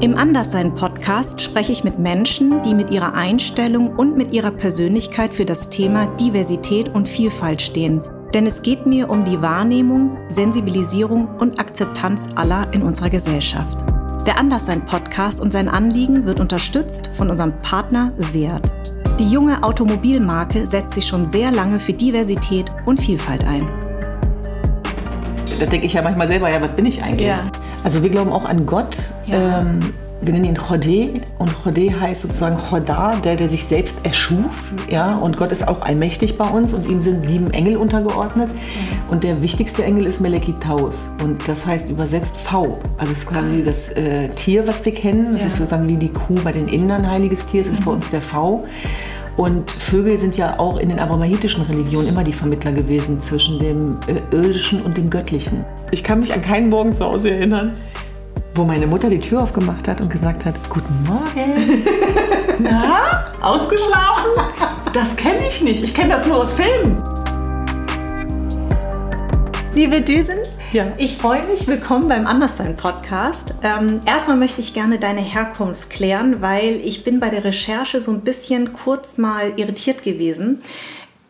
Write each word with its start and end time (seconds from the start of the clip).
Im 0.00 0.16
Anderssein-Podcast 0.16 1.40
spreche 1.40 1.72
ich 1.72 1.82
mit 1.82 1.98
Menschen, 1.98 2.62
die 2.62 2.72
mit 2.72 2.90
ihrer 2.90 3.14
Einstellung 3.14 3.96
und 3.96 4.16
mit 4.16 4.32
ihrer 4.32 4.52
Persönlichkeit 4.52 5.34
für 5.34 5.44
das 5.44 5.70
Thema 5.70 6.06
Diversität 6.06 6.94
und 6.94 7.08
Vielfalt 7.08 7.60
stehen. 7.60 8.00
Denn 8.32 8.46
es 8.46 8.62
geht 8.62 8.86
mir 8.86 9.10
um 9.10 9.24
die 9.24 9.42
Wahrnehmung, 9.42 10.16
Sensibilisierung 10.28 11.26
und 11.38 11.58
Akzeptanz 11.58 12.28
aller 12.36 12.72
in 12.72 12.82
unserer 12.82 13.10
Gesellschaft. 13.10 13.84
Der 14.24 14.38
Anderssein-Podcast 14.38 15.40
und 15.40 15.52
sein 15.52 15.68
Anliegen 15.68 16.24
wird 16.26 16.38
unterstützt 16.38 17.10
von 17.14 17.28
unserem 17.28 17.58
Partner 17.58 18.12
Seat. 18.18 18.72
Die 19.18 19.28
junge 19.28 19.64
Automobilmarke 19.64 20.64
setzt 20.64 20.94
sich 20.94 21.08
schon 21.08 21.26
sehr 21.26 21.50
lange 21.50 21.80
für 21.80 21.92
Diversität 21.92 22.70
und 22.86 23.00
Vielfalt 23.00 23.44
ein. 23.48 23.66
Da 25.58 25.66
denke 25.66 25.86
ich 25.86 25.94
ja 25.94 26.02
manchmal 26.02 26.28
selber, 26.28 26.48
ja, 26.48 26.62
was 26.62 26.76
bin 26.76 26.86
ich 26.86 27.02
eigentlich? 27.02 27.26
Ja. 27.26 27.42
Also 27.84 28.02
wir 28.02 28.10
glauben 28.10 28.32
auch 28.32 28.44
an 28.44 28.66
Gott. 28.66 29.10
Ja. 29.26 29.60
Ähm, 29.60 29.80
wir 30.20 30.32
nennen 30.32 30.46
ihn 30.46 30.58
Chodeh 30.58 31.20
und 31.38 31.48
Chodeh 31.62 31.92
heißt 31.94 32.22
sozusagen 32.22 32.56
Chodar, 32.58 33.14
der, 33.22 33.36
der 33.36 33.48
sich 33.48 33.64
selbst 33.66 33.98
erschuf. 34.04 34.72
Ja? 34.90 35.16
Und 35.16 35.36
Gott 35.36 35.52
ist 35.52 35.68
auch 35.68 35.82
allmächtig 35.82 36.36
bei 36.36 36.44
uns 36.48 36.74
und 36.74 36.88
ihm 36.88 37.00
sind 37.00 37.24
sieben 37.24 37.52
Engel 37.52 37.76
untergeordnet. 37.76 38.50
Und 39.10 39.22
der 39.22 39.42
wichtigste 39.42 39.84
Engel 39.84 40.06
ist 40.06 40.20
Melekitaus 40.20 41.10
und 41.22 41.48
das 41.48 41.66
heißt 41.66 41.88
übersetzt 41.88 42.36
V. 42.36 42.78
Also 42.98 43.12
es 43.12 43.18
ist 43.18 43.26
quasi 43.28 43.62
das 43.62 43.90
äh, 43.90 44.28
Tier, 44.30 44.66
was 44.66 44.84
wir 44.84 44.92
kennen. 44.92 45.34
Es 45.36 45.42
Ja. 45.42 45.46
ist 45.46 45.56
sozusagen 45.58 45.88
wie 45.88 45.96
die 45.96 46.12
Kuh 46.12 46.34
bei 46.42 46.50
den 46.50 46.66
Indern, 46.66 47.08
heiliges 47.08 47.46
Tier. 47.46 47.60
Es 47.62 47.68
ist 47.68 47.84
für 47.84 47.90
uns 47.90 48.08
der 48.10 48.20
V. 48.20 48.64
Und 49.38 49.70
Vögel 49.70 50.18
sind 50.18 50.36
ja 50.36 50.58
auch 50.58 50.80
in 50.80 50.88
den 50.88 50.98
abrahamitischen 50.98 51.62
Religionen 51.62 52.08
immer 52.08 52.24
die 52.24 52.32
Vermittler 52.32 52.72
gewesen 52.72 53.20
zwischen 53.20 53.60
dem 53.60 53.96
äh, 54.08 54.36
irdischen 54.36 54.82
und 54.82 54.96
dem 54.96 55.10
göttlichen. 55.10 55.64
Ich 55.92 56.02
kann 56.02 56.18
mich 56.18 56.34
an 56.34 56.42
keinen 56.42 56.68
Morgen 56.70 56.92
zu 56.92 57.04
Hause 57.04 57.30
erinnern, 57.30 57.72
wo 58.56 58.64
meine 58.64 58.88
Mutter 58.88 59.08
die 59.08 59.20
Tür 59.20 59.44
aufgemacht 59.44 59.86
hat 59.86 60.00
und 60.00 60.10
gesagt 60.10 60.44
hat, 60.44 60.56
guten 60.68 60.92
Morgen. 61.06 61.84
Na, 62.58 63.26
ausgeschlafen? 63.40 64.32
Das 64.92 65.16
kenne 65.16 65.38
ich 65.48 65.62
nicht. 65.62 65.84
Ich 65.84 65.94
kenne 65.94 66.14
das 66.14 66.26
nur 66.26 66.38
aus 66.38 66.54
Filmen. 66.54 67.00
Liebe 69.72 70.00
Düsen, 70.00 70.38
Ja. 70.70 70.92
ich 70.98 71.16
freue 71.16 71.46
mich. 71.46 71.66
Willkommen 71.66 72.08
beim 72.08 72.26
Anderssein-Podcast. 72.26 73.54
Ähm, 73.62 74.00
erstmal 74.04 74.36
möchte 74.36 74.60
ich 74.60 74.74
gerne 74.74 74.98
deine 74.98 75.22
Herkunft 75.22 75.88
klären, 75.88 76.42
weil 76.42 76.80
ich 76.84 77.04
bin 77.04 77.20
bei 77.20 77.30
der 77.30 77.44
Recherche 77.44 78.02
so 78.02 78.12
ein 78.12 78.20
bisschen 78.20 78.74
kurz 78.74 79.16
mal 79.16 79.52
irritiert 79.56 80.02
gewesen. 80.02 80.58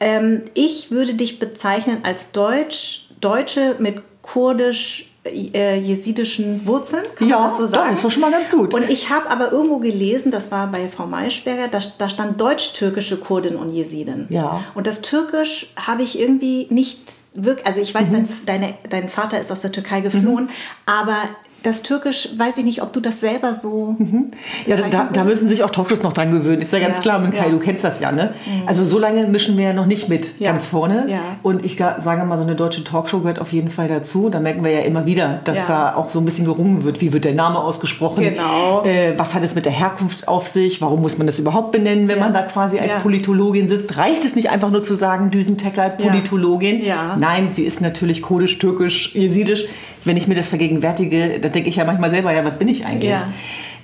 Ähm, 0.00 0.42
ich 0.54 0.90
würde 0.90 1.14
dich 1.14 1.38
bezeichnen 1.38 1.98
als 2.02 2.32
Deutsch, 2.32 3.10
Deutsche 3.20 3.76
mit 3.78 4.02
kurdisch 4.22 5.07
jesidischen 5.32 6.66
Wurzeln, 6.66 7.04
kann 7.14 7.28
Ja, 7.28 7.38
man 7.38 7.48
das 7.48 7.58
so 7.58 7.66
sagen? 7.66 7.94
ist 7.94 8.04
doch 8.04 8.10
schon 8.10 8.20
mal 8.22 8.30
ganz 8.30 8.50
gut. 8.50 8.74
Und 8.74 8.88
ich 8.88 9.10
habe 9.10 9.28
aber 9.30 9.52
irgendwo 9.52 9.78
gelesen, 9.78 10.30
das 10.30 10.50
war 10.50 10.66
bei 10.68 10.88
Frau 10.88 11.06
Maischberger, 11.06 11.68
da, 11.68 11.80
da 11.98 12.10
stand 12.10 12.40
deutsch-türkische 12.40 13.18
Kurdin 13.18 13.56
und 13.56 13.70
Jesidin. 13.70 14.26
Ja. 14.30 14.62
Und 14.74 14.86
das 14.86 15.00
Türkisch 15.02 15.72
habe 15.76 16.02
ich 16.02 16.18
irgendwie 16.18 16.66
nicht 16.70 17.10
wirklich, 17.34 17.66
also 17.66 17.80
ich 17.80 17.94
weiß, 17.94 18.08
Mhm. 18.10 18.28
dein, 18.46 18.60
deine, 18.60 18.74
dein 18.88 19.08
Vater 19.08 19.40
ist 19.40 19.50
aus 19.52 19.60
der 19.60 19.72
Türkei 19.72 20.00
geflohen, 20.00 20.50
aber 20.86 21.16
das 21.62 21.82
Türkisch, 21.82 22.28
weiß 22.36 22.58
ich 22.58 22.64
nicht, 22.64 22.82
ob 22.82 22.92
du 22.92 23.00
das 23.00 23.20
selber 23.20 23.52
so. 23.52 23.96
Mhm. 23.98 24.30
Ja, 24.66 24.76
da, 24.76 25.08
da, 25.12 25.24
müssen 25.24 25.48
sich 25.48 25.64
auch 25.64 25.70
Talkshows 25.70 26.02
noch 26.02 26.12
dran 26.12 26.30
gewöhnen. 26.30 26.62
Ist 26.62 26.72
ja 26.72 26.78
ganz 26.78 26.98
Ja, 26.98 27.02
klar, 27.02 27.18
mit 27.18 27.34
Kai, 27.34 27.46
ja. 27.46 27.50
du 27.50 27.58
kennst 27.58 27.82
das 27.82 27.98
ja, 27.98 28.12
ne? 28.12 28.32
Also 28.66 28.84
so 28.84 28.98
lange 28.98 29.26
mischen 29.26 29.56
wir 29.56 29.64
ja 29.64 29.72
noch 29.72 29.86
nicht 29.86 30.08
mit 30.08 30.38
Ja. 30.38 30.52
ganz 30.52 30.66
vorne. 30.66 31.06
Ja. 31.08 31.20
Und 31.42 31.64
ich 31.64 31.76
sage 31.76 32.24
mal, 32.24 32.36
so 32.36 32.44
eine 32.44 32.54
deutsche 32.54 32.84
Talkshow 32.84 33.20
gehört 33.20 33.40
auf 33.40 33.52
jeden 33.52 33.70
Fall 33.70 33.88
dazu. 33.88 34.28
Da 34.30 34.38
merken 34.38 34.62
wir 34.62 34.70
ja 34.70 34.80
immer 34.80 35.04
wieder, 35.04 35.40
dass 35.44 35.66
da 35.66 35.94
auch 35.94 36.10
so 36.10 36.20
ein 36.20 36.24
bisschen 36.24 36.44
gerungen 36.44 36.84
wird. 36.84 37.00
Wie 37.00 37.12
wird 37.12 37.24
der 37.24 37.34
Name 37.34 37.58
ausgesprochen? 37.58 38.22
Genau. 38.22 38.84
Äh, 38.84 39.18
was 39.18 39.34
hat 39.34 39.42
es 39.42 39.54
mit 39.56 39.64
der 39.64 39.72
Herkunft 39.72 40.28
auf 40.28 40.46
sich? 40.46 40.80
Warum 40.80 41.00
muss 41.00 41.18
man 41.18 41.26
das 41.26 41.38
überhaupt 41.40 41.72
benennen, 41.72 42.06
wenn 42.08 42.20
man 42.20 42.32
da 42.32 42.42
quasi 42.42 42.78
als. 42.78 42.98
Politologin 43.02 43.68
sitzt? 43.68 43.96
Reicht 43.96 44.24
es 44.24 44.34
nicht 44.36 44.50
einfach 44.50 44.70
nur 44.70 44.82
zu 44.82 44.94
sagen, 44.94 45.30
Düsentecker, 45.30 45.90
Politologin? 45.90 46.84
Ja. 46.84 47.16
Nein, 47.18 47.48
sie 47.50 47.64
ist 47.64 47.80
natürlich 47.80 48.22
kurdisch, 48.22 48.58
türkisch, 48.58 49.14
jesidisch. 49.14 49.66
Wenn 50.08 50.16
ich 50.16 50.26
mir 50.26 50.34
das 50.34 50.48
vergegenwärtige, 50.48 51.38
dann 51.38 51.52
denke 51.52 51.68
ich 51.68 51.76
ja 51.76 51.84
manchmal 51.84 52.08
selber, 52.08 52.32
ja, 52.32 52.42
was 52.42 52.58
bin 52.58 52.66
ich 52.66 52.86
eigentlich? 52.86 53.10
Ja. 53.10 53.30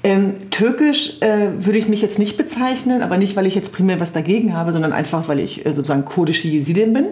Ähm, 0.04 0.34
Türkisch 0.50 1.22
äh, 1.22 1.48
würde 1.56 1.78
ich 1.78 1.88
mich 1.88 2.02
jetzt 2.02 2.18
nicht 2.18 2.36
bezeichnen, 2.36 3.02
aber 3.02 3.16
nicht, 3.16 3.36
weil 3.36 3.46
ich 3.46 3.54
jetzt 3.54 3.72
primär 3.72 3.98
was 4.00 4.12
dagegen 4.12 4.54
habe, 4.54 4.70
sondern 4.70 4.92
einfach, 4.92 5.28
weil 5.28 5.40
ich 5.40 5.64
äh, 5.64 5.70
sozusagen 5.70 6.04
kurdische 6.04 6.46
Jesidin 6.46 6.92
bin 6.92 7.06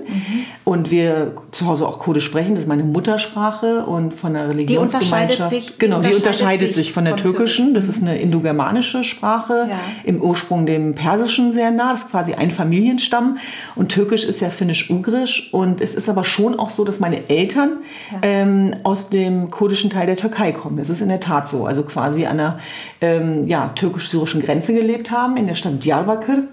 und 0.65 0.91
wir 0.91 1.33
zu 1.53 1.67
Hause 1.67 1.89
auch 1.89 1.99
Kurdisch 1.99 2.27
sprechen. 2.27 2.55
Das 2.55 2.65
ist 2.65 2.69
meine 2.69 2.85
Muttersprache 2.85 3.87
und 3.87 4.13
von 4.13 4.35
der 4.35 4.51
Religionsgemeinschaft. 4.51 5.41
unterscheidet 5.41 5.49
sich- 5.49 5.73
die 5.73 5.79
genau, 5.79 6.01
die 6.01 6.09
unterscheidet 6.09 6.41
unterscheidet 6.43 6.75
sich 6.75 6.93
von 6.93 7.05
der 7.07 7.17
türkischen. 7.17 7.73
Das 7.73 7.89
ist 7.89 8.03
eine 8.03 8.19
indogermanische 8.19 9.05
Sprache, 9.05 9.69
Ja. 9.71 9.77
im 10.05 10.21
Ursprung 10.21 10.67
dem 10.67 10.95
Persischen 10.95 11.53
sehr 11.55 11.71
nah. 11.71 11.93
Das 11.93 12.03
ist 12.05 12.11
quasi 12.11 12.35
ein 12.35 12.51
Familienstamm. 12.51 13.39
Und 13.75 13.89
Türkisch 13.89 14.25
ist 14.25 14.41
ja 14.41 14.51
finnisch-ugrisch. 14.51 15.49
Und 15.53 15.81
es 15.81 15.95
ist 15.95 16.11
aber 16.11 16.25
schon 16.25 16.59
auch 16.59 16.69
so, 16.71 16.85
dass 16.85 17.01
meine 17.01 17.31
Eltern 17.31 17.79
ähm, 18.21 18.75
aus 18.83 19.09
dem 19.09 19.51
kurdischen 19.51 19.89
Teil 19.89 20.07
der 20.07 20.17
Türkei 20.17 20.53
kommen. 20.53 20.77
Das 20.77 20.91
ist 20.91 21.01
in 21.01 21.09
der 21.09 21.21
Tat 21.21 21.49
so. 21.49 21.65
Also 21.65 21.83
quasi 21.85 22.27
an 22.27 22.37
der 22.37 22.59
ähm, 23.01 23.45
ja, 23.47 23.69
türkisch-syrischen 23.75 24.41
Grenze 24.43 24.75
gelebt 24.75 25.11
haben, 25.11 25.37
in 25.37 25.47
der 25.47 25.55
Stadt 25.55 25.85
Diyarbakir. 25.85 26.45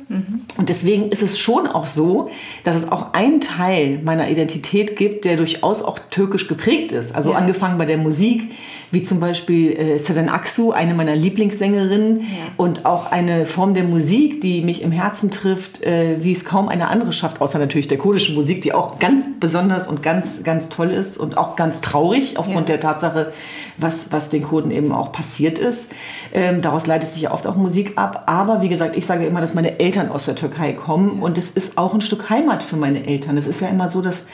Und 0.58 0.70
deswegen 0.70 1.10
ist 1.10 1.22
es 1.22 1.38
schon 1.40 1.68
auch 1.68 1.86
so, 1.88 2.30
dass 2.64 2.76
es 2.76 2.92
auch 2.92 3.14
einen 3.14 3.42
Teil 3.42 4.00
meiner 4.04 4.30
Identität 4.30 4.96
gibt, 4.96 5.26
der 5.26 5.38
durchaus 5.38 5.84
auch 5.84 6.00
türkisch 6.10 6.48
geprägt 6.48 6.92
ist. 6.92 7.16
Also 7.16 7.32
Ja. 7.32 7.38
angefangen 7.38 7.78
bei 7.78 7.86
der 7.86 7.98
Musik, 7.98 8.52
wie 8.92 9.04
zum 9.04 9.20
Beispiel 9.20 9.74
äh, 9.74 9.98
Sezen 10.00 10.30
Aksu, 10.30 10.72
eine 10.72 10.94
meiner 10.96 11.16
Lieblingssängerinnen. 11.16 12.22
Und 12.58 12.86
auch 12.86 13.12
eine 13.12 13.46
Form 13.46 13.74
der 13.74 13.84
Musik, 13.84 14.42
die 14.42 14.62
mich 14.62 14.82
im 14.82 14.92
Herzen 14.92 15.30
trifft, 15.32 15.84
äh, 15.84 16.18
wie 16.24 16.32
es 16.32 16.46
kaum 16.46 16.70
eine 16.70 16.88
andere 16.90 17.12
schafft, 17.14 17.42
außer 17.42 17.60
natürlich 17.60 17.88
der 17.88 17.98
kurdischen 17.98 18.36
Musik, 18.36 18.62
die 18.62 18.74
auch 18.74 19.00
ganz 19.00 19.26
besonders 19.40 19.88
und 19.88 20.02
ganz, 20.04 20.44
ganz 20.44 20.70
toll 20.70 20.90
ist 20.92 21.18
und 21.18 21.38
auch 21.38 21.56
ganz 21.56 21.82
traurig 21.82 22.38
aufgrund 22.38 22.70
Ja. 22.70 22.76
der 22.78 22.80
Tatsache, 22.80 23.32
was, 23.78 24.12
was 24.12 24.30
den 24.30 24.44
Kurden 24.44 24.72
eben 24.72 24.92
auch 24.92 25.12
passiert 25.12 25.60
ist. 25.60 25.92
Ähm, 26.34 26.62
daraus 26.62 26.88
leitet 26.88 27.12
sich 27.12 27.24
ja 27.24 27.32
oft 27.32 27.48
auch 27.48 27.56
Musik 27.56 27.94
ab. 27.98 28.24
Aber 28.28 28.62
wie 28.62 28.70
gesagt, 28.70 28.96
ich 28.96 29.06
sage 29.06 29.26
immer, 29.26 29.42
dass 29.42 29.54
meine 29.54 29.80
Eltern 29.80 30.10
aus 30.10 30.26
der 30.26 30.36
Türkei 30.36 30.74
kommen. 30.74 31.22
Und 31.22 31.38
es 31.38 31.52
ist 31.52 31.78
auch 31.78 31.94
ein 31.94 32.02
Stück 32.02 32.30
Heimat 32.30 32.64
für 32.64 32.78
meine 32.78 33.06
Eltern. 33.06 33.38
Es 33.38 33.48
ist 33.48 33.62
ja 33.62 33.68
immer 33.68 33.90
so, 33.90 34.02
dass 34.02 34.28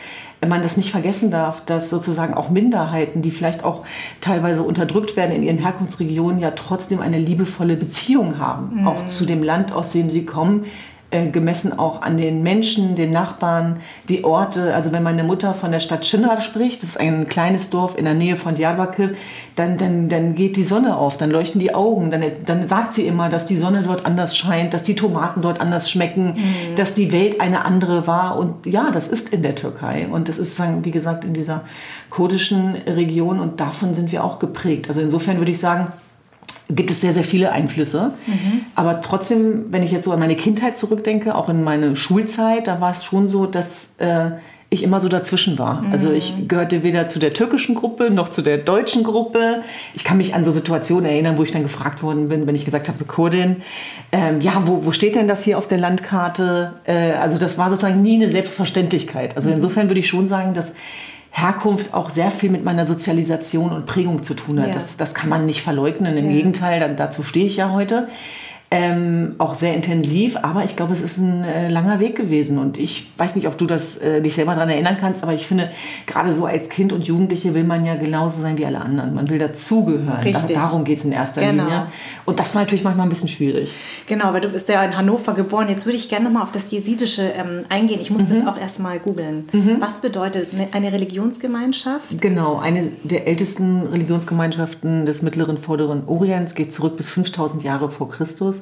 man 0.45 0.61
das 0.61 0.77
nicht 0.77 0.91
vergessen 0.91 1.31
darf, 1.31 1.63
dass 1.65 1.89
sozusagen 1.89 2.33
auch 2.33 2.49
Minderheiten, 2.49 3.21
die 3.21 3.31
vielleicht 3.31 3.63
auch 3.63 3.83
teilweise 4.21 4.63
unterdrückt 4.63 5.15
werden 5.15 5.31
in 5.35 5.43
ihren 5.43 5.57
Herkunftsregionen, 5.57 6.39
ja 6.39 6.51
trotzdem 6.51 6.99
eine 7.01 7.17
liebevolle 7.17 7.77
Beziehung 7.77 8.37
haben, 8.37 8.85
auch 8.85 9.05
zu 9.05 9.25
dem 9.25 9.41
Land, 9.41 9.71
aus 9.71 9.91
dem 9.91 10.09
sie 10.09 10.25
kommen 10.25 10.65
äh, 11.11 11.27
gemessen 11.27 11.77
auch 11.77 12.01
an 12.01 12.17
den 12.17 12.41
Menschen, 12.43 12.95
den 12.95 13.11
Nachbarn, 13.11 13.79
die 14.09 14.23
Orte. 14.23 14.73
Also 14.73 14.91
wenn 14.91 15.03
meine 15.03 15.23
Mutter 15.23 15.53
von 15.53 15.71
der 15.71 15.79
Stadt 15.79 16.05
Schinar 16.05 16.41
spricht, 16.41 16.81
das 16.81 16.89
ist 16.89 16.99
ein 16.99 17.27
kleines 17.27 17.69
Dorf 17.69 17.97
in 17.97 18.05
der 18.05 18.15
Nähe 18.15 18.35
von 18.35 18.55
Diyarbakir, 18.55 19.11
dann, 19.55 19.77
dann, 19.77 20.09
dann 20.09 20.35
geht 20.35 20.57
die 20.57 20.63
Sonne 20.63 20.97
auf, 20.97 21.17
dann 21.17 21.31
leuchten 21.31 21.61
die 21.61 21.75
Augen, 21.75 22.11
dann, 22.11 22.23
dann 22.45 22.67
sagt 22.67 22.93
sie 22.93 23.05
immer, 23.05 23.29
dass 23.29 23.45
die 23.45 23.55
Sonne 23.55 23.83
dort 23.83 24.05
anders 24.05 24.35
scheint, 24.35 24.73
dass 24.73 24.83
die 24.83 24.95
Tomaten 24.95 25.41
dort 25.41 25.61
anders 25.61 25.89
schmecken, 25.89 26.37
dass 26.75 26.93
die 26.93 27.11
Welt 27.11 27.39
eine 27.39 27.65
andere 27.65 28.07
war. 28.07 28.37
Und 28.37 28.65
ja, 28.65 28.89
das 28.91 29.07
ist 29.07 29.29
in 29.29 29.43
der 29.43 29.55
Türkei. 29.55 30.07
Und 30.11 30.27
das 30.27 30.39
ist, 30.39 30.61
wie 30.83 30.91
gesagt, 30.91 31.23
in 31.23 31.33
dieser 31.33 31.61
kurdischen 32.09 32.75
Region 32.87 33.39
und 33.39 33.59
davon 33.59 33.93
sind 33.93 34.11
wir 34.11 34.23
auch 34.23 34.39
geprägt. 34.39 34.89
Also 34.89 35.01
insofern 35.01 35.37
würde 35.37 35.51
ich 35.51 35.59
sagen, 35.59 35.93
gibt 36.69 36.91
es 36.91 37.01
sehr, 37.01 37.13
sehr 37.13 37.23
viele 37.23 37.51
Einflüsse. 37.51 38.13
Aber 38.75 39.01
trotzdem, 39.01 39.65
wenn 39.69 39.83
ich 39.83 39.91
jetzt 39.91 40.03
so 40.03 40.11
an 40.11 40.19
meine 40.19 40.35
Kindheit 40.35 40.77
zurückdenke, 40.77 41.35
auch 41.35 41.49
in 41.49 41.63
meine 41.63 41.95
Schulzeit, 41.95 42.67
da 42.67 42.81
war 42.81 42.91
es 42.91 43.03
schon 43.03 43.27
so, 43.27 43.45
dass 43.45 43.91
äh, 43.97 44.31
ich 44.69 44.83
immer 44.83 44.99
so 44.99 45.09
dazwischen 45.09 45.59
war. 45.59 45.83
Also 45.91 46.11
ich 46.11 46.47
gehörte 46.47 46.83
weder 46.83 47.07
zu 47.07 47.19
der 47.19 47.33
türkischen 47.33 47.75
Gruppe 47.75 48.09
noch 48.09 48.29
zu 48.29 48.41
der 48.41 48.57
deutschen 48.57 49.03
Gruppe. 49.03 49.61
Ich 49.93 50.03
kann 50.03 50.17
mich 50.17 50.33
an 50.33 50.43
so 50.43 50.51
Situationen 50.51 51.05
erinnern, 51.05 51.37
wo 51.37 51.43
ich 51.43 51.51
dann 51.51 51.63
gefragt 51.63 52.01
worden 52.01 52.29
bin, 52.29 52.47
wenn 52.47 52.55
ich 52.55 52.65
gesagt 52.65 52.87
habe, 52.87 53.03
Kurdin, 53.05 53.57
ähm, 54.11 54.41
ja, 54.41 54.63
wo, 54.65 54.85
wo 54.85 54.91
steht 54.91 55.15
denn 55.15 55.27
das 55.27 55.43
hier 55.43 55.57
auf 55.57 55.67
der 55.67 55.77
Landkarte? 55.77 56.73
Äh, 56.85 57.13
also 57.13 57.37
das 57.37 57.57
war 57.57 57.69
sozusagen 57.69 58.01
nie 58.01 58.15
eine 58.15 58.29
Selbstverständlichkeit. 58.29 59.35
Also 59.35 59.49
insofern 59.51 59.89
würde 59.89 59.99
ich 59.99 60.07
schon 60.07 60.27
sagen, 60.27 60.53
dass 60.53 60.73
Herkunft 61.37 61.93
auch 61.93 62.11
sehr 62.11 62.31
viel 62.31 62.49
mit 62.49 62.63
meiner 62.63 62.85
Sozialisation 62.85 63.73
und 63.73 63.85
Prägung 63.85 64.23
zu 64.23 64.35
tun 64.35 64.61
hat. 64.61 64.69
Ja. 64.69 64.73
Das, 64.73 64.95
das 64.95 65.13
kann 65.13 65.27
man 65.27 65.45
nicht 65.45 65.63
verleugnen. 65.63 66.15
Im 66.15 66.27
Ja. 66.27 66.31
Gegenteil, 66.31 66.79
da, 66.79 66.87
dazu 66.87 67.23
stehe 67.23 67.45
ich 67.45 67.57
ja 67.57 67.71
heute. 67.71 68.07
Ähm, 68.71 69.35
auch 69.37 69.53
sehr 69.53 69.73
intensiv, 69.75 70.37
aber 70.41 70.65
ich 70.65 70.75
glaube, 70.75 70.91
es 70.91 70.99
ist 71.01 71.19
ein 71.19 71.43
äh, 71.43 71.69
langer 71.69 71.99
Weg 71.99 72.15
gewesen. 72.15 72.57
Und 72.57 72.77
ich 72.77 73.11
weiß 73.15 73.35
nicht, 73.35 73.47
ob 73.47 73.57
du 73.57 73.67
das 73.67 73.97
äh, 73.97 74.21
dich 74.21 74.33
selber 74.33 74.53
daran 74.55 74.69
erinnern 74.69 74.97
kannst, 74.99 75.21
aber 75.23 75.33
ich 75.33 75.45
finde, 75.45 75.69
gerade 76.07 76.33
so 76.33 76.45
als 76.45 76.67
Kind 76.69 76.91
und 76.91 77.07
Jugendliche 77.07 77.53
will 77.53 77.63
man 77.63 77.85
ja 77.85 77.95
genauso 77.95 78.41
sein 78.41 78.57
wie 78.57 78.65
alle 78.65 78.81
anderen. 78.81 79.13
Man 79.13 79.29
will 79.29 79.37
dazugehören. 79.37 80.23
Richtig. 80.23 80.55
Da, 80.55 80.61
darum 80.61 80.83
geht 80.83 80.97
es 80.97 81.05
in 81.05 81.11
erster 81.11 81.41
Genau. 81.41 81.63
Linie. 81.63 81.87
Und 82.25 82.39
das 82.39 82.55
war 82.55 82.63
natürlich 82.63 82.83
manchmal 82.83 83.05
ein 83.05 83.09
bisschen 83.09 83.29
schwierig. 83.29 83.71
Genau, 84.07 84.33
weil 84.33 84.41
du 84.41 84.49
bist 84.49 84.67
ja 84.67 84.83
in 84.83 84.97
Hannover 84.97 85.33
geboren. 85.35 85.69
Jetzt 85.69 85.85
würde 85.85 85.97
ich 85.97 86.09
gerne 86.09 86.25
nochmal 86.25 86.43
auf 86.43 86.51
das 86.51 86.71
Jesidische 86.71 87.21
ähm, 87.37 87.65
eingehen. 87.69 87.99
Ich 88.01 88.09
muss 88.09 88.23
Mhm. 88.27 88.33
das 88.33 88.47
auch 88.47 88.57
erstmal 88.59 88.99
googeln. 88.99 89.45
Was 89.79 90.01
bedeutet 90.01 90.41
es? 90.41 90.55
Eine- 90.55 90.73
Eine 90.73 90.91
Religionsgemeinschaft? 90.91 92.19
Genau, 92.19 92.57
eine 92.57 92.87
der 93.03 93.27
ältesten 93.27 93.83
Religionsgemeinschaften 93.87 95.05
des 95.05 95.21
mittleren 95.21 95.57
Vorderen 95.59 96.03
Orients 96.07 96.55
geht 96.55 96.73
zurück 96.73 96.97
bis 96.97 97.07
5000 97.09 97.63
Jahre 97.63 97.89
vor 97.89 98.09
Christus. 98.09 98.54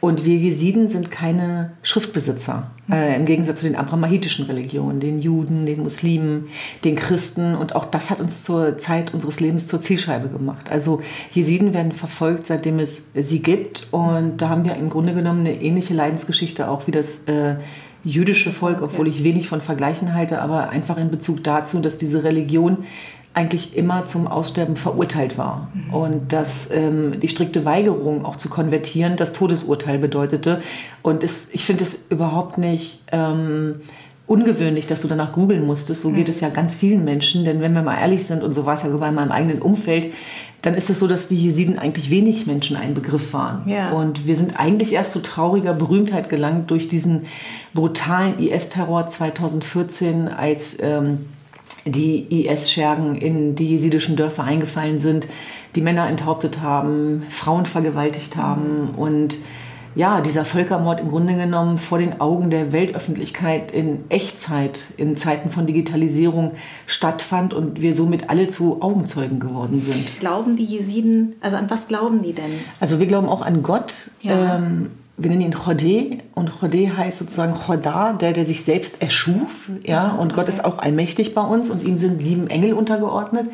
Und 0.00 0.26
wir 0.26 0.36
Jesiden 0.36 0.88
sind 0.88 1.10
keine 1.10 1.72
Schriftbesitzer, 1.82 2.70
äh, 2.90 3.16
im 3.16 3.24
Gegensatz 3.24 3.60
zu 3.60 3.66
den 3.66 3.76
abrahamitischen 3.76 4.44
Religionen, 4.44 5.00
den 5.00 5.18
Juden, 5.18 5.64
den 5.64 5.82
Muslimen, 5.82 6.48
den 6.84 6.94
Christen. 6.94 7.54
Und 7.54 7.74
auch 7.74 7.86
das 7.86 8.10
hat 8.10 8.20
uns 8.20 8.42
zur 8.44 8.76
Zeit 8.76 9.14
unseres 9.14 9.40
Lebens 9.40 9.66
zur 9.66 9.80
Zielscheibe 9.80 10.28
gemacht. 10.28 10.70
Also 10.70 11.00
Jesiden 11.32 11.72
werden 11.72 11.92
verfolgt, 11.92 12.46
seitdem 12.46 12.80
es 12.80 13.06
sie 13.14 13.40
gibt. 13.40 13.88
Und 13.92 14.38
da 14.38 14.50
haben 14.50 14.64
wir 14.64 14.76
im 14.76 14.90
Grunde 14.90 15.14
genommen 15.14 15.40
eine 15.40 15.62
ähnliche 15.62 15.94
Leidensgeschichte 15.94 16.68
auch 16.68 16.86
wie 16.86 16.92
das 16.92 17.24
äh, 17.24 17.56
jüdische 18.04 18.52
Volk, 18.52 18.82
obwohl 18.82 19.08
ich 19.08 19.24
wenig 19.24 19.48
von 19.48 19.62
Vergleichen 19.62 20.14
halte, 20.14 20.42
aber 20.42 20.68
einfach 20.68 20.98
in 20.98 21.10
Bezug 21.10 21.42
dazu, 21.42 21.80
dass 21.80 21.96
diese 21.96 22.22
Religion 22.22 22.84
eigentlich 23.34 23.76
immer 23.76 24.06
zum 24.06 24.28
Aussterben 24.28 24.76
verurteilt 24.76 25.36
war. 25.36 25.68
Und 25.90 26.32
dass 26.32 26.70
ähm, 26.70 27.18
die 27.20 27.28
strikte 27.28 27.64
Weigerung 27.64 28.24
auch 28.24 28.36
zu 28.36 28.48
konvertieren 28.48 29.16
das 29.16 29.32
Todesurteil 29.32 29.98
bedeutete. 29.98 30.62
Und 31.02 31.24
es, 31.24 31.50
ich 31.52 31.64
finde 31.64 31.82
es 31.82 32.06
überhaupt 32.10 32.58
nicht 32.58 33.02
ähm, 33.10 33.80
ungewöhnlich, 34.26 34.86
dass 34.86 35.02
du 35.02 35.08
danach 35.08 35.32
googeln 35.32 35.66
musstest. 35.66 36.02
So 36.02 36.10
geht 36.12 36.28
es 36.28 36.40
ja 36.40 36.48
ganz 36.48 36.76
vielen 36.76 37.04
Menschen. 37.04 37.44
Denn 37.44 37.60
wenn 37.60 37.74
wir 37.74 37.82
mal 37.82 37.98
ehrlich 37.98 38.24
sind, 38.24 38.44
und 38.44 38.54
so 38.54 38.66
war 38.66 38.76
es 38.76 38.84
ja 38.84 38.90
sogar 38.90 39.08
in 39.08 39.16
meinem 39.16 39.32
eigenen 39.32 39.60
Umfeld, 39.60 40.12
dann 40.62 40.74
ist 40.74 40.88
es 40.88 41.00
so, 41.00 41.08
dass 41.08 41.28
die 41.28 41.36
Jesiden 41.36 41.78
eigentlich 41.78 42.10
wenig 42.10 42.46
Menschen 42.46 42.76
ein 42.76 42.94
Begriff 42.94 43.34
waren. 43.34 43.68
Ja. 43.68 43.92
Und 43.92 44.26
wir 44.26 44.36
sind 44.36 44.58
eigentlich 44.58 44.92
erst 44.92 45.10
zu 45.10 45.22
trauriger 45.22 45.74
Berühmtheit 45.74 46.30
gelangt 46.30 46.70
durch 46.70 46.88
diesen 46.88 47.26
brutalen 47.74 48.38
IS-Terror 48.38 49.06
2014, 49.08 50.28
als 50.28 50.78
ähm, 50.80 51.26
die 51.84 52.46
IS-Schergen 52.46 53.16
in 53.16 53.54
die 53.54 53.70
jesidischen 53.70 54.16
Dörfer 54.16 54.44
eingefallen 54.44 54.98
sind, 54.98 55.28
die 55.74 55.80
Männer 55.80 56.08
enthauptet 56.08 56.60
haben, 56.60 57.24
Frauen 57.28 57.66
vergewaltigt 57.66 58.36
haben 58.36 58.90
und 58.96 59.38
ja, 59.96 60.20
dieser 60.20 60.44
Völkermord 60.44 61.00
im 61.00 61.08
Grunde 61.08 61.34
genommen 61.34 61.78
vor 61.78 61.98
den 61.98 62.20
Augen 62.20 62.50
der 62.50 62.72
Weltöffentlichkeit 62.72 63.70
in 63.70 64.00
Echtzeit, 64.08 64.92
in 64.96 65.16
Zeiten 65.16 65.50
von 65.50 65.66
Digitalisierung 65.66 66.52
stattfand 66.86 67.54
und 67.54 67.80
wir 67.80 67.94
somit 67.94 68.28
alle 68.28 68.48
zu 68.48 68.82
Augenzeugen 68.82 69.38
geworden 69.38 69.80
sind. 69.80 70.18
Glauben 70.18 70.56
die 70.56 70.64
Jesiden, 70.64 71.36
also 71.40 71.56
an 71.56 71.70
was 71.70 71.86
glauben 71.86 72.22
die 72.22 72.32
denn? 72.32 72.58
Also 72.80 72.98
wir 72.98 73.06
glauben 73.06 73.28
auch 73.28 73.42
an 73.42 73.62
Gott. 73.62 74.10
Ja. 74.22 74.56
Ähm, 74.56 74.90
wir 75.16 75.30
nennen 75.30 75.42
ihn 75.42 75.54
Chodeh 75.54 76.18
und 76.34 76.50
Chodeh 76.60 76.90
heißt 76.90 77.18
sozusagen 77.18 77.54
Chodar, 77.54 78.18
der, 78.18 78.32
der 78.32 78.44
sich 78.44 78.64
selbst 78.64 79.00
erschuf. 79.00 79.68
Ja, 79.86 80.12
und 80.12 80.34
Gott 80.34 80.48
ist 80.48 80.64
auch 80.64 80.78
allmächtig 80.78 81.34
bei 81.34 81.40
uns 81.42 81.70
und 81.70 81.84
ihm 81.84 81.98
sind 81.98 82.20
sieben 82.22 82.48
Engel 82.48 82.72
untergeordnet. 82.72 83.48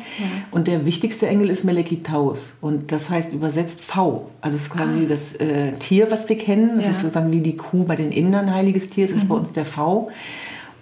Und 0.49 0.67
der 0.67 0.85
wichtigste 0.87 1.27
Engel 1.27 1.49
ist 1.51 1.63
Melekitaus 1.63 2.55
und 2.61 2.91
das 2.91 3.09
heißt 3.11 3.33
übersetzt 3.33 3.81
V. 3.81 4.29
Also 4.41 4.55
es 4.55 4.63
ist 4.63 4.69
quasi 4.71 5.05
das 5.05 5.33
äh, 5.35 5.73
Tier, 5.73 6.09
was 6.09 6.27
wir 6.29 6.37
kennen. 6.37 6.77
Das 6.77 6.85
Ja. 6.85 6.91
ist 6.91 7.01
sozusagen 7.01 7.31
wie 7.31 7.41
die 7.41 7.57
Kuh 7.57 7.83
bei 7.83 7.95
den 7.95 8.11
Indern, 8.11 8.53
heiliges 8.53 8.89
Tier. 8.89 9.05
Es 9.05 9.11
ist 9.11 9.29
bei 9.29 9.35
uns 9.35 9.51
der 9.51 9.65
V. 9.65 10.09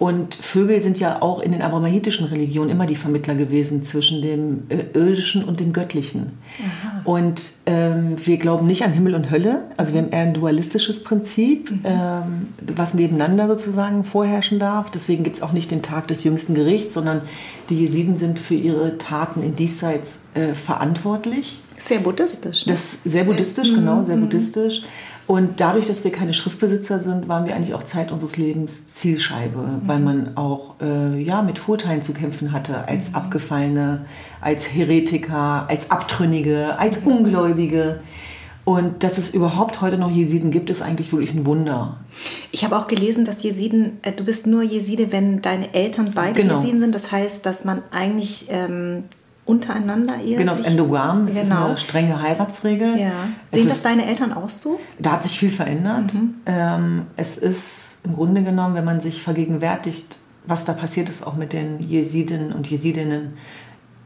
Und 0.00 0.34
Vögel 0.34 0.80
sind 0.80 0.98
ja 0.98 1.20
auch 1.20 1.40
in 1.40 1.52
den 1.52 1.60
abrahamitischen 1.60 2.24
Religionen 2.24 2.70
immer 2.70 2.86
die 2.86 2.94
Vermittler 2.94 3.34
gewesen 3.34 3.82
zwischen 3.82 4.22
dem 4.22 4.62
äh, 4.70 4.98
irdischen 4.98 5.44
und 5.44 5.60
dem 5.60 5.74
göttlichen. 5.74 6.38
Und 7.04 7.56
ähm, 7.66 8.16
wir 8.24 8.38
glauben 8.38 8.66
nicht 8.66 8.82
an 8.82 8.94
Himmel 8.94 9.14
und 9.14 9.30
Hölle. 9.30 9.64
Also 9.76 9.92
wir 9.92 10.00
haben 10.00 10.10
eher 10.10 10.22
ein 10.22 10.32
dualistisches 10.32 11.04
Prinzip, 11.04 11.70
ähm, 11.84 12.48
was 12.74 12.94
nebeneinander 12.94 13.46
sozusagen 13.46 14.04
vorherrschen 14.04 14.58
darf. 14.58 14.90
Deswegen 14.90 15.22
gibt 15.22 15.36
es 15.36 15.42
auch 15.42 15.52
nicht 15.52 15.70
den 15.70 15.82
Tag 15.82 16.08
des 16.08 16.24
jüngsten 16.24 16.54
Gerichts, 16.54 16.94
sondern 16.94 17.20
die 17.68 17.78
Jesiden 17.78 18.16
sind 18.16 18.38
für 18.38 18.54
ihre 18.54 18.96
Taten 18.96 19.42
in 19.42 19.54
Diesseits 19.54 20.22
äh, 20.32 20.54
verantwortlich. 20.54 21.60
Sehr 21.76 21.98
buddhistisch. 21.98 22.64
ne? 22.64 22.72
Das 22.72 23.00
sehr 23.04 23.24
buddhistisch, 23.24 23.74
genau, 23.74 24.02
sehr 24.04 24.16
buddhistisch. 24.16 24.82
Und 25.30 25.60
dadurch, 25.60 25.86
dass 25.86 26.02
wir 26.02 26.10
keine 26.10 26.34
Schriftbesitzer 26.34 26.98
sind, 26.98 27.28
waren 27.28 27.46
wir 27.46 27.54
eigentlich 27.54 27.74
auch 27.74 27.84
Zeit 27.84 28.10
unseres 28.10 28.36
Lebens 28.36 28.92
Zielscheibe, 28.92 29.80
weil 29.86 30.00
man 30.00 30.36
auch 30.36 30.74
äh, 30.82 31.22
ja, 31.22 31.40
mit 31.42 31.56
Vorteilen 31.56 32.02
zu 32.02 32.12
kämpfen 32.12 32.50
hatte, 32.50 32.88
als 32.88 33.14
Abgefallene, 33.14 34.06
als 34.40 34.74
Heretiker, 34.74 35.66
als 35.68 35.92
Abtrünnige, 35.92 36.76
als 36.80 36.98
Ungläubige. 37.04 38.00
Und 38.64 39.04
dass 39.04 39.18
es 39.18 39.32
überhaupt 39.32 39.80
heute 39.80 39.98
noch 39.98 40.10
Jesiden 40.10 40.50
gibt, 40.50 40.68
ist 40.68 40.82
eigentlich 40.82 41.12
wirklich 41.12 41.32
ein 41.32 41.46
Wunder. 41.46 41.98
Ich 42.50 42.64
habe 42.64 42.76
auch 42.76 42.88
gelesen, 42.88 43.24
dass 43.24 43.44
Jesiden, 43.44 43.98
äh, 44.02 44.10
du 44.10 44.24
bist 44.24 44.48
nur 44.48 44.64
Jeside, 44.64 45.12
wenn 45.12 45.42
deine 45.42 45.72
Eltern 45.74 46.10
beide 46.12 46.42
Genau. 46.42 46.56
Jesiden 46.56 46.80
sind. 46.80 46.92
Das 46.92 47.12
heißt, 47.12 47.46
dass 47.46 47.64
man 47.64 47.84
eigentlich 47.92 48.48
ähm, 48.50 49.04
untereinander 49.50 50.14
eher 50.24 50.38
Genau, 50.38 50.54
sich... 50.54 50.66
endogam, 50.66 51.26
das 51.26 51.36
ist 51.36 51.48
Genau. 51.50 51.66
eine 51.66 51.76
strenge 51.78 52.22
Heiratsregel. 52.22 52.98
Ja. 52.98 53.10
Sehen 53.46 53.62
ist- 53.66 53.70
das 53.70 53.82
deine 53.82 54.06
Eltern 54.06 54.32
auch 54.32 54.48
so? 54.50 54.78
Da 54.98 55.12
hat 55.12 55.22
sich 55.22 55.38
viel 55.38 55.50
verändert. 55.50 56.14
Ähm, 56.46 57.02
es 57.16 57.36
ist 57.36 57.98
im 58.04 58.14
Grunde 58.14 58.42
genommen, 58.42 58.74
wenn 58.74 58.84
man 58.84 59.00
sich 59.00 59.22
vergegenwärtigt, 59.22 60.18
was 60.46 60.64
da 60.64 60.72
passiert 60.72 61.08
ist, 61.10 61.26
auch 61.26 61.36
mit 61.36 61.52
den 61.52 61.80
Jesidinnen 61.80 62.52
und 62.52 62.68
Jesidinnen 62.70 63.34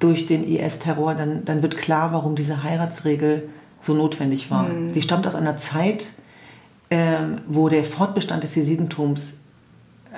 durch 0.01 0.27
den 0.27 0.45
IS-Terror, 0.45 1.15
dann, 1.15 1.45
dann 1.45 1.63
wird 1.63 1.77
klar, 1.77 2.13
warum 2.13 2.35
diese 2.35 2.63
Heiratsregel 2.65 3.49
so 3.81 3.95
notwendig 3.95 4.51
war. 4.51 4.67
Sie 4.93 5.03
stammt 5.03 5.27
aus 5.27 5.35
einer 5.35 5.57
Zeit, 5.57 6.21
ähm, 6.91 7.37
wo 7.47 7.69
der 7.69 7.85
Fortbestand 7.85 8.43
des 8.43 8.55
Jesidentums 8.57 9.35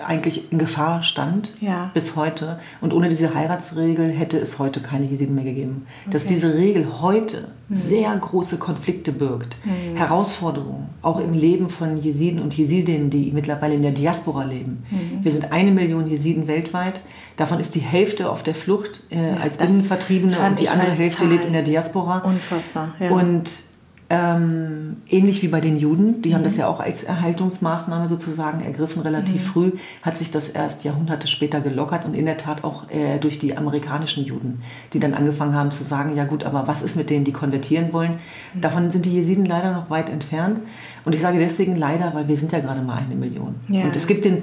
eigentlich 0.07 0.53
in 0.53 0.59
Gefahr 0.59 1.03
stand 1.03 1.57
Ja. 1.61 1.91
bis 1.95 2.17
heute. 2.17 2.59
Und 2.81 2.93
ohne 2.93 3.09
diese 3.09 3.35
Heiratsregel 3.35 4.11
hätte 4.11 4.39
es 4.39 4.59
heute 4.59 4.81
keine 4.81 5.07
Jesiden 5.07 5.35
mehr 5.35 5.45
gegeben. 5.45 5.87
Dass 6.11 6.25
Okay. 6.25 6.35
diese 6.35 6.55
Regel 6.55 6.87
heute 7.01 7.49
sehr 7.71 8.15
große 8.17 8.59
Konflikte 8.59 9.13
birgt, 9.13 9.57
Herausforderungen, 9.95 10.89
auch 11.03 11.19
im 11.21 11.33
Leben 11.33 11.69
von 11.69 11.97
Jesiden 11.97 12.41
und 12.41 12.55
Jesidinnen, 12.57 13.11
die 13.11 13.33
mittlerweile 13.33 13.75
in 13.75 13.83
der 13.83 13.93
Diaspora 13.93 14.45
leben. 14.45 14.85
Wir 15.23 15.33
sind 15.33 15.53
eine 15.53 15.71
Million 15.73 16.09
Jesiden 16.09 16.47
weltweit. 16.47 17.01
Davon 17.37 17.59
ist 17.61 17.75
die 17.75 17.81
Hälfte 17.81 18.31
auf 18.31 18.43
der 18.43 18.55
Flucht 18.55 19.03
äh, 19.11 19.19
als 19.43 19.57
das 19.59 19.67
Binnenvertriebene 19.69 20.37
und 20.47 20.61
die 20.61 20.69
andere 20.69 20.91
als 20.91 20.99
Hälfte 21.01 21.23
Zahl 21.23 21.29
lebt 21.31 21.45
in 21.47 21.53
der 21.53 21.63
Diaspora. 21.63 22.19
Unfassbar, 22.21 22.95
ja. 23.01 23.11
Und 23.11 23.51
ähm, 24.09 24.99
ähnlich 25.09 25.43
wie 25.43 25.49
bei 25.49 25.61
den 25.61 25.77
Juden, 25.77 26.23
die 26.23 26.33
haben 26.35 26.43
Mhm. 26.43 26.45
das 26.45 26.57
ja 26.57 26.69
auch 26.69 26.79
als 26.79 27.03
Erhaltungsmaßnahme 27.03 28.09
sozusagen 28.09 28.61
ergriffen, 28.65 29.03
relativ 29.03 29.43
Mhm. 29.43 29.47
früh, 29.53 29.73
hat 30.03 30.17
sich 30.17 30.31
das 30.31 30.49
erst 30.49 30.85
Jahrhunderte 30.85 31.27
später 31.27 31.61
gelockert 31.61 32.05
und 32.05 32.15
in 32.15 32.25
der 32.27 32.37
Tat 32.37 32.63
auch 32.63 32.89
äh, 32.91 33.19
durch 33.19 33.39
die 33.41 33.57
amerikanischen 33.57 34.25
Juden, 34.25 34.61
die 34.93 35.01
dann 35.01 35.13
angefangen 35.15 35.55
haben 35.55 35.73
zu 35.73 35.83
sagen, 35.83 36.15
ja 36.17 36.25
gut, 36.25 36.45
aber 36.45 36.69
was 36.69 36.83
ist 36.83 36.95
mit 36.97 37.11
denen, 37.11 37.25
die 37.25 37.33
konvertieren 37.33 37.93
wollen? 37.93 38.13
Mhm. 38.55 38.61
Davon 38.61 38.91
sind 38.93 39.07
die 39.07 39.15
Jesiden 39.15 39.45
leider 39.45 39.73
noch 39.73 39.91
weit 39.91 40.09
entfernt. 40.09 40.61
Und 41.05 41.15
ich 41.15 41.21
sage 41.21 41.39
deswegen 41.39 41.77
leider, 41.77 42.15
weil 42.15 42.29
wir 42.29 42.37
sind 42.37 42.53
ja 42.53 42.61
gerade 42.61 42.83
mal 42.83 42.99
eine 42.99 43.15
Million. 43.15 43.57
Ja. 43.69 43.85
Und 43.85 43.95
es 43.97 44.07
gibt 44.07 44.25
den 44.25 44.43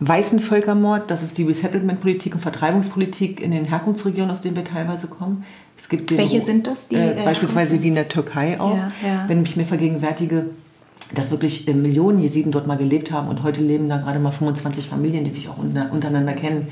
weißen 0.00 0.40
Völkermord, 0.40 1.10
das 1.10 1.22
ist 1.22 1.38
die 1.38 1.44
Resettlement-Politik 1.44 2.34
und 2.34 2.40
Vertreibungspolitik 2.40 3.40
in 3.40 3.50
den 3.50 3.66
Herkunftsregionen, 3.66 4.30
aus 4.30 4.40
denen 4.40 4.56
wir 4.56 4.64
teilweise 4.64 5.08
kommen. 5.08 5.44
Es 5.76 5.88
gibt 5.88 6.10
den, 6.10 6.18
Welche 6.18 6.42
sind 6.42 6.66
das, 6.66 6.88
die, 6.88 6.96
äh, 6.96 7.20
äh, 7.20 7.24
beispielsweise 7.24 7.82
wie 7.82 7.88
in 7.88 7.94
der 7.94 8.08
Türkei 8.08 8.58
auch. 8.58 8.76
Ja, 8.76 8.88
ja. 9.06 9.24
Wenn 9.28 9.42
ich 9.42 9.56
mir 9.56 9.64
vergegenwärtige, 9.64 10.46
dass 11.14 11.30
wirklich 11.30 11.68
äh, 11.68 11.74
Millionen 11.74 12.20
Jesiden 12.20 12.52
dort 12.52 12.66
mal 12.66 12.76
gelebt 12.76 13.12
haben 13.12 13.28
und 13.28 13.42
heute 13.42 13.62
leben 13.62 13.88
da 13.88 13.98
gerade 13.98 14.18
mal 14.18 14.30
25 14.30 14.88
Familien, 14.88 15.24
die 15.24 15.30
sich 15.30 15.48
auch 15.48 15.58
unter, 15.58 15.92
untereinander 15.92 16.32
kennen, 16.32 16.68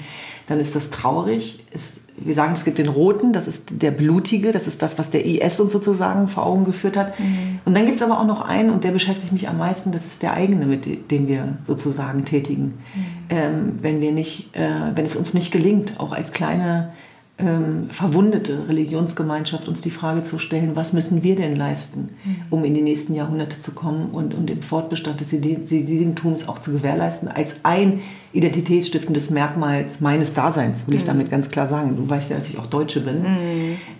dann 0.46 0.60
ist 0.60 0.74
das 0.74 0.90
traurig. 0.90 1.64
Es, 1.70 2.00
wir 2.16 2.34
sagen, 2.34 2.52
es 2.54 2.64
gibt 2.64 2.78
den 2.78 2.88
Roten, 2.88 3.32
das 3.32 3.46
ist 3.46 3.82
der 3.82 3.90
Blutige, 3.90 4.50
das 4.50 4.66
ist 4.66 4.82
das, 4.82 4.98
was 4.98 5.10
der 5.10 5.24
IS 5.26 5.60
uns 5.60 5.72
sozusagen 5.72 6.28
vor 6.28 6.46
Augen 6.46 6.64
geführt 6.64 6.96
hat. 6.96 7.18
Mhm. 7.20 7.58
Und 7.64 7.76
dann 7.76 7.84
gibt 7.84 7.96
es 7.96 8.02
aber 8.02 8.18
auch 8.18 8.26
noch 8.26 8.40
einen, 8.40 8.70
und 8.70 8.82
der 8.82 8.90
beschäftigt 8.92 9.32
mich 9.32 9.48
am 9.48 9.58
meisten, 9.58 9.92
das 9.92 10.06
ist 10.06 10.22
der 10.22 10.32
eigene, 10.32 10.66
mit 10.66 10.86
de- 10.86 10.96
dem 10.96 11.28
wir 11.28 11.58
sozusagen 11.64 12.24
tätigen. 12.24 12.64
Mhm. 12.94 13.04
Ähm, 13.30 13.72
wenn, 13.82 14.00
wir 14.00 14.12
nicht, 14.12 14.54
äh, 14.56 14.70
wenn 14.94 15.04
es 15.04 15.16
uns 15.16 15.34
nicht 15.34 15.50
gelingt, 15.52 16.00
auch 16.00 16.12
als 16.12 16.32
kleine 16.32 16.90
ähm, 17.38 17.88
verwundete 17.90 18.68
Religionsgemeinschaft 18.68 19.68
uns 19.68 19.80
die 19.80 19.90
Frage 19.90 20.24
zu 20.24 20.38
stellen, 20.38 20.74
was 20.74 20.92
müssen 20.92 21.22
wir 21.22 21.36
denn 21.36 21.54
leisten, 21.54 22.10
um 22.50 22.64
in 22.64 22.74
die 22.74 22.82
nächsten 22.82 23.14
Jahrhunderte 23.14 23.60
zu 23.60 23.72
kommen 23.72 24.10
und, 24.10 24.34
und 24.34 24.48
den 24.48 24.62
Fortbestand 24.62 25.20
des 25.20 25.30
Jesidentums 25.30 26.48
auch 26.48 26.58
zu 26.58 26.72
gewährleisten, 26.72 27.28
als 27.28 27.64
ein 27.64 28.00
identitätsstiftendes 28.32 29.30
Merkmal 29.30 29.86
meines 30.00 30.34
Daseins, 30.34 30.88
will 30.88 30.96
ich 30.96 31.04
damit 31.04 31.30
ganz 31.30 31.48
klar 31.48 31.68
sagen. 31.68 31.96
Du 31.96 32.08
weißt 32.08 32.30
ja, 32.30 32.36
dass 32.36 32.48
ich 32.48 32.58
auch 32.58 32.66
Deutsche 32.66 33.00
bin. 33.00 33.24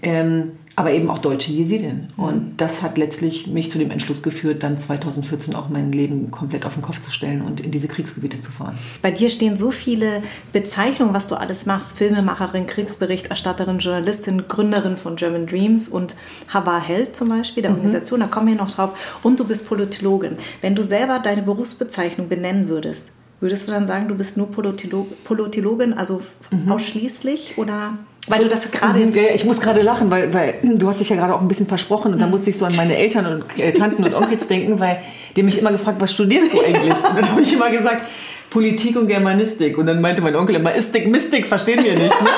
Ähm, 0.03 0.53
aber 0.79 0.93
eben 0.93 1.11
auch 1.11 1.19
deutsche 1.19 1.51
Jesidin. 1.51 2.07
Mhm. 2.17 2.25
Und 2.25 2.53
das 2.59 2.83
hat 2.83 2.99
letztlich 2.99 3.49
mich 3.49 3.69
zu 3.69 3.79
dem 3.79 3.91
Entschluss 3.91 4.23
geführt, 4.23 4.63
dann 4.63 4.79
2014 4.79 5.57
auch 5.57 5.69
mein 5.69 5.91
Leben 5.91 6.31
komplett 6.31 6.65
auf 6.65 6.75
den 6.75 6.83
Kopf 6.83 7.01
zu 7.01 7.11
stellen 7.11 7.43
und 7.43 7.59
in 7.59 7.73
diese 7.73 7.89
Kriegsgebiete 7.89 8.41
zu 8.41 8.53
fahren. 8.53 8.79
Bei 9.03 9.11
dir 9.11 9.29
stehen 9.29 9.57
so 9.57 9.73
viele 9.73 10.23
Bezeichnungen, 10.53 11.13
was 11.15 11.27
du 11.27 11.35
alles 11.35 11.67
machst. 11.67 11.99
Filmemacherin, 11.99 12.69
Kriegsberichterstatterin, 12.69 13.81
Journalistin, 13.81 14.47
Gründerin 14.47 14.97
von 14.97 15.17
German 15.17 15.49
Dreams 15.49 15.89
und 15.89 16.15
Hava 16.47 16.81
Held 16.81 17.17
zum 17.17 17.29
Beispiel, 17.29 17.65
der 17.65 17.73
mhm. 17.73 17.79
Organisation, 17.79 18.21
da 18.21 18.29
kommen 18.29 18.47
wir 18.47 18.55
noch 18.55 18.71
drauf. 18.71 19.19
Und 19.25 19.41
du 19.41 19.45
bist 19.45 19.69
Politologin. 19.69 20.37
Wenn 20.61 20.77
du 20.77 20.85
selber 20.85 21.19
deine 21.19 21.43
Berufsbezeichnung 21.43 22.29
benennen 22.29 22.69
würdest, 22.69 23.09
würdest 23.41 23.67
du 23.67 23.73
dann 23.73 23.89
sagen, 23.89 24.07
du 24.07 24.15
bist 24.15 24.37
nur 24.37 24.49
Politologin, 24.49 25.95
also 25.95 26.23
mhm. 26.53 26.71
ausschließlich 26.71 27.59
oder 27.59 27.99
weil 28.29 28.43
du 28.43 28.49
das 28.49 28.71
gerade. 28.71 28.99
Mhm, 28.99 29.15
ich 29.35 29.45
muss 29.45 29.61
gerade 29.61 29.83
lachen, 29.83 30.11
weil, 30.11 30.33
weil 30.33 30.59
du 30.63 30.89
hast 30.89 31.01
dich 31.01 31.09
ja 31.09 31.17
gerade 31.17 31.35
auch 31.35 31.41
ein 31.41 31.49
bisschen 31.49 31.67
versprochen 31.67 32.13
und 32.13 32.21
da 32.21 32.27
musste 32.27 32.51
ich 32.51 32.59
so 32.59 32.65
an 32.65 32.77
meine 32.77 32.97
Eltern 32.97 33.27
und 33.27 33.59
äh, 33.59 33.73
Tanten 33.73 34.05
und 34.05 34.15
Onkels 34.15 34.49
denken, 34.49 34.79
weil 34.81 35.01
die 35.37 35.43
mich 35.43 35.59
immer 35.59 35.73
gefragt, 35.73 36.01
was 36.01 36.13
studierst 36.13 36.53
du 36.53 36.61
eigentlich? 36.61 36.95
Und 36.95 37.17
dann 37.17 37.31
habe 37.31 37.41
ich 37.41 37.53
immer 37.53 37.71
gesagt, 37.71 38.03
Politik 38.51 38.97
und 38.97 39.09
Germanistik. 39.09 39.77
Und 39.79 39.87
dann 39.87 40.01
meinte 40.01 40.23
mein 40.23 40.37
Onkel 40.37 40.57
immer, 40.57 40.75
Istik, 40.75 41.09
Mystik, 41.09 41.47
verstehen 41.47 41.85
wir 41.85 41.95
nicht. 41.95 42.23
Ne? 42.23 42.31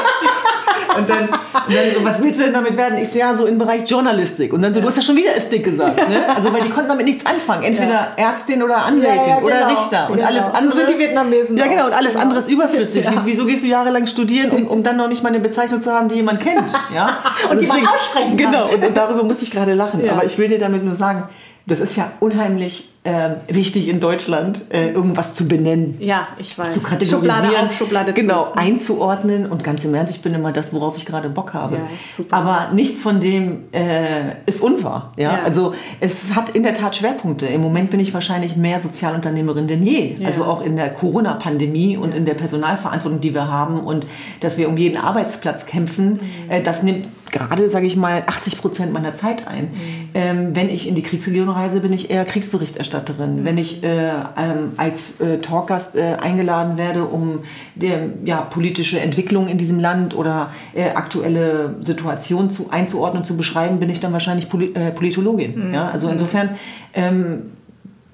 Und 0.97 1.09
dann, 1.09 1.29
und 1.29 1.75
dann 1.75 1.95
so, 1.95 2.05
was 2.05 2.23
willst 2.23 2.41
du 2.41 2.45
denn 2.45 2.55
damit 2.55 2.77
werden? 2.77 2.99
Ich 2.99 3.11
so, 3.11 3.19
ja, 3.19 3.35
so 3.35 3.47
im 3.47 3.59
Bereich 3.59 3.89
Journalistik. 3.89 4.53
Und 4.53 4.63
dann 4.63 4.75
so, 4.75 4.81
du 4.81 4.89
hast 4.89 4.97
ja 4.97 5.03
schon 5.03 5.17
wieder 5.17 5.35
Istik 5.35 5.65
gesagt. 5.65 5.97
Ne? 5.97 6.23
Also, 6.35 6.53
weil 6.53 6.63
die 6.63 6.71
konnten 6.71 6.89
damit 6.89 7.07
nichts 7.07 7.25
anfangen. 7.27 7.63
Entweder. 7.63 8.09
Ärztin 8.17 8.63
oder 8.63 8.79
Anwältin 8.79 9.19
ja, 9.19 9.27
ja, 9.27 9.35
genau. 9.37 9.47
oder 9.47 9.69
Richter. 9.69 10.11
Und 10.11 10.17
genau. 10.17 10.29
alles 10.29 10.47
andere. 10.47 10.71
So 10.73 10.77
sind 10.79 10.91
die 10.91 10.99
Vietnamesen. 10.99 11.57
Ja, 11.57 11.67
genau. 11.67 11.87
Und 11.87 11.93
alles 11.93 12.13
genau. 12.13 12.25
andere 12.25 12.41
ist 12.41 12.49
überflüssig. 12.49 13.07
Wieso 13.25 13.47
gehst 13.47 13.65
du 13.65 13.69
jahrelang 13.69 14.07
studieren, 14.07 14.51
um, 14.51 14.67
um 14.67 14.83
dann 14.83 14.97
noch 14.97 15.09
nicht 15.09 15.23
mal 15.23 15.29
eine 15.29 15.41
Bezeichnung 15.41 15.81
zu 15.81 15.93
haben, 15.93 16.09
die 16.09 16.17
jemand 16.17 16.41
kennt? 16.41 16.73
Ja? 16.95 17.19
und, 17.45 17.51
und 17.53 17.61
die 17.61 17.67
deswegen, 17.67 17.85
man 17.85 17.95
aussprechen 17.95 18.37
kann. 18.37 18.53
Genau. 18.53 18.69
Und, 18.69 18.85
und 18.85 18.97
darüber 18.97 19.23
muss 19.25 19.43
ich 19.43 19.51
gerade 19.51 19.75
lachen. 19.75 20.09
Aber 20.09 20.25
ich 20.25 20.39
will 20.39 20.49
dir 20.49 20.59
damit 20.59 20.85
nur 20.85 20.95
sagen, 20.95 21.25
das 21.67 21.81
ist 21.81 21.97
ja 21.97 22.13
unheimlich 22.21 22.91
äh, 23.03 23.37
wichtig 23.49 23.89
in 23.89 23.99
Deutschland, 23.99 24.67
äh, 24.71 24.91
irgendwas 24.91 25.35
zu 25.35 25.49
benennen. 25.49 25.97
Ja, 26.01 26.29
ich 26.39 26.59
weiß. 26.59 26.75
Zu 26.75 26.81
kategorisieren. 26.81 27.35
Schublade 27.35 27.67
auf, 27.67 27.73
Schublade 27.73 28.13
genau, 28.13 28.53
zu. 28.53 28.59
einzuordnen. 28.59 29.47
Und 29.47 29.65
ganz 29.65 29.85
im 29.87 29.95
Ernst, 29.95 30.15
ich 30.15 30.21
bin 30.21 30.35
immer 30.35 30.53
das, 30.53 30.75
worauf 30.75 30.99
ich 30.99 31.07
gerade 31.07 31.31
Bock 31.31 31.55
habe. 31.55 31.77
Ja, 31.77 31.83
super. 32.13 32.37
Aber 32.37 32.75
nichts 32.75 33.01
von 33.01 33.21
dem 33.21 33.65
äh, 33.73 34.35
ist 34.45 34.61
unwahr. 34.61 35.15
Ja? 35.17 35.33
ja? 35.33 35.43
Also 35.45 35.73
es 36.01 36.35
hat 36.35 36.51
in 36.51 36.63
der 36.63 36.75
Tat 36.75 36.97
Schwerpunkte. 36.97 37.47
Im 37.47 37.63
Moment 37.63 37.91
bin 37.91 38.01
ich 38.01 38.13
wahrscheinlich 38.13 38.57
mehr 38.57 38.81
Sozialunternehmerin 38.81 39.67
denn 39.67 39.83
je. 39.83 40.17
Ja. 40.19 40.27
Also 40.27 40.45
auch 40.45 40.61
in 40.61 40.77
der 40.77 40.93
Corona-Pandemie 40.93 41.97
und 41.97 42.15
in 42.15 42.27
der 42.27 42.35
Personalverantwortung, 42.35 43.21
die 43.23 43.35
wir 43.35 43.49
haben 43.49 43.81
und 43.81 44.07
dass 44.41 44.59
wir 44.59 44.69
um 44.69 44.77
jeden 44.77 44.99
Arbeitsplatz 44.99 45.65
kämpfen, 45.65 46.15
mhm. 46.15 46.51
Äh, 46.51 46.63
das 46.63 46.83
nimmt 46.83 47.07
gerade, 47.33 47.71
sage 47.71 47.87
ich 47.87 47.97
mal, 47.97 48.23
80 48.27 48.59
Prozent 48.59 48.93
meiner 48.93 49.15
Zeit 49.15 49.47
ein. 49.47 49.65
Mhm. 49.65 49.71
Ähm, 50.15 50.57
wenn 50.57 50.69
ich 50.69 50.89
in 50.89 50.95
die 50.95 51.03
Kriegsregion 51.03 51.49
reise, 51.49 51.81
bin 51.81 51.93
ich 51.93 52.11
eher 52.11 52.25
Kriegsberichterstatterin. 52.25 53.41
Mhm. 53.41 53.45
Wenn 53.45 53.59
ich 53.59 53.83
äh, 53.83 54.11
ähm, 54.11 54.73
als 54.77 55.21
äh, 55.21 55.39
Talkgast 55.39 55.97
äh, 55.97 56.17
eingeladen 56.21 56.79
werde, 56.79 57.05
um 57.05 57.41
der, 57.75 58.09
ja, 58.25 58.41
politische 58.41 59.01
Entwicklung 59.01 59.49
in 59.49 59.59
diesem 59.59 59.81
Land 59.81 60.15
oder 60.15 60.51
äh, 60.75 60.91
aktuelle 60.91 61.77
Situationen 61.81 62.51
zu, 62.51 62.71
einzuordnen, 62.71 63.25
zu 63.25 63.37
beschreiben, 63.37 63.79
bin 63.79 63.91
ich 63.91 64.01
dann 64.01 64.13
wahrscheinlich 64.13 64.49
Poli 64.49 64.73
äh, 64.75 64.91
Politologin. 64.91 65.69
Mhm. 65.69 65.75
Ja? 65.75 65.91
Also 65.91 66.09
insofern 66.09 66.51
ähm, 66.95 67.53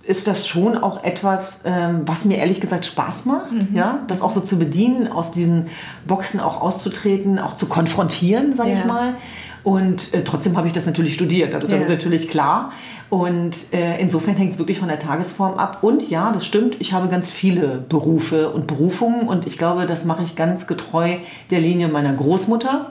ist 0.07 0.29
das 0.29 0.47
schon 0.47 0.79
auch 0.79 1.03
etwas, 1.05 1.63
ähm, 1.65 2.03
was 2.07 2.25
mir 2.25 2.39
ehrlich 2.39 2.61
gesagt 2.61 2.87
Spaß 2.87 3.25
macht, 3.25 3.53
mhm. 3.53 3.75
ja, 3.75 4.01
das 4.07 4.23
auch 4.23 4.31
so 4.31 4.41
zu 4.41 4.59
bedienen, 4.59 5.11
aus 5.11 5.31
diesen 5.31 5.67
Boxen 6.07 6.41
auch 6.41 6.61
auszutreten, 6.61 7.39
auch 7.39 7.57
zu 7.57 7.67
konfrontieren, 7.67 8.55
sage 8.55 8.71
ja. 8.71 8.79
ich 8.79 8.85
mal. 8.85 9.15
Und 9.65 10.15
äh, 10.15 10.23
trotzdem 10.23 10.57
habe 10.57 10.69
ich 10.69 10.73
das 10.73 10.87
natürlich 10.87 11.15
studiert, 11.15 11.53
also 11.53 11.67
das 11.67 11.77
ja. 11.77 11.83
ist 11.83 11.91
natürlich 11.91 12.29
klar. 12.29 12.71
Und 13.11 13.73
äh, 13.73 14.01
insofern 14.01 14.37
hängt 14.37 14.53
es 14.53 14.59
wirklich 14.59 14.79
von 14.79 14.89
der 14.89 15.01
Tagesform 15.01 15.55
ab. 15.55 15.79
Und 15.83 16.09
ja, 16.09 16.31
das 16.31 16.47
stimmt, 16.47 16.77
ich 16.79 16.93
habe 16.93 17.09
ganz 17.09 17.31
viele 17.31 17.85
Berufe 17.89 18.51
und 18.51 18.69
Berufungen 18.69 19.29
und 19.29 19.47
ich 19.47 19.59
glaube, 19.59 19.87
das 19.87 20.05
mache 20.05 20.23
ich 20.23 20.37
ganz 20.37 20.69
getreu 20.69 21.17
der 21.51 21.61
Linie 21.61 21.89
meiner 21.89 22.13
Großmutter. 22.13 22.91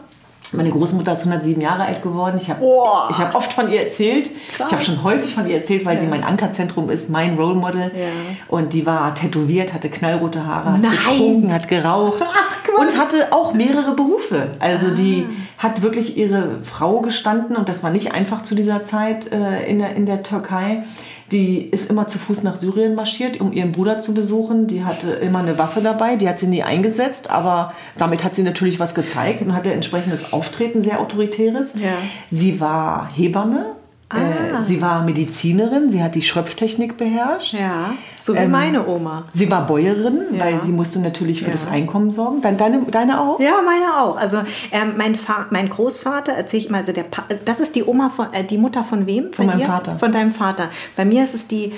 Meine 0.54 0.70
Großmutter 0.70 1.14
ist 1.14 1.22
107 1.22 1.62
Jahre 1.62 1.84
alt 1.84 2.02
geworden. 2.02 2.38
Ich 2.42 2.50
habe 2.50 2.64
oh. 2.64 2.86
hab 2.86 3.36
oft 3.36 3.54
von 3.54 3.72
ihr 3.72 3.82
erzählt. 3.82 4.30
Krass. 4.56 4.68
Ich 4.68 4.74
habe 4.74 4.84
schon 4.84 5.04
häufig 5.04 5.34
von 5.34 5.48
ihr 5.48 5.58
erzählt, 5.58 5.86
weil 5.86 5.96
ja. 5.96 6.02
sie 6.02 6.08
mein 6.08 6.24
Ankerzentrum 6.24 6.90
ist, 6.90 7.10
mein 7.10 7.36
Role 7.36 7.56
Model. 7.56 7.92
Ja. 7.96 8.08
Und 8.48 8.74
die 8.74 8.86
war 8.86 9.14
tätowiert, 9.16 9.74
hatte 9.74 9.90
knallrote 9.90 10.46
Haare, 10.46 10.74
hat 10.74 10.82
getrunken, 10.82 11.54
hat 11.54 11.68
geraucht 11.68 12.22
Ach, 12.22 12.80
und 12.80 12.98
hatte 12.98 13.32
auch 13.32 13.54
mehrere 13.54 13.96
Berufe. 13.96 14.52
Also 14.60 14.88
ah. 14.88 14.92
die 14.92 15.26
hat 15.58 15.82
wirklich 15.82 16.18
ihre 16.18 16.62
Frau 16.64 17.02
gestanden 17.02 17.56
und 17.56 17.70
das 17.70 17.84
war 17.84 17.90
nicht 17.90 18.14
einfach 18.14 18.44
zu 18.44 18.56
dieser 18.56 18.84
Zeit 18.84 19.32
äh, 19.32 19.64
in, 19.70 19.80
der, 19.80 19.96
in 19.96 20.06
der 20.06 20.24
Türkei. 20.24 20.84
Die 21.32 21.62
ist 21.70 21.90
immer 21.90 22.08
zu 22.08 22.20
Fuß 22.20 22.44
nach 22.44 22.56
Syrien 22.56 22.96
marschiert, 22.96 23.42
um 23.42 23.52
ihren 23.52 23.72
Bruder 23.72 24.00
zu 24.00 24.14
besuchen. 24.14 24.68
Die 24.68 24.84
hatte 24.84 25.12
immer 25.12 25.40
eine 25.40 25.58
Waffe 25.58 25.82
dabei, 25.82 26.16
die 26.16 26.30
hat 26.30 26.38
sie 26.38 26.48
nie 26.48 26.64
eingesetzt, 26.64 27.32
aber 27.32 27.74
damit 27.98 28.24
hat 28.24 28.36
sie 28.36 28.44
natürlich 28.44 28.80
was 28.80 28.94
gezeigt 28.94 29.42
und 29.42 29.54
hatte 29.54 29.74
entsprechendes 29.74 30.34
Auftreten, 30.34 30.82
sehr 30.82 31.00
autoritäres. 31.00 31.74
Ja. 31.74 31.90
Sie 32.30 32.60
war 32.60 33.10
Hebamme 33.16 33.75
ah. 34.10 34.64
sie 34.64 34.82
war 34.82 35.04
Medizinerin, 35.04 35.90
sie 35.90 36.04
hat 36.04 36.16
die 36.16 36.22
Schröpftechnik 36.22 36.98
beherrscht. 36.98 37.54
Ja, 37.54 37.94
so 38.20 38.34
wie 38.34 38.40
ähm, 38.40 38.52
meine 38.52 38.88
Oma. 38.88 39.26
Sie 39.34 39.50
war 39.50 39.66
Bäuerin, 39.66 40.22
ja. 40.34 40.40
weil 40.40 40.62
sie 40.62 40.72
musste 40.72 41.00
natürlich 41.00 41.40
für 41.40 41.48
ja. 41.48 41.54
das 41.54 41.68
Einkommen 41.68 42.12
sorgen. 42.12 42.42
Deine, 42.42 42.58
deine, 42.58 42.82
deine 42.86 43.20
auch? 43.20 43.40
Ja, 43.40 43.56
meine 43.66 43.98
auch. 44.00 44.18
Also 44.18 44.38
ähm, 44.72 44.94
mein, 44.98 45.18
mein 45.50 45.70
Großvater, 45.70 46.34
erzähle 46.34 46.64
ich 46.64 46.70
mal, 46.70 46.80
also 46.80 46.92
der 46.92 47.06
das 47.46 47.60
ist 47.60 47.76
die 47.76 47.84
Oma 47.84 48.10
von, 48.10 48.28
äh, 48.34 48.44
die 48.44 48.58
Mutter 48.58 48.84
von 48.84 49.08
wem? 49.08 49.34
Von 49.34 49.48
meinem 49.48 49.60
dir? 49.60 49.66
Vater. 49.66 49.98
Von 49.98 50.12
deinem 50.12 50.34
Vater. 50.34 50.70
Bei 50.96 51.06
mir 51.06 51.24
ist 51.24 51.34
es 51.34 51.48
die, 51.48 51.74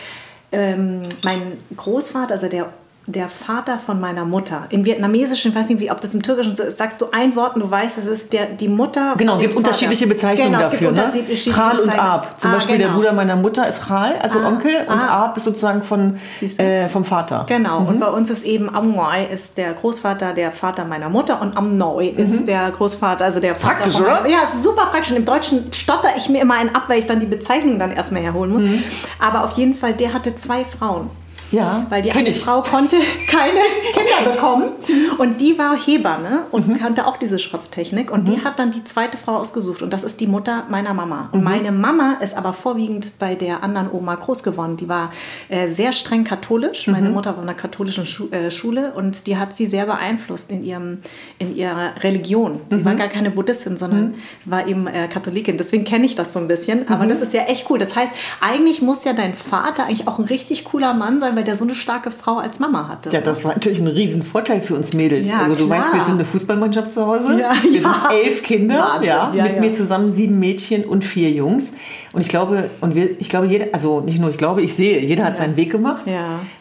ähm, 0.52 1.04
mein 1.24 1.42
Großvater, 1.76 2.34
also 2.34 2.48
der 2.48 2.70
der 3.10 3.30
Vater 3.30 3.80
von 3.80 4.02
meiner 4.02 4.26
Mutter. 4.26 4.66
Im 4.70 4.84
Vietnamesischen, 4.84 5.52
ich 5.52 5.58
weiß 5.58 5.70
nicht, 5.70 5.80
wie, 5.80 5.90
ob 5.90 6.02
das 6.02 6.14
im 6.14 6.22
Türkischen 6.22 6.58
so 6.58 6.64
ist, 6.64 6.78
sagst 6.78 7.00
du 7.00 7.06
ein 7.14 7.38
Wort 7.38 7.56
und 7.56 7.62
du 7.62 7.72
weißt, 7.72 7.98
es 7.98 8.06
ist 8.06 8.34
der, 8.34 8.48
die 8.48 8.68
Mutter. 8.68 9.16
Genau, 9.18 9.38
gibt 9.38 9.56
unterschiedliche 9.56 10.08
Bezeichnungen 10.08 10.52
genau, 10.52 10.64
dafür. 10.64 10.92
Ne? 10.92 11.10
Chal 11.36 11.80
und 11.80 11.90
Ab. 11.98 12.36
Zum 12.38 12.52
ah, 12.52 12.56
Beispiel 12.56 12.78
genau. 12.78 12.90
der 12.90 12.96
Bruder 12.96 13.14
meiner 13.14 13.38
Mutter 13.38 13.66
ist 13.66 13.88
Chal, 13.88 14.18
also 14.22 14.40
ah, 14.40 14.50
Onkel, 14.50 14.76
und 14.76 14.90
ah. 14.90 15.24
Ab 15.24 15.38
ist 15.38 15.46
sozusagen 15.46 15.82
von, 15.82 16.20
äh, 16.58 16.90
vom 16.90 17.06
Vater. 17.06 17.46
Genau, 17.48 17.80
mhm. 17.80 17.88
und 17.88 18.00
bei 18.02 18.08
uns 18.08 18.30
ist 18.30 18.46
eben 18.46 18.74
Amnoi 18.76 19.26
ist 19.32 19.58
der 19.58 19.72
Großvater, 19.72 20.34
der 20.34 20.52
Vater 20.52 20.84
meiner 20.84 21.08
Mutter 21.08 21.42
und 21.42 21.56
Amnoi 21.56 22.12
mhm. 22.12 22.20
ist 22.20 22.46
der 22.46 22.72
Großvater, 22.72 23.24
also 23.24 23.40
der 23.40 23.56
Vater 23.56 23.76
Praktisch, 23.76 23.96
oder? 24.02 24.22
Meiner, 24.22 24.30
ja, 24.30 24.40
super 24.62 24.88
praktisch. 24.88 25.12
Und 25.12 25.18
Im 25.18 25.26
Deutschen 25.26 25.72
stotter 25.72 26.10
ich 26.18 26.28
mir 26.28 26.42
immer 26.42 26.56
einen 26.56 26.76
ab, 26.76 26.84
weil 26.88 27.00
ich 27.00 27.06
dann 27.06 27.22
die 27.22 27.26
Bezeichnung 27.26 27.80
dann 27.80 27.94
erstmal 27.94 28.22
herholen 28.22 28.52
muss. 28.52 28.64
Mhm. 28.64 28.84
Aber 29.20 29.46
auf 29.46 29.54
jeden 29.54 29.76
Fall, 29.76 29.94
der 29.94 30.14
hatte 30.14 30.36
zwei 30.36 30.66
Frauen. 30.66 31.10
Ja, 31.52 31.86
weil 31.90 32.02
die 32.02 32.12
eine 32.12 32.30
ich. 32.30 32.42
Frau 32.42 32.62
konnte 32.62 32.98
keine 33.28 33.60
Kinder 33.94 34.32
bekommen 34.32 34.70
und 35.18 35.42
die 35.42 35.58
war 35.58 35.78
Hebamme 35.78 36.46
und 36.52 36.68
mhm. 36.68 36.78
kannte 36.78 37.08
auch 37.08 37.18
diese 37.18 37.40
Schrifttechnik 37.40 38.12
und 38.12 38.28
mhm. 38.28 38.34
die 38.34 38.46
hat 38.46 38.60
dann 38.60 38.72
die 38.72 38.84
zweite 38.84 39.18
Frau 39.18 39.38
ausgesucht 39.38 39.82
und 39.82 39.92
das 39.92 40.04
ist 40.04 40.20
die 40.20 40.28
Mutter 40.28 40.66
meiner 40.70 40.94
Mama. 40.94 41.30
Und 41.32 41.40
mhm. 41.40 41.46
meine 41.46 41.72
Mama 41.72 42.18
ist 42.22 42.36
aber 42.36 42.54
vorwiegend 42.54 43.20
bei 43.20 43.36
der 43.36 43.64
anderen 43.64 43.90
Oma 43.92 44.16
groß 44.16 44.44
geworden. 44.44 44.78
Die 44.78 44.90
war 44.90 45.12
äh, 45.50 45.68
sehr 45.68 45.94
streng 45.94 46.24
katholisch. 46.24 46.88
Meine 46.88 47.10
mhm. 47.10 47.16
Mutter 47.16 47.32
war 47.32 47.44
in 47.44 47.50
einer 47.50 47.58
katholischen 47.58 48.06
Schu 48.06 48.28
äh, 48.32 48.52
Schule 48.52 48.94
und 48.94 49.28
die 49.28 49.38
hat 49.38 49.54
sie 49.54 49.68
sehr 49.68 49.86
beeinflusst 49.86 50.52
in, 50.52 50.64
ihrem, 50.64 51.00
in 51.40 51.56
ihrer 51.56 51.92
Religion. 52.04 52.60
Sie 52.70 52.84
war 52.84 52.94
mhm. 52.94 52.98
gar 52.98 53.08
keine 53.08 53.32
Buddhistin, 53.32 53.78
sondern 53.78 54.16
sie 54.44 54.52
war 54.52 54.68
eben 54.68 54.88
äh, 54.88 55.08
Katholikin. 55.08 55.58
Deswegen 55.58 55.86
kenne 55.86 56.06
ich 56.06 56.16
das 56.16 56.34
so 56.34 56.40
ein 56.40 56.48
bisschen. 56.48 56.90
Aber 56.90 57.06
mhm. 57.06 57.10
das 57.10 57.22
ist 57.22 57.34
ja 57.34 57.44
echt 57.44 57.70
cool. 57.70 57.80
Das 57.80 57.96
heißt, 57.96 58.12
eigentlich 58.42 58.82
muss 58.82 59.04
ja 59.06 59.14
dein 59.14 59.34
Vater 59.34 59.86
eigentlich 59.86 60.08
auch 60.08 60.20
ein 60.20 60.26
richtig 60.26 60.66
cooler 60.66 60.94
Mann 60.94 61.20
sein, 61.20 61.37
weil 61.38 61.44
der 61.44 61.56
so 61.56 61.64
eine 61.64 61.76
starke 61.76 62.10
Frau 62.10 62.38
als 62.38 62.60
Mama 62.60 62.88
hatte. 62.90 63.12
Ja, 63.12 63.22
das 63.22 63.44
war 63.44 63.54
natürlich 63.54 63.80
ein 63.80 63.88
Riesenvorteil 63.88 64.60
für 64.60 64.74
uns 64.74 64.96
Mädels. 64.96 65.30
Ja, 65.30 65.42
also 65.44 65.56
du 65.56 65.68
klar. 65.68 65.80
weißt, 65.80 65.94
wir 65.94 66.02
sind 66.02 66.14
eine 66.16 66.26
Fußballmannschaft 66.26 66.92
zu 66.92 67.06
Hause. 67.06 67.40
Ja, 67.40 67.54
wir 67.62 67.72
ja. 67.72 67.82
sind 67.82 67.96
elf 68.12 68.42
Kinder, 68.42 69.00
ja, 69.04 69.32
mit 69.32 69.60
mir 69.60 69.72
zusammen 69.72 70.10
sieben 70.10 70.40
Mädchen 70.40 70.84
und 70.84 71.06
vier 71.06 71.30
Jungs. 71.30 71.74
Und 72.18 72.22
ich 72.22 72.30
glaube, 72.30 72.72
und 72.82 72.96
wir, 72.96 73.22
ich 73.22 73.30
glaube, 73.30 73.46
jeder, 73.46 73.68
also 73.74 74.02
nicht 74.02 74.20
nur 74.20 74.32
ich 74.32 74.40
glaube, 74.40 74.64
ich 74.64 74.74
sehe, 74.74 75.00
jeder 75.02 75.24
hat 75.24 75.38
seinen 75.38 75.56
Weg 75.56 75.72
gemacht, 75.72 76.08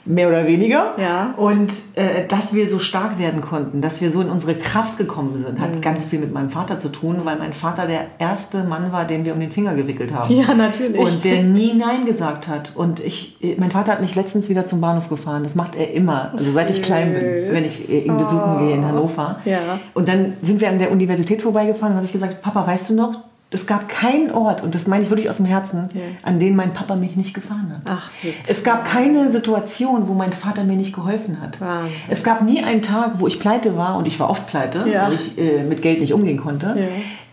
mehr 0.04 0.28
oder 0.28 0.46
weniger. 0.46 0.92
Ja. 0.98 1.32
Und 1.38 1.72
äh, 1.94 2.26
dass 2.28 2.52
wir 2.52 2.68
so 2.68 2.78
stark 2.78 3.18
werden 3.18 3.40
konnten, 3.40 3.80
dass 3.80 4.02
wir 4.02 4.10
so 4.10 4.20
in 4.20 4.28
unsere 4.28 4.54
Kraft 4.54 4.98
gekommen 4.98 5.42
sind, 5.42 5.58
hat 5.58 5.76
mhm. 5.76 5.80
ganz 5.80 6.04
viel 6.04 6.18
mit 6.18 6.30
meinem 6.30 6.50
Vater 6.50 6.78
zu 6.78 6.90
tun, 6.90 7.22
weil 7.24 7.38
mein 7.38 7.54
Vater 7.54 7.86
der 7.86 8.02
erste 8.18 8.64
Mann 8.64 8.92
war, 8.92 9.06
den 9.06 9.24
wir 9.24 9.32
um 9.32 9.40
den 9.40 9.50
Finger 9.50 9.74
gewickelt 9.74 10.12
haben. 10.14 10.30
Ja, 10.30 10.52
natürlich. 10.52 11.00
Und 11.00 11.24
der 11.24 11.42
nie 11.42 11.72
Nein 11.72 12.04
gesagt 12.04 12.48
hat. 12.48 12.76
Und 12.76 13.00
ich, 13.00 13.38
mein 13.56 13.70
Vater 13.70 13.92
hat 13.92 14.02
mich 14.02 14.14
letztens 14.14 14.50
wieder 14.50 14.66
zum 14.66 14.82
Bahnhof 14.82 15.08
gefahren. 15.08 15.42
Das 15.42 15.54
macht 15.54 15.74
er 15.74 15.90
immer, 15.94 16.32
also 16.34 16.52
seit 16.52 16.70
ich 16.70 16.82
klein 16.82 17.14
bin, 17.14 17.22
wenn 17.22 17.64
ich 17.64 17.88
ihn 17.88 18.14
besuchen 18.18 18.56
oh. 18.56 18.58
gehe 18.58 18.74
in 18.74 18.84
Hannover. 18.84 19.40
Ja. 19.46 19.80
Und 19.94 20.06
dann 20.06 20.34
sind 20.42 20.60
wir 20.60 20.68
an 20.68 20.78
der 20.78 20.90
Universität 20.90 21.40
vorbeigefahren 21.40 21.92
und 21.92 21.96
habe 21.96 22.06
ich 22.06 22.12
gesagt, 22.12 22.42
Papa, 22.42 22.66
weißt 22.66 22.90
du 22.90 22.94
noch, 22.96 23.14
es 23.50 23.66
gab 23.66 23.88
keinen 23.88 24.32
Ort, 24.32 24.62
und 24.64 24.74
das 24.74 24.88
meine 24.88 25.04
ich 25.04 25.10
wirklich 25.10 25.30
aus 25.30 25.36
dem 25.36 25.46
Herzen, 25.46 25.88
ja. 25.94 26.00
an 26.24 26.40
den 26.40 26.56
mein 26.56 26.72
Papa 26.72 26.96
mich 26.96 27.16
nicht 27.16 27.32
gefahren 27.32 27.72
hat. 27.72 27.82
Ach, 27.84 28.10
es 28.46 28.64
gab 28.64 28.84
keine 28.84 29.30
Situation, 29.30 30.08
wo 30.08 30.14
mein 30.14 30.32
Vater 30.32 30.64
mir 30.64 30.76
nicht 30.76 30.92
geholfen 30.92 31.40
hat. 31.40 31.60
Wahnsinn. 31.60 31.92
Es 32.08 32.24
gab 32.24 32.42
nie 32.42 32.62
einen 32.64 32.82
Tag, 32.82 33.12
wo 33.20 33.28
ich 33.28 33.38
pleite 33.38 33.76
war, 33.76 33.98
und 33.98 34.06
ich 34.06 34.18
war 34.18 34.30
oft 34.30 34.48
pleite, 34.48 34.88
ja. 34.88 35.06
weil 35.06 35.12
ich 35.12 35.38
äh, 35.38 35.62
mit 35.62 35.80
Geld 35.80 36.00
nicht 36.00 36.12
umgehen 36.12 36.38
konnte. 36.38 36.74
Ja. 36.76 36.86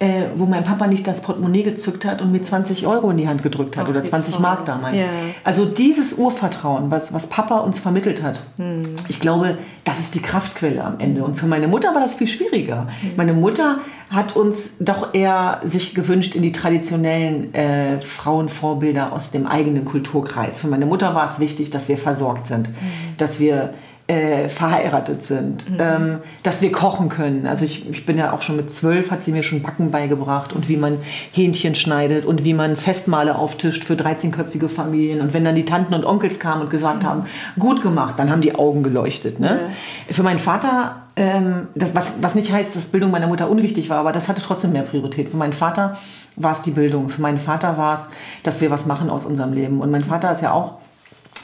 Äh, 0.03 0.25
wo 0.35 0.45
mein 0.45 0.63
Papa 0.65 0.87
nicht 0.87 1.07
das 1.07 1.21
Portemonnaie 1.21 1.63
gezückt 1.63 2.03
hat 2.03 2.21
und 2.21 2.31
mir 2.33 2.41
20 2.41 2.85
Euro 2.87 3.09
in 3.11 3.17
die 3.17 3.27
Hand 3.27 3.41
gedrückt 3.41 3.77
hat 3.77 3.85
Ach, 3.85 3.89
oder 3.89 4.03
wie 4.03 4.07
20 4.09 4.33
toll. 4.33 4.41
Mark 4.41 4.65
damals. 4.65 4.97
Ja. 4.97 5.05
Also 5.45 5.63
dieses 5.65 6.13
Urvertrauen, 6.15 6.91
was, 6.91 7.13
was 7.13 7.27
Papa 7.27 7.59
uns 7.59 7.79
vermittelt 7.79 8.21
hat, 8.21 8.41
Hm. 8.57 8.95
ich 9.07 9.19
glaube, 9.21 9.57
das 9.85 9.99
ist 9.99 10.15
die 10.15 10.21
Kraftquelle 10.21 10.83
am 10.83 10.99
Ende. 10.99 11.23
Und 11.23 11.39
für 11.39 11.45
meine 11.45 11.67
Mutter 11.69 11.93
war 11.95 12.01
das 12.01 12.15
viel 12.15 12.27
schwieriger. 12.27 12.87
Meine 13.15 13.33
Mutter 13.33 13.79
hat 14.09 14.35
uns 14.35 14.71
doch 14.79 15.13
eher 15.13 15.61
sich 15.63 15.95
gewünscht 15.95 16.35
in 16.35 16.41
die 16.41 16.51
traditionellen 16.51 17.53
äh, 17.53 17.99
Frauenvorbilder 17.99 19.13
aus 19.13 19.31
dem 19.31 19.47
eigenen 19.47 19.85
Kulturkreis. 19.85 20.59
Für 20.59 20.67
meine 20.67 20.85
Mutter 20.85 21.15
war 21.15 21.25
es 21.27 21.39
wichtig, 21.39 21.69
dass 21.69 21.87
wir 21.87 21.97
versorgt 21.97 22.47
sind, 22.47 22.69
dass 23.17 23.39
wir 23.39 23.73
äh, 24.13 24.47
verheiratet 24.47 25.23
sind, 25.23 25.65
ähm, 25.79 26.19
dass 26.43 26.61
wir 26.61 26.71
kochen 26.71 27.09
können. 27.09 27.47
Also 27.47 27.65
ich, 27.65 27.89
ich 27.89 28.05
bin 28.05 28.17
ja 28.17 28.31
auch 28.31 28.43
schon 28.43 28.55
mit 28.55 28.71
zwölf, 28.71 29.09
hat 29.09 29.23
sie 29.23 29.31
mir 29.31 29.41
schon 29.41 29.63
Backen 29.63 29.89
beigebracht 29.89 30.53
und 30.53 30.69
wie 30.69 30.77
man 30.77 30.99
Hähnchen 31.31 31.73
schneidet 31.73 32.25
und 32.25 32.43
wie 32.43 32.53
man 32.53 32.75
Festmahle 32.75 33.35
auftischt 33.35 33.83
für 33.83 33.95
13-köpfige 33.95 34.67
Familien. 34.67 35.19
Und 35.21 35.33
wenn 35.33 35.43
dann 35.43 35.55
die 35.55 35.65
Tanten 35.65 35.95
und 35.95 36.05
Onkels 36.05 36.39
kamen 36.39 36.61
und 36.61 36.69
gesagt 36.69 37.03
haben, 37.03 37.25
gut 37.57 37.81
gemacht, 37.81 38.19
dann 38.19 38.29
haben 38.29 38.41
die 38.41 38.53
Augen 38.53 38.83
geleuchtet. 38.83 39.39
Ne? 39.39 39.61
Für 40.09 40.21
meinen 40.21 40.39
Vater, 40.39 40.97
ähm, 41.15 41.67
das, 41.73 41.95
was, 41.95 42.13
was 42.21 42.35
nicht 42.35 42.51
heißt, 42.51 42.75
dass 42.75 42.87
Bildung 42.87 43.09
meiner 43.09 43.27
Mutter 43.27 43.49
unwichtig 43.49 43.89
war, 43.89 43.97
aber 43.97 44.11
das 44.11 44.29
hatte 44.29 44.43
trotzdem 44.43 44.73
mehr 44.73 44.83
Priorität. 44.83 45.29
Für 45.29 45.37
meinen 45.37 45.53
Vater 45.53 45.97
war 46.35 46.51
es 46.51 46.61
die 46.61 46.71
Bildung. 46.71 47.09
Für 47.09 47.21
meinen 47.21 47.39
Vater 47.39 47.77
war 47.77 47.95
es, 47.95 48.09
dass 48.43 48.61
wir 48.61 48.69
was 48.69 48.85
machen 48.85 49.09
aus 49.09 49.25
unserem 49.25 49.53
Leben. 49.53 49.81
Und 49.81 49.89
mein 49.89 50.03
Vater 50.03 50.31
ist 50.31 50.41
ja 50.41 50.51
auch 50.51 50.75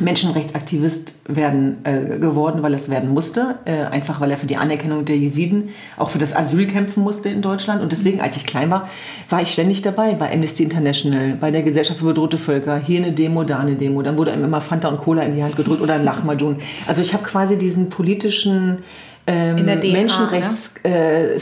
Menschenrechtsaktivist 0.01 1.15
werden 1.27 1.77
äh, 1.83 2.17
geworden, 2.19 2.63
weil 2.63 2.73
es 2.73 2.89
werden 2.89 3.09
musste, 3.09 3.59
äh, 3.65 3.83
einfach 3.83 4.19
weil 4.19 4.31
er 4.31 4.37
für 4.37 4.47
die 4.47 4.57
Anerkennung 4.57 5.05
der 5.05 5.17
Jesiden, 5.17 5.69
auch 5.97 6.09
für 6.09 6.19
das 6.19 6.35
Asyl 6.35 6.67
kämpfen 6.67 7.03
musste 7.03 7.29
in 7.29 7.41
Deutschland. 7.41 7.81
Und 7.81 7.91
deswegen, 7.91 8.21
als 8.21 8.35
ich 8.37 8.45
klein 8.45 8.69
war, 8.71 8.87
war 9.29 9.41
ich 9.41 9.51
ständig 9.51 9.81
dabei 9.81 10.13
bei 10.13 10.31
Amnesty 10.31 10.63
International, 10.63 11.37
bei 11.39 11.51
der 11.51 11.63
Gesellschaft 11.63 11.99
für 11.99 12.07
bedrohte 12.07 12.37
Völker, 12.37 12.77
hier 12.77 13.03
eine 13.03 13.11
Demo, 13.11 13.43
da 13.43 13.59
eine 13.59 13.75
Demo. 13.75 14.01
Dann 14.01 14.17
wurde 14.17 14.31
einem 14.31 14.45
immer 14.45 14.61
Fanta 14.61 14.87
und 14.87 14.97
Cola 14.97 15.23
in 15.23 15.35
die 15.35 15.43
Hand 15.43 15.55
gedrückt 15.55 15.81
oder 15.81 15.95
ein 15.95 16.03
Lachmajun. 16.03 16.57
Also 16.87 17.01
ich 17.01 17.13
habe 17.13 17.23
quasi 17.23 17.57
diesen 17.57 17.89
politischen 17.89 18.79
ähm, 19.27 19.57
DNA, 19.57 19.91
Menschenrechts 19.91 20.75
äh, 20.83 21.37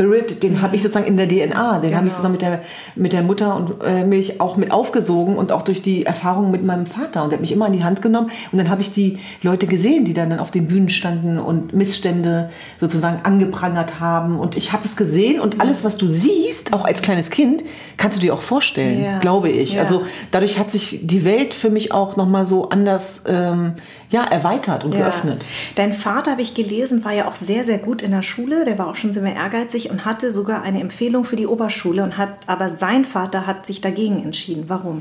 Spirit, 0.00 0.42
den 0.42 0.62
habe 0.62 0.74
ich 0.74 0.82
sozusagen 0.82 1.06
in 1.06 1.16
der 1.16 1.28
DNA, 1.28 1.78
den 1.78 1.94
habe 1.94 2.08
ich 2.08 2.14
Genau. 2.14 2.22
sozusagen 2.22 2.32
mit 2.32 2.42
der, 2.42 2.60
mit 2.96 3.12
der 3.12 3.22
Mutter 3.22 3.54
und 3.54 3.74
äh, 3.86 4.04
Milch 4.04 4.40
auch 4.40 4.56
mit 4.56 4.72
aufgesogen 4.72 5.36
und 5.36 5.52
auch 5.52 5.62
durch 5.62 5.80
die 5.82 6.06
Erfahrung 6.06 6.50
mit 6.50 6.64
meinem 6.64 6.86
Vater. 6.86 7.22
Und 7.22 7.30
der 7.30 7.36
hat 7.36 7.40
mich 7.40 7.52
immer 7.52 7.66
in 7.68 7.72
die 7.74 7.84
Hand 7.84 8.02
genommen. 8.02 8.30
Und 8.50 8.58
dann 8.58 8.68
habe 8.68 8.80
ich 8.82 8.92
die 8.92 9.18
Leute 9.42 9.66
gesehen, 9.66 10.04
die 10.04 10.14
dann, 10.14 10.30
dann 10.30 10.40
auf 10.40 10.50
den 10.50 10.66
Bühnen 10.66 10.88
standen 10.88 11.38
und 11.38 11.72
Missstände 11.74 12.50
sozusagen 12.78 13.20
angeprangert 13.22 14.00
haben. 14.00 14.40
Und 14.40 14.56
ich 14.56 14.72
habe 14.72 14.82
es 14.86 14.96
gesehen 14.96 15.38
und 15.40 15.60
alles, 15.60 15.84
was 15.84 15.98
du 15.98 16.08
siehst, 16.08 16.72
auch 16.72 16.84
als 16.84 17.02
kleines 17.02 17.30
Kind, 17.30 17.62
kannst 17.96 18.18
du 18.18 18.22
dir 18.22 18.34
auch 18.34 18.42
vorstellen, 18.42 19.04
Ja. 19.04 19.18
glaube 19.20 19.50
ich. 19.50 19.74
Ja. 19.74 19.82
Also 19.82 20.02
dadurch 20.32 20.58
hat 20.58 20.70
sich 20.72 21.00
die 21.02 21.24
Welt 21.24 21.54
für 21.54 21.70
mich 21.70 21.92
auch 21.92 22.16
nochmal 22.16 22.44
so 22.46 22.70
anders 22.70 23.22
ähm, 23.28 23.74
ja, 24.10 24.24
erweitert 24.24 24.84
und 24.84 24.92
geöffnet. 24.92 25.44
Dein 25.76 25.92
Vater, 25.92 26.32
habe 26.32 26.42
ich 26.42 26.54
gelesen, 26.54 27.04
war 27.04 27.12
ja 27.12 27.28
auch 27.28 27.34
sehr, 27.34 27.64
sehr 27.64 27.78
gut 27.78 28.02
in 28.02 28.10
der 28.10 28.22
Schule. 28.22 28.64
Der 28.64 28.78
war 28.78 28.88
auch 28.88 28.94
schon 28.96 29.12
sehr 29.12 29.22
ehrgeizig 29.22 29.81
und 29.90 30.04
hatte 30.04 30.30
sogar 30.32 30.62
eine 30.62 30.80
Empfehlung 30.80 31.24
für 31.24 31.36
die 31.36 31.46
Oberschule. 31.46 32.02
Und 32.02 32.16
hat, 32.18 32.30
aber 32.46 32.70
sein 32.70 33.04
Vater 33.04 33.46
hat 33.46 33.66
sich 33.66 33.80
dagegen 33.80 34.22
entschieden. 34.22 34.64
Warum? 34.68 35.00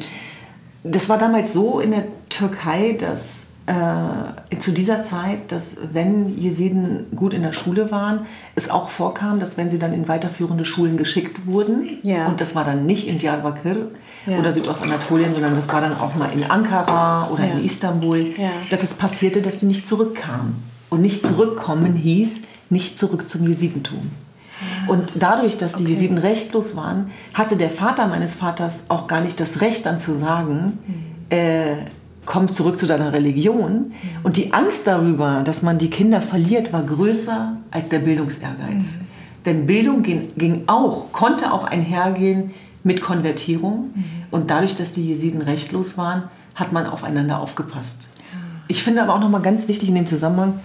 Das 0.84 1.10
war 1.10 1.18
damals 1.18 1.54
so 1.54 1.80
in 1.80 1.92
der 1.92 2.04
Türkei, 2.30 2.98
dass 3.00 3.48
äh, 3.68 4.58
zu 4.58 4.72
dieser 4.72 5.04
Zeit, 5.04 5.52
dass 5.52 5.78
wenn 5.94 6.38
Jesiden 6.40 7.06
gut 7.16 7.34
in 7.34 7.44
der 7.44 7.54
Schule 7.54 7.92
waren, 7.92 8.22
es 8.56 8.70
auch 8.70 8.90
vorkam, 8.90 9.40
dass 9.40 9.56
wenn 9.58 9.70
sie 9.70 9.78
dann 9.78 9.94
in 9.94 10.08
weiterführende 10.08 10.66
Schulen 10.66 10.98
geschickt 10.98 11.46
wurden, 11.46 12.00
Ja. 12.02 12.28
und 12.28 12.42
das 12.42 12.56
war 12.56 12.66
dann 12.66 12.88
nicht 12.88 13.08
in 13.08 13.20
Diyarbakir 13.20 13.92
Ja. 14.26 14.40
oder 14.40 14.52
Südostanatolien, 14.52 15.32
sondern 15.34 15.56
das 15.56 15.72
war 15.72 15.80
dann 15.82 15.96
auch 15.98 16.16
mal 16.16 16.30
in 16.34 16.44
Ankara 16.50 17.30
oder 17.30 17.46
Ja. 17.46 17.54
in 17.54 17.64
Istanbul, 17.64 18.34
dass 18.72 18.82
es 18.82 18.96
passierte, 18.96 19.42
dass 19.44 19.60
sie 19.60 19.68
nicht 19.68 19.86
zurückkamen. 19.86 20.56
Und 20.90 21.02
nicht 21.02 21.26
zurückkommen 21.26 21.94
hieß 21.94 22.42
nicht 22.72 22.98
zurück 22.98 23.30
zum 23.30 23.48
Jesidentum. 23.48 24.10
Und 24.88 25.12
dadurch, 25.16 25.58
dass 25.58 25.76
die 25.76 25.84
Okay. 25.84 25.92
Jesiden 25.92 26.18
rechtlos 26.18 26.76
waren, 26.76 27.12
hatte 27.34 27.58
der 27.58 27.70
Vater 27.70 28.08
meines 28.08 28.36
Vaters 28.36 28.86
auch 28.90 29.08
gar 29.08 29.22
nicht 29.22 29.40
das 29.40 29.62
Recht 29.62 29.86
dann 29.86 30.00
zu 30.00 30.18
sagen, 30.18 30.78
äh, 31.30 31.76
komm 32.26 32.50
zurück 32.50 32.80
zu 32.80 32.88
deiner 32.88 33.14
Religion. 33.14 33.94
Und 34.24 34.38
die 34.38 34.54
Angst 34.54 34.88
darüber, 34.88 35.42
dass 35.44 35.64
man 35.64 35.78
die 35.78 35.90
Kinder 35.90 36.22
verliert, 36.22 36.72
war 36.74 36.84
größer 36.84 37.58
als 37.72 37.90
der 37.90 38.00
Bildungsehrgeiz. 38.00 39.00
Denn 39.46 39.66
Bildung 39.66 40.04
ging, 40.04 40.28
ging 40.38 40.64
auch, 40.68 41.12
konnte 41.12 41.52
auch 41.52 41.64
einhergehen 41.64 42.52
mit 42.84 43.02
Konvertierung. 43.02 43.94
Und 44.30 44.50
dadurch, 44.52 44.76
dass 44.76 44.92
die 44.92 45.08
Jesiden 45.08 45.42
rechtlos 45.42 45.98
waren, 45.98 46.24
hat 46.56 46.72
man 46.72 46.86
aufeinander 46.86 47.40
aufgepasst. 47.40 48.10
Ich 48.68 48.84
finde 48.84 49.02
aber 49.02 49.16
auch 49.16 49.20
nochmal 49.20 49.42
ganz 49.42 49.68
wichtig 49.68 49.90
in 49.90 49.96
dem 49.96 50.06
Zusammenhang, 50.06 50.60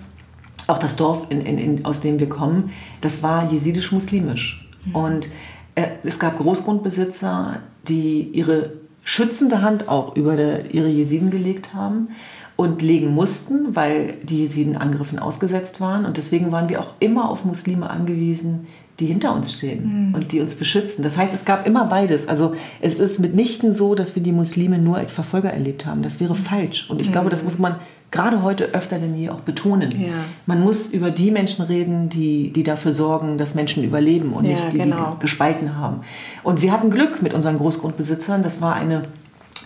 auch 0.66 0.78
das 0.78 0.96
Dorf, 0.96 1.26
in, 1.30 1.40
in, 1.40 1.58
in, 1.58 1.84
aus 1.84 2.00
dem 2.00 2.18
wir 2.20 2.28
kommen, 2.28 2.70
das 3.00 3.22
war 3.22 3.50
jesidisch-muslimisch. 3.50 4.68
Und 4.92 5.28
äh, 5.74 5.86
es 6.04 6.18
gab 6.18 6.38
Großgrundbesitzer, 6.38 7.60
die 7.88 8.22
ihre 8.32 8.72
schützende 9.02 9.62
Hand 9.62 9.88
auch 9.88 10.16
über 10.16 10.36
der, 10.36 10.74
ihre 10.74 10.88
Jesiden 10.88 11.30
gelegt 11.30 11.74
haben 11.74 12.08
und 12.56 12.82
legen 12.82 13.14
mussten, 13.14 13.76
weil 13.76 14.14
die 14.22 14.42
Jesiden 14.42 14.76
Angriffen 14.76 15.18
ausgesetzt 15.18 15.80
waren. 15.80 16.04
Und 16.04 16.16
deswegen 16.16 16.50
waren 16.50 16.68
wir 16.68 16.80
auch 16.80 16.94
immer 16.98 17.30
auf 17.30 17.44
Muslime 17.44 17.88
angewiesen, 17.88 18.66
die 18.98 19.06
hinter 19.06 19.34
uns 19.34 19.52
stehen 19.52 20.14
und 20.14 20.32
die 20.32 20.40
uns 20.40 20.54
beschützen. 20.54 21.04
Das 21.04 21.18
heißt, 21.18 21.34
es 21.34 21.44
gab 21.44 21.66
immer 21.66 21.84
beides. 21.84 22.28
Also 22.28 22.54
es 22.80 22.98
ist 22.98 23.20
mitnichten 23.20 23.74
so, 23.74 23.94
dass 23.94 24.16
wir 24.16 24.22
die 24.22 24.32
Muslime 24.32 24.78
nur 24.78 24.96
als 24.96 25.12
Verfolger 25.12 25.50
erlebt 25.50 25.84
haben. 25.84 26.02
Das 26.02 26.18
wäre 26.18 26.34
falsch. 26.34 26.88
Und 26.88 27.00
ich 27.00 27.12
glaube, 27.12 27.28
das 27.28 27.44
muss 27.44 27.58
man 27.58 27.76
gerade 28.16 28.42
heute 28.42 28.64
öfter 28.72 28.98
denn 28.98 29.14
je 29.14 29.28
auch 29.28 29.40
betonen. 29.40 29.90
Ja. 29.90 30.14
Man 30.46 30.62
muss 30.62 30.86
über 30.86 31.10
die 31.10 31.30
Menschen 31.30 31.64
reden, 31.64 32.08
die, 32.08 32.52
die 32.52 32.62
dafür 32.62 32.92
sorgen, 32.92 33.36
dass 33.36 33.54
Menschen 33.54 33.84
überleben 33.84 34.32
und 34.32 34.44
Ja, 34.44 34.52
nicht 34.52 34.72
die, 34.72 34.78
genau. 34.78 35.14
die 35.14 35.20
gespalten 35.20 35.76
haben. 35.76 36.00
Und 36.42 36.62
wir 36.62 36.72
hatten 36.72 36.90
Glück 36.90 37.22
mit 37.22 37.34
unseren 37.34 37.58
Großgrundbesitzern. 37.58 38.42
Das 38.42 38.62
war 38.62 38.74
eine 38.74 39.04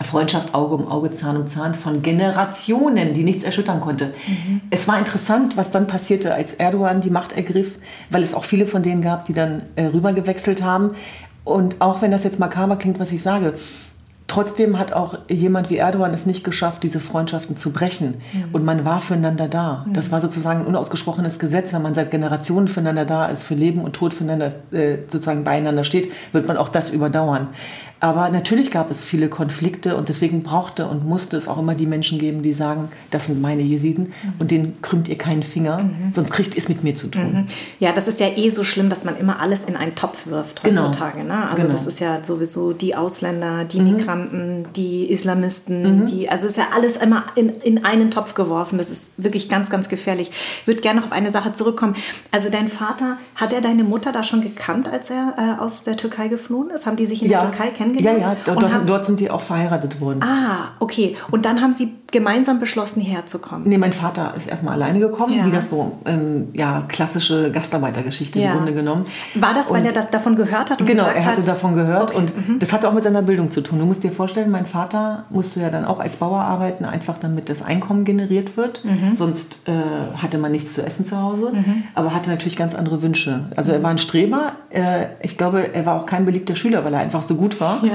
Freundschaft 0.03 0.53
Auge 0.53 0.75
um 0.75 0.87
Auge, 0.87 1.11
Zahn 1.11 1.37
um 1.37 1.47
Zahn 1.47 1.75
von 1.75 2.01
Generationen, 2.01 3.13
die 3.13 3.23
nichts 3.23 3.43
erschüttern 3.43 3.79
konnte. 3.79 4.13
Mhm. 4.27 4.61
Es 4.69 4.87
war 4.87 4.99
interessant, 4.99 5.57
was 5.57 5.71
dann 5.71 5.87
passierte, 5.87 6.33
als 6.33 6.53
Erdogan 6.53 7.01
die 7.01 7.09
Macht 7.09 7.31
ergriff, 7.33 7.77
weil 8.09 8.23
es 8.23 8.33
auch 8.33 8.43
viele 8.43 8.65
von 8.65 8.83
denen 8.83 9.01
gab, 9.01 9.25
die 9.25 9.33
dann 9.33 9.63
äh, 9.75 9.85
rübergewechselt 9.85 10.63
haben. 10.63 10.91
Und 11.43 11.81
auch 11.81 12.01
wenn 12.01 12.11
das 12.11 12.23
jetzt 12.23 12.39
makaber 12.39 12.75
klingt, 12.75 12.99
was 12.99 13.11
ich 13.11 13.21
sage, 13.21 13.53
Trotzdem 14.31 14.79
hat 14.79 14.93
auch 14.93 15.17
jemand 15.27 15.69
wie 15.69 15.75
Erdogan 15.75 16.13
es 16.13 16.25
nicht 16.25 16.45
geschafft, 16.45 16.83
diese 16.83 17.01
Freundschaften 17.01 17.57
zu 17.57 17.73
brechen. 17.73 18.21
Und 18.53 18.63
man 18.63 18.85
war 18.85 19.01
füreinander 19.01 19.49
da. 19.49 19.85
Das 19.91 20.09
war 20.13 20.21
sozusagen 20.21 20.61
ein 20.61 20.67
unausgesprochenes 20.67 21.37
Gesetz. 21.37 21.73
Wenn 21.73 21.81
man 21.81 21.95
seit 21.95 22.11
Generationen 22.11 22.69
füreinander 22.69 23.03
da 23.03 23.25
ist, 23.25 23.43
für 23.43 23.55
Leben 23.55 23.81
und 23.81 23.91
Tod 23.91 24.13
füreinander 24.13 24.53
äh, 24.71 24.99
sozusagen 25.09 25.43
beieinander 25.43 25.83
steht, 25.83 26.13
wird 26.31 26.47
man 26.47 26.55
auch 26.55 26.69
das 26.69 26.91
überdauern. 26.91 27.49
Aber 28.01 28.29
natürlich 28.29 28.71
gab 28.71 28.89
es 28.89 29.05
viele 29.05 29.29
Konflikte 29.29 29.95
und 29.95 30.09
deswegen 30.09 30.41
brauchte 30.41 30.87
und 30.87 31.05
musste 31.05 31.37
es 31.37 31.47
auch 31.47 31.59
immer 31.59 31.75
die 31.75 31.85
Menschen 31.85 32.17
geben, 32.17 32.41
die 32.41 32.53
sagen, 32.53 32.89
das 33.11 33.27
sind 33.27 33.39
meine 33.41 33.61
Jesiden 33.61 34.11
und 34.39 34.49
denen 34.51 34.81
krümmt 34.81 35.07
ihr 35.07 35.17
keinen 35.19 35.43
Finger, 35.43 35.87
sonst 36.11 36.31
kriegt 36.31 36.55
ihr 36.55 36.57
es 36.57 36.67
mit 36.67 36.83
mir 36.83 36.95
zu 36.95 37.07
tun. 37.09 37.45
Ja, 37.79 37.91
das 37.91 38.07
ist 38.07 38.19
ja 38.19 38.27
eh 38.35 38.49
so 38.49 38.63
schlimm, 38.63 38.89
dass 38.89 39.03
man 39.05 39.15
immer 39.17 39.39
alles 39.39 39.65
in 39.65 39.75
einen 39.75 39.93
Topf 39.93 40.25
wirft 40.27 40.63
Genau. 40.63 40.87
heutzutage. 40.87 41.23
Ne? 41.23 41.47
Also 41.47 41.63
Genau. 41.63 41.71
das 41.73 41.85
ist 41.85 41.99
ja 41.99 42.23
sowieso 42.23 42.73
die 42.73 42.95
Ausländer, 42.95 43.65
die 43.65 43.81
Migranten, 43.81 44.65
die 44.75 45.11
Islamisten, 45.11 46.05
die, 46.07 46.27
also 46.27 46.47
ist 46.47 46.57
ja 46.57 46.69
alles 46.73 46.97
immer 46.97 47.25
in, 47.35 47.49
in 47.61 47.85
einen 47.85 48.09
Topf 48.09 48.33
geworfen. 48.33 48.79
Das 48.79 48.89
ist 48.89 49.11
wirklich 49.17 49.47
ganz, 49.47 49.69
ganz 49.69 49.89
gefährlich. 49.89 50.31
Ich 50.61 50.67
würde 50.67 50.81
gerne 50.81 50.99
noch 51.01 51.07
auf 51.07 51.13
eine 51.13 51.29
Sache 51.29 51.53
zurückkommen. 51.53 51.95
Also 52.31 52.49
dein 52.49 52.67
Vater, 52.67 53.17
hat 53.35 53.53
er 53.53 53.61
deine 53.61 53.83
Mutter 53.83 54.11
da 54.11 54.23
schon 54.23 54.41
gekannt, 54.41 54.89
als 54.91 55.09
er 55.11 55.35
äh, 55.37 55.61
aus 55.61 55.83
der 55.83 55.97
Türkei 55.97 56.27
geflohen 56.29 56.71
ist? 56.71 56.85
Haben 56.87 56.95
die 56.97 57.05
sich 57.05 57.21
in 57.21 57.29
der 57.29 57.41
Türkei 57.41 57.65
Ja, 57.65 57.71
kennengelernt? 57.95 58.21
ja, 58.21 58.35
dort, 58.45 58.57
Und 58.57 58.63
dort, 58.63 58.73
haben, 58.73 58.85
dort 58.87 59.05
sind 59.05 59.19
die 59.19 59.29
auch 59.31 59.41
verheiratet 59.41 60.01
worden. 60.01 60.19
ah, 60.23 60.71
okay. 60.79 61.15
Und 61.31 61.45
dann 61.45 61.61
haben 61.61 61.71
sie 61.73 61.93
gemeinsam 62.11 62.59
beschlossen, 62.59 62.99
hierher 62.99 63.25
zu 63.25 63.39
kommen. 63.39 63.63
Nee, 63.65 63.77
mein 63.77 63.93
Vater 63.93 64.33
ist 64.35 64.47
erstmal 64.47 64.73
alleine 64.73 64.99
gekommen, 64.99 65.33
Ja. 65.37 65.45
wie 65.45 65.51
das 65.51 65.69
so, 65.69 65.93
ähm, 66.05 66.49
ja, 66.53 66.83
klassische 66.89 67.51
Gastarbeitergeschichte 67.51 68.39
Ja. 68.39 68.51
im 68.51 68.57
Grunde 68.57 68.73
genommen. 68.73 69.05
War 69.35 69.53
das, 69.53 69.71
weil 69.71 69.79
Und- 69.79 69.85
er 69.87 69.93
das 69.93 70.09
davon 70.09 70.35
gehört 70.35 70.69
hat? 70.71 70.81
Und 70.81 70.87
Genau, 70.87 71.03
er 71.05 71.23
hatte 71.25 71.37
hat, 71.37 71.47
davon 71.47 71.73
gehört 71.73 72.11
Okay, 72.13 72.19
mhm. 72.47 72.53
und 72.55 72.61
das 72.61 72.73
hatte 72.73 72.89
auch 72.89 72.93
mit 72.93 73.03
seiner 73.05 73.21
Bildung 73.21 73.49
zu 73.49 73.61
tun. 73.61 73.79
Du 73.79 73.85
musst 73.85 74.01
musst 74.01 74.03
dir 74.05 74.11
vorstellen, 74.15 74.49
mein 74.49 74.65
Vater 74.65 75.25
musste 75.29 75.59
ja 75.59 75.69
dann 75.69 75.85
auch 75.85 75.99
als 75.99 76.15
Bauer 76.17 76.39
arbeiten, 76.39 76.85
einfach 76.85 77.17
damit 77.19 77.49
das 77.49 77.61
Einkommen 77.61 78.03
generiert 78.05 78.55
wird. 78.57 78.83
Mhm. 78.85 79.15
Sonst 79.15 79.59
äh, 79.65 79.71
hatte 80.17 80.37
man 80.39 80.51
nichts 80.53 80.73
zu 80.73 80.83
essen 80.83 81.05
zu 81.05 81.21
Hause, 81.21 81.51
mhm. 81.53 81.83
aber 81.93 82.13
hatte 82.15 82.29
natürlich 82.31 82.55
ganz 82.57 82.73
andere 82.73 83.03
Wünsche. 83.03 83.41
Also 83.55 83.73
er 83.73 83.83
war 83.83 83.91
ein 83.91 83.97
Streber. 83.99 84.53
Äh, 84.69 85.07
ich 85.21 85.37
glaube, 85.37 85.73
er 85.73 85.85
war 85.85 85.99
auch 85.99 86.05
kein 86.05 86.25
beliebter 86.25 86.55
Schüler, 86.55 86.83
weil 86.85 86.93
er 86.93 87.01
einfach 87.01 87.21
so 87.21 87.35
gut 87.35 87.59
war. 87.61 87.80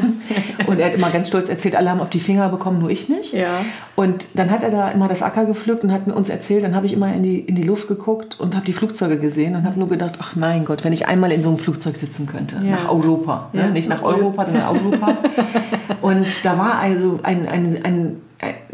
Ja. 0.58 0.66
Und 0.66 0.78
er 0.78 0.86
hat 0.86 0.94
immer 0.94 1.10
ganz 1.10 1.28
stolz 1.28 1.48
erzählt, 1.48 1.76
alle 1.76 1.90
haben 1.90 2.00
auf 2.00 2.10
die 2.10 2.20
Finger 2.20 2.48
bekommen, 2.48 2.78
nur 2.78 2.90
ich 2.90 3.08
nicht. 3.08 3.32
Ja. 3.32 3.64
Und 3.94 4.38
dann 4.38 4.50
hat 4.50 4.62
er 4.62 4.70
da 4.70 4.88
immer 4.90 5.08
das 5.08 5.22
Acker 5.22 5.44
gepflückt 5.44 5.84
und 5.84 5.92
hat 5.92 6.06
uns 6.08 6.28
erzählt, 6.28 6.64
dann 6.64 6.74
habe 6.74 6.86
ich 6.86 6.92
immer 6.92 7.14
in 7.14 7.22
die, 7.22 7.40
in 7.40 7.54
die 7.54 7.62
Luft 7.62 7.88
geguckt 7.88 8.38
und 8.40 8.54
habe 8.54 8.64
die 8.64 8.72
Flugzeuge 8.72 9.18
gesehen 9.18 9.54
und 9.54 9.64
habe 9.64 9.78
nur 9.78 9.88
gedacht, 9.88 10.18
ach 10.20 10.36
mein 10.36 10.64
Gott, 10.64 10.84
wenn 10.84 10.92
ich 10.92 11.06
einmal 11.08 11.32
in 11.32 11.42
so 11.42 11.48
einem 11.48 11.58
Flugzeug 11.58 11.96
sitzen 11.96 12.26
könnte, 12.26 12.56
ja. 12.56 12.72
nach 12.72 12.90
Europa. 12.90 13.50
Ne? 13.52 13.70
Nicht 13.70 13.88
nach 13.88 14.02
Europa, 14.02 14.46
sondern 14.46 14.76
Europa. 14.76 15.16
und 16.02 16.26
da 16.42 16.58
war 16.58 16.78
also 16.80 17.20
ein, 17.22 17.46
ein, 17.48 17.78
ein 17.84 18.16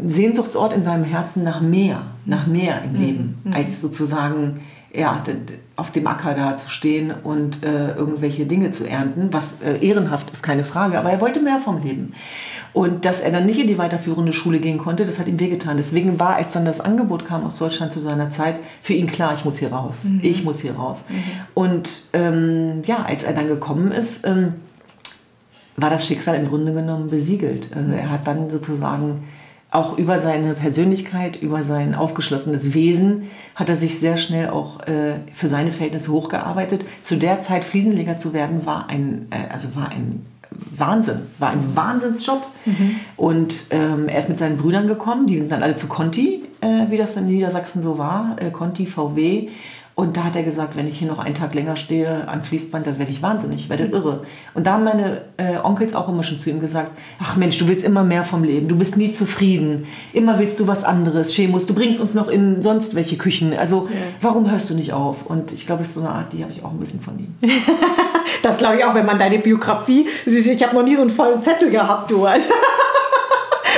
Sehnsuchtsort 0.03 0.73
in 0.73 0.83
seinem 0.83 1.03
Herzen 1.03 1.43
nach 1.43 1.61
mehr, 1.61 2.01
nach 2.25 2.47
mehr 2.47 2.81
im 2.83 2.99
Leben, 2.99 3.41
mhm. 3.43 3.53
als 3.53 3.81
sozusagen 3.81 4.61
ja, 4.93 5.21
auf 5.75 5.91
dem 5.91 6.05
Acker 6.05 6.35
da 6.35 6.55
zu 6.55 6.69
stehen 6.69 7.11
und 7.23 7.63
äh, 7.63 7.93
irgendwelche 7.95 8.45
Dinge 8.45 8.69
zu 8.69 8.87
ernten, 8.87 9.29
was 9.31 9.61
äh, 9.63 9.83
ehrenhaft 9.83 10.29
ist, 10.29 10.43
keine 10.43 10.63
Frage, 10.63 10.99
aber 10.99 11.09
er 11.11 11.19
wollte 11.19 11.39
mehr 11.39 11.57
vom 11.57 11.81
Leben. 11.81 12.13
Und 12.73 13.05
dass 13.05 13.21
er 13.21 13.31
dann 13.31 13.47
nicht 13.47 13.59
in 13.59 13.67
die 13.67 13.79
weiterführende 13.79 14.33
Schule 14.33 14.59
gehen 14.59 14.77
konnte, 14.77 15.05
das 15.05 15.17
hat 15.17 15.27
ihm 15.27 15.39
wehgetan. 15.39 15.77
Deswegen 15.77 16.19
war, 16.19 16.35
als 16.35 16.53
dann 16.53 16.65
das 16.65 16.79
Angebot 16.79 17.25
kam 17.25 17.43
aus 17.43 17.57
Deutschland 17.57 17.91
zu 17.91 17.99
seiner 18.01 18.29
Zeit, 18.29 18.57
für 18.81 18.93
ihn 18.93 19.07
klar, 19.07 19.33
ich 19.33 19.45
muss 19.45 19.57
hier 19.57 19.73
raus. 19.73 20.03
Mhm. 20.03 20.19
Ich 20.21 20.43
muss 20.43 20.59
hier 20.59 20.75
raus. 20.75 21.05
Mhm. 21.09 21.15
Und 21.55 22.03
ähm, 22.13 22.83
ja, 22.85 23.03
als 23.03 23.23
er 23.23 23.33
dann 23.33 23.47
gekommen 23.47 23.91
ist, 23.91 24.25
ähm, 24.25 24.53
war 25.75 25.89
das 25.89 26.05
Schicksal 26.05 26.35
im 26.35 26.45
Grunde 26.45 26.73
genommen 26.73 27.09
besiegelt. 27.09 27.75
Also 27.75 27.93
er 27.93 28.11
hat 28.11 28.27
dann 28.27 28.49
sozusagen 28.51 29.23
auch 29.73 29.97
über 29.97 30.19
seine 30.19 30.53
Persönlichkeit, 30.53 31.41
über 31.41 31.63
sein 31.63 31.95
aufgeschlossenes 31.95 32.75
Wesen 32.75 33.29
hat 33.55 33.69
er 33.69 33.75
sich 33.75 33.99
sehr 33.99 34.17
schnell 34.17 34.49
auch 34.49 34.81
äh, 34.87 35.15
für 35.33 35.47
seine 35.47 35.71
Verhältnisse 35.71 36.11
hochgearbeitet. 36.11 36.85
Zu 37.01 37.15
der 37.15 37.41
Zeit 37.41 37.65
Fliesenleger 37.65 38.17
zu 38.17 38.33
werden 38.33 38.67
war 38.67 38.89
ein, 38.89 39.27
äh, 39.31 39.51
also 39.51 39.75
war 39.75 39.89
ein 39.89 40.25
Wahnsinn, 40.75 41.21
war 41.39 41.49
ein 41.49 41.75
Wahnsinnsjob. 41.75 42.45
Mhm. 42.65 42.95
Und 43.17 43.67
ähm, 43.71 44.07
er 44.07 44.19
ist 44.19 44.29
mit 44.29 44.37
seinen 44.37 44.57
Brüdern 44.57 44.87
gekommen, 44.87 45.25
die 45.25 45.39
sind 45.39 45.51
dann 45.51 45.63
alle 45.63 45.75
zu 45.75 45.87
Conti, 45.87 46.43
äh, 46.61 46.89
wie 46.89 46.97
das 46.97 47.17
in 47.17 47.25
Niedersachsen 47.25 47.81
so 47.81 47.97
war, 47.97 48.35
äh, 48.39 48.51
Conti 48.51 48.85
VW. 48.85 49.49
Und 49.95 50.17
da 50.17 50.23
hat 50.23 50.35
er 50.35 50.41
gesagt, 50.41 50.75
wenn 50.75 50.87
ich 50.87 50.97
hier 50.97 51.07
noch 51.07 51.19
einen 51.19 51.35
Tag 51.35 51.53
länger 51.53 51.75
stehe 51.75 52.27
am 52.27 52.41
Fließband, 52.41 52.87
dann 52.87 52.97
werde 52.97 53.11
ich 53.11 53.21
wahnsinnig, 53.21 53.69
werde 53.69 53.85
irre. 53.85 54.21
Und 54.55 54.65
da 54.65 54.73
haben 54.73 54.85
meine 54.85 55.21
äh, 55.37 55.57
Onkels 55.63 55.93
auch 55.93 56.09
immer 56.09 56.23
schon 56.23 56.39
zu 56.39 56.49
ihm 56.49 56.59
gesagt, 56.59 56.91
ach 57.21 57.35
Mensch, 57.35 57.59
du 57.59 57.67
willst 57.67 57.85
immer 57.85 58.03
mehr 58.03 58.23
vom 58.23 58.43
Leben, 58.43 58.67
du 58.67 58.75
bist 58.75 58.97
nie 58.97 59.13
zufrieden, 59.13 59.85
immer 60.11 60.39
willst 60.39 60.59
du 60.59 60.65
was 60.65 60.83
anderes, 60.83 61.33
Chemus, 61.33 61.67
du 61.67 61.75
bringst 61.75 61.99
uns 61.99 62.15
noch 62.15 62.27
in 62.27 62.63
sonst 62.63 62.95
welche 62.95 63.17
Küchen, 63.17 63.53
also 63.55 63.87
ja. 63.87 63.97
warum 64.21 64.49
hörst 64.49 64.71
du 64.71 64.73
nicht 64.73 64.93
auf? 64.93 65.27
Und 65.27 65.51
ich 65.51 65.67
glaube, 65.67 65.83
es 65.83 65.89
ist 65.89 65.95
so 65.95 66.01
eine 66.01 66.09
Art, 66.09 66.33
die 66.33 66.41
habe 66.41 66.51
ich 66.51 66.63
auch 66.63 66.71
ein 66.71 66.79
bisschen 66.79 66.99
von 66.99 67.19
ihm. 67.19 67.35
das 68.41 68.57
glaube 68.57 68.77
ich 68.77 68.85
auch, 68.85 68.95
wenn 68.95 69.05
man 69.05 69.19
deine 69.19 69.37
Biografie, 69.37 70.07
siehst, 70.25 70.47
ich 70.47 70.63
habe 70.63 70.75
noch 70.75 70.83
nie 70.83 70.95
so 70.95 71.01
einen 71.01 71.11
vollen 71.11 71.41
Zettel 71.43 71.69
gehabt, 71.69 72.09
du. 72.09 72.25
Also 72.25 72.49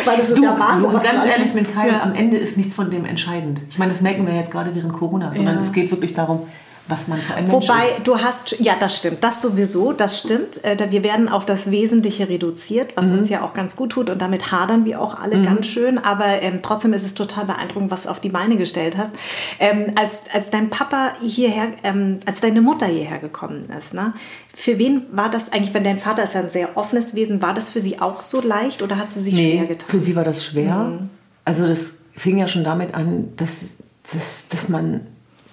weil 0.06 0.18
das 0.18 0.30
ist 0.30 0.38
du, 0.38 0.44
ja 0.44 0.60
Wahnsinn. 0.60 0.91
Und 0.91 1.04
ganz 1.04 1.26
ehrlich, 1.26 1.54
mit 1.54 1.74
Kai, 1.74 1.89
ja. 1.89 2.02
am 2.02 2.13
Ende 2.13 2.38
ist 2.38 2.58
nichts 2.58 2.74
von 2.74 2.89
dem 2.89 3.06
entscheidend. 3.06 3.62
Ich 3.70 3.78
meine, 3.78 3.91
das 3.91 4.02
merken 4.02 4.26
wir 4.26 4.36
jetzt 4.36 4.52
gerade 4.52 4.74
während 4.76 4.94
Corona, 4.94 5.32
sondern 5.36 5.56
ja. 5.56 5.62
es 5.62 5.72
geht 5.72 5.91
wirklich 5.91 6.13
darum, 6.13 6.48
was 6.88 7.08
man 7.08 7.20
für 7.20 7.34
ein 7.34 7.48
Mensch 7.48 7.68
Wobei, 7.68 7.88
ist. 7.98 8.08
du 8.08 8.20
hast, 8.20 8.60
ja, 8.60 8.76
das 8.80 8.96
stimmt, 8.96 9.24
das 9.24 9.41
sowieso, 9.41 9.91
das 9.91 10.20
stimmt. 10.20 10.63
Äh, 10.63 10.78
wir 10.91 11.04
werden 11.04 11.30
auf 11.30 11.46
das 11.46 11.72
Wesentliche 11.72 12.30
reduziert, 12.30 12.91
was 12.96 13.08
mhm. 13.08 13.20
uns 13.20 13.30
ja 13.30 13.41
auch 13.41 13.54
ganz 13.54 13.76
gut 13.76 13.91
tut 13.91 14.10
und 14.10 14.22
damit 14.22 14.52
hadern 14.52 14.86
wir 14.86 15.02
auch 15.02 15.20
alle 15.20 15.38
mhm. 15.38 15.46
ganz 15.46 15.65
schön, 15.65 15.98
aber 15.98 16.41
ähm, 16.41 16.60
trotzdem 16.62 16.94
ist 16.94 17.06
es 17.06 17.15
total 17.15 17.46
beeindruckend, 17.46 17.89
was 17.89 18.04
du 18.04 18.10
auf 18.10 18.20
die 18.20 18.30
Beine 18.30 18.58
gestellt 18.58 18.98
hast. 18.98 19.12
Ähm, 19.60 19.94
als, 19.96 20.24
als 20.32 20.52
dein 20.52 20.70
Papa 20.70 21.13
hierher, 21.22 21.70
ähm, 21.84 22.18
als 22.26 22.41
deine 22.41 22.62
Mutter 22.62 22.86
hierher 22.86 23.20
gekommen 23.20 23.65
ist, 23.78 23.94
ne? 23.94 24.13
Für 24.56 24.80
wen 24.80 25.04
war 25.12 25.30
das 25.30 25.52
eigentlich, 25.52 25.74
wenn 25.74 25.84
dein 25.84 26.00
Vater 26.00 26.24
ist 26.24 26.34
ja 26.34 26.39
ein 26.39 26.50
sehr 26.50 26.78
offenes 26.78 27.13
Wesen, 27.13 27.41
war 27.41 27.54
das 27.54 27.70
für 27.70 27.82
sie 27.82 28.00
auch 28.00 28.22
so 28.22 28.41
leicht 28.41 28.82
oder 28.82 28.98
hat 28.98 29.12
sie 29.12 29.20
sich 29.20 29.34
nee, 29.34 29.58
schwer 29.58 29.68
getan? 29.68 29.89
für 29.89 30.00
sie 30.00 30.15
war 30.15 30.24
das 30.24 30.46
schwer. 30.46 30.76
Mhm. 30.76 31.10
Also 31.44 31.68
das 31.68 31.98
fing 32.12 32.38
ja 32.38 32.48
schon 32.48 32.63
damit 32.63 32.96
an, 32.96 33.34
dass, 33.36 33.76
dass, 34.13 34.48
dass 34.48 34.70
man 34.70 35.02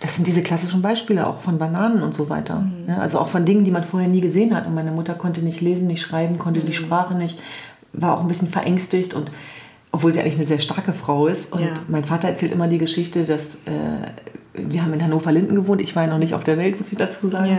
das 0.02 0.16
sind 0.16 0.26
diese 0.26 0.42
klassischen 0.42 0.82
Beispiele 0.82 1.26
auch 1.26 1.40
von 1.40 1.58
Bananen 1.58 2.02
und 2.02 2.12
so 2.12 2.28
weiter. 2.28 2.60
Mhm. 2.60 2.88
Ja, 2.88 2.98
also 2.98 3.20
auch 3.20 3.28
von 3.28 3.44
Dingen, 3.44 3.64
die 3.64 3.70
man 3.70 3.84
vorher 3.84 4.08
nie 4.08 4.20
gesehen 4.20 4.54
hat. 4.54 4.66
Und 4.66 4.74
meine 4.74 4.90
Mutter 4.90 5.14
konnte 5.14 5.42
nicht 5.42 5.60
lesen, 5.60 5.86
nicht 5.86 6.02
schreiben, 6.02 6.38
konnte 6.38 6.60
mhm. 6.60 6.66
die 6.66 6.74
Sprache 6.74 7.14
nicht, 7.14 7.38
war 7.92 8.16
auch 8.16 8.20
ein 8.20 8.28
bisschen 8.28 8.48
verängstigt 8.48 9.14
und 9.14 9.30
obwohl 9.92 10.12
sie 10.12 10.20
eigentlich 10.20 10.36
eine 10.36 10.46
sehr 10.46 10.58
starke 10.58 10.92
Frau 10.92 11.28
ist. 11.28 11.52
Und 11.52 11.60
ja. 11.60 11.74
mein 11.86 12.02
Vater 12.04 12.28
erzählt 12.28 12.50
immer 12.50 12.66
die 12.66 12.78
Geschichte, 12.78 13.24
dass 13.24 13.56
äh, 13.66 14.08
wir 14.54 14.82
haben 14.82 14.92
in 14.92 15.04
Hannover-Linden 15.04 15.54
gewohnt. 15.54 15.80
Ich 15.80 15.94
war 15.94 16.04
ja 16.04 16.10
noch 16.10 16.18
nicht 16.18 16.34
auf 16.34 16.42
der 16.42 16.58
Welt, 16.58 16.78
muss 16.78 16.90
ich 16.90 16.98
dazu 16.98 17.28
sagen. 17.28 17.50
Ja. 17.50 17.58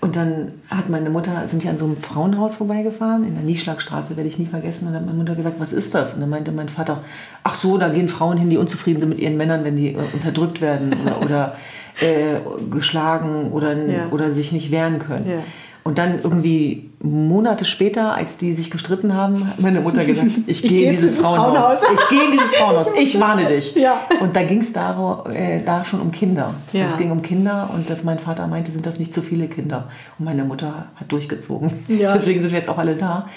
Und 0.00 0.14
dann 0.14 0.52
hat 0.70 0.88
meine 0.88 1.10
Mutter, 1.10 1.48
sind 1.48 1.64
die 1.64 1.68
an 1.68 1.76
so 1.76 1.84
einem 1.84 1.96
Frauenhaus 1.96 2.54
vorbeigefahren, 2.54 3.24
in 3.24 3.34
der 3.34 3.42
Nieschlagstraße, 3.42 4.16
werde 4.16 4.28
ich 4.28 4.38
nie 4.38 4.46
vergessen. 4.46 4.86
Und 4.86 4.92
dann 4.92 5.02
hat 5.02 5.06
meine 5.06 5.18
Mutter 5.18 5.34
gesagt, 5.34 5.56
was 5.58 5.72
ist 5.72 5.92
das? 5.92 6.14
Und 6.14 6.20
dann 6.20 6.30
meinte 6.30 6.52
mein 6.52 6.68
Vater, 6.68 7.02
ach 7.42 7.56
so, 7.56 7.78
da 7.78 7.88
gehen 7.88 8.08
Frauen 8.08 8.38
hin, 8.38 8.48
die 8.48 8.58
unzufrieden 8.58 9.00
sind 9.00 9.08
mit 9.08 9.18
ihren 9.18 9.36
Männern, 9.36 9.64
wenn 9.64 9.76
die 9.76 9.94
äh, 9.94 9.98
unterdrückt 10.12 10.60
werden 10.60 10.94
oder, 11.02 11.20
oder 11.22 11.56
äh, 12.00 12.36
geschlagen 12.70 13.50
oder, 13.50 13.74
ja. 13.74 14.08
oder 14.10 14.30
sich 14.30 14.52
nicht 14.52 14.70
wehren 14.70 15.00
können. 15.00 15.28
Ja. 15.28 15.42
Und 15.88 15.96
dann 15.96 16.20
irgendwie 16.22 16.90
Monate 17.00 17.64
später, 17.64 18.14
als 18.14 18.36
die 18.36 18.52
sich 18.52 18.70
gestritten 18.70 19.14
haben, 19.14 19.48
hat 19.48 19.58
meine 19.58 19.80
Mutter 19.80 20.04
gesagt, 20.04 20.32
ich, 20.46 20.60
gehe 20.60 20.90
in 20.90 20.90
dieses 20.90 21.16
Frauenhaus. 21.16 21.80
Frauenhaus. 21.80 22.00
Ich 22.02 22.08
gehe 22.10 22.24
in 22.26 22.32
dieses 22.32 22.54
Frauenhaus. 22.56 22.86
Ich 23.00 23.20
warne 23.20 23.46
dich. 23.46 23.74
Ja. 23.74 24.02
Und 24.20 24.36
da 24.36 24.42
ging 24.42 24.60
es 24.60 24.74
da, 24.74 25.24
äh, 25.32 25.62
da 25.62 25.86
schon 25.86 26.02
um 26.02 26.10
Kinder. 26.10 26.52
Ja. 26.74 26.84
Es 26.84 26.98
ging 26.98 27.10
um 27.10 27.22
Kinder 27.22 27.70
und 27.72 27.88
dass 27.88 28.04
mein 28.04 28.18
Vater 28.18 28.46
meinte, 28.48 28.70
sind 28.70 28.84
das 28.84 28.98
nicht 28.98 29.14
zu 29.14 29.22
viele 29.22 29.48
Kinder. 29.48 29.88
Und 30.18 30.26
meine 30.26 30.44
Mutter 30.44 30.88
hat 30.96 31.10
durchgezogen. 31.10 31.72
Ja. 31.88 32.12
Deswegen 32.18 32.42
sind 32.42 32.50
wir 32.50 32.58
jetzt 32.58 32.68
auch 32.68 32.76
alle 32.76 32.94
da. 32.94 33.30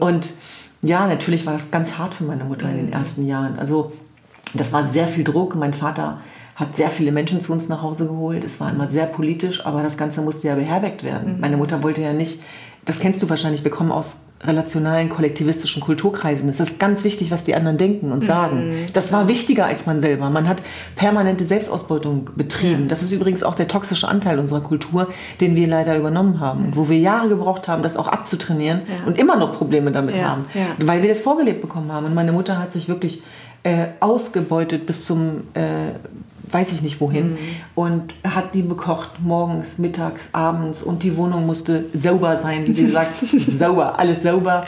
Und 0.00 0.34
ja, 0.82 1.06
natürlich 1.06 1.46
war 1.46 1.54
das 1.54 1.70
ganz 1.70 1.96
hart 1.96 2.12
für 2.12 2.24
meine 2.24 2.44
Mutter 2.44 2.68
in 2.68 2.76
den 2.76 2.86
mhm. 2.88 2.92
ersten 2.92 3.26
Jahren. 3.26 3.58
Also 3.58 3.92
das 4.52 4.74
war 4.74 4.84
sehr 4.84 5.08
viel 5.08 5.24
Druck. 5.24 5.54
Mein 5.54 5.72
Vater 5.72 6.18
hat 6.56 6.76
sehr 6.76 6.90
viele 6.90 7.10
Menschen 7.12 7.40
zu 7.40 7.52
uns 7.52 7.68
nach 7.68 7.82
Hause 7.82 8.06
geholt. 8.06 8.44
Es 8.44 8.60
war 8.60 8.70
immer 8.70 8.88
sehr 8.88 9.06
politisch, 9.06 9.66
aber 9.66 9.82
das 9.82 9.96
Ganze 9.96 10.22
musste 10.22 10.48
ja 10.48 10.54
beherbergt 10.54 11.02
werden. 11.02 11.34
Mhm. 11.34 11.40
Meine 11.40 11.56
Mutter 11.56 11.82
wollte 11.82 12.00
ja 12.02 12.12
nicht, 12.12 12.42
das 12.84 13.00
kennst 13.00 13.22
du 13.22 13.30
wahrscheinlich, 13.30 13.64
wir 13.64 13.70
kommen 13.70 13.90
aus 13.90 14.22
relationalen, 14.46 15.08
kollektivistischen 15.08 15.82
Kulturkreisen. 15.82 16.48
Es 16.50 16.60
ist 16.60 16.78
ganz 16.78 17.02
wichtig, 17.02 17.30
was 17.30 17.44
die 17.44 17.54
anderen 17.54 17.78
denken 17.78 18.12
und 18.12 18.24
sagen. 18.24 18.68
Mhm. 18.68 18.86
Das 18.92 19.10
war 19.10 19.26
wichtiger 19.26 19.64
als 19.64 19.86
man 19.86 20.00
selber. 20.00 20.28
Man 20.28 20.48
hat 20.48 20.58
permanente 20.96 21.44
Selbstausbeutung 21.44 22.30
betrieben. 22.36 22.82
Ja. 22.82 22.88
Das 22.88 23.02
ist 23.02 23.10
übrigens 23.10 23.42
auch 23.42 23.54
der 23.54 23.68
toxische 23.68 24.06
Anteil 24.06 24.38
unserer 24.38 24.60
Kultur, 24.60 25.08
den 25.40 25.56
wir 25.56 25.66
leider 25.66 25.96
übernommen 25.96 26.40
haben. 26.40 26.66
Und 26.66 26.76
wo 26.76 26.88
wir 26.90 26.98
Jahre 26.98 27.30
gebraucht 27.30 27.68
haben, 27.68 27.82
das 27.82 27.96
auch 27.96 28.06
abzutrainieren 28.06 28.82
ja. 28.86 29.06
und 29.06 29.18
immer 29.18 29.36
noch 29.36 29.56
Probleme 29.56 29.90
damit 29.92 30.16
ja. 30.16 30.28
haben. 30.28 30.44
Weil 30.78 31.00
wir 31.00 31.08
das 31.08 31.20
vorgelebt 31.20 31.62
bekommen 31.62 31.90
haben. 31.90 32.04
Und 32.04 32.14
meine 32.14 32.32
Mutter 32.32 32.58
hat 32.58 32.72
sich 32.72 32.86
wirklich 32.86 33.22
äh, 33.62 33.86
ausgebeutet 34.00 34.84
bis 34.84 35.06
zum 35.06 35.44
äh, 35.54 35.92
weiß 36.50 36.72
ich 36.72 36.82
nicht 36.82 37.00
wohin. 37.00 37.32
Mhm. 37.32 37.38
Und 37.74 38.14
hat 38.24 38.54
die 38.54 38.62
bekocht, 38.62 39.20
morgens, 39.20 39.78
mittags, 39.78 40.28
abends. 40.32 40.82
Und 40.82 41.02
die 41.02 41.16
Wohnung 41.16 41.46
musste 41.46 41.86
sauber 41.92 42.36
sein, 42.36 42.66
wie 42.66 42.72
sie 42.72 42.88
sagt. 42.88 43.16
sauber, 43.18 43.98
alles 43.98 44.22
sauber. 44.22 44.64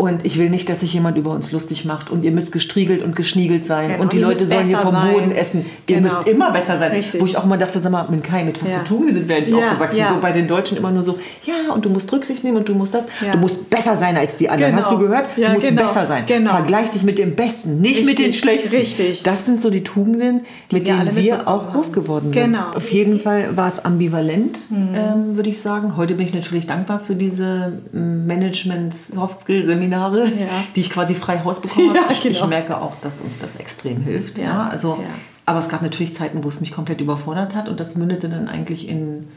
Und 0.00 0.24
ich 0.24 0.38
will 0.38 0.48
nicht, 0.48 0.66
dass 0.70 0.80
sich 0.80 0.94
jemand 0.94 1.18
über 1.18 1.30
uns 1.30 1.52
lustig 1.52 1.84
macht. 1.84 2.08
Und 2.08 2.22
ihr 2.22 2.30
müsst 2.30 2.52
gestriegelt 2.52 3.04
und 3.04 3.14
geschniegelt 3.14 3.66
sein. 3.66 3.88
Genau. 3.88 4.00
Und 4.00 4.14
die 4.14 4.16
und 4.16 4.22
Leute 4.22 4.46
sollen 4.48 4.66
hier 4.66 4.78
vom 4.78 4.92
sein. 4.92 5.12
Boden 5.12 5.30
essen. 5.30 5.66
Ihr 5.86 5.96
genau. 5.96 6.08
müsst 6.08 6.26
immer 6.26 6.50
besser 6.52 6.78
sein. 6.78 6.92
Richtig. 6.92 7.20
Wo 7.20 7.26
ich 7.26 7.36
auch 7.36 7.44
mal 7.44 7.58
dachte, 7.58 7.80
sag 7.80 7.92
mal, 7.92 8.08
mit 8.08 8.24
Kai, 8.24 8.44
mit 8.44 8.62
was 8.62 8.70
ja. 8.70 8.78
für 8.78 8.84
Tugenden 8.84 9.14
sind 9.14 9.28
wir 9.28 9.36
eigentlich 9.36 9.54
ja, 9.54 9.58
aufgewachsen? 9.58 9.98
Ja. 9.98 10.14
So 10.14 10.20
bei 10.22 10.32
den 10.32 10.48
Deutschen 10.48 10.78
immer 10.78 10.90
nur 10.90 11.02
so, 11.02 11.18
ja, 11.44 11.74
und 11.74 11.84
du 11.84 11.90
musst 11.90 12.10
Rücksicht 12.14 12.42
nehmen 12.44 12.56
und 12.56 12.66
du 12.66 12.74
musst 12.74 12.94
das. 12.94 13.08
Ja. 13.22 13.32
Du 13.32 13.38
musst 13.40 13.68
besser 13.68 13.94
sein 13.94 14.16
als 14.16 14.36
die 14.36 14.48
anderen. 14.48 14.72
Genau. 14.72 14.82
Hast 14.82 14.90
du 14.90 14.96
gehört? 14.96 15.26
du 15.36 15.46
musst 15.48 15.60
genau. 15.60 15.82
besser 15.82 16.06
sein. 16.06 16.24
Genau. 16.24 16.48
Vergleich 16.48 16.90
dich 16.92 17.02
mit 17.02 17.18
dem 17.18 17.34
Besten, 17.36 17.82
nicht 17.82 17.98
Richtig. 17.98 18.06
mit 18.06 18.18
den 18.20 18.32
Schlechten. 18.32 18.74
Richtig. 18.74 19.22
Das 19.24 19.44
sind 19.44 19.60
so 19.60 19.68
die 19.68 19.84
Tugenden, 19.84 20.44
die 20.70 20.76
mit 20.76 20.88
denen 20.88 21.14
wir 21.14 21.46
auch 21.46 21.72
groß 21.72 21.92
geworden 21.92 22.32
sind. 22.32 22.42
Genau. 22.42 22.70
Auf 22.74 22.90
jeden 22.90 23.20
Fall 23.20 23.54
war 23.54 23.68
es 23.68 23.84
ambivalent, 23.84 24.70
mhm. 24.70 24.94
ähm, 24.94 25.36
würde 25.36 25.50
ich 25.50 25.60
sagen. 25.60 25.98
Heute 25.98 26.14
bin 26.14 26.24
ich 26.24 26.32
natürlich 26.32 26.66
dankbar 26.66 27.00
für 27.00 27.16
diese 27.16 27.74
Management-Soft-Skill-Seminare 27.92 29.89
Seminare, 29.90 30.24
ja. 30.24 30.46
die 30.76 30.80
ich 30.80 30.90
quasi 30.90 31.14
frei 31.14 31.40
Haus 31.44 31.60
bekommen 31.60 31.90
habe. 31.90 32.14
Ja, 32.14 32.20
genau. 32.22 32.34
Ich 32.34 32.46
merke 32.46 32.80
auch, 32.80 32.96
dass 33.00 33.20
uns 33.20 33.38
das 33.38 33.56
extrem 33.56 34.00
hilft. 34.02 34.38
Ja, 34.38 34.44
ja. 34.44 34.68
also, 34.68 34.98
Aber 35.46 35.58
es 35.58 35.68
gab 35.68 35.82
natürlich 35.82 36.14
Zeiten, 36.14 36.44
wo 36.44 36.48
es 36.48 36.60
mich 36.60 36.72
komplett 36.72 37.00
überfordert 37.00 37.54
hat 37.54 37.68
und 37.68 37.80
das 37.80 37.96
mündete 37.96 38.28
dann 38.28 38.48
eigentlich 38.48 38.88
in 38.88 39.28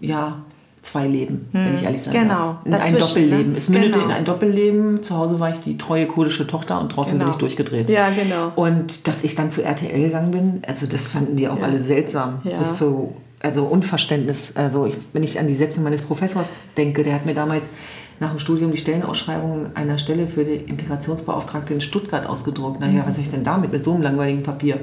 ja, 0.00 0.38
zwei 0.82 1.06
Leben, 1.06 1.48
hm. 1.52 1.64
wenn 1.64 1.74
ich 1.74 1.82
ehrlich 1.82 2.02
sein 2.02 2.28
genau. 2.28 2.58
darf. 2.64 2.66
In 2.66 2.74
ein 2.74 2.98
Doppelleben. 2.98 3.52
Ne? 3.52 3.58
Es 3.58 3.68
mündete 3.68 3.92
genau. 3.94 4.04
in 4.04 4.10
ein 4.12 4.24
Doppelleben. 4.24 5.02
Zu 5.02 5.16
Hause 5.16 5.40
war 5.40 5.52
ich 5.52 5.60
die 5.60 5.76
treue 5.76 6.06
kurdische 6.06 6.46
Tochter 6.46 6.80
und 6.80 6.94
draußen 6.94 7.14
genau. 7.14 7.24
bin 7.24 7.32
ich 7.32 7.38
durchgedreht. 7.38 7.90
Ja, 7.90 8.08
genau. 8.10 8.52
Und 8.54 9.08
dass 9.08 9.24
ich 9.24 9.34
dann 9.34 9.50
zu 9.50 9.64
RTL 9.64 10.00
gegangen 10.00 10.30
bin, 10.30 10.62
also 10.66 10.86
das 10.86 11.08
fanden 11.08 11.36
die 11.36 11.48
auch 11.48 11.60
alle 11.60 11.82
seltsam. 11.82 12.40
Ja. 12.44 12.58
Bis 12.58 12.78
so 12.78 13.16
also 13.40 13.64
Unverständnis. 13.64 14.52
Also 14.54 14.86
ich, 14.86 14.96
wenn 15.12 15.22
ich 15.22 15.38
an 15.38 15.46
die 15.46 15.54
Sätze 15.54 15.80
meines 15.80 16.02
Professors 16.02 16.52
denke, 16.76 17.02
der 17.02 17.14
hat 17.14 17.26
mir 17.26 17.34
damals 17.34 17.70
nach 18.20 18.30
dem 18.30 18.38
Studium 18.38 18.70
die 18.70 18.78
Stellenausschreibung 18.78 19.70
einer 19.74 19.98
Stelle 19.98 20.26
für 20.26 20.44
die 20.44 20.54
Integrationsbeauftragte 20.56 21.74
in 21.74 21.80
Stuttgart 21.80 22.26
ausgedruckt. 22.26 22.80
Naja, 22.80 23.02
was 23.06 23.16
soll 23.16 23.24
ich 23.24 23.30
denn 23.30 23.42
damit 23.42 23.72
mit 23.72 23.84
so 23.84 23.92
einem 23.94 24.02
langweiligen 24.02 24.42
Papier? 24.42 24.80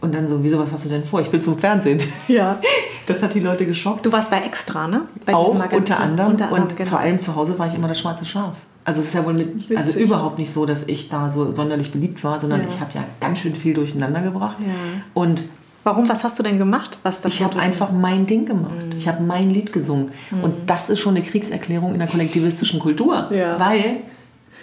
Und 0.00 0.14
dann 0.14 0.26
so, 0.26 0.42
wieso, 0.42 0.58
was 0.58 0.72
hast 0.72 0.84
du 0.84 0.88
denn 0.88 1.04
vor? 1.04 1.20
Ich 1.20 1.32
will 1.32 1.40
zum 1.40 1.56
Fernsehen. 1.58 2.00
Ja. 2.28 2.58
Das 3.06 3.22
hat 3.22 3.34
die 3.34 3.40
Leute 3.40 3.66
geschockt. 3.66 4.06
Du 4.06 4.12
warst 4.12 4.30
bei 4.30 4.38
Extra, 4.38 4.86
ne? 4.86 5.02
Bei 5.26 5.34
Auch 5.34 5.46
diesem 5.46 5.58
Magazin. 5.58 5.78
unter 5.80 6.00
anderem. 6.00 6.30
Unter 6.32 6.44
anderem, 6.46 6.62
und 6.64 6.76
genau. 6.76 6.88
vor 6.90 6.98
allem 7.00 7.18
zu 7.20 7.34
Hause 7.34 7.58
war 7.58 7.66
ich 7.66 7.74
immer 7.74 7.88
das 7.88 7.98
schwarze 7.98 8.24
Schaf. 8.24 8.56
Also 8.84 9.00
es 9.00 9.08
ist 9.08 9.14
ja 9.14 9.24
wohl 9.24 9.34
mit, 9.34 9.76
also 9.76 9.92
überhaupt 9.98 10.38
nicht 10.38 10.52
so, 10.52 10.66
dass 10.66 10.84
ich 10.88 11.08
da 11.08 11.30
so 11.30 11.54
sonderlich 11.54 11.90
beliebt 11.92 12.22
war, 12.24 12.38
sondern 12.40 12.60
Ja. 12.62 12.66
ich 12.68 12.80
habe 12.80 12.90
ja 12.94 13.04
ganz 13.20 13.38
schön 13.40 13.54
viel 13.54 13.74
durcheinander 13.74 14.22
gebracht. 14.22 14.56
Ja. 14.60 14.66
Und 15.14 15.44
Warum? 15.84 16.08
Was 16.08 16.22
hast 16.24 16.38
du 16.38 16.42
denn 16.42 16.58
gemacht? 16.58 16.98
Was 17.02 17.20
das 17.20 17.34
ich 17.34 17.42
habe 17.42 17.58
einfach 17.58 17.90
mein 17.90 18.26
Ding 18.26 18.46
gemacht. 18.46 18.94
Ich 18.96 19.08
habe 19.08 19.22
mein 19.22 19.50
Lied 19.50 19.72
gesungen. 19.72 20.12
Und 20.42 20.54
das 20.70 20.90
ist 20.90 21.00
schon 21.00 21.16
eine 21.16 21.24
Kriegserklärung 21.24 21.92
in 21.92 21.98
der 21.98 22.08
kollektivistischen 22.08 22.78
Kultur. 22.80 23.28
Ja. 23.32 23.58
Weil 23.58 23.98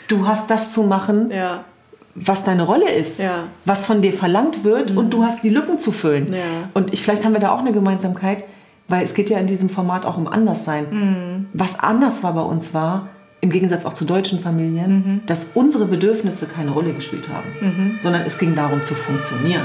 du 0.08 0.28
hast 0.28 0.50
das 0.50 0.72
zu 0.72 0.84
machen, 0.84 1.30
Ja. 1.32 1.66
was 2.16 2.44
deine 2.46 2.64
Rolle 2.64 2.90
ist, 2.90 3.20
Ja. 3.20 3.44
was 3.66 3.86
von 3.86 4.02
dir 4.02 4.14
verlangt 4.14 4.64
wird 4.64 4.92
und 4.92 5.14
du 5.14 5.24
hast 5.24 5.44
die 5.44 5.50
Lücken 5.50 5.78
zu 5.80 5.92
füllen. 5.92 6.34
Und 6.74 6.94
ich, 6.94 7.04
vielleicht 7.04 7.26
haben 7.26 7.34
wir 7.34 7.40
da 7.40 7.52
auch 7.52 7.60
eine 7.60 7.72
Gemeinsamkeit, 7.74 8.44
weil 8.88 9.04
es 9.04 9.14
geht 9.14 9.30
ja 9.30 9.38
in 9.40 9.46
diesem 9.48 9.70
Format 9.70 10.06
auch 10.06 10.18
um 10.18 10.28
Anderssein. 10.28 11.48
Was 11.54 11.80
anders 11.80 12.24
war 12.24 12.34
bei 12.34 12.42
uns 12.42 12.74
war, 12.74 13.08
im 13.42 13.52
Gegensatz 13.52 13.86
auch 13.86 13.94
zu 13.94 14.06
deutschen 14.06 14.40
Familien, 14.40 15.22
dass 15.26 15.52
unsere 15.54 15.86
Bedürfnisse 15.86 16.46
keine 16.46 16.72
Rolle 16.72 16.94
gespielt 16.94 17.30
haben, 17.30 17.98
sondern 18.02 18.24
es 18.24 18.38
ging 18.38 18.54
darum 18.56 18.84
zu 18.84 18.96
funktionieren. 18.96 19.62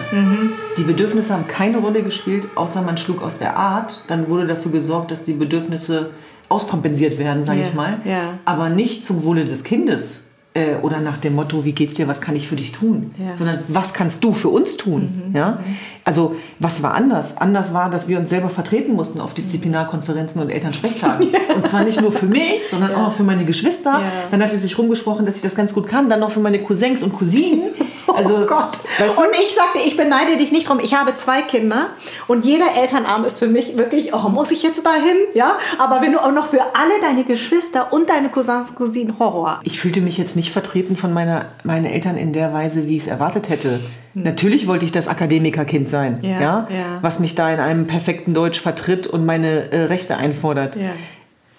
Die 0.79 0.83
Bedürfnisse 0.85 1.35
haben 1.35 1.47
keine 1.49 1.79
Rolle 1.79 2.03
gespielt, 2.03 2.47
außer 2.55 2.83
man 2.83 2.97
schlug 2.97 3.23
aus 3.23 3.39
der 3.39 3.57
Art. 3.57 4.05
Dann 4.09 4.29
wurde 4.29 4.47
dafür 4.47 4.71
gesorgt, 4.73 5.11
dass 5.11 5.25
die 5.25 5.33
Bedürfnisse 5.33 6.11
auskompensiert 6.49 7.19
werden, 7.19 7.43
sage 7.43 7.61
Ja, 7.61 7.67
ich 7.67 7.75
mal. 7.75 8.01
ja. 8.05 8.39
Aber 8.45 8.69
nicht 8.69 9.05
zum 9.05 9.25
Wohle 9.25 9.45
des 9.45 9.65
Kindes 9.65 10.24
äh, 10.55 10.77
oder 10.83 11.01
nach 11.01 11.19
dem 11.19 11.35
Motto, 11.35 11.65
wie 11.65 11.73
geht's 11.73 11.97
dir, 11.97 12.07
was 12.09 12.21
kann 12.21 12.37
ich 12.37 12.47
für 12.49 12.57
dich 12.57 12.73
tun, 12.73 13.11
Ja. 13.19 13.33
Mhm. 13.33 13.37
sondern 13.37 13.59
was 13.69 13.93
kannst 13.93 14.23
du 14.25 14.33
für 14.33 14.49
uns 14.49 14.77
tun. 14.77 15.33
Ja? 15.35 15.59
Also 16.05 16.37
was 16.61 16.83
war 16.83 16.95
anders? 16.95 17.37
Anders 17.39 17.75
war, 17.75 17.91
dass 17.91 18.07
wir 18.09 18.19
uns 18.19 18.31
selber 18.31 18.49
vertreten 18.51 18.93
mussten 18.95 19.21
auf 19.21 19.35
Disziplinarkonferenzen 19.35 20.41
und 20.41 20.51
Elternsprechtagen. 20.51 21.29
Und 21.55 21.67
zwar 21.67 21.85
nicht 21.85 22.01
nur 22.01 22.13
für 22.13 22.27
mich, 22.27 22.61
sondern 22.71 22.95
auch 22.95 23.13
für 23.13 23.23
meine 23.23 23.45
Geschwister. 23.45 24.01
Ja. 24.01 24.13
Dann 24.31 24.43
hat 24.43 24.53
es 24.53 24.63
sich 24.63 24.77
rumgesprochen, 24.79 25.27
dass 25.27 25.37
ich 25.37 25.43
das 25.43 25.55
ganz 25.55 25.73
gut 25.75 25.87
kann. 25.87 26.09
Dann 26.09 26.21
noch 26.21 26.31
für 26.31 26.41
meine 26.41 26.59
Cousins 26.59 27.03
und 27.03 27.13
Cousinen. 27.13 27.71
Also, 28.17 28.39
oh 28.39 28.47
Gott. 28.47 28.79
Weißt 28.99 29.19
du? 29.19 29.23
Und 29.23 29.31
ich 29.43 29.55
sagte, 29.55 29.79
ich 29.85 29.97
beneide 29.97 30.37
dich 30.37 30.53
nicht 30.53 30.69
drum. 30.69 30.79
Ich 30.83 30.95
habe 30.95 31.15
zwei 31.15 31.43
Kinder 31.43 31.89
und 32.27 32.45
jeder 32.45 32.67
Elternabend 32.77 33.27
ist 33.27 33.39
für 33.39 33.47
mich 33.47 33.77
wirklich, 33.77 34.15
oh, 34.15 34.29
muss 34.29 34.51
ich 34.51 34.63
jetzt 34.63 34.85
dahin? 34.85 35.17
Ja? 35.35 35.59
Aber 35.79 36.01
wenn 36.01 36.13
du 36.13 36.19
auch 36.23 36.33
noch 36.33 36.51
für 36.51 36.61
alle 36.75 37.01
deine 37.01 37.25
Geschwister 37.25 37.93
und 37.93 38.09
deine 38.09 38.29
Cousins 38.29 38.71
und 38.71 38.77
Cousinen 38.77 39.19
Horror. 39.19 39.61
ich 39.65 39.81
fühlte 39.81 40.01
mich 40.01 40.19
jetzt 40.19 40.37
nicht 40.37 40.53
vertreten 40.53 40.97
von 40.97 41.13
meiner, 41.13 41.47
meinen 41.65 41.87
Eltern 41.87 42.17
in 42.17 42.33
der 42.33 42.53
Weise, 42.53 42.89
wie 42.89 42.97
ich 42.97 43.03
es 43.03 43.09
erwartet 43.09 43.49
hätte. 43.49 43.81
Natürlich 44.15 44.67
wollte 44.69 44.85
ich 44.85 44.93
das 44.93 45.09
Akademikerkind 45.09 45.89
sein, 45.89 46.21
Ja, 46.23 46.41
ja, 46.41 46.69
ja. 46.71 46.99
was 47.03 47.19
mich 47.19 47.35
da 47.35 47.53
in 47.53 47.59
einem 47.59 47.87
perfekten 47.87 48.33
Deutsch 48.33 48.61
vertritt 48.61 49.07
und 49.09 49.27
meine 49.27 49.73
äh, 49.73 49.83
Rechte 49.85 50.17
einfordert. 50.17 50.77
Ja. 50.77 50.91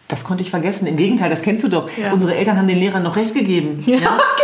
Das 0.08 0.24
konnte 0.24 0.44
ich 0.44 0.52
vergessen. 0.52 0.86
Im 0.86 0.98
Gegenteil, 0.98 1.32
das 1.32 1.41
kennst 1.41 1.63
du 1.63 1.68
doch. 1.68 1.89
Ja. 1.98 2.13
Unsere 2.13 2.36
Eltern 2.36 2.58
haben 2.58 2.68
den 2.68 2.78
Lehrern 2.78 3.02
noch 3.02 3.15
recht 3.15 3.34
gegeben. 3.34 3.84
Ja, 3.86 3.98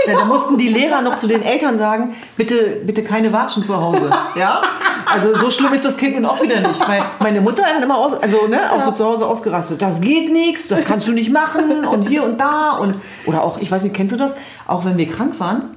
genau. 0.05 0.19
Da 0.19 0.25
mussten 0.25 0.57
die 0.57 0.69
Lehrer 0.69 1.01
noch 1.01 1.15
zu 1.15 1.27
den 1.27 1.43
Eltern 1.43 1.77
sagen, 1.77 2.15
bitte, 2.35 2.81
bitte 2.83 3.03
keine 3.03 3.31
Watschen 3.31 3.63
zu 3.63 3.79
Hause. 3.79 4.09
Ja? 4.35 4.61
Also 5.05 5.35
so 5.35 5.51
schlimm 5.51 5.73
ist 5.73 5.85
das 5.85 5.97
Kind 5.97 6.15
nun 6.15 6.25
auch 6.25 6.41
wieder 6.41 6.61
nicht. 6.61 6.87
Weil 6.87 7.03
meine 7.19 7.41
Mutter 7.41 7.63
hat 7.63 7.83
immer 7.83 7.97
aus, 7.97 8.13
also, 8.21 8.47
ne, 8.47 8.71
auch 8.71 8.81
so 8.81 8.91
zu 8.91 9.05
Hause 9.05 9.27
ausgerastet. 9.27 9.81
Das 9.81 10.01
geht 10.01 10.31
nichts, 10.31 10.67
das 10.67 10.85
kannst 10.85 11.07
du 11.07 11.11
nicht 11.11 11.31
machen 11.31 11.85
und 11.85 12.07
hier 12.07 12.23
und 12.23 12.39
da. 12.39 12.71
Und, 12.71 12.95
oder 13.25 13.43
auch, 13.43 13.59
ich 13.59 13.71
weiß 13.71 13.83
nicht, 13.83 13.95
kennst 13.95 14.13
du 14.13 14.17
das? 14.17 14.35
Auch 14.67 14.85
wenn 14.85 14.97
wir 14.97 15.07
krank 15.07 15.39
waren. 15.39 15.75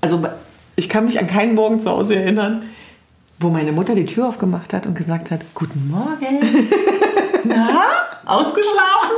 Also 0.00 0.22
ich 0.76 0.88
kann 0.88 1.06
mich 1.06 1.18
an 1.18 1.26
keinen 1.26 1.54
Morgen 1.54 1.80
zu 1.80 1.90
Hause 1.90 2.14
erinnern, 2.16 2.64
wo 3.40 3.48
meine 3.48 3.72
Mutter 3.72 3.94
die 3.94 4.06
Tür 4.06 4.28
aufgemacht 4.28 4.72
hat 4.72 4.86
und 4.86 4.96
gesagt 4.96 5.30
hat, 5.30 5.40
guten 5.54 5.90
Morgen. 5.90 6.68
Na, 7.44 7.68
ausgeschlafen? 8.26 9.16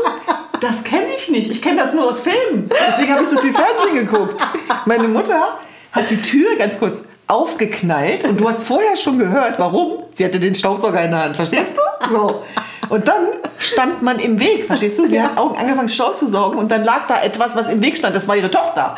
Das 0.60 0.84
kenne 0.84 1.08
ich 1.16 1.30
nicht. 1.30 1.50
Ich 1.50 1.62
kenne 1.62 1.80
das 1.80 1.94
nur 1.94 2.04
aus 2.04 2.20
Filmen. 2.20 2.70
Deswegen 2.88 3.12
habe 3.12 3.22
ich 3.22 3.28
so 3.28 3.38
viel 3.38 3.52
Fernsehen 3.52 4.06
geguckt. 4.06 4.44
Meine 4.86 5.08
Mutter 5.08 5.58
hat 5.92 6.10
die 6.10 6.20
Tür 6.20 6.56
ganz 6.56 6.78
kurz 6.78 7.02
aufgeknallt 7.26 8.24
und 8.24 8.40
du 8.40 8.48
hast 8.48 8.64
vorher 8.64 8.96
schon 8.96 9.18
gehört, 9.18 9.58
warum. 9.58 10.04
Sie 10.12 10.24
hatte 10.24 10.40
den 10.40 10.54
Staubsauger 10.54 11.02
in 11.04 11.10
der 11.10 11.24
Hand, 11.24 11.36
verstehst 11.36 11.76
du? 11.76 12.12
So. 12.12 12.42
Und 12.88 13.06
dann 13.06 13.26
stand 13.58 14.02
man 14.02 14.18
im 14.18 14.40
Weg, 14.40 14.64
verstehst 14.66 14.98
du? 14.98 15.06
Sie 15.06 15.20
hat 15.20 15.36
auch 15.36 15.56
angefangen 15.56 15.90
Staub 15.90 16.16
zu 16.16 16.26
saugen 16.26 16.58
und 16.58 16.70
dann 16.70 16.84
lag 16.84 17.06
da 17.06 17.22
etwas, 17.22 17.54
was 17.54 17.66
im 17.68 17.82
Weg 17.82 17.96
stand. 17.96 18.16
Das 18.16 18.26
war 18.28 18.36
ihre 18.36 18.50
Tochter. 18.50 18.94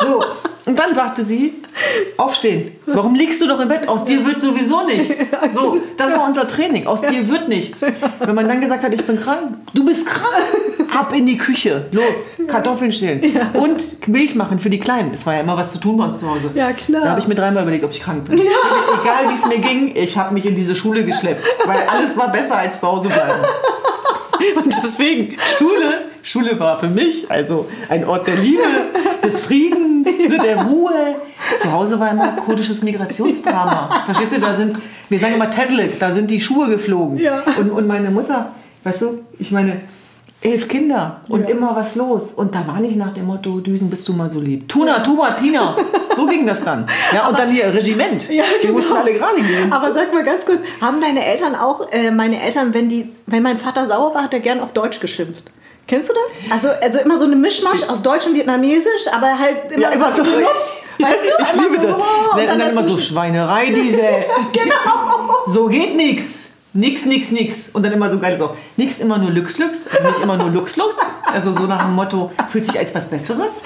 So. 0.00 0.24
Und 0.66 0.78
dann 0.78 0.94
sagte 0.94 1.24
sie, 1.24 1.60
aufstehen. 2.16 2.72
Warum 2.86 3.14
liegst 3.14 3.40
du 3.40 3.48
doch 3.48 3.60
im 3.60 3.68
Bett? 3.68 3.88
Aus 3.88 4.04
dir 4.04 4.24
wird 4.24 4.40
sowieso 4.40 4.86
nichts. 4.86 5.30
So, 5.52 5.78
das 5.96 6.12
war 6.16 6.26
unser 6.26 6.46
Training. 6.46 6.86
Aus 6.86 7.00
dir 7.00 7.28
wird 7.28 7.48
nichts. 7.48 7.80
Wenn 7.80 8.34
man 8.34 8.46
dann 8.46 8.60
gesagt 8.60 8.84
hat, 8.84 8.94
ich 8.94 9.04
bin 9.04 9.20
krank, 9.20 9.56
du 9.74 9.84
bist 9.84 10.06
krank. 10.06 10.32
Ab 10.96 11.12
in 11.14 11.26
die 11.26 11.38
Küche. 11.38 11.86
Los, 11.92 12.26
Kartoffeln 12.46 12.92
schälen. 12.92 13.20
Und 13.54 14.06
Milch 14.08 14.34
machen 14.34 14.58
für 14.58 14.70
die 14.70 14.78
Kleinen. 14.78 15.12
Es 15.14 15.26
war 15.26 15.34
ja 15.34 15.40
immer 15.40 15.56
was 15.56 15.72
zu 15.72 15.80
tun 15.80 15.96
bei 15.96 16.04
uns 16.04 16.20
zu 16.20 16.30
Hause. 16.30 16.50
Ja, 16.54 16.72
klar. 16.72 17.02
Da 17.02 17.10
habe 17.10 17.20
ich 17.20 17.28
mir 17.28 17.34
dreimal 17.34 17.62
überlegt, 17.62 17.84
ob 17.84 17.90
ich 17.90 18.00
krank 18.00 18.24
bin. 18.24 18.38
Egal 18.38 19.28
wie 19.28 19.34
es 19.34 19.46
mir 19.46 19.58
ging, 19.58 19.94
ich 19.96 20.16
habe 20.16 20.34
mich 20.34 20.46
in 20.46 20.54
diese 20.54 20.76
Schule 20.76 21.04
geschleppt. 21.04 21.44
Weil 21.64 21.78
alles 21.88 22.16
war 22.16 22.30
besser 22.30 22.58
als 22.58 22.80
zu 22.80 22.86
Hause 22.86 23.08
bleiben. 23.08 23.40
Und 24.56 24.74
deswegen, 24.82 25.36
Schule, 25.58 26.09
Schule 26.22 26.58
war 26.60 26.78
für 26.80 26.88
mich 26.88 27.30
also 27.30 27.66
ein 27.88 28.04
Ort 28.06 28.26
der 28.26 28.36
Liebe, 28.36 28.62
des 29.24 29.42
Friedens, 29.42 30.18
ne, 30.28 30.38
der 30.38 30.62
Ruhe. 30.64 30.92
Zu 31.58 31.72
Hause 31.72 31.98
war 32.00 32.10
immer 32.10 32.28
kurdisches 32.32 32.82
Migrationsdrama. 32.82 33.88
Verstehst 34.06 34.36
du, 34.36 34.40
da 34.40 34.54
sind, 34.54 34.76
wir 35.08 35.18
sagen 35.18 35.34
immer 35.34 35.50
Tedlik, 35.50 35.98
da 35.98 36.12
sind 36.12 36.30
die 36.30 36.40
Schuhe 36.40 36.68
geflogen. 36.68 37.18
Ja. 37.18 37.42
Und, 37.58 37.70
und 37.70 37.86
meine 37.86 38.10
Mutter, 38.10 38.52
weißt 38.84 39.02
du, 39.02 39.24
ich 39.38 39.50
meine, 39.50 39.80
elf 40.42 40.68
Kinder 40.68 41.20
und 41.28 41.42
Ja. 41.42 41.48
immer 41.50 41.76
was 41.76 41.96
los. 41.96 42.32
Und 42.32 42.54
da 42.54 42.66
war 42.66 42.80
nicht 42.80 42.96
nach 42.96 43.12
dem 43.12 43.26
Motto, 43.26 43.60
Düsen, 43.60 43.90
bist 43.90 44.08
du 44.08 44.14
mal 44.14 44.30
so 44.30 44.40
lieb. 44.40 44.68
Tuna, 44.68 45.00
Tuma, 45.00 45.32
Tina. 45.32 45.76
So 46.16 46.26
ging 46.26 46.46
das 46.46 46.64
dann. 46.64 46.86
Ja, 47.14 47.28
und 47.28 47.38
dann 47.38 47.50
hier 47.50 47.72
Regiment. 47.74 48.28
Ja, 48.30 48.44
Wir 48.44 48.60
genau. 48.62 48.72
mussten 48.74 48.92
alle 48.94 49.12
gerade 49.12 49.36
gehen. 49.36 49.70
Aber 49.70 49.92
sag 49.92 50.14
mal 50.14 50.24
ganz 50.24 50.46
kurz, 50.46 50.60
haben 50.80 51.00
deine 51.00 51.24
Eltern 51.26 51.54
auch, 51.54 51.86
äh, 51.92 52.10
meine 52.10 52.40
Eltern, 52.42 52.72
wenn 52.72 52.88
die, 52.88 53.10
wenn 53.26 53.42
mein 53.42 53.58
Vater 53.58 53.86
sauer 53.86 54.14
war, 54.14 54.22
hat 54.22 54.32
er 54.32 54.40
gern 54.40 54.60
auf 54.60 54.72
Deutsch 54.72 55.00
geschimpft. 55.00 55.44
Kennst 55.90 56.08
du 56.08 56.14
das? 56.14 56.52
Also, 56.52 56.68
also 56.80 56.98
immer 57.00 57.18
so 57.18 57.24
eine 57.24 57.34
Mischmasch 57.34 57.82
aus 57.88 58.00
Deutsch 58.00 58.24
und 58.24 58.34
Vietnamesisch, 58.36 59.08
aber 59.12 59.36
halt 59.36 59.72
immer, 59.72 59.82
Ja, 59.82 59.88
immer 59.90 60.12
so. 60.12 60.22
benutzt. 60.22 60.84
Weißt 61.00 61.18
du? 61.26 61.42
ich 61.42 61.52
liebe 61.54 61.82
so, 61.82 61.88
das. 61.88 61.96
oh, 61.98 62.36
und 62.36 62.46
dann, 62.46 62.58
dann 62.60 62.70
immer 62.70 62.84
so. 62.84 62.96
Schweinerei, 62.96 63.72
diese. 63.72 63.98
Genau. 64.52 65.34
So 65.48 65.66
geht 65.66 65.96
nix. 65.96 66.50
Nix, 66.74 67.06
nix, 67.06 67.32
nix. 67.32 67.70
Und 67.72 67.82
dann 67.82 67.92
immer 67.92 68.08
so 68.08 68.20
geil 68.20 68.38
so. 68.38 68.54
Nix 68.76 69.00
immer 69.00 69.18
nur 69.18 69.32
Lux, 69.32 69.58
Lux. 69.58 69.86
Nicht 69.86 70.20
immer 70.22 70.36
nur 70.36 70.50
Lux, 70.50 70.76
Lux. 70.76 70.94
Also 71.34 71.50
so 71.50 71.64
nach 71.64 71.82
dem 71.84 71.94
Motto, 71.94 72.30
fühlt 72.48 72.64
sich 72.64 72.78
als 72.78 72.94
was 72.94 73.06
Besseres. 73.06 73.64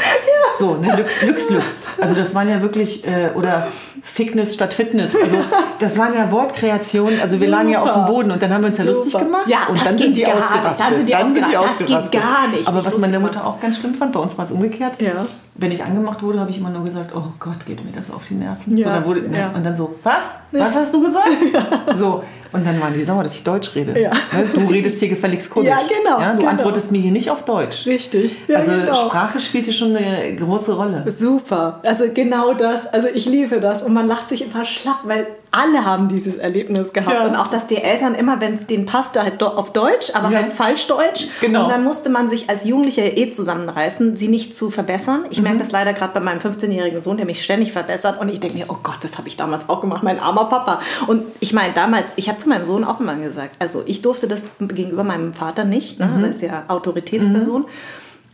So, 0.59 0.75
ne, 0.77 0.97
Lux, 0.97 1.23
Lux, 1.23 1.51
Lux. 1.51 1.85
Also 2.01 2.15
das 2.15 2.35
waren 2.35 2.49
ja 2.49 2.63
wirklich, 2.63 3.07
äh, 3.07 3.31
oder 3.35 3.67
Fitness 4.03 4.55
statt 4.55 4.73
Fitness. 4.75 5.17
Also 5.17 5.39
das 5.79 5.99
waren 5.99 6.15
ja 6.15 6.31
Wortkreationen. 6.31 7.21
Also 7.21 7.41
wir 7.41 7.49
lagen 7.49 7.71
ja 7.71 7.81
auf 7.81 7.89
dem 7.89 7.95
Super. 7.95 8.07
Boden 8.07 8.31
und 8.31 8.43
dann 8.43 8.53
haben 8.53 8.63
wir 8.63 8.69
uns 8.69 8.79
ja 8.79 8.85
lustig 8.85 9.13
Super. 9.13 9.25
gemacht. 9.25 9.47
Ja, 9.47 9.67
und 9.69 9.85
dann 9.85 9.99
sind 9.99 10.17
die 10.17 10.23
gar 10.23 10.35
nicht. 10.35 10.45
ausgerastet. 10.45 11.13
Dann 11.13 11.35
sind 11.35 11.49
die 11.49 11.57
ausgerastet. 11.57 11.91
Das 11.91 12.11
geht 12.11 12.21
gar 12.21 12.49
nicht, 12.49 12.69
Aber 12.69 12.85
was 12.85 12.99
meine 12.99 13.19
lustig 13.19 13.37
Mutter 13.37 13.47
auch 13.47 13.61
ganz 13.61 13.79
schlimm 13.79 13.95
fand, 13.95 14.13
bei 14.13 14.21
uns 14.21 14.37
war 14.39 14.45
es 14.45 14.53
umgekehrt. 14.53 15.01
Ja. 15.01 15.27
Wenn 15.57 15.71
ich 15.71 15.85
angemacht 15.85 16.21
wurde, 16.23 16.41
habe 16.41 16.51
ich 16.51 16.59
immer 16.59 16.71
nur 16.71 16.83
gesagt, 16.85 17.13
oh 17.15 17.23
Gott, 17.39 17.65
geht 17.65 17.85
mir 17.85 17.93
das 17.93 18.11
auf 18.11 18.25
die 18.27 18.35
Nerven. 18.35 18.77
Ja, 18.77 18.85
So, 18.89 18.91
dann 18.91 19.05
wurde, 19.05 19.21
ja. 19.33 19.51
Und 19.55 19.65
dann 19.65 19.77
so, 19.77 19.95
was? 20.03 20.41
Was 20.51 20.75
hast 20.75 20.93
du 20.95 21.01
gesagt? 21.03 21.29
So. 21.97 22.23
Und 22.53 22.65
dann 22.67 22.81
waren 22.81 22.93
die 22.95 23.03
sauer, 23.03 23.23
dass 23.25 23.35
ich 23.35 23.43
Deutsch 23.45 23.75
rede. 23.75 23.99
Ja. 24.01 24.11
Ne? 24.11 24.45
Du 24.55 24.67
redest 24.67 25.01
hier 25.01 25.09
gefälligst 25.09 25.51
Kurdisch. 25.51 25.71
Ja, 25.73 25.79
genau, 25.89 26.21
Ja, 26.21 26.33
du 26.33 26.39
genau. 26.39 26.51
antwortest 26.51 26.93
mir 26.93 27.01
hier 27.01 27.11
nicht 27.11 27.31
auf 27.31 27.45
Deutsch. 27.45 27.85
Richtig. 27.87 28.37
Ja, 28.49 28.59
also 28.59 28.73
genau. 28.73 28.95
Sprache 28.95 29.41
spielte 29.41 29.73
schon 29.73 29.97
eine 29.97 30.35
große 30.37 30.75
Rolle. 30.77 31.05
Super. 31.11 31.81
Also 31.85 32.05
genau 32.15 32.55
das. 32.55 32.87
Also 32.93 33.09
ich 33.13 33.27
liebe 33.27 33.61
das. 33.61 33.83
Und 33.83 33.93
man 33.93 34.07
lacht 34.07 34.29
sich 34.29 34.45
immer 34.49 34.65
schlapp, 34.65 35.01
weil 35.05 35.27
alle 35.57 35.85
haben 35.85 36.09
dieses 36.09 36.37
Erlebnis 36.37 36.93
gehabt. 36.93 37.15
Ja. 37.15 37.27
Und 37.27 37.37
auch, 37.37 37.47
dass 37.47 37.67
die 37.69 37.77
Eltern 37.77 38.15
immer, 38.15 38.41
wenn 38.41 38.55
es 38.55 38.67
denen 38.67 38.87
passte, 38.87 39.23
halt 39.23 39.41
auf 39.43 39.73
Deutsch, 39.73 40.11
aber 40.15 40.31
Ja. 40.31 40.39
halt 40.43 40.53
falsch 40.53 40.87
Deutsch. 40.89 41.29
Genau. 41.41 41.65
Und 41.65 41.71
dann 41.71 41.85
musste 41.85 42.11
man 42.11 42.29
sich 42.29 42.51
als 42.51 42.65
Jugendlicher 42.65 43.17
eh 43.17 43.31
zusammenreißen, 43.31 44.17
sie 44.17 44.29
nicht 44.29 44.55
zu 44.55 44.71
verbessern. 44.71 45.25
Ich 45.31 45.39
Mhm. 45.39 45.45
merke 45.45 45.59
das 45.61 45.71
leider 45.71 45.93
gerade 45.93 46.13
bei 46.13 46.21
meinem 46.21 46.41
15-jährigen 46.41 47.03
Sohn, 47.03 47.17
der 47.17 47.27
mich 47.27 47.43
ständig 47.45 47.71
verbessert. 47.73 48.21
Und 48.21 48.29
ich 48.31 48.41
denke 48.41 48.59
mir, 48.59 48.67
oh 48.69 48.79
Gott, 48.83 48.99
das 49.03 49.17
habe 49.17 49.29
ich 49.29 49.37
damals 49.37 49.69
auch 49.69 49.81
gemacht, 49.81 50.03
mein 50.03 50.19
armer 50.19 50.47
Papa. 50.47 50.81
Und 51.07 51.23
ich 51.41 51.53
meine, 51.53 51.73
damals, 51.73 52.07
ich 52.17 52.29
habe 52.29 52.39
zu 52.39 52.49
meinem 52.49 52.65
Sohn 52.65 52.83
auch 52.85 52.99
immer 52.99 53.15
gesagt, 53.15 53.55
also 53.61 53.83
ich 53.87 54.03
durfte 54.03 54.27
das 54.27 54.45
gegenüber 54.59 55.05
meinem 55.05 55.35
Vater 55.35 55.65
nicht, 55.65 56.01
Mhm. 56.01 56.07
ne? 56.07 56.13
aber 56.19 56.29
ist 56.29 56.43
ja 56.43 56.65
Autoritätsperson. 56.69 57.67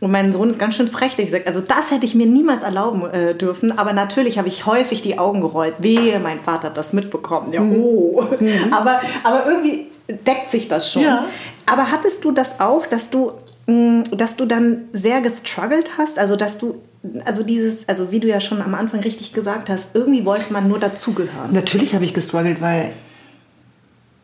Und 0.01 0.09
mein 0.09 0.31
Sohn 0.31 0.49
ist 0.49 0.57
ganz 0.57 0.75
schön 0.75 0.87
frech. 0.87 1.13
Ich 1.19 1.29
sage, 1.29 1.45
also 1.45 1.61
das 1.61 1.91
hätte 1.91 2.07
ich 2.07 2.15
mir 2.15 2.25
niemals 2.25 2.63
erlauben 2.63 3.07
äh, 3.11 3.35
dürfen. 3.35 3.77
Aber 3.77 3.93
natürlich 3.93 4.39
habe 4.39 4.47
ich 4.47 4.65
häufig 4.65 5.03
die 5.03 5.19
Augen 5.19 5.41
gerollt. 5.41 5.75
Wehe, 5.77 6.19
mein 6.19 6.39
Vater 6.39 6.69
hat 6.69 6.77
das 6.77 6.91
mitbekommen. 6.91 7.53
Ja, 7.53 7.61
oh. 7.61 8.25
Aber, 8.71 8.99
aber 9.23 9.45
irgendwie 9.45 9.91
deckt 10.25 10.49
sich 10.49 10.67
das 10.67 10.91
schon. 10.91 11.03
Ja. 11.03 11.25
Aber 11.67 11.91
hattest 11.91 12.25
du 12.25 12.31
das 12.31 12.59
auch, 12.59 12.87
dass 12.87 13.11
du, 13.11 13.33
mm, 13.67 14.01
dass 14.11 14.37
du 14.37 14.47
dann 14.47 14.85
sehr 14.91 15.21
gestruggelt 15.21 15.91
hast, 15.99 16.17
also 16.17 16.35
dass 16.35 16.57
du, 16.57 16.81
also 17.25 17.43
dieses, 17.43 17.87
also 17.87 18.11
wie 18.11 18.19
du 18.19 18.27
ja 18.27 18.39
schon 18.39 18.59
am 18.63 18.73
Anfang 18.73 19.01
richtig 19.01 19.33
gesagt 19.33 19.69
hast, 19.69 19.95
irgendwie 19.95 20.25
wollte 20.25 20.51
man 20.51 20.67
nur 20.67 20.79
dazugehören. 20.79 21.53
Natürlich 21.53 21.93
habe 21.93 22.05
ich 22.05 22.15
gestruggelt, 22.15 22.59
weil, 22.59 22.91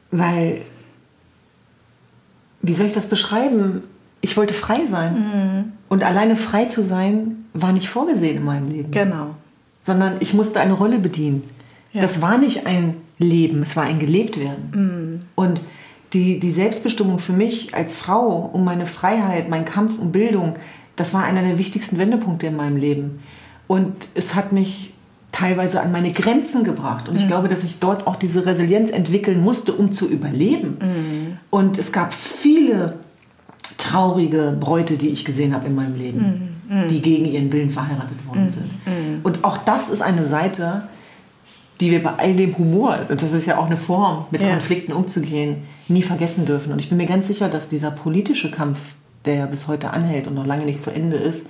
weil, 0.10 0.62
wie 2.64 2.74
soll 2.74 2.88
ich 2.88 2.94
das 2.94 3.06
beschreiben? 3.06 3.84
Ich 4.22 4.36
wollte 4.38 4.54
frei 4.54 4.86
sein. 4.90 5.14
Mhm. 5.14 5.72
Und 5.90 6.04
alleine 6.04 6.36
frei 6.36 6.66
zu 6.66 6.82
sein, 6.82 7.46
war 7.54 7.72
nicht 7.72 7.90
vorgesehen 7.90 8.38
in 8.38 8.44
meinem 8.44 8.70
Leben. 8.70 8.92
Genau. 8.92 9.36
Sondern 9.82 10.14
ich 10.20 10.34
musste 10.34 10.60
eine 10.60 10.74
Rolle 10.74 11.00
bedienen. 11.00 11.44
Ja. 11.94 12.02
Das 12.02 12.22
war 12.22 12.38
nicht 12.38 12.68
ein 12.68 12.96
Leben, 13.20 13.64
es 13.64 13.76
war 13.76 13.84
ein 13.84 14.00
gelebt 14.00 14.40
werden. 14.40 14.72
Mhm. 14.74 15.22
Und 15.36 15.62
die, 16.14 16.40
die 16.40 16.52
Selbstbestimmung 16.52 17.20
für 17.20 17.34
mich 17.34 17.74
als 17.74 17.98
Frau, 17.98 18.50
um 18.54 18.64
meine 18.64 18.86
Freiheit, 18.86 19.50
mein 19.50 19.66
Kampf 19.66 20.00
um 20.00 20.12
Bildung, 20.12 20.56
das 20.96 21.14
war 21.14 21.24
einer 21.24 21.42
der 21.42 21.58
wichtigsten 21.58 21.98
Wendepunkte 21.98 22.48
in 22.48 22.56
meinem 22.56 22.78
Leben. 22.78 23.20
Und 23.68 24.08
es 24.14 24.36
hat 24.36 24.52
mich 24.52 24.94
teilweise 25.32 25.82
an 25.82 25.92
meine 25.92 26.12
Grenzen 26.12 26.64
gebracht. 26.64 27.10
Und 27.10 27.16
ich 27.16 27.24
mhm. 27.24 27.28
glaube, 27.28 27.48
dass 27.48 27.64
ich 27.64 27.80
dort 27.80 28.08
auch 28.08 28.16
diese 28.16 28.46
Resilienz 28.46 28.90
entwickeln 28.90 29.42
musste, 29.42 29.74
um 29.74 29.92
zu 29.92 30.08
überleben. 30.08 30.78
Mhm. 30.82 31.38
Und 31.50 31.78
es 31.78 31.92
gab 31.92 32.14
viele 32.14 33.00
traurige 33.78 34.56
Bräute, 34.60 34.98
die 34.98 35.10
ich 35.10 35.26
gesehen 35.26 35.54
habe 35.54 35.68
in 35.68 35.76
meinem 35.76 35.96
Leben, 35.96 36.60
mhm. 36.70 36.78
mhm. 36.84 36.88
die 36.88 37.02
gegen 37.02 37.26
ihren 37.26 37.52
Willen 37.52 37.70
verheiratet 37.70 38.26
worden 38.28 38.46
mhm. 38.46 38.50
sind. 38.50 38.86
Mhm. 38.86 39.20
Und 39.24 39.44
auch 39.44 39.58
das 39.58 39.90
ist 39.90 40.02
eine 40.02 40.26
Seite, 40.26 40.84
die 41.80 41.92
wir 41.92 42.02
bei 42.02 42.14
all 42.18 42.36
dem 42.36 42.58
Humor, 42.58 42.98
und 43.10 43.22
das 43.22 43.34
ist 43.34 43.46
ja 43.46 43.58
auch 43.58 43.68
eine 43.68 43.78
Form, 43.78 44.26
mit 44.32 44.42
ja. 44.42 44.50
Konflikten 44.50 44.94
umzugehen, 44.94 45.58
nie 45.88 46.02
vergessen 46.02 46.46
dürfen. 46.46 46.72
Und 46.72 46.80
ich 46.80 46.90
bin 46.90 46.98
mir 46.98 47.06
ganz 47.06 47.28
sicher, 47.28 47.50
dass 47.50 47.70
dieser 47.70 47.92
politische 47.92 48.52
Kampf, 48.52 48.80
der 49.26 49.36
ja 49.36 49.46
bis 49.46 49.68
heute 49.68 49.92
anhält 49.92 50.28
und 50.28 50.34
noch 50.34 50.46
lange 50.46 50.66
nicht 50.66 50.84
zu 50.84 50.92
Ende 50.92 51.18
ist, 51.18 51.48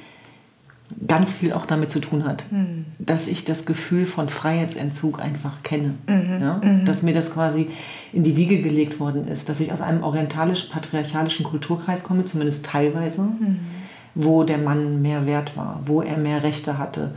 ganz 1.06 1.34
viel 1.34 1.54
auch 1.54 1.66
damit 1.66 1.92
zu 1.92 2.00
tun 2.00 2.26
hat, 2.26 2.46
mhm. 2.52 2.86
dass 2.98 3.28
ich 3.28 3.44
das 3.44 3.66
Gefühl 3.66 4.06
von 4.06 4.30
Freiheitsentzug 4.30 5.22
einfach 5.22 5.64
kenne. 5.64 5.96
Mhm. 6.08 6.42
Ja? 6.42 6.62
Mhm. 6.64 6.86
Dass 6.86 7.04
mir 7.04 7.14
das 7.14 7.34
quasi 7.34 7.68
in 8.14 8.24
die 8.24 8.38
Wiege 8.38 8.62
gelegt 8.62 9.00
worden 9.00 9.28
ist, 9.28 9.50
dass 9.50 9.60
ich 9.60 9.72
aus 9.72 9.82
einem 9.82 10.04
orientalisch-patriarchalischen 10.04 11.46
Kulturkreis 11.46 12.04
komme, 12.04 12.26
zumindest 12.26 12.66
teilweise, 12.66 13.22
mhm. 13.22 13.60
wo 14.16 14.44
der 14.44 14.58
Mann 14.58 15.02
mehr 15.02 15.26
wert 15.26 15.58
war, 15.58 15.82
wo 15.86 16.02
er 16.02 16.18
mehr 16.18 16.44
Rechte 16.44 16.78
hatte, 16.78 17.14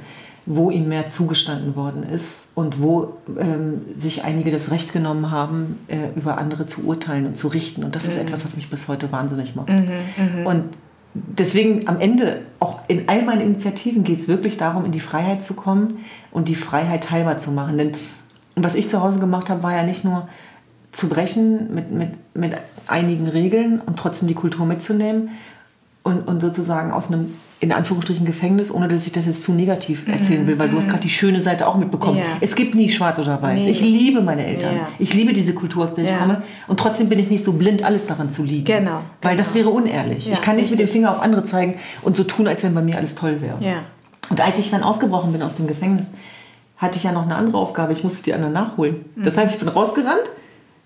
wo 0.47 0.71
ihm 0.71 0.89
mehr 0.89 1.07
zugestanden 1.07 1.77
worden 1.77 2.03
ist 2.03 2.49
und 2.55 2.83
wo 2.83 3.19
ähm, 3.39 3.83
sich 3.97 4.25
einige 4.25 4.51
das 4.51 4.73
Recht 4.73 4.93
genommen 4.93 5.31
haben, 5.31 5.79
äh, 5.87 6.09
über 6.17 6.39
andere 6.39 6.67
zu 6.67 6.87
urteilen 6.87 7.27
und 7.27 7.37
zu 7.37 7.49
richten. 7.49 7.85
Und 7.85 7.95
das 7.95 8.05
ist 8.05 8.17
mhm. 8.17 8.23
etwas, 8.23 8.45
was 8.45 8.57
mich 8.57 8.69
bis 8.69 8.89
heute 8.89 9.13
wahnsinnig 9.13 9.55
macht. 9.55 9.69
Mhm, 9.69 10.47
und 10.47 10.65
deswegen 11.15 11.89
am 11.89 12.01
Ende, 12.01 12.43
auch 12.61 12.81
in 12.89 13.09
all 13.09 13.23
meinen 13.23 13.41
Initiativen 13.41 14.05
geht 14.05 14.21
es 14.21 14.29
wirklich 14.29 14.57
darum, 14.57 14.85
in 14.85 14.93
die 14.93 15.01
Freiheit 15.01 15.43
zu 15.43 15.55
kommen 15.55 16.05
und 16.31 16.49
die 16.49 16.55
Freiheit 16.55 17.05
teilbar 17.05 17.39
zu 17.39 17.51
machen. 17.51 17.79
Denn 17.79 17.93
was 18.57 18.75
ich 18.75 18.89
zu 18.89 19.03
Hause 19.03 19.21
gemacht 19.21 19.51
habe, 19.51 19.63
war 19.63 19.75
ja 19.75 19.83
nicht 19.83 20.05
nur 20.05 20.29
zu 20.93 21.09
brechen 21.09 21.75
mit, 21.75 21.91
mit, 21.91 22.11
mit 22.35 22.57
einigen 22.87 23.29
Regeln 23.29 23.81
und 23.81 23.99
trotzdem 23.99 24.29
die 24.29 24.35
Kultur 24.35 24.67
mitzunehmen 24.67 25.31
und, 26.03 26.27
und 26.27 26.41
sozusagen 26.41 26.93
aus 26.93 27.13
einem 27.13 27.35
in 27.63 27.73
Anführungsstrichen 27.73 28.25
Gefängnis, 28.25 28.71
ohne 28.71 28.89
dass 28.89 29.07
ich 29.07 29.13
das 29.13 29.27
jetzt 29.27 29.43
zu 29.43 29.53
negativ 29.53 30.07
mhm. 30.07 30.15
erzählen 30.15 30.47
will, 30.47 30.59
weil 30.59 30.71
du 30.71 30.79
hast 30.79 30.87
mhm. 30.87 30.91
gerade 30.91 31.03
die 31.03 31.11
schöne 31.11 31.41
Seite 31.41 31.69
auch 31.69 31.77
mitbekommen. 31.77 32.17
Ja. 32.17 32.25
Es 32.41 32.55
gibt 32.55 32.75
nie 32.75 32.91
schwarz 32.91 33.19
oder 33.19 33.41
weiß. 33.41 33.61
Nee. 33.61 33.71
Ich 33.71 33.83
liebe 33.83 34.23
meine 34.23 34.47
Eltern. 34.47 34.77
Ja. 34.77 34.89
Ich 34.99 35.13
liebe 35.13 35.35
diese 35.35 35.53
Kultur, 35.53 35.85
aus 35.85 35.93
der 35.93 36.05
ja. 36.05 36.13
ich 36.13 36.19
komme. 36.19 36.43
Und 36.69 36.81
trotzdem 36.81 37.11
bin 37.11 37.19
ich 37.19 37.29
nicht 37.29 37.45
so 37.45 37.53
blind, 37.53 37.83
alles 37.83 38.07
daran 38.07 38.31
zu 38.31 38.45
lieben. 38.45 38.65
Genau. 38.65 39.03
Weil 39.21 39.33
genau. 39.33 39.37
das 39.37 39.55
wäre 39.55 39.69
unehrlich. 39.69 40.31
ich 40.33 40.41
kann 40.41 40.57
nicht 40.57 40.65
richtig. 40.65 40.79
mit 40.79 40.89
dem 40.89 40.93
Finger 40.93 41.11
auf 41.11 41.21
andere 41.21 41.45
zeigen 41.45 41.75
und 42.01 42.17
so 42.17 42.25
tun, 42.25 42.49
als 42.49 42.63
wenn 42.63 42.75
bei 42.75 42.83
mir 42.83 42.97
alles 42.97 43.15
toll 43.15 43.43
wäre. 43.43 43.57
Und 44.31 44.41
als 44.41 44.59
ich 44.59 44.71
dann 44.71 44.83
ausgebrochen 44.83 45.33
bin 45.33 45.43
aus 45.43 45.57
dem 45.57 45.67
Gefängnis, 45.67 46.13
hatte 46.79 46.97
ich 46.97 47.05
ja 47.05 47.13
noch 47.13 47.25
eine 47.25 47.37
andere 47.37 47.59
Aufgabe. 47.59 47.93
Ich 47.93 48.03
musste 48.03 48.23
die 48.23 48.33
anderen 48.33 48.55
nachholen. 48.55 49.05
Mhm. 49.17 49.25
Das 49.25 49.37
heißt, 49.37 49.55
ich 49.55 49.61
bin 49.61 49.69
rausgerannt 49.69 50.31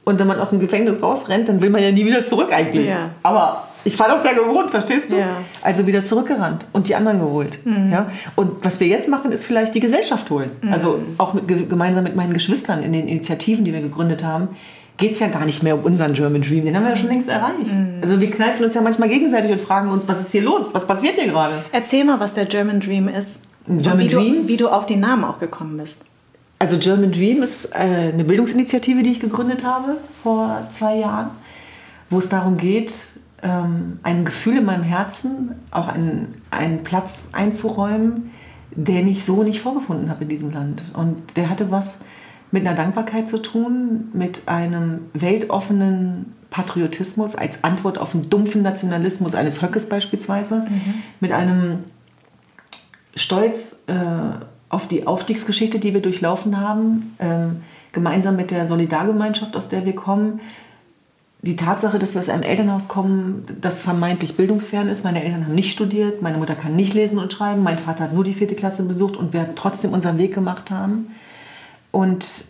und 0.04 0.18
wenn 0.18 0.26
man 0.26 0.40
aus 0.40 0.50
dem 0.50 0.58
Gefängnis 0.58 1.00
rausrennt, 1.00 1.48
dann 1.48 1.62
will 1.62 1.70
man 1.70 1.82
ja 1.82 1.92
nie 1.92 2.04
wieder 2.04 2.24
zurück 2.24 2.52
eigentlich. 2.52 2.90
Aber 3.22 3.68
ich 3.84 3.98
war 3.98 4.08
das 4.08 4.24
ja 4.24 4.32
gewohnt, 4.32 4.70
verstehst 4.70 5.10
du? 5.10 5.16
Ja. 5.16 5.36
Also 5.62 5.86
wieder 5.86 6.04
zurückgerannt 6.04 6.66
und 6.72 6.88
die 6.88 6.94
anderen 6.94 7.20
geholt. 7.20 7.58
Mhm. 7.64 7.92
Ja? 7.92 8.08
Und 8.34 8.64
was 8.64 8.80
wir 8.80 8.86
jetzt 8.86 9.08
machen, 9.08 9.32
ist 9.32 9.44
vielleicht 9.44 9.74
die 9.74 9.80
Gesellschaft 9.80 10.30
holen. 10.30 10.50
Mhm. 10.62 10.72
Also 10.72 11.00
auch 11.18 11.34
mit, 11.34 11.46
gemeinsam 11.46 12.04
mit 12.04 12.16
meinen 12.16 12.32
Geschwistern 12.32 12.82
in 12.82 12.92
den 12.92 13.08
Initiativen, 13.08 13.64
die 13.64 13.72
wir 13.72 13.80
gegründet 13.80 14.24
haben, 14.24 14.48
geht 14.96 15.12
es 15.12 15.20
ja 15.20 15.28
gar 15.28 15.44
nicht 15.44 15.62
mehr 15.62 15.74
um 15.74 15.84
unseren 15.84 16.14
German 16.14 16.42
Dream. 16.42 16.64
Den 16.64 16.76
haben 16.76 16.84
wir 16.84 16.90
ja 16.90 16.96
schon 16.96 17.08
längst 17.08 17.28
erreicht. 17.28 17.72
Mhm. 17.72 17.98
Also 18.00 18.20
wir 18.20 18.30
kneifen 18.30 18.64
uns 18.64 18.74
ja 18.74 18.80
manchmal 18.80 19.08
gegenseitig 19.08 19.50
und 19.50 19.60
fragen 19.60 19.90
uns, 19.90 20.08
was 20.08 20.20
ist 20.20 20.32
hier 20.32 20.42
los? 20.42 20.72
Was 20.72 20.86
passiert 20.86 21.16
hier 21.16 21.26
gerade? 21.26 21.64
Erzähl 21.72 22.04
mal, 22.04 22.20
was 22.20 22.34
der 22.34 22.46
German 22.46 22.80
Dream 22.80 23.08
ist. 23.08 23.42
German 23.66 23.98
wie 23.98 24.08
Dream? 24.08 24.34
Du, 24.42 24.48
wie 24.48 24.56
du 24.56 24.68
auf 24.68 24.86
den 24.86 25.00
Namen 25.00 25.24
auch 25.24 25.38
gekommen 25.38 25.76
bist. 25.76 25.98
Also 26.58 26.78
German 26.78 27.12
Dream 27.12 27.42
ist 27.42 27.66
äh, 27.74 28.12
eine 28.12 28.24
Bildungsinitiative, 28.24 29.02
die 29.02 29.10
ich 29.10 29.20
gegründet 29.20 29.64
habe 29.64 29.98
vor 30.22 30.66
zwei 30.70 30.96
Jahren, 30.96 31.30
wo 32.10 32.18
es 32.18 32.28
darum 32.28 32.56
geht, 32.56 32.94
ähm, 33.44 33.98
ein 34.02 34.24
Gefühl 34.24 34.58
in 34.58 34.64
meinem 34.64 34.82
Herzen, 34.82 35.54
auch 35.70 35.88
einen, 35.88 36.42
einen 36.50 36.82
Platz 36.82 37.30
einzuräumen, 37.32 38.30
den 38.70 39.06
ich 39.06 39.24
so 39.24 39.42
nicht 39.44 39.60
vorgefunden 39.60 40.10
habe 40.10 40.22
in 40.22 40.28
diesem 40.28 40.50
Land. 40.50 40.82
Und 40.94 41.36
der 41.36 41.50
hatte 41.50 41.70
was 41.70 42.00
mit 42.50 42.66
einer 42.66 42.74
Dankbarkeit 42.74 43.28
zu 43.28 43.38
tun, 43.38 44.08
mit 44.12 44.48
einem 44.48 45.02
weltoffenen 45.12 46.32
Patriotismus 46.50 47.34
als 47.34 47.64
Antwort 47.64 47.98
auf 47.98 48.12
den 48.12 48.30
dumpfen 48.30 48.62
Nationalismus 48.62 49.34
eines 49.34 49.60
Höckes 49.60 49.88
beispielsweise, 49.88 50.60
mhm. 50.60 50.94
mit 51.20 51.32
einem 51.32 51.84
Stolz 53.14 53.84
äh, 53.88 53.94
auf 54.68 54.88
die 54.88 55.06
Aufstiegsgeschichte, 55.06 55.78
die 55.78 55.94
wir 55.94 56.02
durchlaufen 56.02 56.60
haben, 56.60 57.16
ähm, 57.18 57.62
gemeinsam 57.92 58.36
mit 58.36 58.50
der 58.50 58.66
Solidargemeinschaft, 58.66 59.56
aus 59.56 59.68
der 59.68 59.84
wir 59.84 59.94
kommen, 59.94 60.40
die 61.44 61.56
Tatsache, 61.56 61.98
dass 61.98 62.14
wir 62.14 62.22
aus 62.22 62.30
einem 62.30 62.42
Elternhaus 62.42 62.88
kommen, 62.88 63.44
das 63.60 63.78
vermeintlich 63.78 64.34
bildungsfern 64.34 64.88
ist. 64.88 65.04
Meine 65.04 65.22
Eltern 65.22 65.44
haben 65.44 65.54
nicht 65.54 65.72
studiert, 65.72 66.22
meine 66.22 66.38
Mutter 66.38 66.54
kann 66.54 66.74
nicht 66.74 66.94
lesen 66.94 67.18
und 67.18 67.32
schreiben, 67.34 67.62
mein 67.62 67.78
Vater 67.78 68.04
hat 68.04 68.14
nur 68.14 68.24
die 68.24 68.32
vierte 68.32 68.54
Klasse 68.54 68.84
besucht 68.84 69.16
und 69.18 69.34
wir 69.34 69.54
trotzdem 69.54 69.92
unseren 69.92 70.16
Weg 70.16 70.32
gemacht 70.32 70.70
haben. 70.70 71.08
Und 71.90 72.46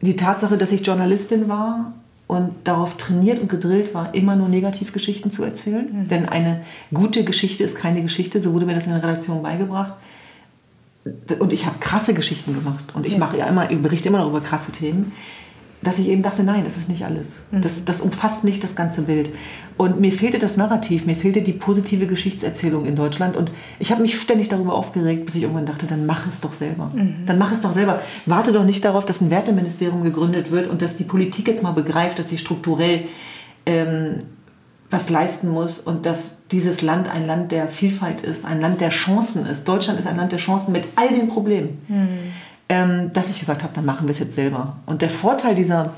die 0.00 0.16
Tatsache, 0.16 0.56
dass 0.56 0.72
ich 0.72 0.86
Journalistin 0.86 1.48
war 1.48 1.92
und 2.26 2.52
darauf 2.64 2.96
trainiert 2.96 3.38
und 3.38 3.50
gedrillt 3.50 3.92
war, 3.92 4.14
immer 4.14 4.34
nur 4.34 4.48
Negativgeschichten 4.48 5.30
zu 5.30 5.44
erzählen. 5.44 5.86
Mhm. 5.92 6.08
Denn 6.08 6.26
eine 6.26 6.62
gute 6.94 7.22
Geschichte 7.22 7.64
ist 7.64 7.76
keine 7.76 8.00
Geschichte, 8.00 8.40
so 8.40 8.54
wurde 8.54 8.64
mir 8.64 8.74
das 8.74 8.86
in 8.86 8.92
der 8.92 9.02
Redaktion 9.02 9.42
beigebracht. 9.42 9.92
Und 11.38 11.52
ich 11.52 11.66
habe 11.66 11.76
krasse 11.80 12.14
Geschichten 12.14 12.54
gemacht 12.54 12.94
und 12.94 13.06
ich 13.06 13.18
mache 13.18 13.36
ja 13.36 13.46
immer, 13.46 13.70
ich 13.70 13.80
berichte 13.80 14.08
immer 14.08 14.18
noch 14.18 14.28
über 14.28 14.40
krasse 14.40 14.72
Themen 14.72 15.12
dass 15.86 16.00
ich 16.00 16.08
eben 16.08 16.22
dachte, 16.22 16.42
nein, 16.42 16.64
das 16.64 16.78
ist 16.78 16.88
nicht 16.88 17.04
alles. 17.04 17.42
Mhm. 17.52 17.62
Das, 17.62 17.84
das 17.84 18.00
umfasst 18.00 18.42
nicht 18.42 18.64
das 18.64 18.74
ganze 18.74 19.02
Bild. 19.02 19.30
Und 19.76 20.00
mir 20.00 20.10
fehlte 20.10 20.40
das 20.40 20.56
Narrativ, 20.56 21.06
mir 21.06 21.14
fehlte 21.14 21.42
die 21.42 21.52
positive 21.52 22.08
Geschichtserzählung 22.08 22.86
in 22.86 22.96
Deutschland. 22.96 23.36
Und 23.36 23.52
ich 23.78 23.92
habe 23.92 24.02
mich 24.02 24.18
ständig 24.18 24.48
darüber 24.48 24.74
aufgeregt, 24.74 25.26
bis 25.26 25.36
ich 25.36 25.42
irgendwann 25.42 25.66
dachte, 25.66 25.86
dann 25.86 26.04
mach 26.04 26.26
es 26.26 26.40
doch 26.40 26.54
selber. 26.54 26.90
Mhm. 26.92 27.24
Dann 27.26 27.38
mach 27.38 27.52
es 27.52 27.60
doch 27.60 27.72
selber. 27.72 28.00
Warte 28.24 28.50
doch 28.50 28.64
nicht 28.64 28.84
darauf, 28.84 29.06
dass 29.06 29.20
ein 29.20 29.30
Werteministerium 29.30 30.02
gegründet 30.02 30.50
wird 30.50 30.66
und 30.66 30.82
dass 30.82 30.96
die 30.96 31.04
Politik 31.04 31.46
jetzt 31.46 31.62
mal 31.62 31.70
begreift, 31.70 32.18
dass 32.18 32.30
sie 32.30 32.38
strukturell 32.38 33.04
ähm, 33.64 34.16
was 34.90 35.08
leisten 35.08 35.50
muss 35.50 35.78
und 35.78 36.04
dass 36.04 36.48
dieses 36.50 36.82
Land 36.82 37.08
ein 37.08 37.26
Land 37.26 37.52
der 37.52 37.68
Vielfalt 37.68 38.22
ist, 38.22 38.44
ein 38.44 38.60
Land 38.60 38.80
der 38.80 38.90
Chancen 38.90 39.46
ist. 39.46 39.68
Deutschland 39.68 40.00
ist 40.00 40.08
ein 40.08 40.16
Land 40.16 40.32
der 40.32 40.38
Chancen 40.40 40.72
mit 40.72 40.84
all 40.96 41.08
den 41.08 41.28
Problemen. 41.28 41.78
Mhm 41.86 42.32
ähm, 42.68 43.10
dass 43.12 43.30
ich 43.30 43.40
gesagt 43.40 43.62
habe, 43.62 43.72
dann 43.74 43.84
machen 43.84 44.08
wir 44.08 44.12
es 44.12 44.18
jetzt 44.18 44.34
selber. 44.34 44.76
Und 44.86 45.02
der 45.02 45.10
Vorteil 45.10 45.54
dieser 45.54 45.92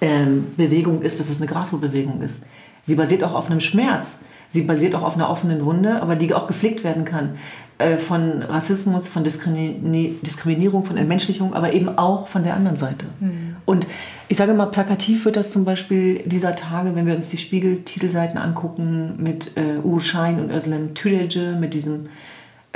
ähm, 0.00 0.48
Bewegung 0.56 1.02
ist, 1.02 1.20
dass 1.20 1.28
es 1.28 1.40
eine 1.40 1.50
Graswurzelbewegung 1.50 2.20
ist. 2.20 2.42
Sie 2.82 2.94
basiert 2.94 3.24
auch 3.24 3.34
auf 3.34 3.50
einem 3.50 3.60
Schmerz. 3.60 4.20
Sie 4.48 4.62
basiert 4.62 4.94
auch 4.94 5.02
auf 5.02 5.16
einer 5.16 5.28
offenen 5.28 5.64
Wunde, 5.64 6.00
aber 6.02 6.14
die 6.14 6.32
auch 6.32 6.46
gepflegt 6.46 6.84
werden 6.84 7.04
kann. 7.04 7.36
Äh, 7.78 7.98
von 7.98 8.42
Rassismus, 8.42 9.06
von 9.08 9.22
Diskriminierung, 9.22 10.84
von 10.84 10.96
Entmenschlichung, 10.96 11.52
aber 11.52 11.74
eben 11.74 11.98
auch 11.98 12.26
von 12.26 12.42
der 12.42 12.54
anderen 12.54 12.78
Seite. 12.78 13.04
Mhm. 13.20 13.56
Und 13.66 13.86
ich 14.28 14.38
sage 14.38 14.54
mal, 14.54 14.66
plakativ 14.66 15.26
wird 15.26 15.36
das 15.36 15.50
zum 15.50 15.66
Beispiel 15.66 16.20
dieser 16.20 16.56
Tage, 16.56 16.96
wenn 16.96 17.06
wir 17.06 17.14
uns 17.14 17.28
die 17.28 17.36
Spiegel-Titelseiten 17.36 18.38
angucken, 18.38 19.16
mit 19.18 19.58
äh, 19.58 19.78
Uğur 19.84 20.00
Schein 20.00 20.40
und 20.40 20.50
Özlem 20.50 20.94
Tülece, 20.94 21.56
mit 21.60 21.74
diesem 21.74 22.06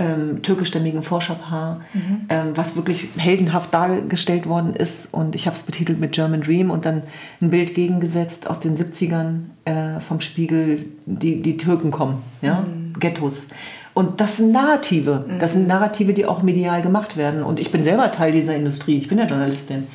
ähm, 0.01 0.41
türkischstämmigen 0.43 1.03
Forscherpaar, 1.03 1.81
mhm. 1.93 2.23
ähm, 2.31 2.53
was 2.55 2.75
wirklich 2.75 3.09
heldenhaft 3.19 3.75
dargestellt 3.75 4.47
worden 4.47 4.75
ist. 4.75 5.13
Und 5.13 5.35
ich 5.35 5.47
habe 5.47 5.57
es 5.57 5.63
betitelt 5.63 6.01
mit 6.01 6.13
German 6.13 6.41
Dream 6.41 6.71
und 6.71 6.87
dann 6.87 7.03
ein 7.43 7.51
Bild 7.51 7.75
gegengesetzt 7.75 8.49
aus 8.49 8.61
den 8.61 8.77
70ern 8.77 9.41
äh, 9.67 10.01
vom 10.01 10.21
Spiegel, 10.21 10.87
die, 11.05 11.43
die 11.43 11.59
Türken 11.59 11.91
kommen, 11.91 12.23
ja? 12.41 12.63
Mhm. 12.63 12.99
Ghettos. 12.99 13.49
Und 13.93 14.23
das 14.23 14.39
sind 14.39 14.53
Narrative. 14.53 15.27
Mhm. 15.29 15.39
Das 15.39 15.53
sind 15.53 15.69
Narrative, 15.69 16.15
die 16.15 16.25
auch 16.25 16.43
medial 16.43 16.81
gemacht 16.81 17.19
werden. 17.19 17.43
Und 17.43 17.61
ich 17.61 17.71
bin 17.71 17.85
selber 17.85 18.11
Teil 18.11 18.33
dieser 18.33 18.57
Industrie. 18.57 18.97
Ich 18.97 19.09
bin 19.09 19.19
ja 19.19 19.27
Journalistin. 19.27 19.87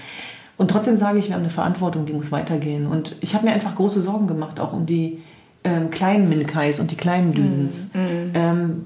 Und 0.58 0.70
trotzdem 0.70 0.98
sage 0.98 1.18
ich, 1.18 1.30
wir 1.30 1.36
haben 1.36 1.42
eine 1.42 1.50
Verantwortung, 1.50 2.06
die 2.06 2.14
muss 2.14 2.32
weitergehen. 2.32 2.86
Und 2.86 3.16
ich 3.22 3.34
habe 3.34 3.46
mir 3.46 3.54
einfach 3.54 3.74
große 3.74 4.02
Sorgen 4.02 4.28
gemacht, 4.28 4.60
auch 4.60 4.72
um 4.72 4.86
die 4.86 5.24
ähm, 5.64 5.90
kleinen 5.90 6.30
Minkais 6.30 6.80
und 6.80 6.92
die 6.92 6.96
kleinen 6.96 7.34
Düsens. 7.34 7.90
Mhm. 7.94 8.32
Ähm, 8.36 8.82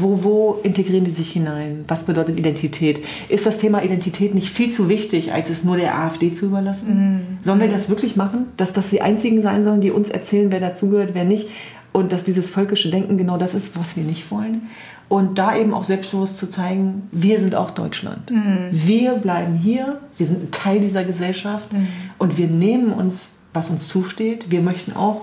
wo, 0.00 0.24
wo 0.24 0.60
integrieren 0.62 1.04
die 1.04 1.10
sich 1.10 1.30
hinein? 1.30 1.84
Was 1.88 2.04
bedeutet 2.04 2.38
Identität? 2.38 3.04
Ist 3.28 3.46
das 3.46 3.58
Thema 3.58 3.82
Identität 3.82 4.34
nicht 4.34 4.48
viel 4.48 4.70
zu 4.70 4.88
wichtig, 4.88 5.32
als 5.32 5.50
es 5.50 5.64
nur 5.64 5.76
der 5.76 5.98
AfD 5.98 6.32
zu 6.32 6.46
überlassen? 6.46 6.94
Mhm. 6.94 7.38
Sollen 7.42 7.60
wir 7.60 7.68
das 7.68 7.88
wirklich 7.88 8.16
machen? 8.16 8.46
Dass 8.56 8.72
das 8.72 8.90
die 8.90 9.02
einzigen 9.02 9.42
sein 9.42 9.64
sollen, 9.64 9.80
die 9.80 9.90
uns 9.90 10.08
erzählen, 10.08 10.52
wer 10.52 10.60
dazugehört, 10.60 11.10
wer 11.14 11.24
nicht? 11.24 11.48
Und 11.92 12.12
dass 12.12 12.24
dieses 12.24 12.50
völkische 12.50 12.90
Denken 12.90 13.18
genau 13.18 13.36
das 13.36 13.54
ist, 13.54 13.76
was 13.78 13.96
wir 13.96 14.04
nicht 14.04 14.30
wollen? 14.30 14.68
Und 15.08 15.38
da 15.38 15.56
eben 15.56 15.74
auch 15.74 15.82
selbstbewusst 15.82 16.38
zu 16.38 16.48
zeigen, 16.48 17.08
wir 17.10 17.40
sind 17.40 17.56
auch 17.56 17.72
Deutschland. 17.72 18.30
Mhm. 18.30 18.68
Wir 18.70 19.12
bleiben 19.14 19.56
hier, 19.56 20.00
wir 20.16 20.26
sind 20.26 20.44
ein 20.44 20.50
Teil 20.52 20.78
dieser 20.78 21.02
Gesellschaft 21.02 21.72
mhm. 21.72 21.88
und 22.18 22.38
wir 22.38 22.46
nehmen 22.46 22.92
uns, 22.92 23.32
was 23.52 23.70
uns 23.70 23.88
zusteht. 23.88 24.52
Wir 24.52 24.60
möchten 24.60 24.92
auch 24.92 25.22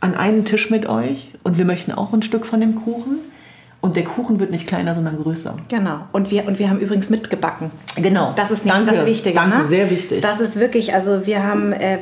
an 0.00 0.14
einen 0.16 0.44
Tisch 0.44 0.68
mit 0.68 0.86
euch 0.86 1.32
und 1.44 1.58
wir 1.58 1.64
möchten 1.64 1.92
auch 1.92 2.12
ein 2.12 2.22
Stück 2.22 2.44
von 2.44 2.60
dem 2.60 2.74
Kuchen. 2.74 3.18
Und 3.84 3.96
der 3.96 4.04
Kuchen 4.04 4.40
wird 4.40 4.50
nicht 4.50 4.66
kleiner, 4.66 4.94
sondern 4.94 5.18
größer. 5.18 5.56
Genau. 5.68 6.08
Und 6.10 6.30
wir, 6.30 6.48
und 6.48 6.58
wir 6.58 6.70
haben 6.70 6.78
übrigens 6.78 7.10
mitgebacken. 7.10 7.70
Genau. 7.96 8.32
Das 8.34 8.50
ist 8.50 8.64
nicht 8.64 8.74
das 8.74 9.04
Wichtige. 9.04 9.34
Danke, 9.34 9.58
ne? 9.58 9.66
sehr 9.66 9.90
wichtig. 9.90 10.22
Das 10.22 10.40
ist 10.40 10.58
wirklich, 10.58 10.94
also 10.94 11.26
wir 11.26 11.42
haben, 11.42 11.74
äh, 11.74 11.98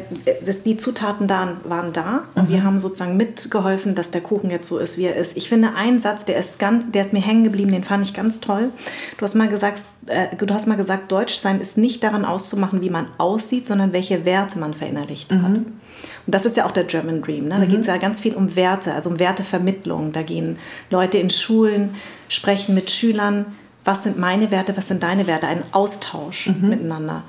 das, 0.46 0.62
die 0.62 0.76
Zutaten 0.76 1.26
da 1.26 1.56
waren 1.64 1.92
da 1.92 2.22
und 2.36 2.48
mhm. 2.48 2.52
wir 2.52 2.62
haben 2.62 2.78
sozusagen 2.78 3.16
mitgeholfen, 3.16 3.96
dass 3.96 4.12
der 4.12 4.20
Kuchen 4.20 4.48
jetzt 4.48 4.68
so 4.68 4.78
ist, 4.78 4.96
wie 4.96 5.06
er 5.06 5.16
ist. 5.16 5.36
Ich 5.36 5.48
finde 5.48 5.74
einen 5.74 5.98
Satz, 5.98 6.24
der 6.24 6.36
ist, 6.36 6.60
ganz, 6.60 6.84
der 6.92 7.04
ist 7.04 7.12
mir 7.12 7.20
hängen 7.20 7.42
geblieben, 7.42 7.72
den 7.72 7.82
fand 7.82 8.06
ich 8.06 8.14
ganz 8.14 8.38
toll. 8.38 8.70
Du 9.18 9.24
hast 9.24 9.34
mal 9.34 9.48
gesagt, 9.48 9.82
äh, 10.06 10.36
du 10.36 10.54
hast 10.54 10.68
mal 10.68 10.76
gesagt, 10.76 11.10
Deutsch 11.10 11.34
sein 11.34 11.60
ist 11.60 11.78
nicht 11.78 12.04
daran 12.04 12.24
auszumachen, 12.24 12.80
wie 12.80 12.90
man 12.90 13.08
aussieht, 13.18 13.66
sondern 13.66 13.92
welche 13.92 14.24
Werte 14.24 14.60
man 14.60 14.74
verinnerlicht 14.74 15.32
mhm. 15.32 15.42
hat. 15.42 15.58
Und 16.26 16.34
das 16.34 16.44
ist 16.44 16.56
ja 16.56 16.66
auch 16.66 16.70
der 16.70 16.84
German 16.84 17.22
Dream. 17.22 17.44
Ne? 17.44 17.50
Da 17.50 17.58
mhm. 17.58 17.68
geht 17.68 17.80
es 17.80 17.86
ja 17.86 17.96
ganz 17.96 18.20
viel 18.20 18.34
um 18.34 18.54
Werte, 18.54 18.94
also 18.94 19.10
um 19.10 19.18
Wertevermittlung. 19.18 20.12
Da 20.12 20.22
gehen 20.22 20.58
Leute 20.90 21.18
in 21.18 21.30
Schulen, 21.30 21.94
sprechen 22.28 22.74
mit 22.74 22.90
Schülern, 22.90 23.46
was 23.84 24.04
sind 24.04 24.18
meine 24.18 24.50
Werte, 24.50 24.76
was 24.76 24.88
sind 24.88 25.02
deine 25.02 25.26
Werte, 25.26 25.48
ein 25.48 25.62
Austausch 25.72 26.48
mhm. 26.48 26.68
miteinander. 26.68 27.24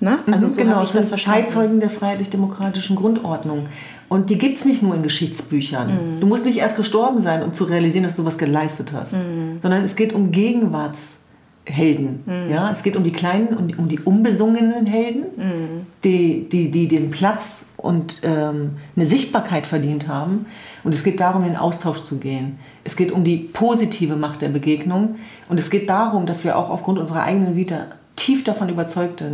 Ne? 0.00 0.18
Also 0.30 0.46
mhm, 0.46 0.50
so 0.50 0.62
genau, 0.62 0.82
ich 0.82 0.92
das 0.92 1.08
verstanden. 1.08 1.48
Zeitzeugen 1.48 1.80
der 1.80 1.90
freiheitlich-demokratischen 1.90 2.96
Grundordnung. 2.96 3.68
Und 4.08 4.30
die 4.30 4.38
gibt 4.38 4.58
es 4.58 4.64
nicht 4.64 4.82
nur 4.82 4.94
in 4.94 5.02
Geschichtsbüchern. 5.02 5.88
Mhm. 6.16 6.20
Du 6.20 6.26
musst 6.26 6.44
nicht 6.44 6.58
erst 6.58 6.76
gestorben 6.76 7.20
sein, 7.20 7.42
um 7.42 7.52
zu 7.52 7.64
realisieren, 7.64 8.04
dass 8.04 8.16
du 8.16 8.24
was 8.24 8.38
geleistet 8.38 8.92
hast, 8.92 9.14
mhm. 9.14 9.58
sondern 9.62 9.82
es 9.82 9.96
geht 9.96 10.12
um 10.12 10.30
Gegenwarts. 10.30 11.20
Helden. 11.66 12.22
Mhm. 12.26 12.50
Ja, 12.50 12.70
es 12.70 12.82
geht 12.82 12.94
um 12.94 13.04
die 13.04 13.12
kleinen 13.12 13.48
und 13.48 13.78
um 13.78 13.88
die 13.88 13.98
unbesungenen 13.98 14.84
Helden, 14.84 15.22
mhm. 15.36 15.86
die, 16.02 16.46
die, 16.48 16.70
die 16.70 16.88
den 16.88 17.10
Platz 17.10 17.66
und 17.78 18.20
ähm, 18.22 18.72
eine 18.94 19.06
Sichtbarkeit 19.06 19.66
verdient 19.66 20.06
haben. 20.06 20.46
Und 20.82 20.94
es 20.94 21.04
geht 21.04 21.20
darum, 21.20 21.42
in 21.42 21.50
den 21.50 21.56
Austausch 21.56 22.02
zu 22.02 22.18
gehen. 22.18 22.58
Es 22.84 22.96
geht 22.96 23.12
um 23.12 23.24
die 23.24 23.38
positive 23.38 24.16
Macht 24.16 24.42
der 24.42 24.50
Begegnung. 24.50 25.16
Und 25.48 25.58
es 25.58 25.70
geht 25.70 25.88
darum, 25.88 26.26
dass 26.26 26.44
wir 26.44 26.58
auch 26.58 26.68
aufgrund 26.68 26.98
unserer 26.98 27.22
eigenen 27.22 27.56
Vita 27.56 27.86
tief 28.14 28.44
davon 28.44 28.68
überzeugt 28.68 29.24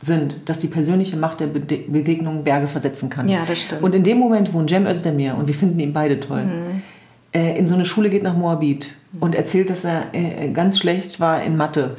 sind, 0.00 0.36
dass 0.46 0.58
die 0.58 0.68
persönliche 0.68 1.16
Macht 1.16 1.40
der 1.40 1.46
Be 1.46 1.60
Begegnung 1.60 2.42
Berge 2.42 2.66
versetzen 2.66 3.08
kann. 3.08 3.28
Ja, 3.28 3.44
das 3.46 3.60
stimmt. 3.60 3.82
Und 3.82 3.94
in 3.94 4.02
dem 4.02 4.18
Moment, 4.18 4.52
wo 4.52 4.58
ein 4.58 4.68
Cem 4.68 4.86
Özdemir, 4.86 5.36
und 5.36 5.46
wir 5.46 5.54
finden 5.54 5.78
ihn 5.78 5.92
beide 5.92 6.18
toll, 6.18 6.44
mhm 6.44 6.82
äh, 7.32 7.58
in 7.58 7.68
so 7.68 7.74
eine 7.74 7.84
Schule 7.84 8.10
geht 8.10 8.22
nach 8.22 8.34
Moabit 8.34 8.94
und 9.20 9.34
erzählt, 9.34 9.70
dass 9.70 9.84
er 9.84 10.06
äh, 10.12 10.48
ganz 10.48 10.78
schlecht 10.78 11.20
war 11.20 11.42
in 11.42 11.56
Mathe. 11.56 11.96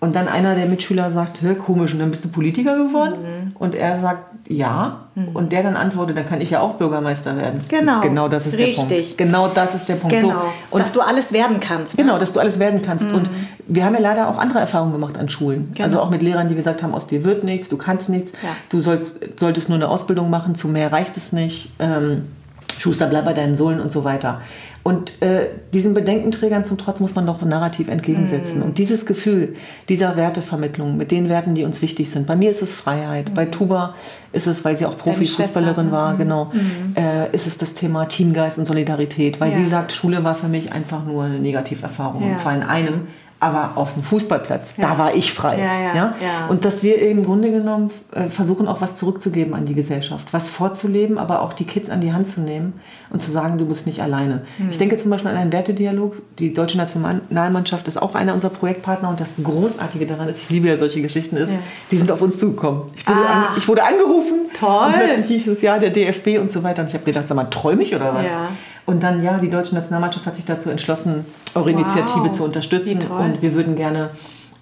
Und 0.00 0.14
dann 0.14 0.28
einer 0.28 0.54
der 0.54 0.66
Mitschüler 0.66 1.10
sagt, 1.10 1.40
komisch, 1.58 1.92
und 1.92 1.98
dann 1.98 2.10
bist 2.10 2.24
du 2.24 2.28
Politiker 2.28 2.76
geworden? 2.76 3.14
Mhm. 3.20 3.56
Und 3.58 3.74
er 3.74 4.00
sagt, 4.00 4.30
ja. 4.48 5.08
Mhm. 5.16 5.28
Und 5.34 5.50
der 5.50 5.64
dann 5.64 5.74
antwortet, 5.74 6.16
dann 6.16 6.24
kann 6.24 6.40
ich 6.40 6.50
ja 6.50 6.60
auch 6.60 6.74
Bürgermeister 6.74 7.36
werden. 7.36 7.62
Genau. 7.68 8.00
Genau 8.00 8.28
das 8.28 8.46
ist 8.46 8.58
Richtig. 8.58 8.86
der 8.88 8.94
Punkt. 8.94 9.18
Genau 9.18 9.48
das 9.48 9.74
ist 9.74 9.88
der 9.88 9.96
Punkt. 9.96 10.14
Genau. 10.14 10.28
So, 10.28 10.36
und 10.70 10.80
dass 10.80 10.92
du 10.92 11.00
alles 11.00 11.32
werden 11.32 11.58
kannst. 11.58 11.98
Ne? 11.98 12.04
Genau, 12.04 12.16
dass 12.16 12.32
du 12.32 12.38
alles 12.38 12.60
werden 12.60 12.80
kannst. 12.80 13.10
Mhm. 13.10 13.16
Und 13.16 13.30
wir 13.66 13.84
haben 13.84 13.94
ja 13.94 14.00
leider 14.00 14.28
auch 14.28 14.38
andere 14.38 14.60
Erfahrungen 14.60 14.92
gemacht 14.92 15.18
an 15.18 15.28
Schulen. 15.28 15.72
Genau. 15.72 15.82
Also 15.82 16.00
auch 16.00 16.10
mit 16.10 16.22
Lehrern, 16.22 16.46
die 16.46 16.54
gesagt 16.54 16.84
haben, 16.84 16.94
aus 16.94 17.08
dir 17.08 17.24
wird 17.24 17.42
nichts, 17.42 17.68
du 17.68 17.76
kannst 17.76 18.08
nichts, 18.08 18.32
ja. 18.40 18.50
du 18.68 18.78
sollst, 18.78 19.18
solltest 19.40 19.68
nur 19.68 19.78
eine 19.78 19.88
Ausbildung 19.88 20.30
machen, 20.30 20.54
zu 20.54 20.68
mehr 20.68 20.92
reicht 20.92 21.16
es 21.16 21.32
nicht. 21.32 21.72
Ähm, 21.80 22.26
Schuster, 22.76 23.06
bleib 23.06 23.24
bei 23.24 23.32
deinen 23.32 23.56
Sohlen 23.56 23.80
und 23.80 23.90
so 23.90 24.04
weiter. 24.04 24.40
Und 24.84 25.20
äh, 25.20 25.48
diesen 25.74 25.92
Bedenkenträgern 25.92 26.64
zum 26.64 26.78
Trotz 26.78 27.00
muss 27.00 27.14
man 27.14 27.26
doch 27.26 27.42
Narrativ 27.42 27.88
entgegensetzen. 27.88 28.60
Mm. 28.60 28.62
Und 28.62 28.78
dieses 28.78 29.04
Gefühl 29.04 29.54
dieser 29.88 30.16
Wertevermittlung 30.16 30.96
mit 30.96 31.10
den 31.10 31.28
Werten, 31.28 31.54
die 31.54 31.64
uns 31.64 31.82
wichtig 31.82 32.10
sind. 32.10 32.26
Bei 32.26 32.36
mir 32.36 32.50
ist 32.50 32.62
es 32.62 32.74
Freiheit. 32.74 33.30
Mm. 33.30 33.34
Bei 33.34 33.44
Tuba 33.46 33.94
ist 34.32 34.46
es, 34.46 34.64
weil 34.64 34.78
sie 34.78 34.86
auch 34.86 34.96
Profifußballerin 34.96 35.90
war, 35.90 36.14
mm. 36.14 36.18
genau, 36.18 36.52
mhm. 36.54 36.94
äh, 36.96 37.30
ist 37.32 37.46
es 37.46 37.58
das 37.58 37.74
Thema 37.74 38.06
Teamgeist 38.06 38.58
und 38.58 38.64
Solidarität. 38.64 39.40
Weil 39.40 39.50
ja. 39.50 39.58
sie 39.58 39.66
sagt, 39.66 39.92
Schule 39.92 40.24
war 40.24 40.34
für 40.34 40.48
mich 40.48 40.72
einfach 40.72 41.04
nur 41.04 41.24
eine 41.24 41.38
Negativerfahrung. 41.38 42.22
Ja. 42.22 42.30
Und 42.30 42.38
zwar 42.38 42.54
in 42.54 42.62
einem, 42.62 43.08
aber 43.40 43.72
auf 43.76 43.94
dem 43.94 44.02
Fußballplatz, 44.02 44.74
ja. 44.76 44.88
da 44.88 44.98
war 44.98 45.14
ich 45.14 45.32
frei. 45.32 45.58
Ja, 45.58 45.80
ja, 45.80 45.94
ja, 45.94 46.14
Und 46.48 46.64
dass 46.64 46.82
wir 46.82 47.00
im 47.00 47.24
Grunde 47.24 47.52
genommen 47.52 47.90
äh, 48.12 48.28
versuchen 48.28 48.66
auch 48.66 48.80
was 48.80 48.96
zurückzugeben 48.96 49.54
an 49.54 49.64
die 49.64 49.74
Gesellschaft, 49.74 50.32
was 50.32 50.48
vorzuleben, 50.48 51.18
aber 51.18 51.42
auch 51.42 51.52
die 51.52 51.64
Kids 51.64 51.88
an 51.88 52.00
die 52.00 52.12
Hand 52.12 52.26
zu 52.26 52.40
nehmen 52.40 52.80
und 53.10 53.22
zu 53.22 53.30
sagen, 53.30 53.56
du 53.56 53.66
bist 53.66 53.86
nicht 53.86 54.02
alleine. 54.02 54.42
Mhm. 54.58 54.70
Ich 54.70 54.78
denke 54.78 54.96
zum 54.96 55.10
Beispiel 55.10 55.30
an 55.30 55.36
einen 55.36 55.52
Wertedialog. 55.52 56.16
Die 56.38 56.52
deutsche 56.52 56.78
Nationalmannschaft 56.78 57.86
ist 57.86 58.02
auch 58.02 58.16
einer 58.16 58.34
unserer 58.34 58.50
Projektpartner 58.50 59.08
und 59.08 59.20
das 59.20 59.34
Großartige 59.42 60.06
daran 60.06 60.28
ist, 60.28 60.42
ich 60.42 60.50
liebe 60.50 60.66
ja 60.66 60.76
solche 60.76 61.00
Geschichten, 61.00 61.36
ist, 61.36 61.52
die 61.92 61.96
sind 61.96 62.10
auf 62.10 62.20
uns 62.20 62.38
zugekommen. 62.38 62.82
Ich 62.96 63.06
wurde, 63.06 63.20
ah. 63.20 63.32
an, 63.32 63.44
ich 63.56 63.68
wurde 63.68 63.84
angerufen 63.84 64.38
Toll. 64.58 64.86
und 64.86 64.94
plötzlich 64.94 65.26
hieß 65.44 65.48
es 65.48 65.62
ja 65.62 65.78
der 65.78 65.90
DFB 65.90 66.38
und 66.40 66.50
so 66.50 66.64
weiter 66.64 66.82
und 66.82 66.88
ich 66.88 66.94
habe 66.94 67.04
gedacht, 67.04 67.28
sag 67.28 67.36
mal, 67.36 67.44
träume 67.44 67.82
ich 67.82 67.94
oder 67.94 68.14
was? 68.14 68.26
Und 68.88 69.02
dann, 69.02 69.22
ja, 69.22 69.36
die 69.36 69.50
deutsche 69.50 69.74
Nationalmannschaft 69.74 70.24
hat 70.24 70.34
sich 70.34 70.46
dazu 70.46 70.70
entschlossen, 70.70 71.26
eure 71.54 71.66
wow. 71.66 71.72
Initiative 71.72 72.30
zu 72.30 72.42
unterstützen. 72.42 73.02
Und 73.02 73.42
wir 73.42 73.52
würden 73.52 73.76
gerne 73.76 74.12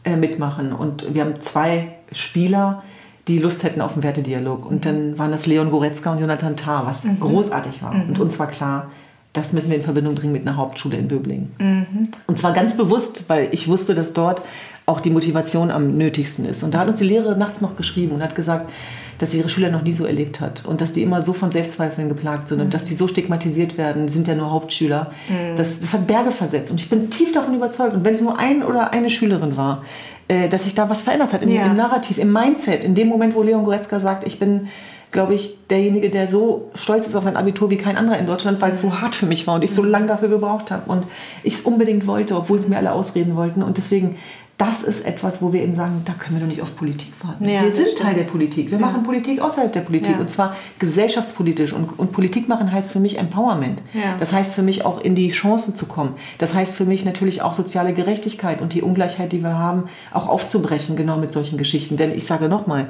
äh, 0.02 0.16
mitmachen. 0.16 0.72
Und 0.72 1.14
wir 1.14 1.22
haben 1.22 1.40
zwei 1.40 1.94
Spieler, 2.10 2.82
die 3.28 3.38
Lust 3.38 3.62
hätten 3.62 3.80
auf 3.80 3.92
einen 3.92 4.02
Wertedialog. 4.02 4.66
Und 4.66 4.78
mhm. 4.78 4.80
dann 4.80 5.18
waren 5.20 5.30
das 5.30 5.46
Leon 5.46 5.70
Goretzka 5.70 6.10
und 6.10 6.18
Jonathan 6.18 6.56
Tah, 6.56 6.84
was 6.86 7.04
mhm. 7.04 7.20
großartig 7.20 7.84
war. 7.84 7.94
Mhm. 7.94 8.08
Und 8.08 8.18
uns 8.18 8.40
war 8.40 8.48
klar, 8.48 8.90
das 9.32 9.52
müssen 9.52 9.70
wir 9.70 9.76
in 9.76 9.84
Verbindung 9.84 10.16
bringen 10.16 10.32
mit 10.32 10.42
einer 10.42 10.56
Hauptschule 10.56 10.96
in 10.96 11.06
Böblingen. 11.06 11.54
Mhm. 11.60 12.08
Und 12.26 12.36
zwar 12.36 12.52
ganz 12.52 12.76
bewusst, 12.76 13.28
weil 13.28 13.50
ich 13.52 13.68
wusste, 13.68 13.94
dass 13.94 14.12
dort 14.12 14.42
auch 14.86 14.98
die 14.98 15.10
Motivation 15.10 15.70
am 15.70 15.96
nötigsten 15.96 16.46
ist. 16.46 16.64
Und 16.64 16.74
da 16.74 16.80
hat 16.80 16.88
uns 16.88 16.98
die 16.98 17.06
Lehrerin 17.06 17.38
nachts 17.38 17.60
noch 17.60 17.76
geschrieben 17.76 18.16
und 18.16 18.24
hat 18.24 18.34
gesagt, 18.34 18.70
dass 19.18 19.30
sie 19.30 19.38
ihre 19.38 19.48
Schüler 19.48 19.70
noch 19.70 19.82
nie 19.82 19.92
so 19.92 20.04
erlebt 20.04 20.40
hat 20.40 20.64
und 20.64 20.80
dass 20.80 20.92
die 20.92 21.02
immer 21.02 21.22
so 21.22 21.32
von 21.32 21.50
Selbstzweifeln 21.50 22.08
geplagt 22.08 22.48
sind 22.48 22.58
mhm. 22.58 22.64
und 22.64 22.74
dass 22.74 22.84
die 22.84 22.94
so 22.94 23.08
stigmatisiert 23.08 23.78
werden, 23.78 24.06
die 24.06 24.12
sind 24.12 24.28
ja 24.28 24.34
nur 24.34 24.50
Hauptschüler. 24.50 25.10
Mhm. 25.28 25.56
Das, 25.56 25.80
das 25.80 25.92
hat 25.94 26.06
Berge 26.06 26.30
versetzt 26.30 26.70
und 26.70 26.80
ich 26.80 26.88
bin 26.88 27.10
tief 27.10 27.32
davon 27.32 27.54
überzeugt 27.54 27.94
und 27.94 28.04
wenn 28.04 28.14
es 28.14 28.20
nur 28.20 28.38
ein 28.38 28.62
oder 28.62 28.92
eine 28.92 29.10
Schülerin 29.10 29.56
war, 29.56 29.84
äh, 30.28 30.48
dass 30.48 30.64
sich 30.64 30.74
da 30.74 30.88
was 30.90 31.02
verändert 31.02 31.32
hat 31.32 31.42
im, 31.42 31.50
ja. 31.50 31.66
im 31.66 31.76
Narrativ, 31.76 32.18
im 32.18 32.32
Mindset, 32.32 32.84
in 32.84 32.94
dem 32.94 33.08
Moment, 33.08 33.34
wo 33.34 33.42
Leon 33.42 33.64
Goretzka 33.64 34.00
sagt, 34.00 34.26
ich 34.26 34.38
bin 34.38 34.68
glaube 35.12 35.34
ich, 35.34 35.56
derjenige, 35.70 36.10
der 36.10 36.28
so 36.28 36.70
stolz 36.74 37.06
ist 37.06 37.14
auf 37.14 37.24
sein 37.24 37.36
Abitur 37.36 37.70
wie 37.70 37.76
kein 37.76 37.96
anderer 37.96 38.18
in 38.18 38.26
Deutschland, 38.26 38.60
weil 38.60 38.72
es 38.72 38.82
so 38.82 39.00
hart 39.00 39.14
für 39.14 39.26
mich 39.26 39.46
war 39.46 39.54
und 39.54 39.64
ich 39.64 39.72
so 39.72 39.82
mhm. 39.82 39.90
lange 39.90 40.06
dafür 40.08 40.28
gebraucht 40.28 40.70
habe 40.70 40.90
und 40.90 41.04
ich 41.42 41.54
es 41.54 41.60
unbedingt 41.62 42.06
wollte, 42.06 42.36
obwohl 42.36 42.58
es 42.58 42.68
mir 42.68 42.76
alle 42.76 42.92
ausreden 42.92 43.36
wollten. 43.36 43.62
Und 43.62 43.78
deswegen 43.78 44.16
das 44.58 44.82
ist 44.82 45.06
etwas, 45.06 45.42
wo 45.42 45.52
wir 45.52 45.62
eben 45.62 45.74
sagen, 45.74 46.00
da 46.06 46.14
können 46.14 46.36
wir 46.36 46.40
doch 46.40 46.50
nicht 46.50 46.62
auf 46.62 46.76
Politik 46.76 47.12
warten. 47.22 47.46
Ja, 47.46 47.62
wir 47.62 47.72
sind 47.72 47.88
stimmt. 47.88 47.98
Teil 47.98 48.14
der 48.14 48.24
Politik. 48.24 48.70
Wir 48.70 48.78
ja. 48.78 48.86
machen 48.86 49.02
Politik 49.02 49.40
außerhalb 49.40 49.70
der 49.70 49.82
Politik 49.82 50.14
ja. 50.14 50.20
und 50.20 50.30
zwar 50.30 50.56
gesellschaftspolitisch. 50.78 51.74
Und, 51.74 51.98
und, 51.98 52.12
Politik 52.12 52.48
machen 52.48 52.72
heißt 52.72 52.90
für 52.90 53.00
mich 53.00 53.18
Empowerment. 53.18 53.82
Das 54.18 54.32
heißt 54.32 54.54
für 54.54 54.62
mich 54.62 54.86
auch 54.86 55.00
in 55.02 55.14
die 55.14 55.30
Chancen 55.30 55.76
zu 55.76 55.84
kommen. 55.84 56.14
Das 56.38 56.54
heißt 56.54 56.74
für 56.74 56.86
mich 56.86 57.04
natürlich 57.04 57.42
auch 57.42 57.52
soziale 57.52 57.92
Gerechtigkeit 57.92 58.62
und 58.62 58.72
die 58.72 58.80
Ungleichheit, 58.80 59.32
die 59.32 59.42
wir 59.42 59.58
haben, 59.58 59.84
auch 60.12 60.26
aufzubrechen, 60.26 60.96
genau 60.96 61.18
mit 61.18 61.32
solchen 61.32 61.58
Geschichten. 61.58 61.98
Denn 61.98 62.16
ich 62.16 62.24
sage 62.24 62.48
nochmal, 62.48 62.88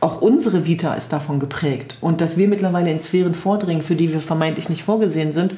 auch 0.00 0.22
unsere 0.22 0.66
Vita 0.66 0.94
ist 0.94 1.12
davon 1.12 1.40
geprägt. 1.40 1.98
Und 2.00 2.20
dass 2.20 2.36
wir 2.36 2.46
mittlerweile 2.46 2.92
in 2.92 3.00
Sphären 3.00 3.34
vordringen, 3.34 3.82
für 3.82 3.96
die 3.96 4.12
wir 4.12 4.20
vermeintlich 4.20 4.68
nicht 4.68 4.84
vorgesehen 4.84 5.32
sind, 5.32 5.54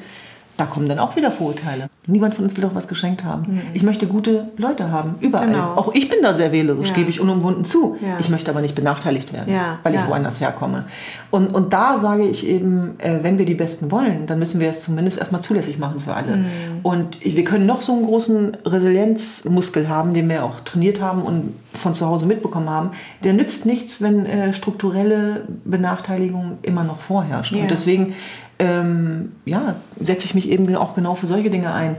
da 0.57 0.65
kommen 0.65 0.87
dann 0.87 0.99
auch 0.99 1.15
wieder 1.15 1.31
Vorurteile. 1.31 1.87
Niemand 2.07 2.35
von 2.35 2.43
uns 2.43 2.55
will 2.55 2.63
doch 2.63 2.75
was 2.75 2.87
geschenkt 2.87 3.23
haben. 3.23 3.43
Mhm. 3.53 3.61
Ich 3.73 3.83
möchte 3.83 4.07
gute 4.07 4.49
Leute 4.57 4.91
haben, 4.91 5.15
überall. 5.19 5.47
Genau. 5.47 5.73
Auch 5.75 5.93
ich 5.93 6.09
bin 6.09 6.19
da 6.21 6.33
sehr 6.33 6.51
wählerisch, 6.51 6.89
ja. 6.89 6.95
gebe 6.95 7.09
ich 7.09 7.19
unumwunden 7.19 7.63
zu. 7.63 7.97
Ja. 8.01 8.17
Ich 8.19 8.29
möchte 8.29 8.51
aber 8.51 8.61
nicht 8.61 8.75
benachteiligt 8.75 9.33
werden, 9.33 9.53
ja. 9.53 9.79
weil 9.83 9.95
ich 9.95 10.07
woanders 10.07 10.39
herkomme. 10.39 10.85
Und, 11.29 11.53
und 11.53 11.73
da 11.73 11.99
sage 11.99 12.23
ich 12.23 12.47
eben, 12.47 12.99
äh, 12.99 13.19
wenn 13.21 13.37
wir 13.37 13.45
die 13.45 13.55
Besten 13.55 13.91
wollen, 13.91 14.25
dann 14.25 14.39
müssen 14.39 14.59
wir 14.59 14.69
es 14.69 14.81
zumindest 14.81 15.19
erstmal 15.19 15.41
zulässig 15.41 15.79
machen 15.79 15.99
für 15.99 16.13
alle. 16.13 16.37
Mhm. 16.37 16.45
Und 16.83 17.17
wir 17.23 17.43
können 17.43 17.65
noch 17.65 17.81
so 17.81 17.93
einen 17.93 18.05
großen 18.05 18.57
Resilienzmuskel 18.65 19.89
haben, 19.89 20.13
den 20.13 20.27
wir 20.29 20.43
auch 20.43 20.59
trainiert 20.61 21.01
haben 21.01 21.21
und 21.21 21.53
von 21.73 21.93
zu 21.93 22.05
Hause 22.05 22.25
mitbekommen 22.25 22.69
haben. 22.69 22.91
Der 23.23 23.33
nützt 23.33 23.65
nichts, 23.65 24.01
wenn 24.01 24.25
äh, 24.25 24.53
strukturelle 24.53 25.45
Benachteiligung 25.63 26.57
immer 26.63 26.83
noch 26.83 26.97
vorherrscht. 26.97 27.53
Und 27.53 27.71
deswegen 27.71 28.13
ähm, 28.61 29.31
ja, 29.45 29.75
setze 29.99 30.27
ich 30.27 30.35
mich 30.35 30.49
eben 30.49 30.73
auch 30.75 30.93
genau 30.93 31.15
für 31.15 31.25
solche 31.25 31.49
Dinge 31.49 31.73
ein. 31.73 31.97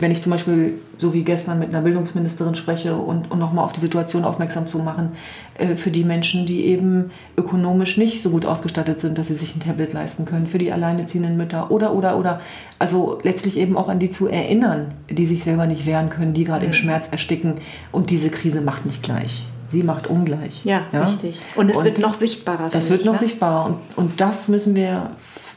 wenn 0.00 0.10
ich 0.10 0.22
zum 0.22 0.32
Beispiel, 0.32 0.78
so 0.96 1.12
wie 1.12 1.24
gestern, 1.24 1.58
mit 1.58 1.68
einer 1.68 1.82
Bildungsministerin 1.82 2.54
spreche 2.54 2.96
und, 2.96 3.30
und 3.30 3.38
nochmal 3.38 3.66
auf 3.66 3.74
die 3.74 3.80
Situation 3.80 4.24
aufmerksam 4.24 4.66
zu 4.66 4.78
machen, 4.78 5.10
äh, 5.58 5.74
für 5.74 5.90
die 5.90 6.04
Menschen, 6.04 6.46
die 6.46 6.64
eben 6.64 7.10
ökonomisch 7.36 7.98
nicht 7.98 8.22
so 8.22 8.30
gut 8.30 8.46
ausgestattet 8.46 8.98
sind, 8.98 9.18
dass 9.18 9.28
sie 9.28 9.34
sich 9.34 9.54
ein 9.54 9.60
Tablet 9.60 9.92
leisten 9.92 10.24
können, 10.24 10.46
für 10.46 10.56
die 10.56 10.72
alleinerziehenden 10.72 11.36
Mütter 11.36 11.70
oder, 11.70 11.92
oder, 11.92 12.16
oder. 12.16 12.40
Also 12.78 13.18
letztlich 13.22 13.58
eben 13.58 13.76
auch 13.76 13.90
an 13.90 13.98
die 13.98 14.10
zu 14.10 14.26
erinnern, 14.26 14.94
die 15.10 15.26
sich 15.26 15.44
selber 15.44 15.66
nicht 15.66 15.84
wehren 15.84 16.08
können, 16.08 16.32
die 16.32 16.44
gerade 16.44 16.62
mhm. 16.62 16.68
im 16.68 16.72
Schmerz 16.72 17.08
ersticken. 17.12 17.56
Und 17.92 18.08
diese 18.08 18.30
Krise 18.30 18.62
macht 18.62 18.86
nicht 18.86 19.02
gleich. 19.02 19.44
Sie 19.68 19.82
macht 19.82 20.06
ungleich. 20.06 20.64
Ja, 20.64 20.86
ja? 20.92 21.04
richtig. 21.04 21.42
Und 21.56 21.70
es 21.70 21.76
und 21.76 21.84
wird 21.84 21.98
noch 21.98 22.14
sichtbarer. 22.14 22.70
Das 22.72 22.88
wird 22.88 23.00
ich, 23.00 23.06
noch 23.06 23.12
ne? 23.12 23.18
sichtbarer. 23.18 23.66
Und, 23.66 23.76
und 23.96 24.20
das 24.22 24.48
müssen 24.48 24.74
wir 24.74 25.10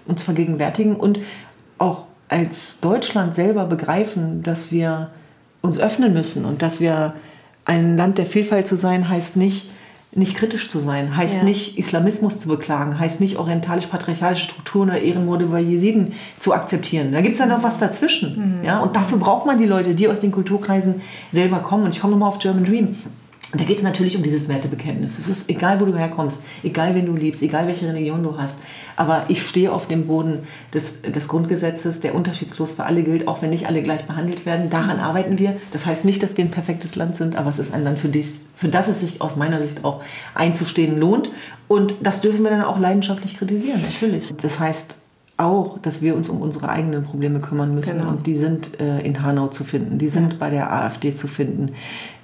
uns 0.06 0.24
vergegenwärtigen 0.24 0.96
und 0.96 1.20
auch 1.78 2.06
als 2.30 2.80
Deutschland 2.80 3.36
selber 3.36 3.66
begreifen, 3.66 4.42
dass 4.44 4.72
wir 4.72 5.10
uns 5.62 5.80
öffnen 5.80 6.14
müssen 6.14 6.46
und 6.46 6.62
dass 6.62 6.80
wir 6.80 7.14
ein 7.66 7.98
Land 7.98 8.18
der 8.18 8.26
Vielfalt 8.26 8.68
zu 8.68 8.76
sein, 8.76 9.10
heißt 9.10 9.36
nicht, 9.36 9.70
nicht 10.14 10.36
kritisch 10.36 10.70
zu 10.70 10.80
sein, 10.80 11.16
heißt 11.16 11.40
ja. 11.40 11.44
nicht 11.44 11.78
Islamismus 11.78 12.42
zu 12.42 12.48
beklagen, 12.48 13.00
heißt 13.00 13.22
nicht 13.22 13.38
orientalisch-patriarchalische 13.38 14.46
Strukturen 14.46 14.90
oder 14.90 15.00
Ehrenmorde 15.00 15.46
bei 15.46 15.62
Jesiden 15.62 16.14
zu 16.40 16.54
akzeptieren. 16.54 17.12
Da 17.12 17.22
gibt 17.22 17.34
es 17.34 17.40
ja 17.40 17.46
noch 17.46 17.64
was 17.64 17.80
dazwischen. 17.80 18.60
Mhm. 18.60 18.66
Ja? 18.66 18.80
Und 18.80 18.96
dafür 18.96 19.20
braucht 19.20 19.46
man 19.46 19.58
die 19.58 19.66
Leute, 19.66 19.96
die 19.96 20.10
aus 20.10 20.20
den 20.20 20.32
Kulturkreisen 20.32 21.02
selber 21.32 21.60
kommen. 21.60 21.86
Und 21.86 21.96
ich 21.96 22.02
komme 22.02 22.12
nochmal 22.12 22.30
auf 22.30 22.40
German 22.40 22.66
Dream. 22.66 22.98
Und 23.52 23.60
da 23.60 23.66
geht 23.66 23.78
es 23.78 23.84
natürlich 23.84 24.16
um 24.16 24.24
dieses 24.24 24.48
Wertebekenntnis. 24.48 25.20
Es 25.20 25.28
ist 25.28 25.50
egal, 25.50 25.82
wo 25.82 25.86
du 25.86 25.98
herkommst, 25.98 26.40
egal 26.64 26.96
wen 26.96 27.06
du 27.06 27.16
liebst, 27.16 27.42
egal 27.42 27.68
welche 27.68 27.88
Religion 27.88 28.24
du 28.24 28.38
hast. 28.38 28.58
Aber 28.96 29.26
ich 29.28 29.46
stehe 29.46 29.74
auf 29.74 29.88
dem 29.88 30.08
Boden 30.08 30.44
des, 30.74 31.02
des 31.02 31.28
Grundgesetzes, 31.28 32.00
der 32.00 32.16
unterschiedslos 32.16 32.72
für 32.72 32.86
alle 32.86 33.04
gilt, 33.04 33.28
auch 33.28 33.42
wenn 33.42 33.50
nicht 33.50 33.68
alle 33.68 33.82
gleich 33.82 34.06
behandelt 34.06 34.46
werden. 34.46 34.70
Daran 34.70 35.00
arbeiten 35.00 35.38
wir. 35.38 35.58
Das 35.72 35.86
heißt 35.86 36.06
nicht, 36.06 36.24
dass 36.24 36.38
wir 36.38 36.46
ein 36.46 36.52
perfektes 36.52 36.96
Land 36.96 37.18
sind, 37.18 37.36
aber 37.36 37.50
es 37.50 37.60
ist 37.60 37.74
ein 37.74 37.84
Land, 37.84 38.00
für, 38.00 38.10
dies, 38.10 38.46
für 38.56 38.70
das 38.70 38.88
es 38.88 39.02
sich 39.02 39.22
aus 39.22 39.36
meiner 39.36 39.62
Sicht 39.62 39.84
auch 39.84 40.02
einzustehen 40.34 40.98
lohnt. 40.98 41.30
Und 41.68 41.96
das 42.02 42.22
dürfen 42.22 42.44
wir 42.44 42.52
dann 42.52 42.64
auch 42.64 42.80
leidenschaftlich 42.80 43.38
kritisieren, 43.38 43.82
natürlich. 43.82 44.34
Das 44.42 44.60
heißt, 44.60 44.98
auch, 45.42 45.78
dass 45.80 46.02
wir 46.02 46.16
uns 46.16 46.30
um 46.30 46.42
unsere 46.42 46.70
eigenen 46.70 47.04
Probleme 47.04 47.40
kümmern 47.40 47.74
müssen. 47.74 48.00
Genau. 48.00 48.12
Und 48.12 48.28
die 48.28 48.36
sind 48.36 48.80
äh, 48.80 49.02
in 49.02 49.24
Hanau 49.24 49.48
zu 49.48 49.64
finden, 49.64 49.98
die 49.98 50.10
sind 50.10 50.34
ja. 50.34 50.40
bei 50.40 50.50
der 50.50 50.72
AfD 50.72 51.16
zu 51.16 51.28
finden, 51.28 51.74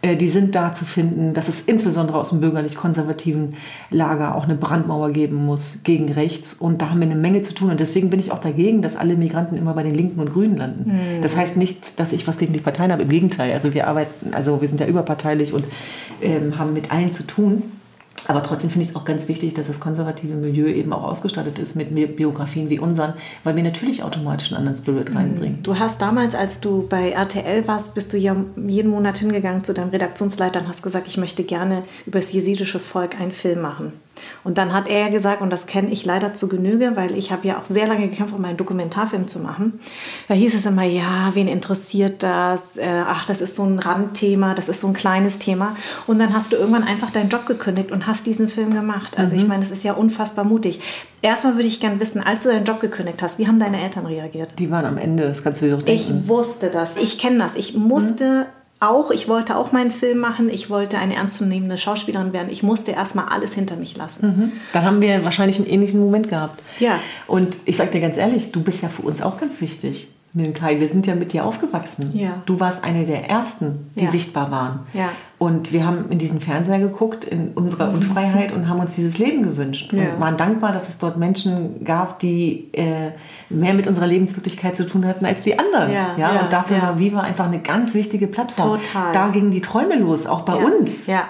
die 0.04 0.30
sind 0.30 0.54
da 0.54 0.74
zu 0.74 0.86
finden, 0.86 1.34
dass 1.34 1.48
es 1.48 1.62
insbesondere 1.62 2.20
aus 2.20 2.30
dem 2.30 2.39
bürgerlich-konservativen 2.39 3.56
Lager 3.89 4.36
auch 4.36 4.43
eine 4.43 4.56
Brandmauer 4.56 5.12
geben 5.12 5.38
muss 5.38 5.80
gegen 5.84 6.12
rechts. 6.12 6.54
Und 6.54 6.82
da 6.82 6.91
haben 6.91 7.00
wir 7.00 7.08
eine 7.08 7.16
Menge 7.16 7.41
zu 7.41 7.56
tun. 7.56 7.72
Und 7.72 7.80
deswegen 7.80 8.12
bin 8.12 8.20
ich 8.20 8.32
auch 8.32 8.39
dagegen, 8.39 8.84
dass 8.84 8.95
alle 8.95 9.16
Migranten 9.16 9.58
immer 9.58 9.74
bei 9.74 9.84
den 9.84 9.95
Linken 9.95 10.20
und 10.20 10.30
Grünen 10.30 10.56
landen. 10.58 10.91
Mhm. 10.91 11.22
Das 11.22 11.36
heißt 11.36 11.58
nicht, 11.58 12.00
dass 12.00 12.14
ich 12.14 12.28
was 12.28 12.38
gegen 12.38 12.54
die 12.54 12.60
Parteien 12.60 12.91
habe. 12.91 13.02
Im 13.02 13.10
Gegenteil. 13.10 13.52
Also 13.54 13.74
wir 13.74 13.88
arbeiten, 13.88 14.34
also 14.34 14.62
wir 14.62 14.68
sind 14.68 14.80
ja 14.80 14.86
überparteilich 14.86 15.54
und 15.54 15.66
ähm, 16.22 16.60
haben 16.60 16.74
mit 16.74 16.91
allen 16.91 17.12
zu 17.12 17.26
tun. 17.26 17.64
Aber 18.28 18.43
trotzdem 18.43 18.69
finde 18.69 18.84
ich 18.84 18.89
es 18.89 18.95
auch 18.95 19.05
ganz 19.05 19.28
wichtig, 19.28 19.53
dass 19.53 19.67
das 19.67 19.80
konservative 19.80 20.36
Milieu 20.36 20.67
eben 20.67 20.93
auch 20.93 21.03
ausgestattet 21.03 21.59
ist 21.59 21.75
mit 21.75 22.15
Biografien 22.15 22.69
wie 22.69 22.80
unseren, 22.80 23.13
weil 23.43 23.55
wir 23.55 23.63
natürlich 23.63 24.03
automatisch 24.03 24.51
einen 24.51 24.59
anderen 24.59 24.78
Spirit 24.78 25.09
mhm. 25.09 25.17
reinbringen. 25.17 25.63
Du 25.63 25.80
hast 25.80 26.01
damals, 26.01 26.36
als 26.36 26.59
du 26.59 26.88
bei 26.88 27.11
RTL 27.11 27.67
warst, 27.67 27.95
bist 27.95 28.13
du 28.13 28.17
ja 28.17 28.36
jeden 28.67 28.91
Monat 28.91 29.17
hingegangen 29.17 29.63
zu 29.63 29.73
deinem 29.73 29.89
Redaktionsleiter 29.89 30.61
und 30.61 30.67
hast 30.67 30.84
gesagt, 30.84 31.07
ich 31.07 31.17
möchte 31.17 31.43
gerne 31.43 31.84
über 32.05 32.19
das 32.19 32.34
jesidische 32.34 32.80
Volk 32.80 33.19
einen 33.19 33.32
Film 33.32 33.61
machen. 33.61 33.93
Und 34.43 34.57
dann 34.57 34.74
hat 34.74 34.89
er 34.89 35.09
gesagt, 35.09 35.41
und 35.41 35.51
das 35.51 35.65
kenne 35.65 35.89
ich 35.89 36.05
leider 36.05 36.34
zu 36.34 36.47
Genüge, 36.47 36.93
weil 36.95 37.15
ich 37.18 37.32
habe 37.32 37.47
ja 37.47 37.59
auch 37.59 37.65
sehr 37.65 37.88
lange 37.88 38.07
gekämpft, 38.09 38.34
um 38.34 38.43
einen 38.45 38.57
Dokumentarfilm 38.57 39.28
zu 39.28 39.39
machen. 39.39 39.80
Da 40.28 40.34
hieß 40.34 40.55
es 40.55 40.65
immer, 40.65 40.84
ja, 40.84 41.32
wen 41.34 41.47
interessiert 41.47 42.24
das? 42.24 42.78
Äh, 42.78 42.88
ach, 43.05 43.26
das 43.26 43.41
ist 43.41 43.55
so 43.55 43.63
ein 43.63 43.80
Randthema, 43.80 44.53
das 44.53 44.70
ist 44.70 44.82
so 44.82 44.88
ein 44.88 44.93
kleines 44.93 45.39
Thema. 45.39 45.76
Und 46.05 46.20
dann 46.20 46.34
hast 46.34 46.53
du 46.53 46.57
irgendwann 46.57 46.84
einfach 46.84 47.11
deinen 47.11 47.30
Job 47.30 47.45
gekündigt 47.45 47.91
und 47.91 48.07
hast 48.07 48.26
diesen 48.26 48.49
Film 48.49 48.74
gemacht. 48.74 49.18
Also 49.18 49.36
mhm. 49.36 49.41
ich 49.41 49.47
meine, 49.47 49.61
das 49.61 49.72
ist 49.72 49.84
ja 49.84 49.93
unfassbar 49.93 50.45
mutig. 50.45 50.80
Erstmal 51.22 51.55
würde 51.55 51.68
ich 51.68 51.80
gerne 51.80 51.99
wissen, 51.99 52.22
als 52.22 52.43
du 52.43 52.49
deinen 52.49 52.65
Job 52.65 52.80
gekündigt 52.80 53.22
hast, 53.22 53.39
wie 53.39 53.47
haben 53.47 53.59
deine 53.59 53.82
Eltern 53.82 54.05
reagiert? 54.05 54.59
Die 54.59 54.70
waren 54.70 54.86
am 54.86 54.97
Ende, 54.97 55.28
das 55.28 55.43
kannst 55.43 55.61
du 55.61 55.65
dir 55.65 55.76
doch 55.76 55.82
denken. 55.82 56.22
Ich 56.24 56.28
wusste 56.28 56.70
das. 56.70 56.95
Ich 56.97 57.18
kenne 57.18 57.39
das. 57.39 57.55
Ich 57.55 57.76
musste 57.76 58.47
mhm 58.51 58.57
auch, 58.80 59.11
ich 59.11 59.28
wollte 59.28 59.57
auch 59.57 59.71
meinen 59.71 59.91
Film 59.91 60.19
machen, 60.19 60.49
ich 60.49 60.69
wollte 60.69 60.97
eine 60.97 61.15
ernstzunehmende 61.15 61.78
Schauspielerin 61.78 62.34
werden. 62.34 62.49
Ich 62.49 62.63
musste 62.63 62.91
erstmal 62.91 63.25
alles 63.25 63.53
hinter 63.53 63.75
mich 63.75 63.97
lassen. 63.97 64.28
Mhm. 64.28 64.51
Dann 64.73 64.84
haben 64.84 65.01
wir 65.01 65.25
wahrscheinlich 65.25 65.57
einen 65.57 65.67
ähnlichen 65.67 65.99
Moment 65.99 66.30
gehabt. 66.30 66.61
Ja. 66.80 66.99
Und 67.25 67.57
ich 67.65 67.78
sage 67.78 67.91
dir 67.91 68.01
ganz 68.01 68.17
ehrlich, 68.17 68.51
du 68.51 68.61
bist 68.61 68.84
ja 68.84 68.89
für 68.89 69.01
uns 69.01 69.21
auch 69.21 69.38
ganz 69.39 69.61
wichtig. 69.61 70.09
Kai, 70.54 70.80
wir 70.80 70.88
sind 70.88 71.08
ja 71.08 71.16
mit 71.16 71.34
dir 71.34 71.46
aufgewachsen. 71.46 72.12
Ja. 72.14 72.42
Du 72.46 72.60
warst 72.60 72.84
eine 72.84 73.06
der 73.06 73.30
ersten, 73.30 73.90
die 73.96 74.06
ja. 74.06 74.10
sichtbar 74.10 74.52
waren. 74.52 74.80
Ja. 74.94 75.10
Und 75.40 75.72
wir 75.72 75.86
haben 75.86 76.10
in 76.10 76.18
diesen 76.18 76.42
Fernseher 76.42 76.80
geguckt, 76.80 77.26
in 77.26 77.50
unserer 77.50 77.90
Unfreiheit 77.94 78.52
und 78.52 78.68
haben 78.68 78.80
uns 78.80 78.96
dieses 78.96 79.20
Leben 79.20 79.44
gewünscht. 79.44 79.94
Und 79.94 80.20
waren 80.20 80.36
dankbar, 80.38 80.72
dass 80.72 80.90
es 80.90 80.98
dort 80.98 81.18
Menschen 81.18 81.84
gab, 81.84 82.20
die 82.20 82.70
äh, 82.74 83.12
mehr 83.50 83.74
mit 83.74 83.86
unserer 83.88 84.08
Lebenswirklichkeit 84.08 84.76
zu 84.76 84.86
tun 84.86 85.06
hatten 85.06 85.26
als 85.26 85.44
die 85.44 85.60
anderen. 85.60 85.92
Ja, 85.92 86.16
ja, 86.18 86.42
und 86.42 86.52
dafür 86.52 86.82
war 86.82 87.00
Viva 87.00 87.22
einfach 87.22 87.46
eine 87.46 87.60
ganz 87.60 87.94
wichtige 87.94 88.28
Plattform. 88.28 88.82
Total. 88.82 89.14
Da 89.14 89.28
gingen 89.30 89.52
die 89.52 89.62
Träume 89.62 89.96
los, 89.96 90.26
auch 90.26 90.42
bei 90.42 90.56
uns. 90.56 91.06
Ja. 91.06 91.26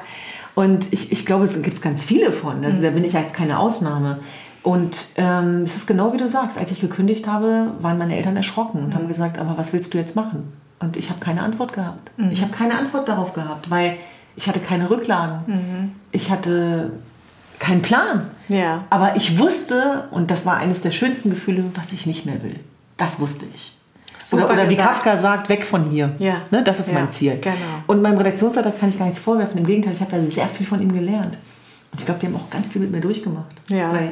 Und 0.55 0.91
ich, 0.91 1.11
ich 1.11 1.25
glaube, 1.27 1.45
es 1.45 1.61
gibt 1.61 1.81
ganz 1.83 2.03
viele 2.03 2.31
von. 2.31 2.65
Also 2.65 2.79
mhm. 2.79 2.83
da 2.83 2.89
bin 2.89 3.03
ich 3.03 3.13
jetzt 3.13 3.35
keine 3.35 3.59
Ausnahme. 3.59 4.19
Und 4.67 5.13
ähm, 5.15 5.61
es 5.63 5.77
ist 5.77 5.87
genau 5.87 6.11
wie 6.11 6.17
du 6.17 6.27
sagst, 6.27 6.57
als 6.57 6.73
ich 6.73 6.81
gekündigt 6.81 7.25
habe, 7.25 7.71
waren 7.79 7.97
meine 7.97 8.17
Eltern 8.17 8.35
erschrocken 8.35 8.83
und 8.83 8.89
mhm. 8.89 8.95
haben 8.95 9.07
gesagt, 9.07 9.39
aber 9.39 9.57
was 9.57 9.71
willst 9.71 9.93
du 9.93 9.97
jetzt 9.97 10.13
machen? 10.13 10.51
Und 10.79 10.97
ich 10.97 11.09
habe 11.09 11.21
keine 11.21 11.41
Antwort 11.41 11.71
gehabt. 11.71 12.11
Mhm. 12.17 12.31
Ich 12.31 12.41
habe 12.41 12.51
keine 12.51 12.77
Antwort 12.77 13.07
darauf 13.07 13.31
gehabt, 13.31 13.69
weil 13.69 13.95
ich 14.35 14.49
hatte 14.49 14.59
keine 14.59 14.89
Rücklagen. 14.89 15.39
Mhm. 15.47 15.91
Ich 16.11 16.29
hatte 16.31 16.91
keinen 17.59 17.81
Plan. 17.81 18.27
Ja. 18.49 18.83
Aber 18.89 19.15
ich 19.15 19.39
wusste, 19.39 20.09
und 20.11 20.31
das 20.31 20.45
war 20.45 20.57
eines 20.57 20.81
der 20.81 20.91
schönsten 20.91 21.29
Gefühle, 21.29 21.63
was 21.75 21.93
ich 21.93 22.05
nicht 22.05 22.25
mehr 22.25 22.43
will. 22.43 22.59
Das 22.97 23.21
wusste 23.21 23.45
ich. 23.55 23.77
Super 24.19 24.47
oder, 24.47 24.53
oder 24.55 24.69
wie 24.69 24.75
Kafka 24.75 25.15
sagt, 25.15 25.47
weg 25.47 25.63
von 25.63 25.85
hier. 25.85 26.13
Ja. 26.19 26.41
Ne, 26.51 26.61
das 26.61 26.81
ist 26.81 26.89
ja, 26.89 26.95
mein 26.95 27.09
Ziel. 27.09 27.37
Genau. 27.39 27.55
Und 27.87 28.01
meinem 28.01 28.17
Redaktionsleiter 28.17 28.71
kann 28.71 28.89
ich 28.89 28.99
gar 28.99 29.05
nichts 29.05 29.21
vorwerfen. 29.21 29.59
Im 29.59 29.65
Gegenteil, 29.65 29.93
ich 29.93 30.01
habe 30.01 30.11
da 30.11 30.21
sehr 30.21 30.47
viel 30.47 30.65
von 30.65 30.81
ihm 30.81 30.91
gelernt. 30.91 31.37
Und 31.97 32.01
ich 32.01 32.05
glaube, 32.05 32.19
die 32.19 32.27
haben 32.27 32.35
auch 32.35 32.51
ganz 32.51 32.69
viel 32.69 32.79
mit 32.79 32.91
mir 32.91 33.01
durchgemacht. 33.01 33.55
Ja. 33.69 33.91
Weil, 33.91 34.11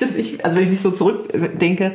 also 0.42 0.56
wenn 0.56 0.64
ich 0.64 0.70
mich 0.70 0.82
so 0.82 0.90
zurückdenke, 0.90 1.92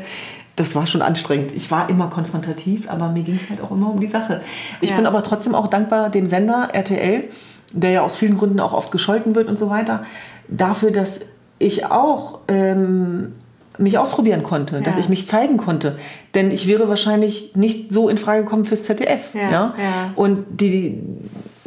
das 0.55 0.73
war 0.73 0.87
schon 0.87 1.03
anstrengend. 1.03 1.51
Ich 1.51 1.69
war 1.69 1.91
immer 1.91 2.07
konfrontativ, 2.07 2.89
aber 2.89 3.09
mir 3.09 3.21
ging 3.21 3.39
es 3.39 3.47
halt 3.47 3.61
auch 3.61 3.69
immer 3.69 3.91
um 3.91 3.99
die 3.99 4.07
Sache. 4.07 4.41
Ich 4.81 4.89
ja. 4.89 4.95
bin 4.95 5.05
aber 5.05 5.23
trotzdem 5.23 5.53
auch 5.53 5.67
dankbar 5.67 6.09
dem 6.09 6.25
Sender 6.25 6.69
RTL, 6.73 7.25
der 7.71 7.91
ja 7.91 8.01
aus 8.01 8.17
vielen 8.17 8.35
Gründen 8.35 8.59
auch 8.59 8.73
oft 8.73 8.91
gescholten 8.91 9.35
wird 9.35 9.47
und 9.47 9.59
so 9.59 9.69
weiter, 9.69 10.03
dafür, 10.47 10.89
dass 10.89 11.25
ich 11.59 11.85
auch 11.85 12.39
ähm, 12.47 13.33
mich 13.77 13.99
ausprobieren 13.99 14.41
konnte, 14.41 14.77
ja. 14.77 14.81
dass 14.81 14.97
ich 14.97 15.07
mich 15.07 15.27
zeigen 15.27 15.57
konnte. 15.57 15.99
Denn 16.33 16.49
ich 16.49 16.67
wäre 16.67 16.89
wahrscheinlich 16.89 17.55
nicht 17.55 17.93
so 17.93 18.09
in 18.09 18.17
Frage 18.17 18.41
gekommen 18.41 18.65
fürs 18.65 18.85
ZDF. 18.85 19.35
Ja, 19.35 19.51
ja? 19.51 19.75
Und 20.15 20.45
die, 20.49 20.97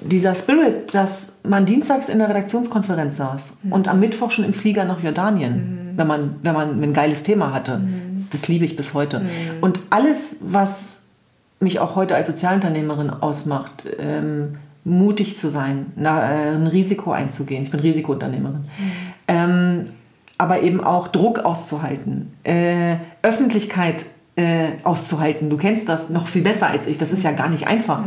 dieser 0.03 0.35
Spirit, 0.35 0.95
dass 0.95 1.39
man 1.43 1.67
dienstags 1.67 2.09
in 2.09 2.19
der 2.19 2.29
Redaktionskonferenz 2.29 3.17
saß 3.17 3.59
mhm. 3.63 3.73
und 3.73 3.89
am 3.89 4.01
Mittwoch 4.01 4.31
schon 4.31 4.45
im 4.45 4.53
Flieger 4.53 4.85
nach 4.85 5.03
Jordanien, 5.03 5.93
mhm. 5.93 5.99
wenn, 5.99 6.07
man, 6.07 6.37
wenn 6.43 6.55
man 6.55 6.83
ein 6.83 6.93
geiles 6.93 7.23
Thema 7.23 7.53
hatte, 7.53 7.79
mhm. 7.79 8.27
das 8.31 8.49
liebe 8.49 8.65
ich 8.65 8.77
bis 8.77 8.95
heute. 8.95 9.21
Mhm. 9.21 9.27
Und 9.61 9.81
alles, 9.91 10.39
was 10.41 10.97
mich 11.61 11.79
auch 11.79 11.97
heute 11.97 12.15
als 12.15 12.27
Sozialunternehmerin 12.29 13.11
ausmacht, 13.11 13.85
ähm, 13.99 14.57
mutig 14.85 15.37
zu 15.37 15.49
sein, 15.49 15.87
na, 15.97 16.23
äh, 16.23 16.55
ein 16.55 16.67
Risiko 16.67 17.13
einzugehen. 17.13 17.63
Ich 17.63 17.71
bin 17.71 17.81
Risikounternehmerin. 17.81 18.63
Mhm. 18.63 18.93
Ähm, 19.29 19.85
aber 20.39 20.63
eben 20.63 20.83
auch 20.83 21.09
Druck 21.09 21.41
auszuhalten, 21.41 22.33
äh, 22.45 22.97
Öffentlichkeit 23.23 24.07
äh, 24.37 24.69
auszuhalten. 24.85 25.51
Du 25.51 25.59
kennst 25.59 25.89
das 25.91 26.09
noch 26.09 26.29
viel 26.29 26.41
besser 26.41 26.69
als 26.69 26.87
ich. 26.87 26.97
Das 26.97 27.13
ist 27.13 27.25
ja 27.25 27.33
gar 27.33 27.51
nicht 27.51 27.67
einfach. 27.67 28.03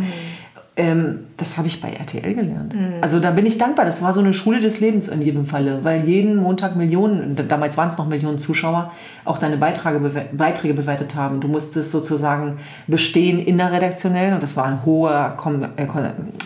Ähm, 0.76 1.28
das 1.38 1.58
habe 1.58 1.68
ich 1.68 1.82
bei 1.82 1.90
RTL 1.90 2.34
gelernt. 2.34 2.74
Mhm. 2.74 2.96
Also 3.02 3.20
da 3.20 3.30
bin 3.30 3.46
ich 3.46 3.60
dankbar. 3.60 3.86
Das 3.86 4.02
war 4.02 4.12
so 4.12 4.22
eine 4.22 4.34
Schule 4.34 4.60
des 4.60 4.80
Lebens 4.80 5.08
in 5.08 5.22
jedem 5.22 5.46
Falle, 5.46 5.84
weil 5.84 6.04
jeden 6.04 6.36
Montag 6.38 6.76
Millionen, 6.76 7.36
damals 7.48 7.78
waren 7.78 7.90
es 7.90 8.00
noch 8.00 8.08
Millionen 8.08 8.40
Zuschauer, 8.40 8.92
auch 9.24 9.38
deine 9.38 9.58
Beiträge, 9.58 10.00
Beiträge 10.32 10.74
bewertet 10.74 11.14
haben. 11.14 11.42
Du 11.42 11.48
musstest 11.48 11.92
sozusagen 11.92 12.58
bestehen 12.88 13.38
innerredaktionell 13.40 14.34
und 14.34 14.42
das 14.42 14.58
war 14.58 14.66
ein 14.66 14.84
hoher 14.84 15.36
Kom 15.38 15.64
äh, 15.76 15.86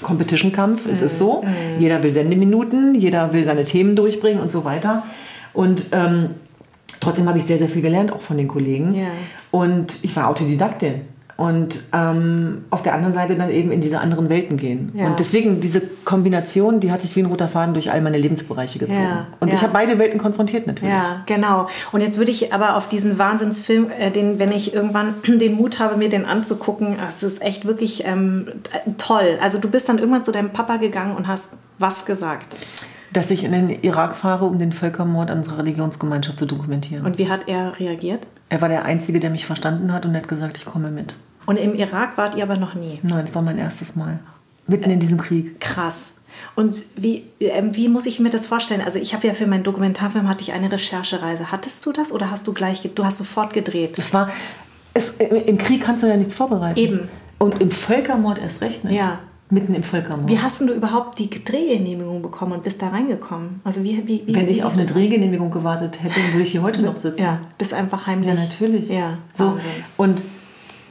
Competition-Kampf. 0.02 0.86
Mhm. 0.86 0.92
Es 0.92 1.02
ist 1.02 1.18
so. 1.18 1.44
Mhm. 1.44 1.82
Jeder 1.82 2.04
will 2.04 2.14
Sendeminuten, 2.14 2.96
jeder 2.96 3.32
will 3.32 3.46
seine 3.46 3.64
Themen 3.64 3.96
durchbringen 3.96 4.42
und 4.42 4.52
so 4.52 4.66
weiter. 4.66 5.04
Und 5.54 5.86
ähm, 5.94 6.32
trotzdem 7.00 7.30
habe 7.30 7.38
ich 7.38 7.46
sehr, 7.46 7.58
sehr 7.60 7.70
viel 7.70 7.82
gelernt, 7.82 8.12
auch 8.12 8.22
von 8.22 8.36
den 8.36 8.50
Kollegen. 8.50 8.94
Ja. 8.94 9.06
Und 9.52 10.04
ich 10.04 10.14
war 10.18 10.28
Autodidaktin. 10.28 11.02
Und 11.38 11.84
ähm, 11.94 12.66
auf 12.72 12.82
der 12.82 12.96
anderen 12.96 13.14
Seite 13.14 13.36
dann 13.36 13.52
eben 13.52 13.72
in 13.72 13.80
diese 13.80 14.00
anderen 14.00 14.28
Welten 14.28 14.58
gehen. 14.58 14.92
Ja. 14.96 15.06
Und 15.06 15.20
deswegen 15.20 15.62
diese 15.62 15.82
Kombination, 16.04 16.80
die 16.80 16.92
hat 16.92 17.04
sich 17.04 17.16
wie 17.16 17.20
ein 17.22 17.28
roter 17.28 17.48
Faden 17.48 17.76
durch 17.76 17.92
all 17.92 18.02
meine 18.02 18.18
Lebensbereiche 18.18 18.80
gezogen. 18.80 19.04
Ja, 19.04 19.28
Und 19.40 19.50
ja. 19.50 19.54
ich 19.54 19.62
habe 19.62 19.72
beide 19.72 20.00
Welten 20.00 20.20
konfrontiert 20.20 20.66
natürlich. 20.66 20.94
Ja, 20.94 21.22
genau. 21.28 21.68
Und 21.92 22.02
jetzt 22.02 22.18
würde 22.18 22.32
ich 22.32 22.54
aber 22.54 22.76
auf 22.76 22.90
diesen 22.90 23.20
Wahnsinnsfilm, 23.20 23.92
äh, 24.00 24.10
den, 24.10 24.40
wenn 24.40 24.52
ich 24.52 24.74
irgendwann 24.74 25.14
den 25.28 25.54
Mut 25.54 25.80
habe, 25.80 25.96
mir 25.96 26.10
den 26.10 26.26
anzugucken, 26.26 26.96
es 27.08 27.22
ist 27.22 27.42
echt 27.44 27.66
wirklich 27.66 28.04
ähm, 28.06 28.48
toll. 28.98 29.38
Also 29.40 29.60
du 29.60 29.70
bist 29.70 29.88
dann 29.90 30.00
irgendwann 30.00 30.24
zu 30.24 30.32
deinem 30.32 30.50
Papa 30.50 30.78
gegangen 30.78 31.16
und 31.16 31.28
hast 31.28 31.52
was 31.78 32.06
gesagt. 32.06 32.56
Dass 33.14 33.30
ich 33.30 33.44
in 33.44 33.52
den 33.52 33.70
Irak 33.70 34.18
fahre, 34.18 34.46
um 34.46 34.58
den 34.58 34.74
Völkermord 34.74 35.30
an 35.30 35.40
unserer 35.40 35.60
Religionsgemeinschaft 35.60 36.40
zu 36.40 36.48
dokumentieren. 36.48 37.06
Und 37.06 37.20
wie 37.20 37.30
hat 37.30 37.48
er 37.48 37.80
reagiert? 37.80 38.26
er 38.50 38.62
war 38.62 38.70
der 38.70 38.86
Einzige, 38.86 39.20
der 39.20 39.30
mich 39.30 39.46
verstanden 39.46 39.92
hat 39.92 40.06
und 40.06 40.16
hat 40.16 40.28
gesagt, 40.28 40.58
ich 40.58 40.66
komme 40.66 40.92
mit. 40.92 41.16
Und 41.48 41.58
im 41.58 41.74
Irak 41.74 42.18
wart 42.18 42.36
ihr 42.36 42.44
aber 42.44 42.58
noch 42.58 42.76
nie. 42.76 43.00
Nein, 43.04 43.26
das 43.26 43.34
war 43.34 43.42
mein 43.42 43.58
erstes 43.58 43.96
Mal. 43.96 44.20
Mitten 44.68 44.90
in 44.90 45.00
diesem 45.00 45.18
Krieg. 45.18 45.60
Krass. 45.62 46.16
Und 46.56 46.76
wie, 46.98 47.24
ähm, 47.40 47.76
wie 47.76 47.88
muss 47.88 48.06
ich 48.06 48.20
mir 48.20 48.30
das 48.30 48.48
vorstellen? 48.48 48.82
Also 48.82 49.00
ich 49.00 49.14
habe 49.14 49.26
ja 49.26 49.34
für 49.34 49.48
meinen 49.48 49.64
Dokumentarfilm 49.64 50.28
hatte 50.28 50.44
ich 50.44 50.52
eine 50.52 50.72
Recherchereise. 50.72 51.52
Hattest 51.52 51.86
du 51.86 51.94
das 51.94 52.12
oder 52.12 52.30
hast 52.30 52.48
du 52.48 52.54
gleich, 52.54 52.82
du 52.94 53.06
hast 53.06 53.18
sofort 53.18 53.54
gedreht? 53.54 53.98
Es 53.98 54.14
war, 54.14 54.30
es, 54.94 55.12
im 55.12 55.58
Krieg 55.58 55.82
kannst 55.82 56.04
du 56.04 56.08
ja 56.08 56.18
nichts 56.18 56.34
vorbereiten. 56.36 56.78
Eben. 56.78 57.10
Und 57.40 57.62
im 57.62 57.72
Völkermord 57.72 58.40
erst 58.40 58.62
recht 58.62 58.84
nicht. 58.84 58.98
Ja. 58.98 59.20
Mitten 59.50 59.74
im 59.74 59.84
Völkermord. 59.84 60.30
Wie 60.30 60.40
hast 60.40 60.60
du 60.60 60.74
überhaupt 60.74 61.18
die 61.18 61.30
Drehgenehmigung 61.30 62.22
bekommen 62.22 62.52
und 62.52 62.66
bist 62.66 62.82
da 62.82 62.90
reingekommen? 62.90 63.62
Also 63.64 63.82
wie, 63.84 64.06
wie, 64.06 64.28
wie 64.28 64.36
Wenn 64.36 64.50
ich 64.50 64.66
auf 64.66 64.74
eine 64.74 64.84
das? 64.84 64.92
Drehgenehmigung 64.92 65.50
gewartet 65.52 66.04
hätte, 66.04 66.20
würde 66.34 66.44
ich 66.44 66.52
hier 66.52 66.62
heute 66.62 66.82
noch 66.82 66.98
sitzen. 66.98 67.22
Ja, 67.22 67.40
bist 67.58 67.74
einfach 67.74 68.06
heimlich. 68.06 68.28
Ja, 68.28 68.36
natürlich. 68.36 68.90
Ja, 68.90 69.18
so. 69.34 69.46
Wahnsinn. 69.46 69.72
Und 69.96 70.24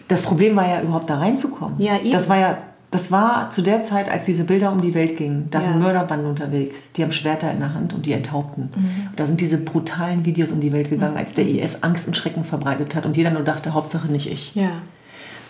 das 0.09 0.23
Problem 0.23 0.57
war 0.57 0.69
ja 0.69 0.81
überhaupt 0.83 1.11
da 1.11 1.19
reinzukommen. 1.19 1.81
Ja, 1.81 1.97
eben. 1.97 2.13
Das 2.13 2.29
war 2.29 2.39
ja, 2.39 2.59
das 2.91 3.11
war 3.11 3.51
zu 3.51 3.63
der 3.63 3.83
Zeit, 3.83 4.09
als 4.09 4.25
diese 4.25 4.45
Bilder 4.45 4.71
um 4.73 4.81
die 4.81 4.95
Welt 4.95 5.17
gingen. 5.17 5.49
Da 5.51 5.59
Ja. 5.59 5.65
sind 5.65 5.81
Mörderbanden 5.81 6.29
unterwegs, 6.29 6.93
die 6.93 7.03
haben 7.03 7.13
Schwerter 7.13 7.51
in 7.51 7.59
der 7.59 7.75
Hand 7.75 7.93
und 7.93 8.07
die 8.07 8.13
enthaupten. 8.13 8.71
Mhm. 8.75 9.09
Da 9.17 9.27
sind 9.27 9.41
diese 9.41 9.59
brutalen 9.59 10.25
Videos 10.25 10.53
um 10.53 10.61
die 10.61 10.73
Welt 10.73 10.89
gegangen, 10.91 11.17
als 11.17 11.35
der 11.35 11.47
IS 11.47 11.83
Angst 11.83 12.07
und 12.07 12.17
Schrecken 12.17 12.45
verbreitet 12.45 12.95
hat 12.95 13.05
und 13.07 13.17
jeder 13.17 13.31
nur 13.31 13.43
dachte, 13.43 13.75
Hauptsache 13.75 14.07
nicht 14.09 14.31
ich. 14.31 14.55
Ja, 14.55 14.71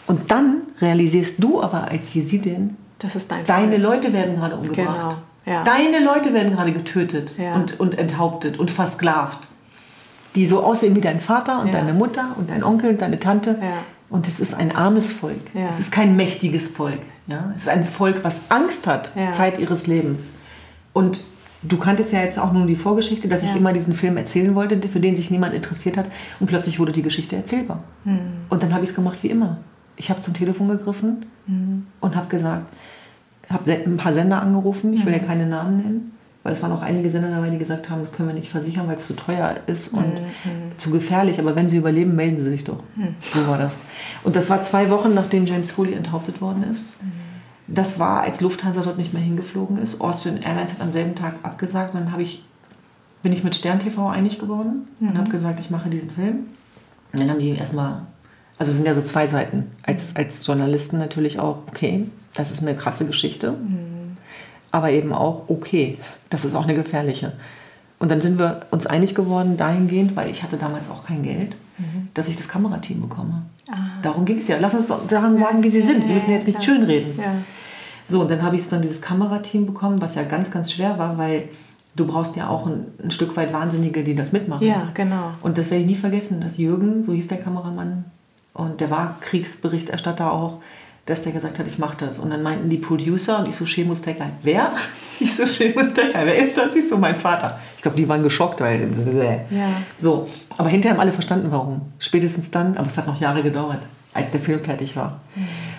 Und 0.07 0.31
dann 0.31 0.63
realisierst 0.81 1.43
du 1.43 1.63
aber 1.63 1.89
als 1.91 2.15
Jesidin, 2.15 2.77
das 3.01 3.17
ist 3.17 3.31
dein 3.31 3.45
deine. 3.45 3.77
Leute 3.77 4.13
werden 4.13 4.37
gerade 4.37 4.57
umgebracht. 4.57 5.17
Genau, 5.45 5.57
ja. 5.59 5.65
Deine 5.65 6.03
Leute 6.05 6.33
werden 6.33 6.53
gerade 6.53 6.73
getötet 6.73 7.35
und, 7.55 7.79
und 7.79 7.99
enthauptet 7.99 8.59
und 8.59 8.71
versklavt. 8.71 9.49
Die 10.35 10.47
so 10.47 10.63
aussehen 10.63 10.95
wie 10.97 11.01
dein 11.01 11.21
Vater 11.21 11.61
und 11.61 11.73
deine 11.75 11.93
Mutter 11.93 12.35
und 12.39 12.51
dein 12.51 12.63
Onkel 12.65 12.91
und 12.91 13.03
deine 13.03 13.19
Tante. 13.21 13.59
Und 14.09 14.29
es 14.29 14.39
ist 14.41 14.55
ein 14.55 14.75
armes 14.75 15.11
Volk. 15.13 15.41
Ja. 15.55 15.69
Es 15.69 15.81
ist 15.81 15.91
kein 15.93 16.15
mächtiges 16.17 16.69
Volk. 16.69 17.01
Ja? 17.27 17.53
Es 17.57 17.63
ist 17.63 17.69
ein 17.69 17.85
Volk, 17.85 18.23
was 18.23 18.51
Angst 18.51 18.87
hat, 18.87 19.13
Ja. 19.17 19.33
Zeit 19.33 19.59
ihres 19.59 19.87
Lebens. 19.89 20.31
Und 20.93 21.25
du 21.63 21.77
kanntest 21.77 22.13
ja 22.13 22.21
jetzt 22.21 22.39
auch 22.39 22.53
nun 22.53 22.67
die 22.69 22.77
Vorgeschichte, 22.77 23.27
dass 23.29 23.43
ich 23.43 23.51
Ja. 23.51 23.57
immer 23.57 23.73
diesen 23.73 23.95
Film 23.95 24.17
erzählen 24.17 24.55
wollte, 24.55 24.79
für 24.89 25.01
den 25.01 25.17
sich 25.17 25.31
niemand 25.31 25.55
interessiert 25.55 25.97
hat. 25.97 26.09
Und 26.39 26.47
plötzlich 26.47 26.79
wurde 26.79 26.93
die 26.93 27.03
Geschichte 27.03 27.35
erzählbar. 27.37 27.83
Hm. 28.05 28.19
Und 28.49 28.63
dann 28.63 28.73
habe 28.73 28.85
ich 28.85 28.91
es 28.91 28.97
gemacht 28.97 29.19
wie 29.23 29.29
immer. 29.29 29.59
Ich 29.97 30.11
habe 30.11 30.21
zum 30.21 30.35
Telefon 30.35 30.69
gegriffen 30.69 31.27
Hm. 31.47 31.87
und 32.01 32.15
habe 32.17 32.29
gesagt, 32.29 32.67
habe 33.51 33.73
ein 33.73 33.97
paar 33.97 34.13
Sender 34.13 34.41
angerufen, 34.43 34.93
ich 34.93 35.05
will 35.07 35.15
Hm. 35.15 35.21
ja 35.23 35.27
keine 35.27 35.47
Namen 35.47 35.77
nennen, 35.79 36.13
weil 36.47 36.53
es 36.53 36.63
waren 36.63 36.71
auch 36.71 36.83
einige 36.83 37.11
Sender 37.11 37.29
dabei, 37.31 37.51
die 37.51 37.59
gesagt 37.59 37.91
haben, 37.91 38.03
das 38.03 38.13
können 38.13 38.29
wir 38.29 38.35
nicht 38.35 38.49
versichern, 38.49 38.87
weil 38.87 38.95
es 38.95 39.09
zu 39.09 39.17
teuer 39.17 39.57
ist 39.67 39.89
und 39.93 40.05
Hm, 40.45 40.77
zu 40.77 40.93
gefährlich. 40.93 41.41
Aber 41.41 41.57
wenn 41.57 41.69
sie 41.69 41.77
überleben, 41.77 42.15
melden 42.15 42.37
sie 42.37 42.49
sich 42.49 42.63
doch. 42.63 42.79
So 43.35 43.49
war 43.49 43.59
das. 43.59 43.81
Und 44.23 44.37
das 44.37 44.49
war 44.49 44.63
zwei 44.63 44.89
Wochen, 44.91 45.13
nachdem 45.13 45.45
James 45.45 45.73
Foley 45.73 45.95
enthauptet 45.95 46.41
worden 46.41 46.65
ist. 46.71 46.95
Das 47.67 47.99
war, 47.99 48.23
als 48.23 48.41
Lufthansa 48.41 48.83
dort 48.83 48.97
nicht 48.97 49.13
mehr 49.13 49.23
hingeflogen 49.25 49.79
ist. 49.79 50.01
Austrian 50.01 50.37
Airlines 50.37 50.75
hat 50.75 50.81
am 50.81 50.93
selben 50.93 51.17
Tag 51.17 51.35
abgesagt. 51.43 51.95
Und 51.95 52.03
dann 52.03 52.13
habe 52.13 52.23
ich, 52.23 52.45
bin 53.25 53.33
ich 53.33 53.43
mit 53.43 53.57
Stern 53.57 53.81
TV 53.81 54.09
einig 54.09 54.39
geworden 54.39 54.87
und 55.01 55.19
habe 55.19 55.29
gesagt, 55.31 55.59
ich 55.59 55.71
mache 55.71 55.89
diesen 55.91 56.13
Film. 56.13 56.47
Und 57.13 57.21
dann 57.21 57.29
haben 57.29 57.41
die 57.41 57.51
erstmal, 57.51 58.03
also 58.57 58.71
es 58.71 58.77
sind 58.77 58.87
ja 58.87 58.95
so 58.95 59.03
zwei 59.03 59.27
Seiten. 59.27 59.73
Als, 59.83 60.15
als 60.15 60.47
Journalisten 60.47 60.99
natürlich 60.99 61.41
auch, 61.41 61.65
okay, 61.67 62.07
das 62.35 62.53
ist 62.53 62.63
eine 62.63 62.77
krasse 62.77 63.05
Geschichte. 63.05 63.55
Aber 64.77 64.91
eben 64.91 65.15
auch, 65.15 65.45
okay, 65.49 65.97
das 66.29 66.45
ist 66.45 66.55
auch 66.55 66.65
eine 66.65 66.75
gefährliche. 66.75 67.33
Und 67.99 68.11
dann 68.11 68.21
sind 68.21 68.39
wir 68.39 68.61
uns 68.71 68.87
einig 68.87 69.15
geworden 69.15 69.57
dahingehend, 69.57 70.17
weil 70.17 70.29
ich 70.29 70.43
hatte 70.43 70.59
damals 70.59 70.91
auch 70.91 71.07
kein 71.07 71.23
Geld, 71.23 71.57
dass 72.13 72.29
ich 72.29 72.37
das 72.37 72.47
Kamerateam 72.47 73.01
bekomme. 73.01 73.47
Darum 74.03 74.27
ging 74.27 74.37
es 74.37 74.49
ja. 74.49 74.59
Lass 74.61 74.75
uns 74.75 74.93
daran 75.09 75.39
sagen, 75.39 75.63
wie 75.63 75.71
sie 75.71 75.81
sind. 75.81 76.07
Wir 76.07 76.13
müssen 76.13 76.31
jetzt 76.31 76.47
nicht 76.47 76.63
schönreden. 76.63 77.19
Ja. 77.19 77.37
So, 78.07 78.21
und 78.21 78.31
dann 78.31 78.43
habe 78.43 78.57
ich 78.57 78.69
dann 78.69 78.83
dieses 78.83 79.01
Kamerateam 79.01 79.65
bekommen, 79.65 80.03
was 80.03 80.15
ja 80.15 80.25
ganz, 80.25 80.51
ganz 80.51 80.71
schwer 80.73 80.99
war, 80.99 81.17
weil 81.17 81.49
du 81.97 82.07
brauchst 82.07 82.37
ja 82.37 82.49
auch 82.49 82.67
ein, 82.67 82.85
ein 83.03 83.11
Stück 83.11 83.35
weit 83.35 83.55
Wahnsinnige, 83.55 84.05
die 84.05 84.15
das 84.15 84.31
mitmachen. 84.33 84.67
Ja, 84.67 84.91
genau. 84.93 85.31
Und 85.41 85.57
das 85.57 85.71
werde 85.71 85.85
ich 85.85 85.91
nie 85.91 85.97
vergessen, 85.97 86.43
dass 86.43 86.59
Jürgen, 86.59 87.03
so 87.03 87.15
hieß 87.15 87.29
der 87.29 87.39
Kameramann, 87.39 88.05
und 88.53 88.83
der 88.83 88.91
war 88.91 89.17
Kriegsberichterstatter 89.23 90.31
auch, 90.31 90.59
dass 91.07 91.23
der 91.23 91.33
gesagt 91.33 91.59
hat, 91.59 91.67
ich 91.67 91.79
mache 91.79 91.97
das. 91.99 92.19
Und 92.19 92.31
dann 92.31 92.43
meinten 92.43 92.69
die 92.69 92.79
Producer 92.79 93.39
und 93.39 93.49
ich 93.49 93.57
so, 93.57 93.65
Shemus 93.65 94.03
Decker, 94.03 94.27
wer? 94.43 94.73
Ich 95.19 95.35
so, 95.35 95.47
Shemus 95.47 95.95
Decker, 95.95 96.27
wer 96.27 96.37
ist 96.37 96.59
das? 96.59 96.75
Ich 96.75 96.89
so, 96.91 96.99
mein 96.99 97.17
Vater. 97.19 97.59
Ich 97.77 97.83
glaube, 97.83 97.97
die 97.97 98.07
waren 98.07 98.23
geschockt, 98.23 98.61
weil, 98.61 98.87
Ja. 99.51 99.69
so. 99.97 100.29
Aber 100.59 100.69
hinterher 100.69 100.95
haben 100.95 101.01
alle 101.01 101.13
verstanden, 101.13 101.47
warum. 101.51 101.81
Spätestens 101.99 102.51
dann, 102.51 102.77
aber 102.77 102.87
es 102.89 102.99
hat 102.99 103.07
noch 103.07 103.19
Jahre 103.19 103.43
gedauert, 103.43 103.79
als 104.13 104.33
der 104.33 104.41
Film 104.41 104.61
fertig 104.63 104.95
war. 104.95 105.21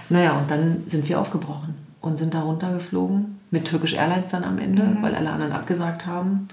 Naja, 0.10 0.32
und 0.38 0.50
dann 0.50 0.82
sind 0.88 1.08
wir 1.08 1.20
aufgebrochen 1.20 1.76
und 2.02 2.18
sind 2.18 2.34
da 2.34 2.42
runtergeflogen, 2.42 3.38
mit 3.52 3.68
Turkish 3.68 3.94
Airlines 3.94 4.32
dann 4.32 4.44
am 4.44 4.58
Ende, 4.58 4.98
weil 5.02 5.14
alle 5.14 5.30
anderen 5.30 5.52
abgesagt 5.52 6.08
haben. 6.08 6.48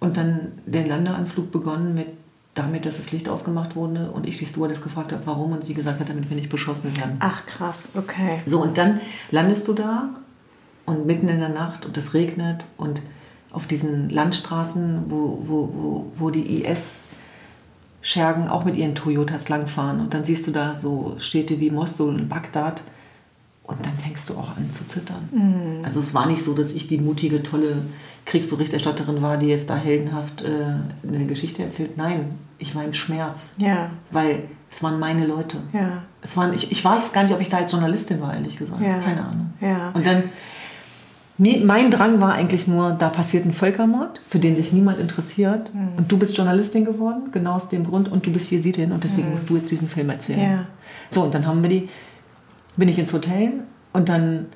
Und 0.00 0.16
dann 0.16 0.52
den 0.66 0.88
Landeanflug 0.88 1.50
begonnen 1.52 1.94
mit 1.94 2.08
damit, 2.54 2.84
dass 2.84 2.98
das 2.98 3.12
Licht 3.12 3.28
ausgemacht 3.28 3.76
wurde 3.76 4.10
und 4.10 4.26
ich 4.26 4.38
die 4.38 4.46
Stewardess 4.46 4.82
gefragt 4.82 5.12
habe, 5.12 5.24
warum 5.24 5.52
und 5.52 5.64
sie 5.64 5.74
gesagt 5.74 6.00
hat, 6.00 6.08
damit 6.08 6.28
wir 6.28 6.36
nicht 6.36 6.50
beschossen 6.50 6.94
werden. 6.96 7.16
Ach 7.20 7.46
krass, 7.46 7.90
okay. 7.94 8.42
So, 8.44 8.60
und 8.60 8.76
dann 8.76 9.00
landest 9.30 9.68
du 9.68 9.72
da 9.72 10.10
und 10.84 11.06
mitten 11.06 11.28
in 11.28 11.38
der 11.38 11.48
Nacht 11.48 11.86
und 11.86 11.96
es 11.96 12.12
regnet 12.12 12.66
und 12.76 13.00
auf 13.52 13.66
diesen 13.66 14.10
Landstraßen, 14.10 15.04
wo, 15.08 15.38
wo, 15.44 15.68
wo, 15.72 16.12
wo 16.16 16.30
die 16.30 16.62
IS-Schergen 16.62 18.48
auch 18.48 18.64
mit 18.64 18.76
ihren 18.76 18.94
Toyotas 18.94 19.48
langfahren. 19.48 20.00
Und 20.00 20.14
dann 20.14 20.24
siehst 20.24 20.46
du 20.46 20.50
da 20.50 20.74
so 20.74 21.16
Städte 21.18 21.60
wie 21.60 21.70
Mosul 21.70 22.14
und 22.14 22.28
Bagdad. 22.28 22.82
Und 23.64 23.84
dann 23.84 23.96
fängst 23.98 24.28
du 24.28 24.34
auch 24.34 24.56
an 24.56 24.72
zu 24.72 24.86
zittern. 24.86 25.28
Also 25.84 26.00
es 26.00 26.14
war 26.14 26.26
nicht 26.26 26.42
so, 26.42 26.54
dass 26.54 26.72
ich 26.72 26.88
die 26.88 26.98
mutige, 26.98 27.42
tolle 27.42 27.82
Kriegsberichterstatterin 28.24 29.20
war, 29.22 29.36
die 29.36 29.46
jetzt 29.46 29.68
da 29.70 29.76
heldenhaft 29.76 30.42
äh, 30.42 31.06
eine 31.06 31.26
Geschichte 31.26 31.62
erzählt. 31.62 31.96
Nein, 31.96 32.38
ich 32.58 32.74
war 32.74 32.84
im 32.84 32.94
Schmerz. 32.94 33.52
Ja, 33.58 33.90
Weil 34.10 34.44
es 34.70 34.82
waren 34.82 34.98
meine 34.98 35.26
Leute. 35.26 35.58
ja. 35.72 36.04
Es 36.24 36.36
waren, 36.36 36.54
ich, 36.54 36.70
ich 36.70 36.84
weiß 36.84 37.12
gar 37.12 37.24
nicht, 37.24 37.34
ob 37.34 37.40
ich 37.40 37.50
da 37.50 37.56
als 37.56 37.72
Journalistin 37.72 38.20
war, 38.20 38.32
ehrlich 38.32 38.56
gesagt. 38.56 38.80
Ja. 38.80 38.96
Keine 38.98 39.22
Ahnung. 39.22 39.52
Ja. 39.60 39.90
Und 39.92 40.06
dann, 40.06 40.22
mein 41.36 41.90
Drang 41.90 42.20
war 42.20 42.34
eigentlich 42.34 42.68
nur, 42.68 42.92
da 42.92 43.08
passiert 43.08 43.44
ein 43.44 43.52
Völkermord, 43.52 44.20
für 44.28 44.38
den 44.38 44.54
sich 44.54 44.72
niemand 44.72 45.00
interessiert. 45.00 45.74
Mhm. 45.74 45.88
Und 45.96 46.12
du 46.12 46.16
bist 46.18 46.36
Journalistin 46.36 46.84
geworden, 46.84 47.30
genau 47.32 47.54
aus 47.54 47.68
dem 47.68 47.82
Grund. 47.82 48.10
Und 48.10 48.24
du 48.24 48.32
bist 48.32 48.52
Jesidin 48.52 48.92
und 48.92 49.02
deswegen 49.02 49.32
musst 49.32 49.50
du 49.50 49.56
jetzt 49.56 49.68
diesen 49.72 49.88
Film 49.88 50.10
erzählen. 50.10 50.38
Mhm. 50.48 50.56
Ja. 50.58 50.66
So, 51.10 51.22
und 51.24 51.34
dann 51.34 51.44
haben 51.44 51.60
wir 51.64 51.70
die, 51.70 51.88
bin 52.76 52.88
ich 52.88 52.98
ins 53.00 53.12
Hotel 53.12 53.52
und 53.92 54.08
dann 54.08 54.46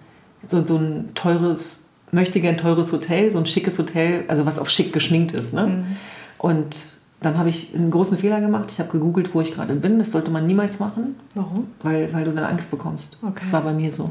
so, 0.46 0.64
so 0.64 0.76
ein 0.76 1.08
teures, 1.16 1.85
möchte 2.12 2.40
gern 2.40 2.56
teures 2.56 2.92
Hotel, 2.92 3.30
so 3.32 3.38
ein 3.38 3.46
schickes 3.46 3.78
Hotel, 3.78 4.24
also 4.28 4.46
was 4.46 4.58
auf 4.58 4.70
schick 4.70 4.92
geschminkt 4.92 5.32
ist. 5.32 5.52
Ne? 5.52 5.66
Mhm. 5.66 5.96
Und 6.38 7.00
dann 7.20 7.38
habe 7.38 7.48
ich 7.48 7.74
einen 7.74 7.90
großen 7.90 8.18
Fehler 8.18 8.40
gemacht. 8.40 8.70
Ich 8.70 8.78
habe 8.78 8.90
gegoogelt, 8.90 9.34
wo 9.34 9.40
ich 9.40 9.52
gerade 9.52 9.74
bin. 9.74 9.98
Das 9.98 10.10
sollte 10.10 10.30
man 10.30 10.46
niemals 10.46 10.78
machen 10.78 11.16
Warum? 11.34 11.68
weil, 11.82 12.12
weil 12.12 12.24
du 12.24 12.32
dann 12.32 12.44
Angst 12.44 12.70
bekommst. 12.70 13.18
Okay. 13.22 13.32
Das 13.36 13.52
war 13.52 13.62
bei 13.62 13.72
mir 13.72 13.90
so. 13.90 14.10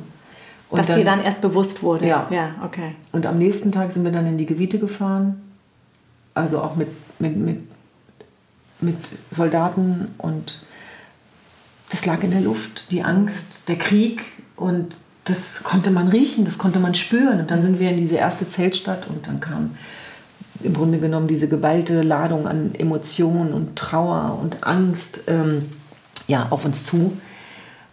Und 0.70 0.80
Dass 0.80 0.88
dir 0.88 1.04
dann 1.04 1.24
erst 1.24 1.42
bewusst 1.42 1.84
wurde. 1.84 2.08
Ja. 2.08 2.28
Ja, 2.32 2.56
okay. 2.64 2.96
Und 3.12 3.26
am 3.26 3.38
nächsten 3.38 3.72
Tag 3.72 3.92
sind 3.92 4.04
wir 4.04 4.12
dann 4.12 4.26
in 4.26 4.38
die 4.38 4.48
Gebiete 4.48 4.80
gefahren, 4.80 5.42
also 6.34 6.60
auch 6.60 6.76
mit, 6.76 6.90
mit, 7.20 7.38
mit, 7.38 7.64
mit 8.82 8.98
Soldaten 9.30 10.08
und 10.18 10.62
das 11.92 12.06
lag 12.08 12.24
in 12.24 12.32
der 12.32 12.42
Luft, 12.42 12.92
die 12.92 13.04
Angst, 13.04 13.70
der 13.70 13.78
Krieg 13.78 14.24
und 14.56 14.98
das 15.26 15.64
konnte 15.64 15.92
man 15.92 16.08
riechen, 16.08 16.46
das 16.46 16.58
konnte 16.58 16.80
man 16.80 16.96
spüren. 16.96 17.40
Und 17.40 17.52
dann 17.52 17.62
sind 17.62 17.80
wir 17.80 17.90
in 17.90 17.98
diese 17.98 18.16
erste 18.16 18.48
Zeltstadt 18.48 19.08
und 19.08 19.28
dann 19.28 19.40
kam 19.40 19.72
im 20.64 20.74
Grunde 20.74 21.00
genommen 21.00 21.28
diese 21.28 21.48
geballte 21.48 22.02
Ladung 22.02 22.48
an 22.48 22.74
Emotionen 22.76 23.54
und 23.54 23.76
Trauer 23.76 24.40
und 24.42 24.66
Angst 24.66 25.24
ähm, 25.28 25.66
ja, 26.28 26.48
auf 26.50 26.66
uns 26.66 26.86
zu. 26.86 27.18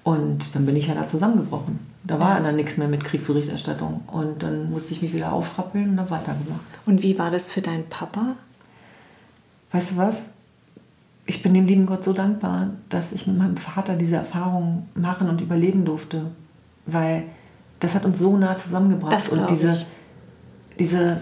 Und 0.04 0.54
dann 0.54 0.66
bin 0.66 0.76
ich 0.76 0.86
ja 0.86 0.94
da 0.94 1.06
zusammengebrochen. 1.08 1.80
Da 2.04 2.20
war 2.20 2.40
dann 2.40 2.56
nichts 2.56 2.76
mehr 2.76 2.88
mit 2.88 3.04
Kriegsberichterstattung. 3.04 4.02
Und 4.06 4.42
dann 4.42 4.70
musste 4.70 4.92
ich 4.92 5.02
mich 5.02 5.12
wieder 5.12 5.32
aufrappeln 5.32 5.90
und 5.90 6.00
habe 6.00 6.10
weitergemacht. 6.10 6.60
Und 6.86 7.02
wie 7.02 7.18
war 7.18 7.30
das 7.30 7.52
für 7.52 7.60
deinen 7.60 7.88
Papa? 7.88 8.36
Weißt 9.70 9.92
du 9.92 9.96
was? 9.96 10.22
ich 11.26 11.42
bin 11.42 11.54
dem 11.54 11.66
lieben 11.66 11.86
Gott 11.86 12.04
so 12.04 12.12
dankbar, 12.12 12.70
dass 12.88 13.12
ich 13.12 13.26
mit 13.26 13.38
meinem 13.38 13.56
Vater 13.56 13.96
diese 13.96 14.16
Erfahrung 14.16 14.88
machen 14.94 15.28
und 15.28 15.40
überleben 15.40 15.84
durfte. 15.84 16.26
Weil 16.86 17.24
das 17.80 17.94
hat 17.94 18.04
uns 18.04 18.18
so 18.18 18.36
nah 18.36 18.56
zusammengebracht. 18.56 19.12
Das 19.12 19.28
und 19.28 19.48
diese, 19.50 19.72
ich. 19.72 19.86
diese 20.78 21.20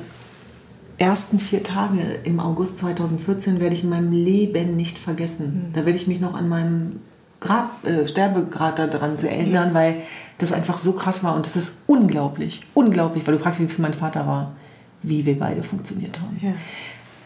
ersten 0.99 1.41
vier 1.41 1.63
Tage 1.63 2.01
im 2.25 2.41
August 2.41 2.79
2014 2.79 3.59
werde 3.61 3.75
ich 3.75 3.85
in 3.85 3.91
meinem 3.91 4.13
Leben 4.13 4.77
nicht 4.77 4.99
vergessen. 4.99 5.69
Mhm. 5.69 5.73
Da 5.73 5.87
werde 5.87 5.99
ich 5.99 6.07
mich 6.07 6.21
noch 6.21 6.35
an 6.35 6.49
meinem 6.49 7.01
Grab, 7.41 7.87
äh, 7.87 8.07
Sterbegrad 8.07 8.79
daran 8.79 9.17
erinnern, 9.19 9.73
weil 9.73 10.03
das 10.37 10.53
einfach 10.53 10.79
so 10.79 10.93
krass 10.93 11.25
war. 11.25 11.35
Und 11.35 11.47
das 11.47 11.57
ist 11.57 11.79
unglaublich, 11.87 12.61
unglaublich, 12.75 13.27
weil 13.27 13.35
du 13.35 13.41
fragst, 13.41 13.61
wie 13.61 13.67
viel 13.67 13.81
mein 13.81 13.95
Vater 13.95 14.27
war, 14.27 14.53
wie 15.03 15.25
wir 15.25 15.39
beide 15.39 15.63
funktioniert 15.63 16.21
haben. 16.21 16.39
Ja. 16.43 16.53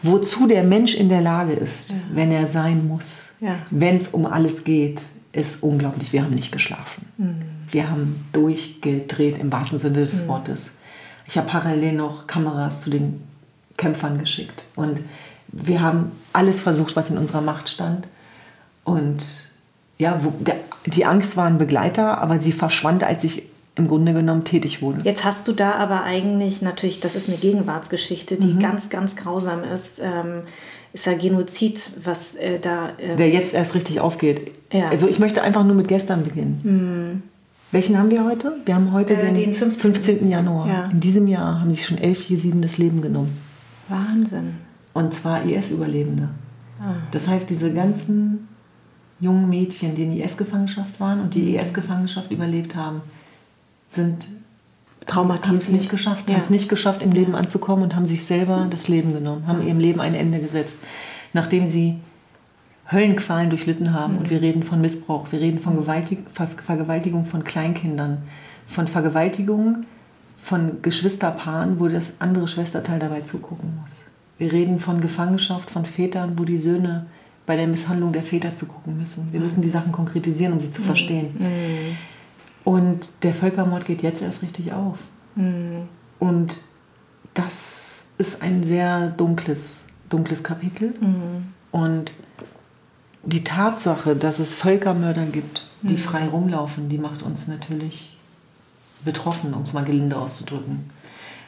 Wozu 0.03 0.47
der 0.47 0.63
Mensch 0.63 0.95
in 0.95 1.09
der 1.09 1.21
Lage 1.21 1.51
ist, 1.53 1.95
wenn 2.13 2.31
er 2.31 2.47
sein 2.47 2.87
muss, 2.87 3.31
Ja. 3.41 3.55
wenn 3.71 3.97
es 3.97 4.09
um 4.09 4.25
alles 4.25 4.63
geht, 4.63 5.01
ist 5.35 5.63
unglaublich. 5.63 6.13
Wir 6.13 6.23
haben 6.23 6.33
nicht 6.33 6.51
geschlafen. 6.51 7.05
Mhm. 7.17 7.41
Wir 7.71 7.89
haben 7.89 8.25
durchgedreht 8.31 9.37
im 9.39 9.51
wahrsten 9.51 9.79
Sinne 9.79 9.99
des 9.99 10.27
Wortes. 10.27 10.75
Ich 11.27 11.37
habe 11.37 11.47
parallel 11.47 11.93
noch 11.93 12.27
Kameras 12.27 12.81
zu 12.81 12.89
den 12.89 13.21
Kämpfern 13.77 14.17
geschickt. 14.19 14.65
Und 14.75 15.01
wir 15.47 15.81
haben 15.81 16.11
alles 16.33 16.61
versucht, 16.61 16.95
was 16.95 17.09
in 17.09 17.17
unserer 17.17 17.41
Macht 17.41 17.69
stand. 17.69 18.07
Und 18.83 19.49
ja, 19.97 20.23
wo, 20.23 20.31
der, 20.39 20.55
die 20.85 21.05
Angst 21.05 21.35
war 21.37 21.45
ein 21.47 21.57
Begleiter, 21.57 22.19
aber 22.21 22.39
sie 22.39 22.51
verschwand, 22.51 23.03
als 23.03 23.23
ich 23.23 23.49
im 23.75 23.87
Grunde 23.87 24.13
genommen 24.13 24.45
tätig 24.45 24.81
wurde. 24.81 25.01
Jetzt 25.03 25.25
hast 25.25 25.47
du 25.49 25.51
da 25.51 25.73
aber 25.73 26.03
eigentlich 26.03 26.61
natürlich, 26.61 27.01
das 27.01 27.15
ist 27.15 27.27
eine 27.27 27.37
Gegenwartsgeschichte, 27.37 28.35
Mhm. 28.35 28.39
die 28.41 28.59
ganz, 28.59 28.89
ganz 28.89 29.15
grausam 29.17 29.63
ist. 29.63 29.99
Ähm, 30.01 30.43
ist 30.95 31.05
ja 31.05 31.13
Genozid, 31.13 31.91
was 32.03 32.35
äh, 32.35 32.57
da. 32.59 32.93
ähm, 32.99 33.17
der 33.17 33.29
jetzt 33.29 33.53
erst 33.53 33.75
richtig 33.75 33.99
aufgeht. 33.99 34.51
Ja. 34.71 34.87
Also 34.89 35.07
ich 35.09 35.19
möchte 35.19 35.41
einfach 35.41 35.63
nur 35.65 35.75
mit 35.75 35.87
gestern 35.89 36.23
beginnen. 36.23 37.21
Welchen 37.71 37.97
haben 37.99 38.09
wir 38.11 38.23
heute? 38.23 38.57
Wir 38.65 38.75
haben 38.75 38.93
heute 38.93 39.13
Äh, 39.15 39.25
den, 39.25 39.33
den 39.35 39.55
15. 39.55 39.93
15. 39.93 40.29
Januar. 40.29 40.67
Ja. 40.67 40.85
In 40.91 41.01
diesem 41.01 41.27
Jahr 41.27 41.59
haben 41.59 41.73
sich 41.73 41.85
schon 41.85 41.97
elf 41.97 42.23
Jesiden 42.29 42.61
das 42.61 42.77
Leben 42.77 43.01
genommen. 43.01 43.37
Wahnsinn. 43.89 44.55
Und 44.93 45.13
zwar 45.13 45.43
IS-Überlebende. 45.43 46.29
Ah. 46.79 46.93
Das 47.11 47.27
heißt, 47.27 47.49
diese 47.49 47.73
ganzen 47.73 48.47
jungen 49.19 49.49
Mädchen, 49.49 49.95
die 49.95 50.03
in 50.03 50.17
IS-Gefangenschaft 50.17 50.99
waren 51.01 51.19
und 51.21 51.33
die 51.35 51.55
IS-Gefangenschaft 51.57 52.31
überlebt 52.31 52.75
haben, 52.77 53.01
sind 53.89 54.27
haben 55.07 55.29
es 55.31 55.37
Traumatisiert. 55.41 55.71
nicht 55.73 55.89
geschafft, 55.89 56.27
Ja. 56.29 56.35
haben 56.35 56.41
es 56.41 56.49
nicht 56.49 56.69
geschafft, 56.69 57.01
im 57.01 57.11
Leben 57.11 57.35
anzukommen 57.35 57.83
und 57.83 57.95
haben 57.95 58.05
sich 58.07 58.23
selber 58.25 58.67
das 58.69 58.87
Leben 58.87 59.13
genommen, 59.13 59.47
haben 59.47 59.65
ihrem 59.65 59.79
Leben 59.79 59.99
ein 60.01 60.15
Ende 60.15 60.39
gesetzt, 60.39 60.79
nachdem 61.33 61.67
sie 61.69 61.97
Höllenqualen 62.91 63.49
durchlitten 63.49 63.93
haben. 63.93 64.17
Und 64.17 64.29
wir 64.29 64.41
reden 64.41 64.63
von 64.63 64.79
Missbrauch, 64.81 65.31
wir 65.31 65.39
reden 65.41 65.59
von 65.59 65.75
Gewaltig 65.75 66.19
Ver 66.31 66.47
Vergewaltigung 66.47 67.25
von 67.25 67.43
Kleinkindern, 67.43 68.19
von 68.67 68.87
Vergewaltigung 68.87 69.85
von 70.37 70.81
Geschwisterpaaren, 70.83 71.79
wo 71.79 71.87
das 71.87 72.13
andere 72.19 72.47
Schwesterteil 72.47 72.99
dabei 72.99 73.21
zugucken 73.21 73.73
muss. 73.81 73.91
Wir 74.37 74.51
reden 74.51 74.79
von 74.79 75.01
Gefangenschaft 75.01 75.71
von 75.71 75.85
Vätern, 75.85 76.37
wo 76.37 76.43
die 76.43 76.59
Söhne 76.59 77.05
bei 77.47 77.55
der 77.55 77.67
Misshandlung 77.67 78.11
der 78.11 78.21
Väter 78.23 78.55
zugucken 78.55 78.97
müssen. 78.97 79.29
Wir 79.31 79.39
müssen 79.39 79.61
die 79.61 79.69
Sachen 79.69 79.91
konkretisieren, 79.91 80.53
um 80.53 80.59
sie 80.59 80.71
zu 80.71 80.81
verstehen. 80.81 81.29
Und 82.65 83.07
der 83.23 83.33
Völkermord 83.33 83.85
geht 83.85 84.01
jetzt 84.01 84.21
erst 84.21 84.41
richtig 84.41 84.73
auf. 84.73 84.99
Und 86.19 86.61
das 87.33 88.05
ist 88.17 88.41
ein 88.41 88.63
sehr 88.63 89.07
dunkles, 89.07 89.77
dunkles 90.09 90.43
Kapitel. 90.43 90.93
Und 91.71 92.11
die 93.23 93.43
Tatsache, 93.43 94.15
dass 94.15 94.39
es 94.39 94.55
Völkermörder 94.55 95.25
gibt, 95.25 95.67
die 95.81 95.97
frei 95.97 96.27
rumlaufen, 96.27 96.89
die 96.89 96.97
macht 96.97 97.21
uns 97.21 97.47
natürlich 97.47 98.17
betroffen, 99.03 99.53
um 99.53 99.61
es 99.61 99.73
mal 99.73 99.85
gelinde 99.85 100.17
auszudrücken. 100.17 100.89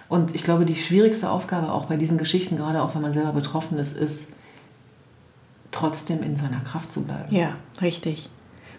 Und 0.09 0.35
ich 0.35 0.43
glaube, 0.43 0.65
die 0.65 0.75
schwierigste 0.75 1.29
Aufgabe 1.29 1.71
auch 1.71 1.85
bei 1.85 1.97
diesen 1.97 2.17
Geschichten, 2.17 2.55
gerade 2.55 2.81
auch 2.81 2.95
wenn 2.95 3.01
man 3.01 3.13
selber 3.13 3.33
betroffen 3.33 3.77
ist, 3.79 3.97
ist, 3.97 4.27
trotzdem 5.71 6.23
in 6.23 6.37
seiner 6.37 6.59
Kraft 6.61 6.93
zu 6.93 7.03
bleiben. 7.03 7.33
Ja, 7.35 7.55
richtig. 7.81 8.29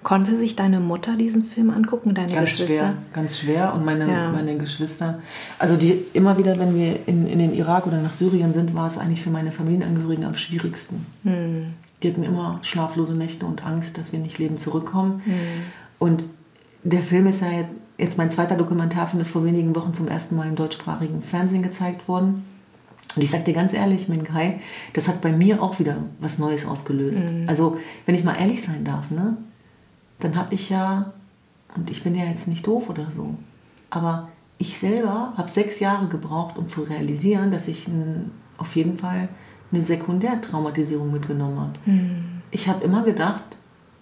Konnte 0.02 0.36
sich 0.38 0.54
deine 0.56 0.80
Mutter 0.80 1.16
diesen 1.16 1.44
Film 1.44 1.70
angucken, 1.70 2.14
deine 2.14 2.32
Ganz 2.32 2.50
Geschwister? 2.50 2.74
schwer, 2.74 2.94
ganz 3.12 3.38
schwer. 3.38 3.74
Und 3.74 3.84
meine, 3.84 4.06
Ja. 4.08 4.30
meine 4.30 4.56
Geschwister, 4.56 5.18
also 5.58 5.76
die 5.76 6.04
immer 6.12 6.38
wieder, 6.38 6.58
wenn 6.58 6.74
wir 6.76 7.00
in, 7.06 7.26
in 7.26 7.38
den 7.38 7.52
Irak 7.52 7.86
oder 7.86 8.00
nach 8.00 8.14
Syrien 8.14 8.52
sind, 8.54 8.74
war 8.74 8.86
es 8.86 8.96
eigentlich 8.98 9.22
für 9.22 9.30
meine 9.30 9.50
Familienangehörigen 9.52 10.24
am 10.24 10.34
schwierigsten. 10.34 11.04
Hm. 11.24 11.74
Die 12.02 12.10
hatten 12.10 12.22
immer 12.22 12.60
schlaflose 12.62 13.14
Nächte 13.14 13.44
und 13.44 13.66
Angst, 13.66 13.98
dass 13.98 14.12
wir 14.12 14.20
nicht 14.20 14.38
lebend 14.38 14.60
zurückkommen. 14.60 15.20
Hm. 15.24 15.34
Und 15.98 16.24
der 16.84 17.02
Film 17.02 17.26
ist 17.26 17.40
ja 17.42 17.50
jetzt, 17.50 17.74
jetzt 17.98 18.18
mein 18.18 18.30
zweiter 18.30 18.54
Dokumentarfilm, 18.56 19.20
ist 19.20 19.30
vor 19.32 19.44
wenigen 19.44 19.74
Wochen 19.74 19.92
zum 19.94 20.06
ersten 20.06 20.36
Mal 20.36 20.46
im 20.46 20.54
deutschsprachigen 20.54 21.20
Fernsehen 21.22 21.62
gezeigt 21.62 22.06
worden. 22.06 22.44
Und 23.16 23.22
ich 23.22 23.30
sag 23.30 23.44
dir 23.46 23.54
ganz 23.54 23.72
ehrlich, 23.72 24.08
Minkai, 24.08 24.60
das 24.92 25.08
hat 25.08 25.20
bei 25.22 25.32
mir 25.32 25.60
auch 25.60 25.80
wieder 25.80 25.96
was 26.20 26.38
Neues 26.38 26.66
ausgelöst. 26.66 27.24
Also, 27.48 27.78
wenn 28.06 28.14
ich 28.14 28.22
mal 28.22 28.34
ehrlich 28.38 28.62
sein 28.62 28.84
darf, 28.84 29.10
ne, 29.10 29.36
dann 30.20 30.36
habe 30.36 30.54
ich 30.54 30.70
ja, 30.70 31.12
und 31.76 31.90
ich 31.90 32.02
bin 32.02 32.14
ja 32.14 32.24
jetzt 32.24 32.48
nicht 32.48 32.66
doof 32.66 32.88
oder 32.90 33.10
so, 33.14 33.34
aber 33.90 34.28
ich 34.58 34.78
selber 34.78 35.32
habe 35.36 35.48
sechs 35.48 35.78
Jahre 35.78 36.08
gebraucht, 36.08 36.58
um 36.58 36.66
zu 36.66 36.82
realisieren, 36.82 37.50
dass 37.50 37.68
ich 37.68 37.86
ein, 37.86 38.32
auf 38.56 38.74
jeden 38.74 38.96
Fall 38.96 39.28
eine 39.70 39.82
Sekundärtraumatisierung 39.82 41.12
mitgenommen 41.12 41.60
habe. 41.60 41.72
Ich 42.50 42.68
habe 42.68 42.82
immer 42.84 43.02
gedacht, 43.02 43.44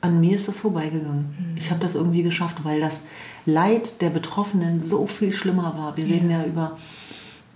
an 0.01 0.21
mir 0.21 0.37
ist 0.37 0.49
das 0.49 0.59
vorbeigegangen. 0.59 1.55
Ich 1.57 1.71
habe 1.71 1.81
das 1.81 1.95
irgendwie 1.95 2.23
geschafft, 2.23 2.65
weil 2.65 2.81
das 2.81 3.05
Leid 3.45 4.01
der 4.01 4.11
Betroffenen 4.11 4.81
so 4.81 5.07
viel 5.07 5.33
schlimmer 5.33 5.75
war. 5.77 5.97
Wir 5.97 6.07
reden 6.07 6.31
ja 6.31 6.45
über 6.45 6.79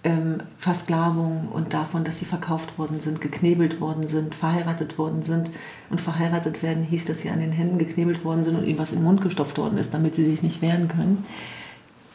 ähm, 0.02 0.42
Versklavung 0.56 1.48
und 1.48 1.74
davon, 1.74 2.04
dass 2.04 2.18
sie 2.18 2.24
verkauft 2.24 2.78
worden 2.78 3.00
sind, 3.00 3.20
geknebelt 3.20 3.80
worden 3.80 4.08
sind, 4.08 4.34
verheiratet 4.34 4.98
worden 4.98 5.22
sind. 5.22 5.50
Und 5.90 6.00
verheiratet 6.00 6.62
werden 6.62 6.84
hieß, 6.84 7.04
dass 7.04 7.18
sie 7.18 7.30
an 7.30 7.40
den 7.40 7.52
Händen 7.52 7.78
geknebelt 7.78 8.24
worden 8.24 8.44
sind 8.44 8.56
und 8.56 8.66
ihnen 8.66 8.78
was 8.78 8.92
im 8.92 9.02
Mund 9.02 9.20
gestopft 9.20 9.58
worden 9.58 9.78
ist, 9.78 9.92
damit 9.92 10.14
sie 10.14 10.24
sich 10.24 10.42
nicht 10.42 10.62
wehren 10.62 10.88
können. 10.88 11.24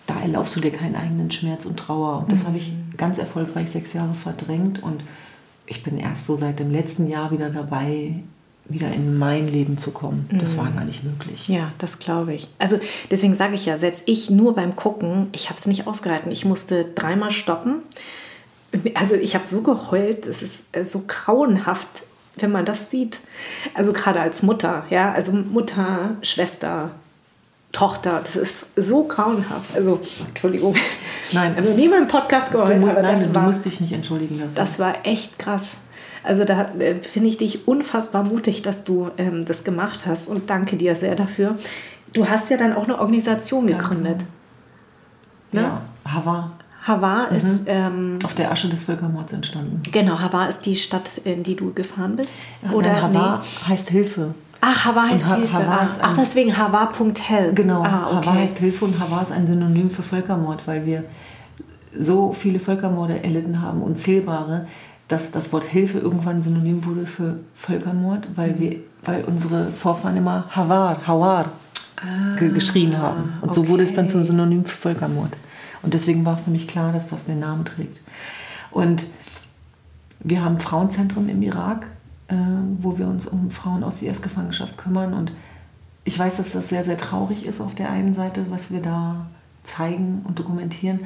Da 0.07 0.19
erlaubst 0.19 0.55
du 0.55 0.61
dir 0.61 0.71
keinen 0.71 0.95
eigenen 0.95 1.31
Schmerz 1.31 1.65
und 1.65 1.77
Trauer. 1.77 2.19
Und 2.19 2.31
das 2.31 2.45
habe 2.45 2.57
ich 2.57 2.73
ganz 2.97 3.17
erfolgreich 3.17 3.69
sechs 3.69 3.93
Jahre 3.93 4.15
verdrängt. 4.15 4.81
Und 4.81 5.03
ich 5.67 5.83
bin 5.83 5.97
erst 5.97 6.25
so 6.25 6.35
seit 6.35 6.59
dem 6.59 6.71
letzten 6.71 7.07
Jahr 7.07 7.31
wieder 7.31 7.49
dabei, 7.49 8.23
wieder 8.67 8.91
in 8.91 9.17
mein 9.17 9.47
Leben 9.47 9.77
zu 9.77 9.91
kommen. 9.91 10.27
Das 10.39 10.57
war 10.57 10.71
gar 10.71 10.85
nicht 10.85 11.03
möglich. 11.03 11.47
Ja, 11.47 11.71
das 11.77 11.99
glaube 11.99 12.33
ich. 12.33 12.49
Also 12.57 12.79
deswegen 13.11 13.35
sage 13.35 13.53
ich 13.53 13.65
ja, 13.65 13.77
selbst 13.77 14.07
ich 14.07 14.29
nur 14.29 14.55
beim 14.55 14.75
Gucken, 14.75 15.27
ich 15.33 15.49
habe 15.49 15.59
es 15.59 15.67
nicht 15.67 15.85
ausgehalten. 15.85 16.31
Ich 16.31 16.45
musste 16.45 16.85
dreimal 16.95 17.31
stoppen. 17.31 17.83
Also 18.95 19.13
ich 19.15 19.35
habe 19.35 19.47
so 19.47 19.61
geheult, 19.61 20.25
es 20.25 20.41
ist 20.41 20.75
äh, 20.75 20.83
so 20.83 21.03
grauenhaft, 21.07 22.03
wenn 22.37 22.51
man 22.51 22.65
das 22.65 22.89
sieht. 22.89 23.19
Also 23.73 23.93
gerade 23.93 24.19
als 24.19 24.41
Mutter, 24.43 24.83
ja, 24.89 25.13
also 25.13 25.31
Mutter, 25.31 26.17
Schwester, 26.23 26.91
Tochter, 27.71 28.21
das 28.23 28.35
ist 28.35 28.69
so 28.75 29.03
grauenhaft. 29.03 29.75
Also 29.75 30.01
Entschuldigung, 30.27 30.75
Nein, 31.31 31.55
also 31.57 31.75
nie 31.75 31.87
beim 31.89 32.07
Podcast 32.07 32.51
geheult, 32.51 32.79
musst, 32.79 32.93
aber 32.93 33.01
nein, 33.01 33.17
das 33.19 33.27
du 33.27 33.35
war, 33.35 33.43
musst 33.43 33.65
dich 33.65 33.79
nicht 33.79 33.93
entschuldigen 33.93 34.39
dafür. 34.39 34.53
das 34.55 34.79
war 34.79 34.95
echt 35.03 35.37
krass. 35.39 35.77
Also 36.25 36.43
da 36.43 36.69
äh, 36.79 36.95
finde 36.95 37.29
ich 37.29 37.37
dich 37.37 37.67
unfassbar 37.67 38.23
mutig, 38.23 38.61
dass 38.61 38.83
du 38.83 39.09
ähm, 39.17 39.45
das 39.45 39.63
gemacht 39.63 40.05
hast 40.05 40.27
und 40.27 40.49
danke 40.49 40.75
dir 40.77 40.95
sehr 40.95 41.15
dafür. 41.15 41.57
Du 42.13 42.27
hast 42.27 42.49
ja 42.49 42.57
dann 42.57 42.73
auch 42.73 42.85
eine 42.85 42.99
Organisation 42.99 43.67
gegründet. 43.67 44.21
Ne? 45.51 45.61
ja, 45.61 45.81
Hava, 46.11 46.51
Havar 46.83 47.31
Mhm. 47.31 47.37
ist 47.37 47.61
ähm, 47.67 48.19
auf 48.23 48.33
der 48.35 48.51
Asche 48.51 48.69
des 48.69 48.83
Völkermords 48.83 49.33
entstanden. 49.33 49.81
genau 49.91 50.19
Havar 50.19 50.49
ist 50.49 50.65
die 50.65 50.75
Stadt, 50.75 51.17
in 51.19 51.43
die 51.43 51.55
du 51.55 51.73
gefahren 51.73 52.15
bist. 52.15 52.37
Oder 52.73 52.87
Nein, 52.93 53.01
Hava 53.03 53.41
heißt 53.67 53.89
Hilfe. 53.89 54.33
Ach, 54.61 54.85
Havar 54.85 55.09
heißt 55.09 55.29
Ha- 55.29 55.35
Hilfe. 55.35 55.57
Ist 55.85 55.99
ach, 56.03 56.13
deswegen 56.13 56.57
Havar.hell. 56.57 57.53
Genau, 57.53 57.83
Ah, 57.83 58.07
okay. 58.07 58.15
Hava 58.27 58.33
heißt 58.33 58.57
Hilfe 58.59 58.85
und 58.85 58.99
Hava 58.99 59.21
ist 59.21 59.31
ein 59.31 59.47
Synonym 59.47 59.89
für 59.89 60.03
Völkermord, 60.03 60.65
weil 60.67 60.85
wir 60.85 61.03
so 61.97 62.33
viele 62.33 62.59
Völkermorde 62.59 63.23
erlitten 63.23 63.61
haben, 63.61 63.81
unzählbare, 63.81 64.67
dass 65.07 65.31
das 65.31 65.53
Wort 65.53 65.65
Hilfe 65.65 65.99
irgendwann 65.99 66.41
synonym 66.41 66.83
wurde 66.85 67.05
für 67.05 67.39
Völkermord, 67.53 68.27
weil, 68.35 68.59
wir, 68.59 68.77
weil 69.03 69.23
unsere 69.23 69.71
Vorfahren 69.71 70.17
immer 70.17 70.45
Havar, 70.49 71.05
Hawar 71.05 71.51
ge 72.37 72.51
geschrien 72.51 72.97
haben. 72.97 73.33
Und 73.41 73.53
so 73.53 73.67
wurde 73.67 73.83
es 73.83 73.93
dann 73.93 74.05
okay. 74.05 74.13
zum 74.13 74.23
Synonym 74.23 74.65
für 74.65 74.75
Völkermord. 74.75 75.37
Und 75.81 75.93
deswegen 75.93 76.25
war 76.25 76.37
für 76.37 76.49
mich 76.49 76.67
klar, 76.67 76.91
dass 76.91 77.07
das 77.07 77.25
den 77.25 77.39
Namen 77.39 77.65
trägt. 77.65 78.01
Und 78.71 79.07
wir 80.19 80.43
haben 80.43 80.59
Frauenzentren 80.59 81.29
im 81.29 81.41
Irak, 81.43 81.85
äh, 82.27 82.35
wo 82.77 82.97
wir 82.97 83.07
uns 83.07 83.27
um 83.27 83.51
Frauen 83.51 83.83
aus 83.83 84.01
IS-Gefangenschaft 84.01 84.77
kümmern. 84.77 85.13
Und 85.13 85.31
ich 86.03 86.17
weiß, 86.17 86.37
dass 86.37 86.51
das 86.51 86.69
sehr, 86.69 86.83
sehr 86.83 86.97
traurig 86.97 87.45
ist 87.45 87.61
auf 87.61 87.75
der 87.75 87.91
einen 87.91 88.13
Seite, 88.13 88.47
was 88.49 88.71
wir 88.71 88.81
da 88.81 89.27
zeigen 89.63 90.23
und 90.23 90.39
dokumentieren. 90.39 91.05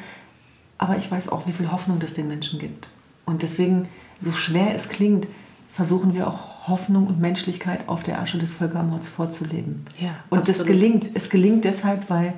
Aber 0.77 0.97
ich 0.97 1.11
weiß 1.11 1.29
auch, 1.29 1.45
wie 1.47 1.51
viel 1.51 1.71
Hoffnung 1.71 1.99
das 1.99 2.13
den 2.13 2.29
Menschen 2.29 2.59
gibt. 2.59 2.89
Und 3.29 3.43
deswegen, 3.43 3.87
so 4.19 4.31
schwer 4.31 4.75
es 4.75 4.89
klingt, 4.89 5.27
versuchen 5.71 6.13
wir 6.13 6.27
auch 6.27 6.67
Hoffnung 6.67 7.07
und 7.07 7.19
Menschlichkeit 7.19 7.87
auf 7.87 8.03
der 8.03 8.19
Asche 8.19 8.37
des 8.37 8.55
Völkermords 8.55 9.07
vorzuleben. 9.07 9.85
Ja, 9.99 10.15
und 10.29 10.49
das 10.49 10.61
absolut. 10.61 10.81
gelingt. 10.81 11.09
Es 11.13 11.29
gelingt 11.29 11.63
deshalb, 11.63 12.09
weil 12.09 12.33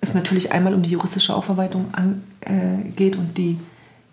es 0.00 0.14
natürlich 0.14 0.52
einmal 0.52 0.74
um 0.74 0.82
die 0.82 0.90
juristische 0.90 1.34
Aufarbeitung 1.34 1.86
an, 1.92 2.22
äh, 2.40 2.88
geht 2.90 3.16
und 3.16 3.36
die 3.36 3.58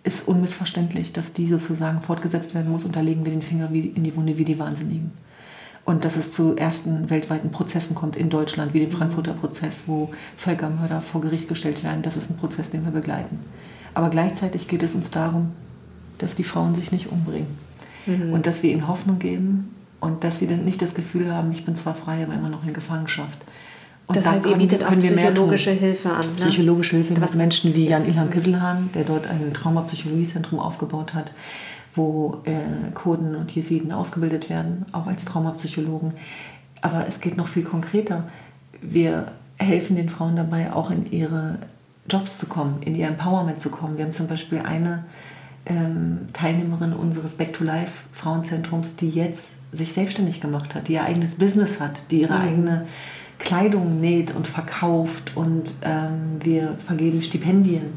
ist 0.03 0.27
unmissverständlich, 0.27 1.13
dass 1.13 1.33
die 1.33 1.47
sozusagen 1.47 2.01
fortgesetzt 2.01 2.55
werden 2.55 2.71
muss 2.71 2.85
und 2.85 2.95
da 2.95 3.01
legen 3.01 3.23
wir 3.23 3.31
den 3.31 3.43
Finger 3.43 3.71
wie, 3.71 3.81
in 3.87 4.03
die 4.03 4.15
Wunde 4.15 4.37
wie 4.37 4.45
die 4.45 4.57
Wahnsinnigen. 4.57 5.11
Und 5.85 6.05
dass 6.05 6.15
es 6.15 6.33
zu 6.33 6.55
ersten 6.55 7.09
weltweiten 7.09 7.51
Prozessen 7.51 7.95
kommt 7.95 8.15
in 8.15 8.29
Deutschland, 8.29 8.73
wie 8.73 8.79
dem 8.79 8.91
Frankfurter 8.91 9.33
Prozess, 9.33 9.83
wo 9.87 10.11
Völkermörder 10.35 11.01
vor 11.01 11.21
Gericht 11.21 11.47
gestellt 11.47 11.83
werden, 11.83 12.01
das 12.01 12.17
ist 12.17 12.29
ein 12.29 12.37
Prozess, 12.37 12.71
den 12.71 12.83
wir 12.85 12.91
begleiten. 12.91 13.39
Aber 13.93 14.09
gleichzeitig 14.09 14.67
geht 14.67 14.83
es 14.83 14.95
uns 14.95 15.11
darum, 15.11 15.51
dass 16.22 16.36
die 16.36 16.43
Frauen 16.43 16.76
sich 16.76 16.91
nicht 16.91 17.11
umbringen 17.11 17.57
und 18.34 18.47
dass 18.47 18.63
wir 18.63 18.72
ihnen 18.72 18.88
Hoffnung 18.88 19.19
geben 19.19 19.76
und 19.99 20.24
dass 20.24 20.39
sie 20.39 20.47
dann 20.47 20.65
nicht 20.65 20.82
das 20.82 20.95
Gefühl 20.95 21.32
haben, 21.34 21.51
ich 21.51 21.63
bin 21.65 21.76
zwar 21.76 21.93
frei, 21.93 22.24
aber 22.24 22.34
immer 22.34 22.49
noch 22.49 22.65
in 22.65 22.74
Gefangenschaft. 22.74 23.38
Und 24.07 24.15
Das 24.15 24.24
da 24.24 24.32
heißt, 24.32 24.45
ihr 24.47 24.53
können- 24.53 24.61
bietet 24.63 24.84
auch 24.84 24.89
können 24.89 25.03
wir 25.03 25.11
mehr 25.11 25.26
tun. 25.28 25.34
psychologische 25.36 25.72
Hilfe 25.72 26.09
an. 26.09 26.15
Ne? 26.22 26.36
Psychologische 26.38 26.95
Hilfe 26.97 27.22
Was- 27.22 27.32
mit 27.32 27.38
Menschen 27.38 27.76
wie 27.76 27.88
Jan-Ilhan 27.88 28.30
Kisselhahn, 28.32 28.89
der 28.93 29.03
dort 29.03 29.28
ein 29.28 29.53
Traumapsychologiezentrum 29.53 30.59
aufgebaut 30.59 31.13
hat, 31.13 31.32
wo 31.93 32.39
äh, 32.45 32.91
Kurden 32.95 33.36
und 33.36 33.51
Jesiden 33.51 33.91
ausgebildet 33.91 34.49
werden, 34.49 34.86
auch 34.91 35.05
als 35.07 35.26
Traumapsychologen. 35.26 36.13
Aber 36.82 37.05
es 37.07 37.22
geht 37.22 37.38
noch 37.38 37.47
viel 37.47 37.63
konkreter. 37.63 38.24
Wir 38.82 39.32
helfen 39.57 39.95
den 39.95 40.09
Frauen 40.09 40.36
dabei, 40.36 40.74
auch 40.74 40.89
in 40.89 41.11
ihre 41.11 41.59
Jobs 42.09 42.39
zu 42.39 42.47
kommen, 42.47 42.82
in 42.82 42.95
ihr 42.95 43.07
Empowerment 43.07 43.59
zu 43.59 43.69
kommen. 43.69 43.97
Wir 43.97 44.05
haben 44.05 44.11
zum 44.11 44.28
Beispiel 44.28 44.59
eine 44.59 45.05
ähm, 45.66 46.28
Teilnehmerin 46.34 46.93
unseres 46.93 47.36
Back 47.36 47.53
to 47.53 47.64
Life 47.64 48.07
Frauenzentrums, 48.12 48.95
die 48.95 49.09
jetzt 49.09 49.49
sich 49.72 49.93
selbstständig 49.93 50.41
gemacht 50.41 50.76
hat, 50.76 50.88
die 50.88 50.93
ihr 50.93 51.03
eigenes 51.03 51.36
Business 51.36 51.80
hat, 51.80 52.01
die 52.12 52.22
ihre 52.22 52.39
eigene 52.39 52.88
Kleidung 53.39 53.99
näht 53.99 54.36
und 54.36 54.47
verkauft 54.47 55.36
und 55.36 55.80
ähm, 55.84 56.39
wir 56.41 56.76
vergeben 56.76 57.24
Stipendien 57.24 57.93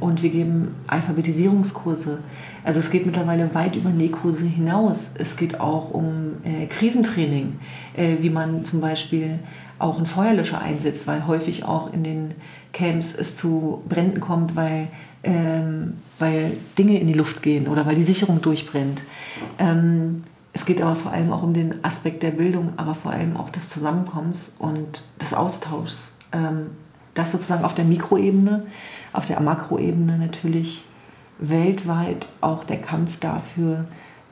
und 0.00 0.22
wir 0.22 0.30
geben 0.30 0.74
Alphabetisierungskurse. 0.86 2.18
Also 2.64 2.80
es 2.80 2.90
geht 2.90 3.06
mittlerweile 3.06 3.54
weit 3.54 3.76
über 3.76 3.90
Nähkurse 3.90 4.44
hinaus. 4.44 5.12
Es 5.14 5.36
geht 5.36 5.60
auch 5.60 5.90
um 5.90 6.34
äh, 6.44 6.66
Krisentraining, 6.66 7.58
äh, 7.94 8.16
wie 8.20 8.30
man 8.30 8.64
zum 8.64 8.80
Beispiel 8.80 9.38
auch 9.84 9.98
einen 9.98 10.06
Feuerlöscher 10.06 10.60
einsetzt, 10.60 11.06
weil 11.06 11.26
häufig 11.26 11.64
auch 11.64 11.92
in 11.92 12.02
den 12.02 12.34
Camps 12.72 13.14
es 13.14 13.36
zu 13.36 13.82
Bränden 13.86 14.18
kommt, 14.18 14.56
weil, 14.56 14.88
ähm, 15.22 15.98
weil 16.18 16.56
Dinge 16.78 16.98
in 16.98 17.06
die 17.06 17.12
Luft 17.12 17.42
gehen 17.42 17.68
oder 17.68 17.84
weil 17.84 17.94
die 17.94 18.02
Sicherung 18.02 18.40
durchbrennt. 18.40 19.02
Ähm, 19.58 20.24
es 20.54 20.64
geht 20.64 20.80
aber 20.80 20.96
vor 20.96 21.12
allem 21.12 21.32
auch 21.32 21.42
um 21.42 21.52
den 21.52 21.84
Aspekt 21.84 22.22
der 22.22 22.30
Bildung, 22.30 22.72
aber 22.78 22.94
vor 22.94 23.12
allem 23.12 23.36
auch 23.36 23.50
des 23.50 23.68
Zusammenkommens 23.68 24.56
und 24.58 25.02
des 25.20 25.34
Austauschs. 25.34 26.16
Ähm, 26.32 26.70
das 27.12 27.32
sozusagen 27.32 27.64
auf 27.64 27.74
der 27.74 27.84
Mikroebene, 27.84 28.66
auf 29.12 29.26
der 29.26 29.40
Makroebene 29.40 30.18
natürlich 30.18 30.86
weltweit 31.38 32.28
auch 32.40 32.64
der 32.64 32.80
Kampf 32.80 33.20
dafür, 33.20 33.84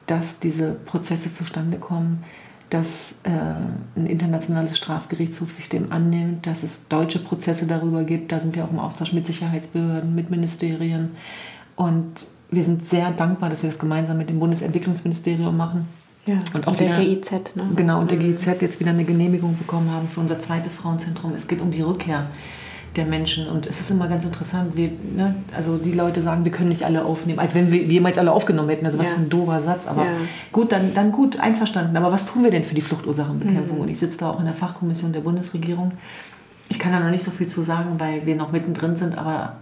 dass 0.06 0.40
diese 0.40 0.74
Prozesse 0.74 1.32
zustande 1.32 1.78
kommen, 1.78 2.24
dass 2.72 3.16
äh, 3.24 3.28
ein 3.30 4.06
internationales 4.06 4.76
Strafgerichtshof 4.78 5.52
sich 5.52 5.68
dem 5.68 5.92
annimmt, 5.92 6.46
dass 6.46 6.62
es 6.62 6.88
deutsche 6.88 7.18
Prozesse 7.18 7.66
darüber 7.66 8.04
gibt. 8.04 8.32
Da 8.32 8.40
sind 8.40 8.54
wir 8.56 8.64
auch 8.64 8.70
im 8.70 8.78
Austausch 8.78 9.12
mit 9.12 9.26
Sicherheitsbehörden, 9.26 10.14
mit 10.14 10.30
Ministerien. 10.30 11.10
Und 11.76 12.26
wir 12.50 12.64
sind 12.64 12.86
sehr 12.86 13.10
dankbar, 13.10 13.50
dass 13.50 13.62
wir 13.62 13.68
das 13.70 13.78
gemeinsam 13.78 14.16
mit 14.16 14.30
dem 14.30 14.38
Bundesentwicklungsministerium 14.40 15.54
machen. 15.54 15.86
Ja, 16.24 16.38
Und 16.54 16.66
auch 16.66 16.72
und 16.72 16.80
der 16.80 16.98
wieder- 16.98 17.04
GIZ, 17.04 17.32
ne? 17.56 17.62
Genau, 17.76 18.00
und 18.00 18.10
der 18.10 18.18
GIZ 18.18 18.46
jetzt 18.60 18.80
wieder 18.80 18.90
eine 18.90 19.04
Genehmigung 19.04 19.56
bekommen 19.58 19.90
haben 19.90 20.08
für 20.08 20.20
unser 20.20 20.38
zweites 20.38 20.76
Frauenzentrum. 20.76 21.32
Es 21.34 21.48
geht 21.48 21.60
um 21.60 21.70
die 21.70 21.82
Rückkehr 21.82 22.26
der 22.96 23.06
Menschen. 23.06 23.48
Und 23.48 23.66
es 23.66 23.80
ist 23.80 23.90
immer 23.90 24.08
ganz 24.08 24.24
interessant, 24.24 24.76
wir, 24.76 24.90
ne, 25.14 25.34
also 25.56 25.78
die 25.78 25.92
Leute 25.92 26.20
sagen, 26.20 26.44
wir 26.44 26.52
können 26.52 26.68
nicht 26.68 26.84
alle 26.84 27.04
aufnehmen, 27.04 27.38
als 27.38 27.54
wenn 27.54 27.70
wir, 27.72 27.82
jemals 27.82 28.18
alle 28.18 28.32
aufgenommen 28.32 28.68
hätten. 28.68 28.84
Also 28.86 28.98
was 28.98 29.08
Ja. 29.08 29.14
für 29.14 29.20
ein 29.22 29.28
doofer 29.30 29.60
Satz. 29.62 29.86
Aber 29.86 30.04
Ja. 30.04 30.10
gut, 30.52 30.72
dann, 30.72 30.92
dann 30.94 31.12
gut, 31.12 31.38
einverstanden. 31.40 31.96
Aber 31.96 32.12
was 32.12 32.26
tun 32.26 32.42
wir 32.44 32.50
denn 32.50 32.64
für 32.64 32.74
die 32.74 32.80
Fluchtursachenbekämpfung? 32.82 33.76
Mhm. 33.76 33.82
Und 33.82 33.88
ich 33.88 33.98
sitze 33.98 34.18
da 34.18 34.30
auch 34.30 34.38
in 34.40 34.44
der 34.46 34.54
Fachkommission 34.54 35.12
der 35.12 35.20
Bundesregierung. 35.20 35.92
Ich 36.68 36.78
kann 36.78 36.92
da 36.92 37.00
noch 37.00 37.10
nicht 37.10 37.24
so 37.24 37.30
viel 37.30 37.46
zu 37.46 37.62
sagen, 37.62 37.96
weil 37.98 38.24
wir 38.26 38.36
noch 38.36 38.52
mittendrin 38.52 38.96
sind, 38.96 39.16
aber 39.18 39.56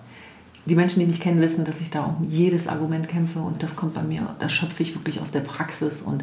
die 0.66 0.76
Menschen, 0.76 1.00
die 1.00 1.06
mich 1.06 1.20
kennen, 1.20 1.40
wissen, 1.40 1.64
dass 1.64 1.80
ich 1.80 1.90
da 1.90 2.04
um 2.04 2.26
jedes 2.28 2.68
Argument 2.68 3.08
kämpfe 3.08 3.38
und 3.40 3.62
das 3.62 3.76
kommt 3.76 3.94
bei 3.94 4.02
mir, 4.02 4.20
das 4.38 4.52
schöpfe 4.52 4.82
ich 4.82 4.94
wirklich 4.94 5.20
aus 5.20 5.30
der 5.30 5.40
Praxis 5.40 6.02
und 6.02 6.22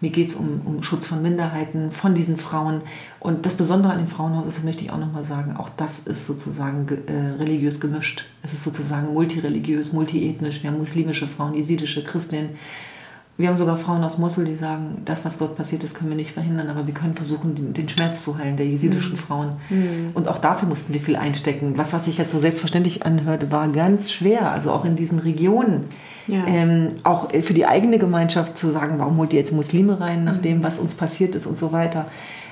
mir 0.00 0.10
geht 0.10 0.28
es 0.28 0.34
um, 0.34 0.60
um 0.64 0.82
Schutz 0.82 1.06
von 1.06 1.22
Minderheiten, 1.22 1.90
von 1.90 2.14
diesen 2.14 2.36
Frauen. 2.38 2.82
Und 3.20 3.46
das 3.46 3.54
Besondere 3.54 3.92
an 3.92 3.98
dem 3.98 4.08
Frauenhaus 4.08 4.46
ist, 4.46 4.58
das 4.58 4.64
möchte 4.64 4.84
ich 4.84 4.90
auch 4.90 4.98
nochmal 4.98 5.24
sagen, 5.24 5.56
auch 5.56 5.70
das 5.76 6.00
ist 6.00 6.26
sozusagen 6.26 6.86
ge- 6.86 6.98
äh, 7.06 7.36
religiös 7.38 7.80
gemischt. 7.80 8.24
Es 8.42 8.52
ist 8.52 8.64
sozusagen 8.64 9.12
multireligiös, 9.14 9.92
multiethnisch. 9.92 10.62
Wir 10.62 10.70
haben 10.70 10.78
muslimische 10.78 11.26
Frauen, 11.26 11.54
jesidische, 11.54 12.04
Christinnen. 12.04 12.50
Wir 13.38 13.48
haben 13.48 13.56
sogar 13.56 13.76
Frauen 13.76 14.02
aus 14.02 14.16
Mosul, 14.16 14.46
die 14.46 14.54
sagen, 14.56 15.02
das, 15.04 15.26
was 15.26 15.36
dort 15.36 15.56
passiert 15.56 15.84
ist, 15.84 15.94
können 15.94 16.08
wir 16.08 16.16
nicht 16.16 16.30
verhindern, 16.32 16.70
aber 16.70 16.86
wir 16.86 16.94
können 16.94 17.14
versuchen, 17.14 17.74
den, 17.74 17.86
Schmerz 17.86 18.22
zu 18.22 18.38
heilen 18.38 18.56
der 18.56 18.64
jesidischen 18.66 19.18
Frauen. 19.18 19.56
Und 20.14 20.26
auch 20.28 20.38
dafür 20.38 20.66
mussten 20.66 20.94
wir 20.94 21.02
viel 21.02 21.16
einstecken. 21.16 21.74
Was, 21.76 21.92
was 21.92 22.06
sich 22.06 22.16
jetzt 22.16 22.32
so 22.32 22.38
selbstverständlich 22.38 23.04
anhörte, 23.04 23.52
war 23.52 23.68
ganz 23.68 24.10
schwer. 24.10 24.52
Also 24.52 24.72
auch 24.72 24.86
in 24.86 24.96
diesen 24.96 25.18
Regionen. 25.18 25.84
Ja. 26.26 26.44
Ähm, 26.46 26.88
auch 27.04 27.32
äh, 27.32 27.42
für 27.42 27.54
die 27.54 27.66
eigene 27.66 27.98
Gemeinschaft 27.98 28.58
zu 28.58 28.70
sagen, 28.70 28.98
warum 28.98 29.16
holt 29.18 29.32
ihr 29.32 29.38
jetzt 29.38 29.52
Muslime 29.52 30.00
rein, 30.00 30.24
nach 30.24 30.38
dem, 30.38 30.62
was 30.64 30.78
uns 30.78 30.94
passiert 30.94 31.34
ist 31.34 31.46
und 31.46 31.58
so 31.58 31.72
weiter. 31.72 32.06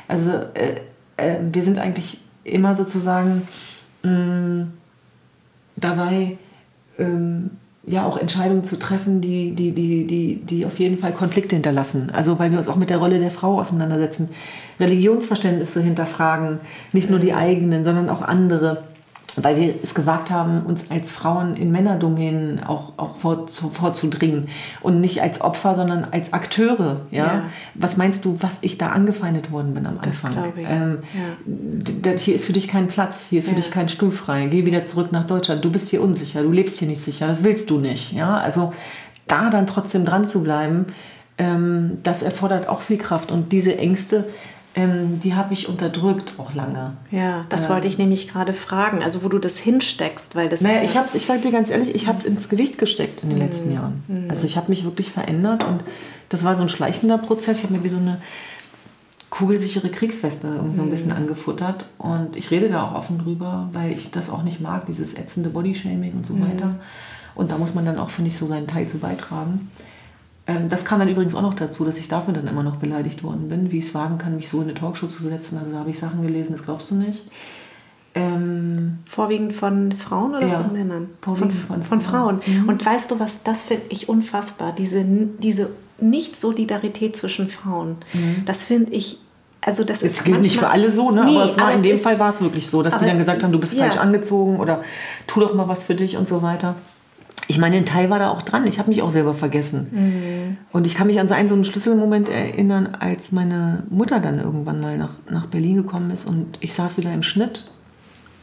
Also 0.06 0.30
äh, 0.30 0.80
äh, 1.16 1.38
wir 1.40 1.62
sind 1.62 1.78
eigentlich 1.78 2.20
immer 2.44 2.74
sozusagen 2.74 3.48
mh, 4.02 4.66
dabei, 5.76 6.38
ähm, 6.98 7.50
ja 7.86 8.06
auch 8.06 8.16
Entscheidungen 8.16 8.64
zu 8.64 8.78
treffen, 8.78 9.20
die, 9.20 9.54
die, 9.54 9.72
die, 9.72 10.06
die, 10.06 10.36
die 10.36 10.64
auf 10.64 10.78
jeden 10.78 10.96
Fall 10.96 11.12
Konflikte 11.12 11.54
hinterlassen. 11.54 12.10
Also 12.14 12.38
weil 12.38 12.50
wir 12.50 12.58
uns 12.58 12.68
auch 12.68 12.76
mit 12.76 12.90
der 12.90 12.98
Rolle 12.98 13.18
der 13.18 13.30
Frau 13.30 13.60
auseinandersetzen, 13.60 14.30
Religionsverständnisse 14.80 15.82
hinterfragen, 15.82 16.60
nicht 16.92 17.10
nur 17.10 17.18
die 17.18 17.34
eigenen, 17.34 17.84
sondern 17.84 18.08
auch 18.08 18.22
andere. 18.22 18.84
Weil 19.42 19.56
wir 19.56 19.74
es 19.82 19.94
gewagt 19.94 20.30
haben, 20.30 20.62
uns 20.62 20.90
als 20.90 21.10
Frauen 21.10 21.56
in 21.56 21.72
Männerdomänen 21.72 22.62
auch, 22.62 22.92
auch 22.96 23.16
vor, 23.16 23.46
zu, 23.46 23.68
vorzudringen. 23.70 24.48
Und 24.80 25.00
nicht 25.00 25.22
als 25.22 25.40
Opfer, 25.40 25.74
sondern 25.74 26.06
als 26.10 26.32
Akteure. 26.32 27.00
Ja? 27.10 27.24
Ja. 27.24 27.42
Was 27.74 27.96
meinst 27.96 28.24
du, 28.24 28.36
was 28.40 28.58
ich 28.62 28.78
da 28.78 28.90
angefeindet 28.90 29.50
worden 29.50 29.72
bin 29.74 29.86
am 29.86 29.96
Das 29.96 30.06
Anfang? 30.24 30.32
glaube 30.34 30.60
ich. 30.60 30.68
Ähm, 30.68 30.98
Ja. 32.04 32.16
hier 32.16 32.34
ist 32.34 32.44
für 32.44 32.52
dich 32.52 32.68
kein 32.68 32.86
Platz, 32.86 33.28
hier 33.28 33.38
ist 33.40 33.46
für 33.48 33.54
Ja. 33.54 33.60
dich 33.60 33.70
kein 33.70 33.88
Stuhl 33.88 34.12
frei. 34.12 34.46
Geh 34.46 34.66
wieder 34.66 34.84
zurück 34.84 35.10
nach 35.12 35.26
Deutschland. 35.26 35.64
Du 35.64 35.70
bist 35.70 35.88
hier 35.90 36.02
unsicher, 36.02 36.42
du 36.42 36.52
lebst 36.52 36.78
hier 36.78 36.88
nicht 36.88 37.02
sicher, 37.02 37.26
das 37.26 37.44
willst 37.44 37.70
du 37.70 37.78
nicht. 37.78 38.12
Ja? 38.12 38.38
Also 38.38 38.72
da 39.26 39.50
dann 39.50 39.66
trotzdem 39.66 40.04
dran 40.04 40.28
zu 40.28 40.42
bleiben, 40.42 40.86
ähm, 41.38 41.96
das 42.02 42.22
erfordert 42.22 42.68
auch 42.68 42.80
viel 42.82 42.98
Kraft. 42.98 43.32
Und 43.32 43.52
diese 43.52 43.76
Ängste, 43.78 44.26
ähm, 44.76 45.20
die 45.20 45.34
habe 45.34 45.52
ich 45.54 45.68
unterdrückt 45.68 46.34
auch 46.38 46.52
lange. 46.54 46.94
Ja, 47.10 47.44
das 47.48 47.64
Ja. 47.64 47.68
wollte 47.70 47.86
ich 47.86 47.96
nämlich 47.98 48.28
gerade 48.28 48.52
fragen. 48.52 49.02
Also 49.02 49.22
wo 49.22 49.28
du 49.28 49.38
das 49.38 49.56
hinsteckst, 49.58 50.34
weil 50.34 50.48
das 50.48 50.60
Naja, 50.62 50.78
ist 50.80 50.84
ich 50.90 50.94
ja, 50.94 51.00
hab's, 51.02 51.14
ich 51.14 51.26
sag 51.26 51.42
dir 51.42 51.52
ganz 51.52 51.70
ehrlich, 51.70 51.94
ich 51.94 52.06
habe 52.08 52.18
es 52.18 52.24
ins 52.24 52.48
Gewicht 52.48 52.78
gesteckt 52.78 53.22
in 53.22 53.30
den 53.30 53.38
letzten 53.38 53.72
Jahren. 53.72 54.02
Also 54.28 54.46
ich 54.46 54.56
habe 54.56 54.70
mich 54.70 54.84
wirklich 54.84 55.10
verändert 55.12 55.64
und 55.64 55.82
das 56.28 56.42
war 56.44 56.54
so 56.56 56.62
ein 56.62 56.68
schleichender 56.68 57.18
Prozess. 57.18 57.58
Ich 57.58 57.64
habe 57.64 57.74
mir 57.74 57.84
wie 57.84 57.88
so 57.88 57.98
eine 57.98 58.20
kugelsichere 59.30 59.88
Kriegsweste 59.90 60.46
irgendwie 60.48 60.76
so 60.76 60.82
ein 60.82 60.90
bisschen 60.90 61.12
angefuttert 61.12 61.86
und 61.98 62.36
ich 62.36 62.50
rede 62.52 62.68
da 62.68 62.84
auch 62.84 62.94
offen 62.94 63.18
drüber, 63.18 63.68
weil 63.72 63.92
ich 63.92 64.10
das 64.12 64.30
auch 64.30 64.42
nicht 64.44 64.60
mag, 64.60 64.86
dieses 64.86 65.14
ätzende 65.14 65.50
Bodyshaming 65.50 66.12
und 66.12 66.24
so 66.26 66.34
weiter. 66.40 66.76
Und 67.34 67.50
da 67.50 67.58
muss 67.58 67.74
man 67.74 67.84
dann 67.84 67.98
auch, 67.98 68.10
finde 68.10 68.30
ich, 68.30 68.36
so 68.36 68.46
seinen 68.46 68.68
Teil 68.68 68.86
zu 68.86 68.98
beitragen. 68.98 69.72
Ähm, 70.46 70.68
das 70.68 70.84
kam 70.84 70.98
dann 70.98 71.08
übrigens 71.08 71.34
auch 71.34 71.42
noch 71.42 71.54
dazu, 71.54 71.84
dass 71.84 71.96
ich 71.96 72.08
dafür 72.08 72.34
dann 72.34 72.46
immer 72.46 72.62
noch 72.62 72.76
beleidigt 72.76 73.24
worden 73.24 73.48
bin, 73.48 73.70
wie 73.72 73.78
ich 73.78 73.86
es 73.86 73.94
wagen 73.94 74.18
kann, 74.18 74.36
mich 74.36 74.48
so 74.48 74.58
in 74.58 74.64
eine 74.64 74.74
Talkshow 74.74 75.06
zu 75.06 75.22
setzen. 75.22 75.56
Also 75.58 75.72
da 75.72 75.78
habe 75.78 75.90
ich 75.90 75.98
Sachen 75.98 76.20
gelesen, 76.22 76.52
das 76.52 76.64
glaubst 76.64 76.90
du 76.90 76.96
nicht. 76.96 77.22
Ähm, 78.16 78.98
vorwiegend 79.06 79.52
von 79.52 79.90
Frauen 79.92 80.36
oder 80.36 80.46
Ja, 80.46 80.60
von 80.62 80.72
Männern? 80.72 81.08
vorwiegend 81.20 81.52
von, 81.52 81.82
von 81.82 81.82
von 81.82 82.00
Frauen. 82.00 82.40
Mhm. 82.46 82.68
Und 82.68 82.84
weißt 82.86 83.10
du 83.10 83.18
was, 83.18 83.42
das 83.42 83.64
finde 83.64 83.84
ich 83.88 84.08
unfassbar. 84.08 84.72
Diese, 84.72 85.04
diese 85.04 85.70
Nicht-Solidarität 85.98 87.16
zwischen 87.16 87.48
Frauen. 87.48 87.96
Das 88.46 88.66
finde 88.66 88.92
ich, 88.92 89.18
also 89.62 89.82
das 89.82 90.02
ist 90.02 90.18
Es 90.18 90.24
gilt 90.24 90.42
nicht 90.42 90.58
für 90.58 90.68
alle 90.68 90.92
so, 90.92 91.10
ne? 91.10 91.24
Nee, 91.24 91.36
aber 91.36 91.48
es 91.48 91.56
war 91.56 91.72
in 91.72 91.82
dem 91.82 91.96
ist- 91.96 92.02
Fall 92.04 92.20
war 92.20 92.28
es 92.28 92.40
wirklich 92.40 92.68
so, 92.70 92.82
dass 92.82 92.94
die 92.94 92.98
aber- 92.98 93.06
dann 93.08 93.18
gesagt 93.18 93.42
haben, 93.42 93.50
du 93.52 93.58
bist 93.58 93.72
ja. 93.72 93.84
falsch 93.86 93.96
angezogen 93.96 94.60
oder 94.60 94.82
tu 95.26 95.40
doch 95.40 95.54
mal 95.54 95.66
was 95.66 95.82
für 95.84 95.94
dich 95.96 96.16
und 96.16 96.28
so 96.28 96.42
weiter. 96.42 96.76
Ich 97.46 97.58
meine, 97.58 97.76
ein 97.76 97.86
Teil 97.86 98.10
war 98.10 98.18
da 98.18 98.30
auch 98.30 98.42
dran. 98.42 98.66
Ich 98.66 98.78
habe 98.78 98.88
mich 98.88 99.02
auch 99.02 99.10
selber 99.10 99.34
vergessen. 99.34 99.88
Mhm. 99.90 100.56
Und 100.72 100.86
ich 100.86 100.94
kann 100.94 101.06
mich 101.06 101.20
an 101.20 101.28
so 101.28 101.34
einen, 101.34 101.48
so 101.48 101.54
einen 101.54 101.64
Schlüsselmoment 101.64 102.28
erinnern, 102.28 102.96
als 102.98 103.32
meine 103.32 103.82
Mutter 103.90 104.20
dann 104.20 104.40
irgendwann 104.40 104.80
mal 104.80 104.96
nach, 104.96 105.12
nach 105.30 105.46
Berlin 105.46 105.76
gekommen 105.76 106.10
ist 106.10 106.26
und 106.26 106.58
ich 106.60 106.74
saß 106.74 106.96
wieder 106.96 107.12
im 107.12 107.22
Schnitt, 107.22 107.70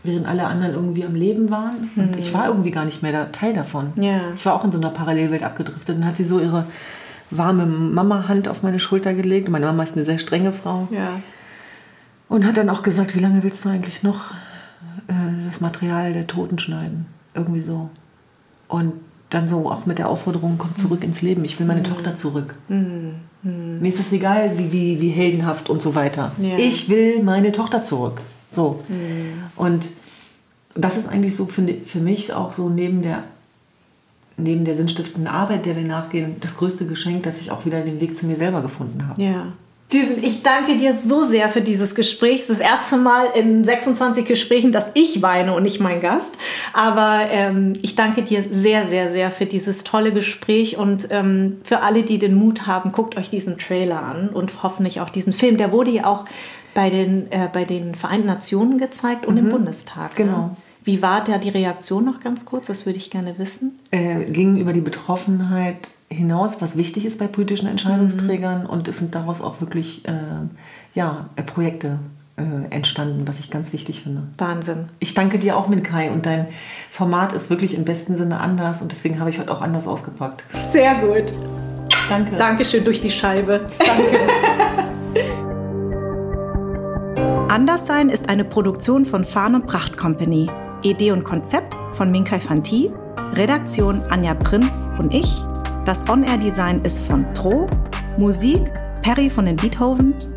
während 0.04 0.28
alle 0.28 0.46
anderen 0.46 0.74
irgendwie 0.74 1.04
am 1.06 1.16
Leben 1.16 1.50
waren. 1.50 1.90
Und 1.96 2.16
ich 2.18 2.34
war 2.34 2.48
irgendwie 2.48 2.72
gar 2.72 2.86
nicht 2.86 3.02
mehr 3.02 3.12
da, 3.12 3.26
Teil 3.26 3.54
davon. 3.54 3.94
Mhm. 3.96 4.04
Ja. 4.04 4.22
Ich 4.36 4.46
war 4.46 4.54
auch 4.54 4.64
in 4.64 4.72
so 4.72 4.80
einer 4.80 4.90
Parallelwelt 4.90 5.44
abgedriftet. 5.44 5.96
Und 5.96 6.02
dann 6.02 6.10
hat 6.10 6.18
sie 6.18 6.24
so 6.24 6.40
ihre 6.40 6.66
warme 7.32 7.66
Mama-Hand 7.66 8.48
auf 8.48 8.62
meine 8.62 8.80
Schulter 8.80 9.14
gelegt. 9.14 9.50
Meine 9.50 9.66
Mama 9.66 9.84
ist 9.84 9.96
eine 9.96 10.06
sehr 10.06 10.20
strenge 10.20 10.52
Frau. 10.52 10.88
Ja. 10.92 11.22
Und 12.28 12.46
hat 12.46 12.58
dann 12.58 12.70
auch 12.70 12.84
gesagt, 12.84 13.16
wie 13.16 13.20
lange 13.20 13.44
willst 13.44 13.66
du 13.66 13.70
eigentlich 13.70 14.04
noch 14.04 14.32
äh, 15.08 15.14
das 15.48 15.60
Material 15.60 16.14
der 16.14 16.28
Toten 16.28 16.60
schneiden? 16.60 17.06
Irgendwie 17.34 17.62
so. 17.62 17.90
Und 18.72 18.94
dann 19.30 19.50
so 19.50 19.70
auch 19.70 19.86
mit 19.86 19.98
der 19.98 20.08
Aufforderung, 20.08 20.58
komm 20.58 20.76
zurück 20.76 21.04
ins 21.04 21.22
Leben, 21.22 21.44
ich 21.44 21.60
will 21.60 21.68
meine 21.68 21.84
Tochter 21.84 22.16
zurück. 22.16 22.56
Mir 22.70 23.90
ist 23.90 24.00
es 24.00 24.14
egal, 24.14 24.58
wie, 24.58 24.72
wie, 24.72 25.02
wie 25.02 25.10
heldenhaft 25.10 25.70
und 25.70 25.82
so 25.82 25.94
weiter. 25.94 26.32
Ja. 26.38 26.58
Ich 26.58 26.88
will 26.88 27.22
meine 27.22 27.52
Tochter 27.52 27.84
zurück. 27.84 28.22
So. 28.50 28.82
Und 29.58 29.92
das 30.74 30.96
ist 30.96 31.10
eigentlich 31.10 31.36
so, 31.36 31.50
ich, 31.68 31.86
für 31.86 32.00
mich 32.00 32.32
auch 32.34 32.54
so 32.54 32.70
neben 32.70 33.02
der, 33.02 33.26
neben 34.38 34.64
der 34.64 34.78
sinnstiftenden 34.78 35.28
Arbeit, 35.28 35.66
der 35.66 35.76
wir 35.76 35.84
nachgehen, 35.84 36.38
das 36.40 36.56
größte 36.58 36.86
Geschenk, 36.86 37.24
dass 37.24 37.42
ich 37.42 37.52
auch 37.52 37.66
wieder 37.66 37.82
den 37.82 38.00
Weg 38.00 38.16
zu 38.16 38.26
mir 38.26 38.38
selber 38.38 38.62
gefunden 38.62 39.06
habe. 39.06 39.22
Ja. 39.22 39.52
Diesen, 39.94 40.24
ich 40.24 40.42
danke 40.42 40.78
dir 40.78 40.96
so 40.96 41.24
sehr 41.24 41.50
für 41.50 41.62
dieses 41.62 41.96
Gespräch. 41.96 42.36
Es 42.36 42.50
ist 42.50 42.60
das 42.62 42.68
erste 42.68 42.98
Mal 42.98 43.26
in 43.36 43.64
26 43.64 44.26
Gesprächen, 44.26 44.72
dass 44.72 44.92
ich 44.94 45.22
weine 45.22 45.54
und 45.54 45.64
nicht 45.64 45.82
mein 45.82 46.00
Gast. 46.00 46.38
Aber 46.72 47.24
ähm, 47.30 47.74
ich 47.82 47.96
danke 47.96 48.24
dir 48.24 48.46
sehr, 48.52 48.88
sehr, 48.88 49.12
sehr 49.12 49.32
für 49.32 49.46
dieses 49.46 49.84
tolle 49.84 50.12
Gespräch 50.12 50.78
und 50.78 51.08
ähm, 51.12 51.58
für 51.66 51.82
alle, 51.82 52.04
die 52.04 52.20
den 52.20 52.36
Mut 52.36 52.68
haben, 52.68 52.94
guckt 52.94 53.18
euch 53.18 53.30
diesen 53.30 53.58
Trailer 53.58 54.02
an 54.02 54.30
und 54.30 54.64
hoffentlich 54.64 55.02
auch 55.02 55.10
diesen 55.10 55.34
Film. 55.34 55.58
Der 55.58 55.74
wurde 55.74 55.92
ja 55.92 56.06
auch 56.06 56.26
bei 56.74 56.90
den, 56.90 57.30
äh, 57.32 57.50
bei 57.52 57.66
den 57.66 57.96
Vereinten 57.96 58.28
Nationen 58.28 58.78
gezeigt 58.78 59.26
und 59.26 59.36
im 59.36 59.50
Bundestag. 59.50 60.16
Genau. 60.16 60.38
Ne? 60.38 60.56
Wie 60.84 61.02
war 61.02 61.24
da 61.24 61.38
die 61.38 61.50
Reaktion 61.50 62.06
noch 62.06 62.22
ganz 62.22 62.46
kurz? 62.46 62.68
Das 62.68 62.86
würde 62.86 62.98
ich 62.98 63.12
gerne 63.12 63.38
wissen. 63.38 63.78
äh, 63.92 64.24
ging 64.26 64.56
über 64.56 64.74
die 64.74 64.82
Betroffenheit 64.82 65.92
hinaus, 66.12 66.62
was 66.62 66.78
wichtig 66.78 67.06
ist 67.06 67.20
bei 67.20 67.28
politischen 67.28 67.68
Entscheidungsträgern. 67.68 68.66
Und 68.66 68.88
es 68.88 69.00
sind 69.00 69.16
daraus 69.16 69.42
auch 69.42 69.62
wirklich 69.62 70.08
äh, 70.08 70.14
ja, 70.94 71.30
Projekte 71.46 72.00
äh, 72.38 72.44
entstanden, 72.70 73.28
was 73.28 73.40
ich 73.40 73.50
ganz 73.50 73.74
wichtig 73.74 74.04
finde. 74.04 74.24
Wahnsinn. 74.38 74.90
Ich 75.00 75.14
danke 75.14 75.40
dir 75.40 75.58
auch, 75.58 75.68
Minkai. 75.68 76.12
Und 76.12 76.26
dein 76.26 76.48
Format 76.90 77.34
ist 77.34 77.50
wirklich 77.50 77.76
im 77.76 77.86
besten 77.86 78.18
Sinne 78.18 78.40
anders. 78.40 78.82
Und 78.82 78.92
deswegen 78.92 79.20
habe 79.20 79.30
ich 79.30 79.40
heute 79.40 79.52
auch 79.52 79.62
anders 79.62 79.88
ausgepackt. 79.88 80.44
Sehr 80.72 80.96
gut. 80.96 81.34
Danke. 82.10 82.36
Dankeschön 82.36 82.84
durch 82.84 83.02
die 83.02 83.10
Scheibe. 83.10 83.66
Anderssein 87.50 88.10
ist 88.10 88.30
eine 88.30 88.44
Produktion 88.46 89.06
von 89.06 89.26
Farn 89.26 89.56
und 89.56 89.68
Pracht 89.68 89.98
Company. 89.98 90.50
Idee 90.84 91.12
und 91.12 91.24
Konzept 91.24 91.76
von 91.94 92.12
Minkai 92.12 92.40
Fanti. 92.40 92.92
Redaktion 93.34 94.02
Anja 94.10 94.34
Prinz 94.34 94.90
und 94.98 95.14
ich. 95.14 95.42
Das 95.86 96.08
On-Air-Design 96.08 96.82
ist 96.84 97.02
von 97.02 97.34
Tro. 97.34 97.68
Musik 98.18 98.62
Perry 99.02 99.32
von 99.32 99.48
den 99.48 99.56
Beethovens. 99.56 100.36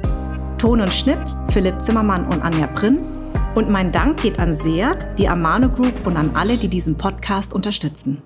Ton 0.57 0.81
und 0.81 0.93
Schnitt 0.93 1.19
Philipp 1.49 1.81
Zimmermann 1.83 2.25
und 2.27 2.43
Anja 2.43 2.67
Prinz. 2.67 3.21
Und 3.55 3.69
mein 3.69 3.93
Dank 3.93 4.23
geht 4.23 4.39
an 4.39 4.55
Seat, 4.55 5.07
die 5.19 5.29
Amano 5.29 5.69
Group 5.69 6.07
und 6.07 6.17
an 6.17 6.31
alle, 6.35 6.57
die 6.57 6.69
diesen 6.69 6.97
Podcast 6.97 7.53
unterstützen. 7.53 8.23